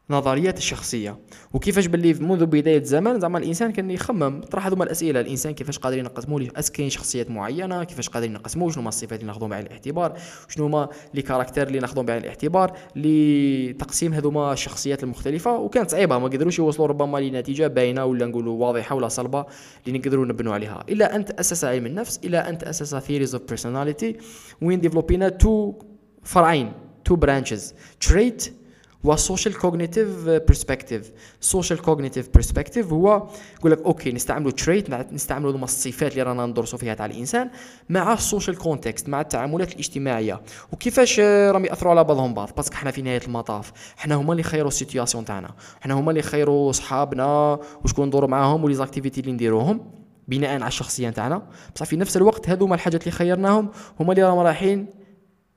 نظريات 0.09 0.57
الشخصيه 0.57 1.19
وكيفاش 1.53 1.85
باللي 1.85 2.13
منذ 2.13 2.45
بداية 2.45 2.77
الزمن 2.77 3.19
زعما 3.19 3.38
الإنسان 3.38 3.71
كان 3.71 3.91
يخمم 3.91 4.41
طرح 4.41 4.65
هذوما 4.65 4.84
الأسئلة 4.84 5.19
الإنسان 5.19 5.53
كيفاش 5.53 5.79
قادرين 5.79 6.03
نقسموا 6.03 6.39
ليه 6.39 6.49
اس 6.55 6.71
كاين 6.71 6.89
شخصيات 6.89 7.29
معينة 7.29 7.84
كيفاش 7.84 8.09
قادرين 8.09 8.34
نقسموا 8.34 8.71
شنو 8.71 8.81
هما 8.81 8.89
الصفات 8.89 9.19
اللي 9.19 9.27
ناخذهم 9.27 9.49
بعين 9.49 9.65
الاعتبار 9.65 10.13
شنو 10.47 10.65
هما 10.65 10.89
لي 11.13 11.21
كاركتير 11.21 11.67
اللي 11.67 11.79
ناخذهم 11.79 12.05
بعين 12.05 12.21
الاعتبار 12.21 12.77
لتقسيم 12.95 14.13
هذوما 14.13 14.53
الشخصيات 14.53 15.03
المختلفة. 15.03 15.57
وكانت 15.57 15.91
صعيبة 15.91 16.19
ما 16.19 16.27
قدروش 16.27 16.59
يوصلوا 16.59 16.88
ربما 16.88 17.17
لنتيجه 17.17 17.67
باينة 17.67 18.05
ولا 18.05 18.25
نقولوا 18.25 18.65
واضحة 18.65 18.95
ولا 18.95 19.07
صلبة 19.07 19.45
اللي 19.88 19.99
نقدروا 19.99 20.25
نبنوا 20.25 20.53
عليها. 20.53 20.84
إلا 20.89 21.15
أن 21.15 21.25
تأسس 21.25 21.63
علم 21.65 21.85
النفس 21.85 22.19
إلا 22.23 22.49
أن 22.49 22.57
تأسس 22.57 22.95
theories 22.95 23.35
of 23.35 23.44
personality 23.48 24.18
وين 24.61 24.81
développ 24.81 25.20
ينا 25.20 25.30
two 25.30 25.73
فرعين 26.23 26.71
two 27.06 27.15
branches 27.15 27.73
trait 27.99 28.56
و 29.03 29.11
social 29.11 29.57
cognitive 29.57 30.26
perspective 30.26 31.11
social 31.41 31.81
cognitive 31.81 32.30
perspective 32.34 32.94
هو 32.94 33.28
يقول 33.60 33.72
لك 33.72 33.82
okay 33.85 34.11
نستعملوا 34.11 34.52
trait 34.52 34.89
نستعملوا 35.14 35.64
الصفات 35.64 36.11
اللي 36.11 36.24
رانا 36.24 36.45
ندرسوا 36.45 36.80
فيها 36.80 36.94
تاع 36.94 37.06
الانسان 37.06 37.49
مع 37.90 38.14
ال 38.14 38.20
social 38.20 38.57
context 38.57 39.10
مع 39.10 39.22
التعاملات 39.22 39.74
الاجتماعيه 39.74 40.41
وكيفاش 40.72 41.19
راهم 41.19 41.65
ياثروا 41.65 41.91
على 41.91 42.03
بعضهم 42.03 42.34
بعض 42.34 42.49
parce 42.57 42.69
que 42.69 42.76
حنا 42.76 42.91
في 42.91 43.02
نهايه 43.02 43.22
المطاف 43.28 43.72
حنا 43.98 44.15
هما 44.15 44.32
اللي 44.32 44.44
خيروا 44.44 44.68
ال 44.68 44.73
situations 44.73 45.26
تاعنا 45.26 45.49
حنا 45.82 45.94
هما 45.94 46.11
اللي 46.11 46.22
خيروا 46.22 46.72
صحابنا 46.72 47.60
وشكون 47.84 48.07
ندوروا 48.07 48.30
معاهم 48.30 48.64
ولي 48.64 48.74
زاكتيفيتي 48.74 49.22
اللي 49.22 49.32
نديروهم 49.32 49.91
بناء 50.28 50.52
على 50.52 50.68
الشخصيه 50.68 51.10
تاعنا 51.10 51.41
بصح 51.76 51.86
في 51.86 51.95
نفس 51.95 52.18
الوقت 52.18 52.49
هذوما 52.49 52.76
الحاجات 52.76 53.02
اللي 53.02 53.11
خيرناهم 53.11 53.69
هما 53.99 54.11
اللي 54.11 54.24
راهم 54.24 54.40
رايحين 54.40 54.97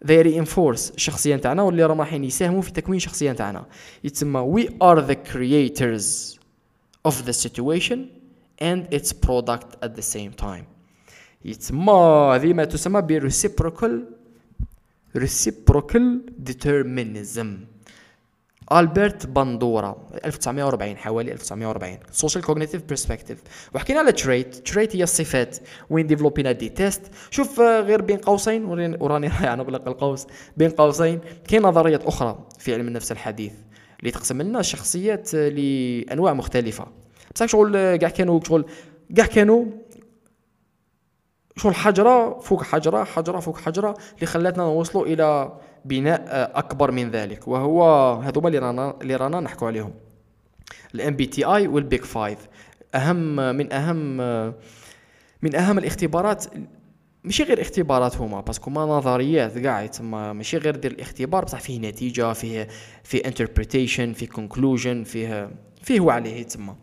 they 0.05 0.23
reinforce 0.23 0.95
الشخصيه 0.95 1.37
نتاعنا 1.37 1.63
واللي 1.63 1.85
راهم 1.85 2.01
رايحين 2.01 2.25
يساهموا 2.25 2.63
في 2.63 2.73
تكوين 2.73 2.97
الشخصيه 2.97 3.33
نتاعنا 3.33 3.67
يتسمى 4.05 4.41
we 4.57 4.69
are 4.69 5.01
the 5.01 5.17
creators 5.33 6.39
of 7.09 7.25
the 7.27 7.33
situation 7.33 7.99
and 8.61 8.95
its 8.95 9.13
product 9.13 9.77
at 9.83 9.95
the 9.97 10.03
same 10.03 10.33
time 10.33 10.65
يتسمى 11.45 11.93
هذه 12.35 12.53
ما 12.53 12.65
تسمى 12.65 13.03
ب 13.03 13.29
reciprocal 13.29 13.93
reciprocal 15.17 16.21
determinism 16.51 17.47
ألبرت 18.73 19.27
باندورا 19.27 20.09
1940 20.25 20.97
حوالي 20.97 21.33
1940 21.33 21.99
social 22.13 22.45
cognitive 22.45 22.83
perspective 22.89 23.39
وحكينا 23.75 23.99
على 23.99 24.13
trait 24.13 24.55
trait 24.55 24.97
هي 24.97 25.03
الصفات. 25.03 25.59
وين 25.91 26.07
développ 26.07 26.43
ينا 26.43 26.53
des؟ 26.53 26.69
tests 26.69 27.03
شوف 27.31 27.61
آه، 27.61 27.81
غير 27.81 28.03
بين 28.03 28.17
قوسين. 28.17 28.65
وراني 28.65 29.27
رايح 29.41 29.57
نغلق 29.57 29.89
القوس. 29.89 30.27
بين 30.57 30.71
قوسين. 30.71 31.21
كاين 31.49 31.63
نظريات 31.63 32.05
أخرى 32.05 32.47
في 32.59 32.75
علم 32.75 32.89
النفس 32.89 33.13
الحديث 33.13 33.53
اللي 34.01 34.11
تقسم 34.11 34.43
لنا 34.43 34.61
الشخصيات 34.61 35.35
آه، 35.35 35.49
لأنواع 35.49 36.33
مختلفة. 36.33 36.87
بصح 37.35 37.47
شغل 37.47 37.77
آه، 37.77 37.97
كاع 37.97 38.09
كانوا 38.09 38.41
شغل 38.49 38.65
كاع 39.17 39.27
كانوا 39.27 39.65
شغل 41.61 41.75
حجره 41.75 42.39
فوق 42.39 42.63
حجرة 42.63 43.05
حجرة 43.05 43.41
فوق 43.41 43.59
حجرة 43.59 43.95
اللي 44.15 44.27
خلاتنا 44.27 44.63
نوصلوا 44.63 45.07
إلى 45.07 45.53
بناء 45.85 46.53
أكبر 46.55 46.91
من 46.91 47.11
ذلك 47.11 47.49
وهو 47.49 48.13
هذوما 48.15 48.49
اللي 48.49 48.59
رانا 48.59 48.95
اللي 49.03 49.17
رانا 49.17 49.41
نحكوا 49.41 49.67
عليهم. 49.67 49.93
ال 50.95 51.17
MBTI 51.17 51.67
وال 51.67 51.82
Big 51.82 52.05
Five 52.05 52.39
أهم 52.95 53.37
من 53.37 53.73
أهم 53.73 54.17
من 55.43 55.55
أهم 55.57 55.79
الاختبارات 55.79 56.45
ماشي 57.25 57.43
غير 57.43 57.61
اختبارات 57.61 58.17
هما 58.17 58.41
parce 58.41 58.59
que 58.59 58.71
ما 58.71 58.81
نظريات 58.81 59.59
كاع 59.59 59.87
تما 59.87 60.33
ماشي 60.33 60.57
غير 60.57 60.77
دير 60.77 60.91
الاختبار 60.91 61.45
بصح 61.45 61.61
فيه 61.61 61.79
نتيجة 61.79 62.33
فيه 62.33 62.69
فيه 63.05 63.23
interpretation 63.25 64.13
فيه 64.13 64.27
conclusion 64.27 65.05
فيه 65.05 65.51
فيه 65.83 66.01
وعليه 66.01 66.43
تما. 66.43 66.77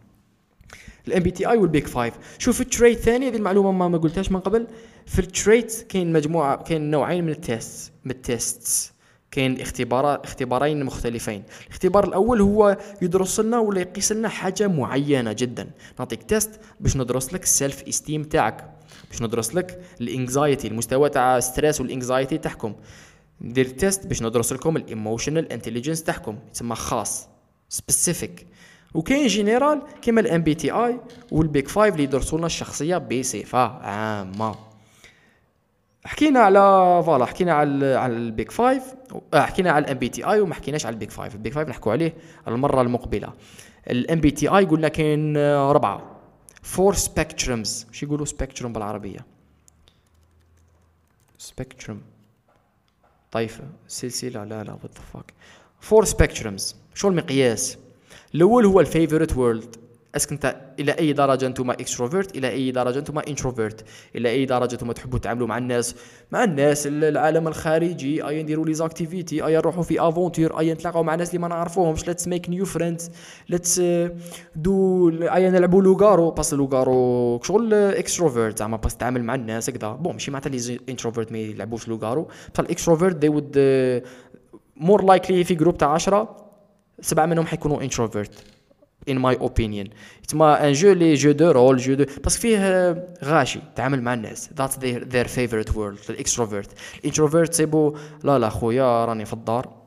ال 1.08 1.24
MBTI 1.24 1.58
وال 1.58 1.70
Big 1.70 1.88
Five 1.88 2.14
شوف 2.38 2.62
ال 2.62 2.67
traits 2.67 3.00
ثاني 3.00 3.28
هذه 3.28 3.36
المعلومة 3.36 3.72
ما, 3.72 3.88
ما 3.88 3.98
قلتهاش 3.98 4.32
من 4.32 4.40
قبل. 4.40 4.68
في 5.06 5.20
ال 5.20 5.29
traits 5.29 5.86
كاين 5.90 6.14
مجموعة 6.14 6.64
كاين 6.64 6.92
نوعين 6.92 7.24
من 7.24 7.30
ال 7.30 7.42
test 7.42 7.92
من 8.06 8.12
ال 8.12 8.26
tests 8.26 8.94
كاين 9.32 9.62
اختبارات 9.62 10.26
اختبارين 10.26 10.84
مختلفين. 10.84 11.44
الاختبار 11.68 12.08
الأول 12.08 12.42
هو 12.42 12.78
يدرس 13.02 13.40
لنا 13.40 13.60
ولا 13.60 13.82
يقيس 13.82 14.12
لنا 14.12 14.30
حاجة 14.30 14.68
معينة 14.68 15.34
جدا. 15.34 15.70
نعطيك 16.00 16.24
test 16.24 16.60
باش 16.80 16.98
ندرس 16.98 17.34
لك 17.34 17.44
ال 17.44 17.84
self-esteem 17.84 18.24
تاعك. 18.24 18.70
باش 19.12 19.22
ندرس 19.22 19.56
لك 19.56 19.82
ال 20.02 20.10
anxiety 20.10 20.68
المستوى 20.68 21.10
تاع 21.10 21.40
stress 21.40 21.82
وال 21.82 21.94
anxiety 21.94 22.38
تاعكم. 22.38 22.76
ندير 23.42 23.66
test 23.66 24.08
باش 24.08 24.22
ندرس 24.22 24.54
لكم 24.54 24.78
ال 24.78 24.85
emotional 24.85 25.52
intelligence 25.52 26.04
تاعكم. 26.04 26.38
يسمى 26.54 26.76
خاص 26.76 27.28
specific 27.70 28.48
وكاين 28.94 29.28
جينيرال 29.28 29.82
كيما 30.02 30.22
ال 30.22 30.44
MBTI 30.44 31.00
وال 31.32 31.46
Big 31.46 31.68
Five 31.68 31.94
اللي 31.94 32.04
يدرسوا 32.04 32.38
لنا 32.38 32.48
الشخصية 32.48 32.98
بصفه 32.98 33.68
عامة. 33.68 34.56
حكينا 36.06 36.40
على 36.40 36.60
voilà 37.06 37.26
حكينا 37.26 37.54
على 37.54 37.96
على 37.96 38.14
ال 38.14 38.23
Big 38.23 38.52
Five 38.52 38.84
آه 39.34 39.42
حكينا 39.42 39.72
على 39.72 39.86
ال 39.86 39.98
MBTI 39.98 40.40
وما 40.40 40.56
حكيناش 40.56 40.86
على 40.86 40.94
ال 40.94 40.98
Big 40.98 41.12
Five 41.12 41.36
ال 41.36 41.40
Big 41.40 41.54
Five 41.54 41.70
نحكوا 41.70 41.92
عليه 41.92 42.14
المرة 42.48 42.82
المقبلة. 42.82 43.34
ال 43.90 44.20
MBTI 44.20 44.66
قلنا 44.66 44.88
كاين 44.88 45.38
ربعة. 45.72 46.20
four 46.62 46.94
spectrums 46.94 47.88
شو 47.92 48.06
يقولوا 48.06 48.26
spectrum 48.26 48.74
بالعربية؟ 48.74 49.26
spectrum 51.38 52.02
طيفه 53.32 53.64
سلسلة. 53.88 54.44
لا 54.44 54.64
لا 54.64 54.72
what 54.72 54.98
four 55.80 56.06
spectrums 56.06 56.76
شو 56.94 57.08
المقياس؟ 57.08 57.78
الأول 58.36 58.66
هو 58.66 58.80
ال 58.80 58.86
favorite 58.86 59.38
world. 59.38 59.76
Est-ce 60.16 60.27
que 60.27 60.32
انت 60.32 60.56
إلى 60.80 60.92
أي 60.92 61.14
درجة 61.14 61.48
أنتم 61.48 61.72
extrovert؟ 61.72 62.38
إلى 62.38 62.50
أي 62.50 62.72
درجة 62.72 63.00
أنتم 63.00 63.20
introvert؟ 63.20 63.86
إلى 64.16 64.30
أي 64.30 64.46
درجة 64.46 64.74
أنتم 64.74 64.92
تحبوا 64.92 65.20
تتعاملوا 65.20 65.48
مع 65.48 65.58
الناس؟ 65.58 65.96
مع 66.32 66.44
الناس 66.44 66.88
العالم 66.88 67.48
الخارجي 67.48 68.28
اي 68.28 68.44
نديروا 68.44 68.66
les 68.66 68.74
activités 68.74 69.46
اي 69.46 69.56
نروحوا 69.56 69.84
في 69.84 70.08
aventure 70.08 70.60
اي 70.60 70.74
نتلاقاو 70.74 71.04
مع 71.04 71.16
ناس 71.16 71.30
اللي 71.30 71.40
ما 71.40 71.48
نعرفوهمش. 71.48 72.08
Let's 72.08 72.28
make 72.28 72.50
new 72.50 72.66
friends 72.66 73.12
let's 73.50 73.82
do 74.56 75.10
اي 75.10 75.50
نلعبوا 75.50 75.82
loup-garou. 75.82 76.32
Parce 76.32 76.54
que 76.54 76.74
loup-garou 76.74 77.40
شغل 77.44 77.74
extrovert 77.74 78.60
زعما 78.60 78.78
parce 78.78 78.89
que 78.89 78.96
تتعامل 78.96 79.24
مع 79.24 79.36
الناس 79.36 79.70
هكذا. 79.70 79.92
Bon 79.92 80.14
ماشي 80.14 80.32
معناتها 80.32 80.50
les 80.50 80.80
introverts 80.90 81.32
ما 81.32 81.38
يلعبوش 81.38 81.88
loup-garou. 81.88 82.28
بصح 82.54 82.60
ال 82.60 82.66
extrovert 82.66 83.16
they 83.16 83.30
would 83.30 83.58
more 84.78 85.04
likely 85.04 85.44
في 85.44 85.56
group 85.56 85.78
تاع 85.78 85.94
10 85.94 86.47
سبعة 87.02 87.26
منهم 87.26 87.46
حيكونوا 87.46 87.82
introvert 87.82 88.32
in 89.10 89.16
my 89.16 89.36
opinion. 89.36 89.88
تما 90.28 90.68
un 90.68 90.74
jeu 90.74 90.92
les 90.94 91.14
jeux 91.14 91.32
de 91.32 91.52
rôle 91.52 91.78
jeux 91.78 91.94
de 91.94 92.06
parce 92.24 92.35
que 92.35 92.42
فيه 92.42 93.08
غاشي 93.24 93.60
تعامل 93.76 94.02
مع 94.02 94.14
الناس. 94.14 94.50
Their, 94.50 95.02
their 95.14 95.28
favorite 95.28 95.72
world 95.74 96.10
ال 96.10 96.16
extrovert 96.16 96.70
ال 97.00 97.05
introvert 97.05 97.54
c'est 97.54 97.81
bon 97.81 97.98
لا 98.24 98.40
لا 98.40 98.50
خويا 98.50 99.06
راني 99.06 99.26
في 99.26 99.34
الدار. 99.34 99.87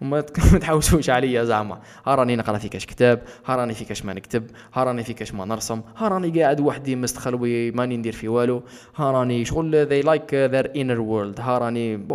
وما 0.00 0.20
تحوسوش 0.62 1.10
عليا 1.10 1.44
زعما. 1.44 1.80
ها 2.06 2.14
راني 2.14 2.36
نقرا 2.36 2.58
في 2.58 2.68
كاش 2.68 2.86
كتاب 2.86 3.22
ها 3.46 3.56
راني 3.56 3.74
في 3.74 3.84
كاش 3.84 4.04
ما 4.04 4.14
نكتب 4.14 4.50
ها 4.74 4.84
راني 4.84 5.04
في 5.04 5.12
كاش 5.14 5.34
ما 5.34 5.44
نرسم 5.44 5.80
ها 5.96 6.08
راني 6.08 6.42
قاعد 6.42 6.60
وحدي 6.60 6.96
مستخلوي 6.96 7.70
ماني 7.70 7.96
ندير 7.96 8.12
في 8.12 8.28
والو. 8.28 8.62
ها 8.96 9.10
راني 9.10 9.44
شغل 9.44 9.88
they 9.88 10.04
like 10.06 10.30
their 10.52 10.66
inner 10.74 11.00
world. 11.00 11.40
ها 11.40 11.58
راني 11.58 12.06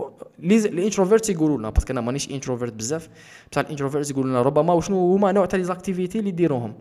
ال 0.44 0.52
introvert 0.52 1.30
يقولوا 1.30 1.58
لنا 1.58 1.70
parce 1.70 1.85
que 1.85 1.94
أنا 1.94 2.02
مانيش 2.02 2.32
introvert 2.32 2.74
بزاف. 2.74 3.10
بصح 3.52 3.62
ال 3.62 3.67
introvert 3.67 4.10
يقولوا 4.12 4.30
لنا 4.30 4.42
ربما 4.42 4.74
وشنو 4.74 5.16
هما 5.16 5.32
نوع 5.32 5.46
تاع 5.46 5.58
les 5.60 5.75
activités 5.75 6.20
اللي 6.20 6.32
ديروهم؟ 6.32 6.74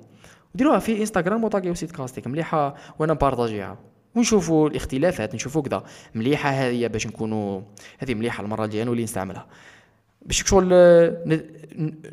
وديروها 0.55 0.79
في 0.79 1.01
انستغرام 1.01 1.45
وطاقيو 1.45 1.75
سيت 1.75 1.93
كاستيك 1.93 2.27
مليحة 2.27 2.75
وأنا 2.99 3.13
نبارطاجيها. 3.13 3.79
ونشوفوا 4.17 4.69
الاختلافات 4.69 5.35
نشوفوا 5.35 5.63
كذا 5.63 5.83
مليحة 6.15 6.51
هذه 6.51 6.87
باش 6.87 7.07
نكونوا 7.07 7.61
هذه 7.99 8.15
مليحة 8.15 8.43
المرة 8.45 8.65
الجاية 8.65 8.85
نولي 8.85 9.03
نستعملها. 9.03 9.47
باش 10.23 10.43
شغل 10.43 10.75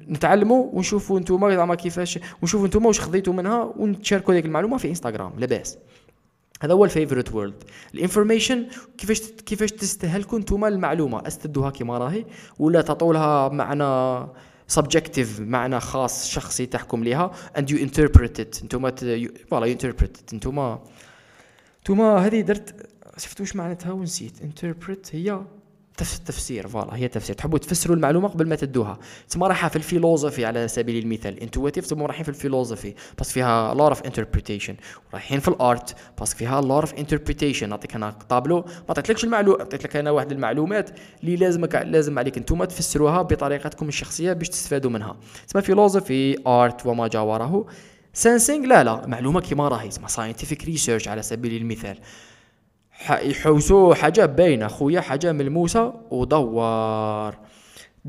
نتعلموا 0.09 0.69
ونشوفوا 0.73 1.19
أنتم 1.19 1.55
زعما 1.55 1.75
كيفاش 1.75 2.19
ونشوفوا 2.41 2.65
أنتم 2.65 2.85
واش 2.85 2.99
خذيتوا 2.99 3.33
منها 3.33 3.73
ونتشاركوا 3.77 4.33
ديك 4.33 4.45
المعلومة 4.45 4.77
في 4.77 4.89
انستغرام 4.89 5.39
لاباس. 5.39 5.77
هذا 6.61 6.73
هو 6.73 6.85
ال 6.85 6.91
favorite 6.91 7.33
world 7.33 7.63
ال 7.93 8.00
information 8.00 8.67
كيفاش 8.97 9.21
كيفاش 9.31 9.71
تستهلكوا 9.71 10.37
أنتم 10.37 10.65
المعلومة؟ 10.65 11.27
استدوها 11.27 11.69
كما 11.69 11.97
راهي 11.97 12.25
ولا 12.59 12.81
تعطولها 12.81 13.49
معنى 13.49 14.27
subjective 14.67 15.39
معنى 15.39 15.79
خاص 15.79 16.29
شخصي 16.29 16.65
تحكم 16.65 17.03
ليها 17.03 17.31
and 17.57 17.71
you 17.71 17.77
interpret 17.77 18.39
it 18.39 18.61
أنتم 18.63 18.91
voilà 19.49 19.65
you 19.65 19.73
interpret 19.73 20.17
أنتم 20.33 20.77
أنتم 21.79 22.01
هذه 22.01 22.41
درت 22.41 22.89
شفت 23.17 23.41
واش 23.41 23.55
معناتها 23.55 23.91
ونسيت. 23.91 24.41
interpret 24.41 25.15
هي 25.15 25.41
تفسير 25.97 26.67
voilà 26.67 26.95
هي 26.95 27.07
تفسير. 27.07 27.35
تحبوا 27.35 27.59
تفسروا 27.59 27.95
المعلومة 27.95 28.27
قبل 28.27 28.47
ما 28.47 28.55
تدوها. 28.55 28.99
تما 29.29 29.47
رايحه 29.47 29.69
في 29.69 29.75
ال 29.75 29.82
philosophy 29.82 30.45
على 30.45 30.67
سبيل 30.67 31.03
المثال. 31.03 31.39
intuitive 31.39 31.87
تما 31.87 32.05
رايحين 32.05 32.23
في 32.23 32.29
ال 32.29 32.35
philosophy 32.35 32.93
parce 33.19 33.27
que 33.27 33.31
فيها 33.31 33.73
lot 33.73 33.89
of 33.89 34.01
interpretation 34.01 34.75
رايحين 35.13 35.39
في 35.39 35.47
ال 35.47 35.59
art 35.59 35.95
parce 36.21 36.29
que 36.29 36.33
فيها 36.33 36.61
lot 36.61 36.81
of 36.81 36.93
interpretation 36.93 37.69
نعطيك 37.69 37.95
أنا 37.95 38.11
طابلو. 38.29 38.57
ما 38.57 38.85
عطيتلكش 38.89 39.23
المعلومه 39.23 39.61
عطيت 39.61 39.83
لك 39.83 39.95
أنا 39.95 40.11
واحد 40.11 40.31
المعلومات 40.31 40.89
اللي 41.23 41.35
لازمك 41.35 41.75
لازم 41.75 42.19
عليك 42.19 42.37
أنتم 42.37 42.63
تفسروها 42.63 43.21
بطريقتكم 43.21 43.87
الشخصية 43.87 44.33
باش 44.33 44.49
تستفادوا 44.49 44.91
منها. 44.91 45.17
تسمى 45.47 45.61
philosophy 45.61 46.37
art 46.47 46.85
وما 46.85 47.07
جاوره 47.07 47.65
sensing 48.13 48.65
لا 48.65 48.83
لا 48.83 49.07
معلومة 49.07 49.41
كيما 49.41 49.67
راهي. 49.67 49.89
تسمى 49.89 50.07
scientific 50.07 50.65
research 50.65 51.07
على 51.07 51.21
سبيل 51.21 51.61
المثال. 51.61 51.97
يحوسوا 53.09 53.95
حاجة 53.95 54.25
باينة. 54.25 54.67
خويا 54.67 55.01
حاجة 55.01 55.31
ملموسه 55.31 55.93
ودور 56.11 57.35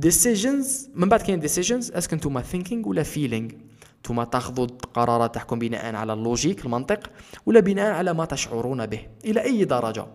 decisions 0.06 0.66
من 0.94 1.09
بعد 1.09 1.23
كاين 1.23 1.43
decisions 1.43 1.97
est-ce 1.96 2.09
que 2.09 2.14
نتوما 2.15 2.43
thinking 2.52 2.86
ولا 2.86 3.05
feeling 3.05 3.55
نتوما 4.01 4.24
تاخذوا 4.24 4.66
قرارات 4.94 5.35
تحكم 5.35 5.59
بناء 5.59 5.94
على 5.94 6.12
ال 6.12 6.21
logic 6.21 6.64
المنطق 6.65 7.10
ولا 7.47 7.60
بناء 7.60 7.93
على 7.93 8.15
ما 8.15 8.24
تشعرون 8.24 8.86
به 8.86 9.01
إلى 9.24 9.43
أي 9.44 9.65
درجة؟ 9.65 10.06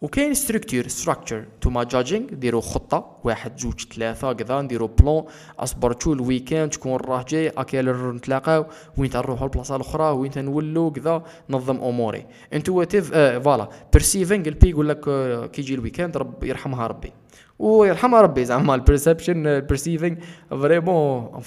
وكاين 0.00 0.34
structure 0.34 0.88
structure 0.88 1.44
توما 1.60 1.84
judging 1.84 2.26
ديروا 2.26 2.60
خطة. 2.60 3.18
واحد 3.24 3.56
جوج 3.56 3.84
ثلاثة 3.94 4.32
كذا. 4.32 4.60
نديروا 4.62 4.88
plan 4.88 5.24
اصبر 5.58 5.92
تو 5.92 6.12
ال 6.12 6.20
weekend 6.20 6.72
شكون 6.72 6.96
راه 6.96 7.24
جاي 7.28 7.48
اكيل 7.48 7.90
نتلاقاو. 7.90 8.66
وين 8.96 9.10
تنروحوا 9.10 9.46
البلاصة 9.46 9.76
الأخرى. 9.76 10.10
وين 10.10 10.30
تنولوا 10.30 10.90
كذا. 10.90 11.22
نظم 11.50 11.76
أموري. 11.76 12.26
Intuitive 12.52 13.10
آه 13.14 13.38
voilà. 13.38 13.68
Perceiving 13.92 14.48
ال 14.48 14.59
P 14.59 14.70
يقول 14.70 14.88
لك 14.88 15.08
آه 15.08 15.46
كي 15.46 15.62
يجي 15.62 15.74
ال 15.74 15.79
weekend 15.79 16.16
رب 16.16 16.44
يرحمها 16.44 16.86
ربي. 16.86 17.12
ويرحمها 17.58 18.20
ربي 18.20 18.44
زعما. 18.44 18.74
ال 18.74 18.81
perception 18.81 19.46
ال 19.46 19.52
perceiving 19.52 20.16
vraiment 20.50 21.42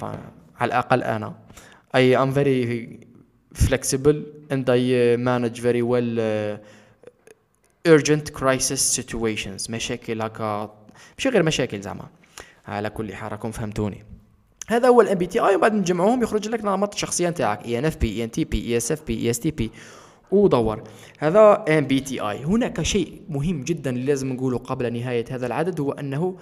على 0.60 0.68
الأقل 0.68 1.04
أنا. 1.04 1.34
I'm 1.96 2.32
very 2.32 3.12
I 3.54 3.64
uh, 3.64 5.18
manage 5.18 5.60
very 5.60 5.82
well 5.82 6.20
uh, 6.20 6.58
urgent 7.88 8.32
crisis 8.40 9.00
situations. 9.00 9.70
مشاكل 9.70 10.22
هكا 10.22 10.76
ماشي 11.18 11.30
غير 11.30 11.44
مشاكل 11.44 11.82
زعما. 11.82 12.08
على 12.68 12.90
كل 12.90 13.16
حال 13.16 13.32
راكم 13.32 13.52
فهمتوني. 13.52 14.06
هذا 14.68 14.88
هو 14.88 15.02
ال 15.02 15.18
MBTI 15.18 15.56
وبعد 15.56 15.74
نجمعوهم 15.74 16.24
يخرج 16.24 16.48
لك 16.48 16.66
نمط 16.66 16.94
الشخصيه 16.94 17.30
نتاعك 17.30 17.66
اي 17.66 17.80
ان 17.80 17.86
اف 17.86 17.98
بي 17.98 18.10
اي 18.10 18.24
ان 18.24 18.32
تي 18.32 18.46
بي 18.46 18.68
اي 18.68 18.78
اس 18.78 18.92
اف 18.92 19.04
بي 19.08 19.18
اي 19.18 19.30
اس 19.30 19.40
تي 19.40 19.52
بي 19.52 19.72
ودور. 20.32 20.84
هذا 21.20 21.66
MBTI 21.70 22.44
هناك 22.44 22.82
شيء 22.82 23.22
مهم 23.30 23.64
جدا 23.64 23.92
لازم 23.92 24.34
نقوله 24.34 24.58
قبل 24.58 24.94
نهاية 24.94 25.26
هذا 25.30 25.48
العدد 25.48 25.80
هو 25.80 25.92
أنه 25.92 26.38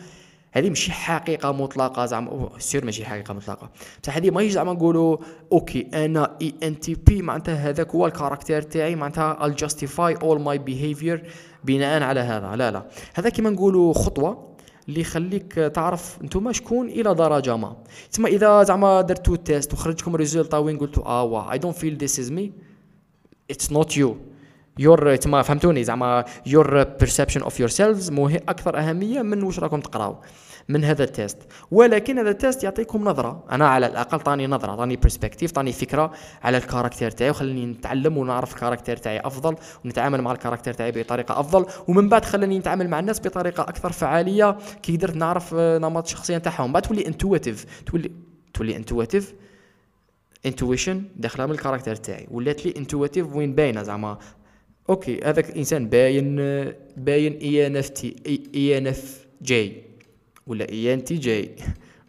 هذه 0.52 0.70
ماشي 0.70 0.92
حقيقة 0.92 1.52
مطلقة 1.52 2.06
زعما 2.06 2.50
سير 2.58 2.86
ماشي 2.86 3.06
حقيقة 3.06 3.34
مطلقة. 3.34 3.70
بصح 4.04 4.16
هذه 4.16 4.32
ماهيش 4.32 4.52
زعما 4.52 4.74
نقولوا 4.74 5.18
okay 5.52 5.88
أنا 5.94 6.38
INTP 6.42 7.22
معناتها 7.22 7.56
هذاك 7.56 7.96
هو 7.96 8.06
ال 8.06 8.11
caractère 8.11 8.62
تاعي 8.62 8.96
معناتها 8.96 9.38
I'll 9.42 9.56
justify 9.56 10.16
all 10.22 10.40
my 10.40 10.58
behavior 10.70 11.20
بناء 11.64 12.04
على 12.04 12.20
هذا. 12.20 12.56
لا 12.56 12.72
لا. 12.72 12.86
هذا 13.14 13.30
كيما 13.30 13.50
نقولوا 13.50 13.94
خطوة 13.94 14.50
اللي 14.90 15.02
يخليك 15.02 15.54
تعرف 15.54 16.18
أنتم 16.22 16.52
شكون 16.52 16.90
إلى 16.90 17.16
درجة 17.16 17.58
ما. 17.58 17.76
تسمى 18.12 18.30
إذا 18.30 18.64
زعما 18.64 19.02
درتو 19.02 19.36
test 19.36 19.74
وخرجكم 19.74 20.16
résultat 20.16 20.58
وين 20.58 20.78
قلتوا 20.78 21.06
آه 21.06 21.24
واه 21.24 21.52
I 21.52 21.58
don't 21.58 21.76
feel 21.76 21.98
this 21.98 22.20
is 22.20 22.32
me 22.32 22.52
It's 23.52 23.72
not 23.72 23.98
you 23.98 24.18
your 24.80 25.16
تما 25.16 25.42
فهمتوني 25.42 25.84
زعما 25.84 26.26
your 26.46 26.84
perception 26.84 27.42
of 27.42 27.60
yourselves 27.60 28.12
أكثر 28.50 28.78
أهمية 28.78 29.22
من 29.22 29.44
واش 29.44 29.60
راكم 29.60 29.80
تقراو 29.80 30.18
من 30.70 30.84
هذا 30.84 31.04
ال 31.04 31.11
test 31.11 31.38
ولكن 31.72 32.20
هذا 32.20 32.30
ال 32.30 32.37
test 32.37 32.64
يعطيكم 32.64 33.04
نظرة. 33.04 33.44
أنا 33.52 33.68
على 33.68 33.88
الأقل 33.88 34.20
طاني 34.20 34.48
نظرة 34.48 34.76
طاني 34.76 34.96
perspective 34.96 35.52
طاني 35.52 35.72
فكرة 35.72 36.12
على 36.44 36.58
ال 36.58 36.63
caractère 36.63 37.12
تاعي 37.12 37.30
وخلاني 37.30 37.66
نتعلم 37.66 38.18
ونعرف 38.18 38.54
ال 38.54 38.58
caractère 38.58 38.98
تاعي 38.98 39.20
أفضل 39.20 39.56
ونتعامل 39.86 40.22
مع 40.22 40.32
ال 40.32 40.36
caractère 40.36 40.74
تاعي 40.74 40.92
بطريقة 40.92 41.40
أفضل 41.40 41.66
ومن 41.88 42.10
بعد 42.10 42.26
خلاني 42.26 42.60
نتعامل 42.60 42.90
مع 42.90 43.00
الناس 43.00 43.20
بطريقة 43.20 43.64
أكثر 43.64 43.92
فعالية 43.92 44.58
كي 44.84 44.98
قدرت 44.98 45.16
نعرف 45.16 45.54
نمط 45.54 46.04
الشخصيه 46.04 46.38
تاعهم 46.38 46.74
بعد 46.74 46.82
تولي 46.82 47.08
intuitive 47.08 47.66
تولي 47.86 48.12
تولي 48.54 48.76
intuitive 48.76 49.34
intuition 50.46 51.04
داخلة 51.16 51.46
من 51.46 51.52
ال 51.52 51.56
caractère 51.56 51.96
تاعي. 51.96 52.28
ولات 52.32 52.66
لي 52.66 52.74
intuitive 52.78 53.36
وين 53.36 53.56
باينة 53.56 53.84
زعما. 53.84 54.18
Okay 54.90 55.20
هذاك 55.24 55.50
الإنسان 55.50 55.90
باين 55.90 56.36
باين 56.98 57.34
اي 57.34 57.68
ان 57.68 57.78
اف 57.78 57.90
تي 57.90 58.16
اي 58.56 58.78
ان 58.78 58.88
اف 58.88 59.26
جي 59.42 59.74
ولا 60.48 60.70
INTJ 60.70 61.50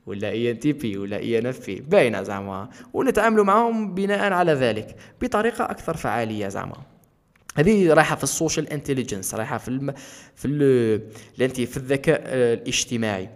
ولا 0.07 0.29
INTP 0.29 0.99
ولا 0.99 1.17
INFP 1.17 1.81
باينة 1.81 2.23
زعما. 2.23 2.69
ونتعاملوا 2.93 3.45
معهم 3.45 3.95
بناء 3.95 4.33
على 4.33 4.53
ذلك 4.53 4.97
بطريقة 5.23 5.65
أكثر 5.65 5.97
فعالية 5.97 6.49
زعما. 6.49 6.77
هذه 7.57 7.93
رايحة 7.93 8.17
في 8.17 8.25
ال 8.25 8.31
social 8.31 8.69
intelligence 8.69 9.35
رايحة 9.35 9.59
في 9.59 9.69
الم... 9.69 9.95
في 10.35 10.49
ال... 10.49 11.67
في 11.67 11.77
الذكاء 11.77 12.23
الاجتماعي. 12.27 13.29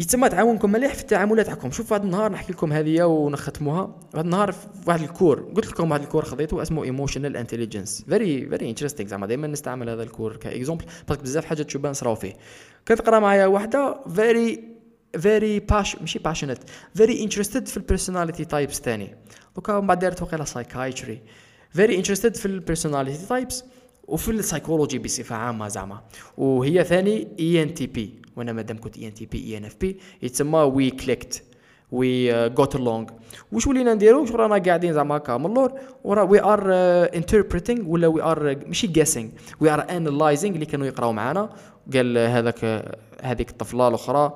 يتم 0.00 0.26
تعاونكم 0.26 0.72
مليح 0.72 0.94
في 0.94 1.00
التعاملات 1.00 1.46
تاعكم 1.46 1.70
شوف 1.70 1.92
واحد 1.92 2.04
النهار 2.04 2.32
نحكي 2.32 2.52
لكم 2.52 2.72
هذه 2.72 3.02
ونختموها. 3.02 3.96
واحد 4.14 4.24
النهار 4.24 4.52
في 4.52 4.66
واحد 4.86 5.00
ال 5.02 5.08
cours 5.08 5.40
قلت 5.56 5.66
لكم 5.66 5.90
واحد 5.90 6.02
ال 6.02 6.06
cours 6.06 6.24
خذيته 6.24 6.62
اسمه 6.62 6.84
emotional 6.84 7.36
intelligence 7.36 8.04
very 8.08 8.48
very 8.48 8.70
interesting 8.70 9.08
زعما 9.08 9.26
دائما 9.26 9.46
نستعمل 9.46 9.88
هذا 9.88 10.02
ال 10.02 10.08
cours 10.08 10.36
ك 10.36 10.42
exemple 10.42 10.84
parce 11.08 11.17
que 11.17 11.22
بزاف 11.22 11.44
حاجات 11.44 11.66
تشوفها 11.66 11.90
نصراو 11.90 12.14
فيه. 12.14 12.36
كتقرا 12.86 13.18
معايا 13.18 13.46
واحدة 13.46 13.96
very 14.14 14.64
very 15.18 15.60
باش 15.60 15.96
ماشي 15.96 16.18
passionate 16.18 16.58
very 16.94 17.24
interested 17.24 17.68
في 17.68 17.76
ال 17.76 17.82
personality 17.82 18.44
types 18.44 18.80
ثاني 18.80 19.16
دوكا 19.56 19.80
من 19.80 19.86
بعد 19.86 19.98
دارت 19.98 20.22
وقيلا 20.22 20.44
psychiatry 20.44 21.22
very 21.70 21.96
interested 21.96 22.36
في 22.36 22.46
ال 22.46 22.53
personality 22.53 23.26
types 23.26 23.64
وفي 24.08 24.30
ال 24.30 24.36
psychology 24.36 24.98
بصفة 24.98 25.36
عامة 25.36 25.68
زعما. 25.68 26.00
وهي 26.36 26.84
ثاني 26.84 27.28
ENTP 27.40 28.19
وأنا 28.36 28.52
مادام 28.52 28.80
كنت 28.80 28.96
اي 28.98 29.08
ان 29.08 29.14
تي 29.14 29.26
بي 29.26 29.38
اي 29.38 29.58
ان 29.58 29.64
اف 29.64 29.76
بي 29.80 29.96
يتسمى 30.22 30.58
we 30.58 30.90
clicked 30.90 31.42
we 31.92 32.48
got 32.48 32.76
along 32.76 33.06
واش 33.52 33.66
ولينا 33.66 33.94
نديرو؟ 33.94 34.20
واش 34.20 34.30
رانا 34.32 34.58
قاعدين 34.58 34.92
زعما 34.92 35.16
هكا 35.16 35.36
من 35.36 35.46
اللور؟ 35.46 35.72
ورا 36.04 36.22
we 36.22 36.42
are 36.42 36.72
interpreting 37.16 37.88
ولا 37.88 38.06
we 38.06 38.22
are 38.22 38.56
ماشي 38.66 38.86
guessing 38.86 39.28
we 39.60 39.70
are 39.70 39.86
analyzing 39.90 40.54
اللي 40.54 40.66
كانوا 40.66 40.86
يقراو 40.86 41.12
معانا. 41.12 41.50
قال 41.94 42.18
هذاك 42.18 42.84
هذيك 43.22 43.50
الطفلة 43.50 43.88
الأخرى 43.88 44.34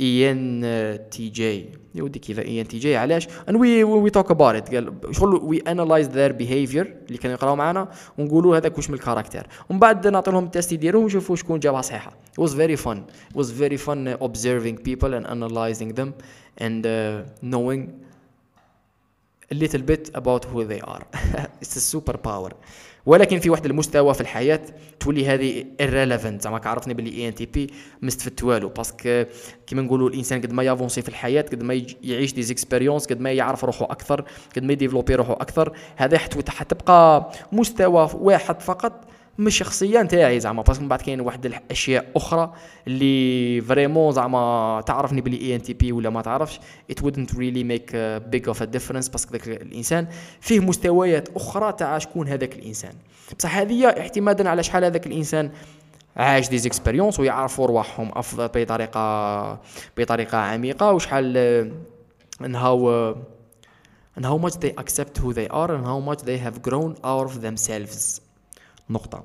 اي 0.00 0.30
ان 0.30 0.98
تي 1.10 1.28
جي 1.28 1.70
ودي 1.98 2.18
كيف 2.18 2.38
اي 2.38 2.60
ان 2.60 2.68
تي 2.68 2.78
جي 2.78 2.96
علاش؟ 2.96 3.28
and 3.48 3.56
we 3.56 3.84
we 3.84 4.10
talk 4.10 4.30
about 4.30 4.54
it 4.54 4.74
قال 4.74 4.92
شغل 5.10 5.34
we 5.42 5.58
analyze 5.58 6.08
their 6.08 6.32
behavior 6.32 6.96
اللي 7.06 7.18
كانوا 7.18 7.36
يقراو 7.36 7.56
معنا 7.56 7.88
ونقولوا 8.18 8.56
هذاك 8.56 8.76
واش 8.76 8.90
من 8.90 8.94
ال 8.94 8.99
caractère. 8.99 9.46
ومن 9.70 9.78
بعد 9.78 10.06
نعطي 10.06 10.30
لهم 10.30 10.44
ال 10.44 10.50
test 10.50 10.72
يديروه 10.72 11.02
ونشوفوا 11.02 11.36
شكون 11.36 11.60
جابها 11.60 11.82
صحيحة. 11.82 12.10
It 12.10 12.42
was 12.42 12.50
very 12.52 12.76
fun. 12.76 12.98
It 13.30 13.36
was 13.36 13.50
very 13.50 13.76
fun 13.86 14.22
observing 14.22 14.76
people 14.88 15.14
and 15.14 15.26
analyzing 15.26 15.94
them 15.94 16.14
and 16.58 16.86
uh, 16.86 17.22
knowing 17.42 17.82
a 19.50 19.54
little 19.54 19.82
bit 19.82 20.10
about 20.14 20.44
who 20.44 20.64
they 20.64 20.80
are. 20.80 21.04
It's 21.62 21.76
a 21.76 21.96
superpower 21.96 22.52
ولكن 23.08 23.38
في 23.38 23.50
واحد 23.50 23.66
المستوى 23.66 24.14
في 24.14 24.20
الحياة 24.20 24.60
تولي 25.00 25.26
هذه 25.26 25.64
irrelevant. 25.82 26.42
زعما 26.42 26.60
عرفني 26.64 26.94
باللي 26.94 27.10
ENTP 27.10 27.70
ما 28.02 28.08
استفدت 28.08 28.44
والو 28.44 28.68
parce 28.68 29.03
que 29.03 29.24
كيما 29.66 29.82
نقولوا 29.82 30.08
الإنسان 30.08 30.40
قد 30.40 30.52
ما 30.52 30.62
ي 30.62 30.67
avancer 30.67 31.02
في 31.02 31.08
الحياة 31.08 31.42
قد 31.42 31.62
ما 31.62 31.82
يعيش 32.02 32.34
des 32.34 32.42
expériences 32.42 33.06
قد 33.06 33.20
ما 33.20 33.32
يعرف 33.32 33.64
روحه 33.64 33.84
أكثر 33.84 34.24
قد 34.56 34.62
ما 34.62 34.72
ي 34.72 34.76
développer 34.76 35.14
روحه 35.14 35.32
أكثر 35.32 35.76
هذا 35.96 36.18
حتبقى 36.48 37.30
مستوى 37.52 38.10
واحد 38.14 38.62
فقط 38.62 39.04
مش 39.38 39.58
شخصيا 39.58 40.02
نتاعي 40.02 40.40
زعما. 40.40 40.62
parce 40.62 40.75
que 40.75 40.82
من 40.82 40.88
بعد 40.88 41.02
كاين 41.02 41.20
واحد 41.20 41.46
الأشياء 41.46 42.06
أخرى 42.16 42.52
اللي 42.86 43.60
vraiment 43.60 44.12
زعما 44.12 44.82
تعرفني 44.86 45.20
بلي 45.20 45.40
ENTP 45.40 45.92
ولا 45.92 46.10
ما 46.10 46.22
تعرفش. 46.22 46.60
it 46.90 47.00
really 47.00 47.64
make 47.64 47.90
a 47.92 48.20
big 48.34 48.52
of 48.52 48.58
a 48.60 48.66
difference 48.66 49.10
parce 49.10 49.24
que 49.24 49.32
ذاك 49.32 49.48
الإنسان 49.48 50.06
فيه 50.40 50.60
مستويات 50.60 51.28
أخرى 51.36 51.72
تاع 51.72 51.98
شكون 51.98 52.28
هذاك 52.28 52.54
الإنسان. 52.56 52.92
بصح 53.38 53.56
هذه 53.56 53.86
اعتمادا 53.86 54.48
على 54.48 54.62
شحال 54.62 54.84
هذاك 54.84 55.06
الإنسان 55.06 55.50
عاش 56.16 56.48
des 56.48 56.58
expériences 56.58 57.20
ويعرفوا 57.20 57.66
رواحهم 57.66 58.10
أفضل 58.14 58.48
بطريقه 58.54 59.60
بطريقة 59.98 60.38
عميقة 60.38 60.92
وشحال 60.92 61.36
ان 62.44 62.54
هاو 62.54 63.14
and 64.18 64.24
how 64.24 64.38
much 64.46 64.54
they 64.54 64.72
accept 64.82 65.18
who 65.22 65.32
they 65.32 65.48
are 65.48 65.70
and 65.70 65.84
how 65.84 66.00
much 66.10 66.20
they 66.22 66.38
have 66.46 66.56
grown 66.68 66.94
out 67.04 67.26
of 67.30 67.40
themselves. 67.40 68.20
نقطة. 68.90 69.24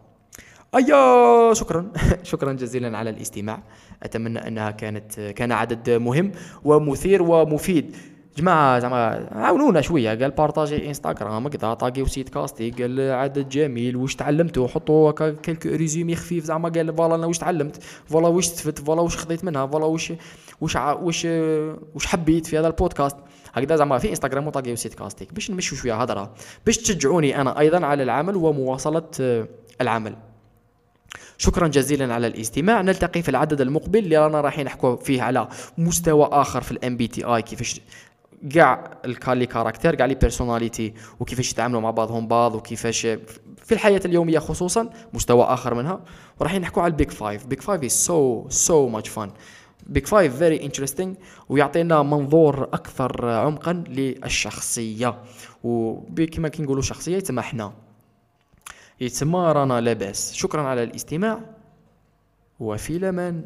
أيا 0.75 1.53
شكرا. 1.53 1.91
شكرا 2.23 2.53
جزيلا 2.53 2.97
على 2.97 3.09
الاستماع. 3.09 3.63
أتمنى 4.03 4.47
أنها 4.47 4.71
كانت 4.71 5.19
كان 5.19 5.51
عدد 5.51 5.89
مهم 5.89 6.31
ومثير 6.63 7.23
ومفيد. 7.23 7.95
جماعة 8.37 8.79
زعما 8.79 9.29
عاونونا 9.31 9.81
شوية. 9.81 10.09
قال 10.09 10.31
partagez 10.31 10.87
إنستغرام 10.87 11.47
كذا 11.47 11.73
taguez 11.73 12.01
وسيت 12.01 12.29
كاستي 12.29 12.71
قال 12.71 13.11
عدد 13.11 13.49
جميل. 13.49 13.95
واش 13.95 14.15
تعلمتوا 14.15 14.67
حطوا 14.67 15.11
quelques 15.11 15.65
résumé 15.65 16.15
خفيف 16.15 16.43
زعما 16.45 16.69
قال 16.69 16.95
voilà 16.95 17.15
أنا 17.15 17.25
واش 17.25 17.37
تعلمت؟ 17.37 17.83
voilà 18.05 18.27
واش 18.27 18.45
استفدت 18.45 18.79
voilà 18.79 19.01
واش 19.01 19.17
خذيت 19.17 19.43
منها؟ 19.45 19.67
voilà 19.67 19.85
واش 19.85 20.13
واش 20.61 20.75
واش 20.75 21.25
واش 21.95 22.05
حبيت 22.05 22.45
في 22.45 22.59
هذا 22.59 22.67
البودكاست؟ 22.67 23.17
هكذا 23.53 23.75
زعما 23.75 23.97
في 23.97 24.09
انستغرام 24.09 24.47
و 24.47 24.51
taguez 24.51 24.71
وسيت 24.71 24.93
كاستيك. 24.93 25.33
باش 25.33 25.51
نمشوا 25.51 25.77
شوية 25.77 26.01
هضرة 26.01 26.33
باش 26.65 26.77
تشجعوني 26.77 27.41
أنا 27.41 27.59
أيضا 27.59 27.85
على 27.85 28.03
العمل 28.03 28.35
ومواصلة 28.35 29.03
آه، 29.21 29.47
العمل. 29.81 30.15
شكرا 31.37 31.67
جزيلا 31.67 32.13
على 32.13 32.27
الاستماع. 32.27 32.81
نلتقي 32.81 33.21
في 33.21 33.29
العدد 33.29 33.61
المقبل 33.61 33.99
اللي 33.99 34.17
رانا 34.17 34.41
رايحين 34.41 34.65
نحكوا 34.65 34.95
فيه 34.95 35.21
على 35.21 35.47
مستوى 35.77 36.29
آخر 36.31 36.61
في 36.61 36.71
ال 36.71 36.97
MBTI 36.97 37.41
كيفاش 37.41 37.81
كاع 38.53 38.91
les 39.05 39.45
caractères 39.45 39.95
كاع 39.95 40.05
les 40.05 40.15
personnalités 40.15 40.93
وكيفاش 41.19 41.51
يتعاملوا 41.51 41.81
مع 41.81 41.91
بعضهم 41.91 42.27
بعض 42.27 42.55
وكيفاش 42.55 43.01
في 43.65 43.71
الحياة 43.71 44.01
اليومية 44.05 44.39
خصوصا 44.39 44.89
مستوى 45.13 45.43
آخر 45.43 45.73
منها. 45.73 46.01
وراح 46.39 46.55
نحكوا 46.55 46.83
على 46.83 46.91
ال 46.91 46.96
Big 46.96 47.11
Five 47.11 47.45
Big 47.45 47.61
Five 47.61 47.91
so 47.91 48.45
so 48.49 48.87
much 48.87 49.09
fun 49.09 49.31
Big 49.87 50.07
Five 50.07 50.37
very 50.37 50.65
interesting 50.65 51.13
ويعطينا 51.49 52.03
منظور 52.03 52.63
أكثر 52.63 53.29
عمقا 53.29 53.73
للشخصية. 53.73 55.23
وكما 55.63 56.49
كنقولوا 56.49 56.81
شخصية 56.81 57.17
يتسمى 57.17 57.39
إحنا 57.39 57.73
يتسمى 59.01 59.39
رانا 59.39 59.81
لاباس. 59.81 60.33
شكرا 60.33 60.61
على 60.61 60.83
الاستماع. 60.83 61.39
وفي 62.59 62.97
الامان 62.97 63.45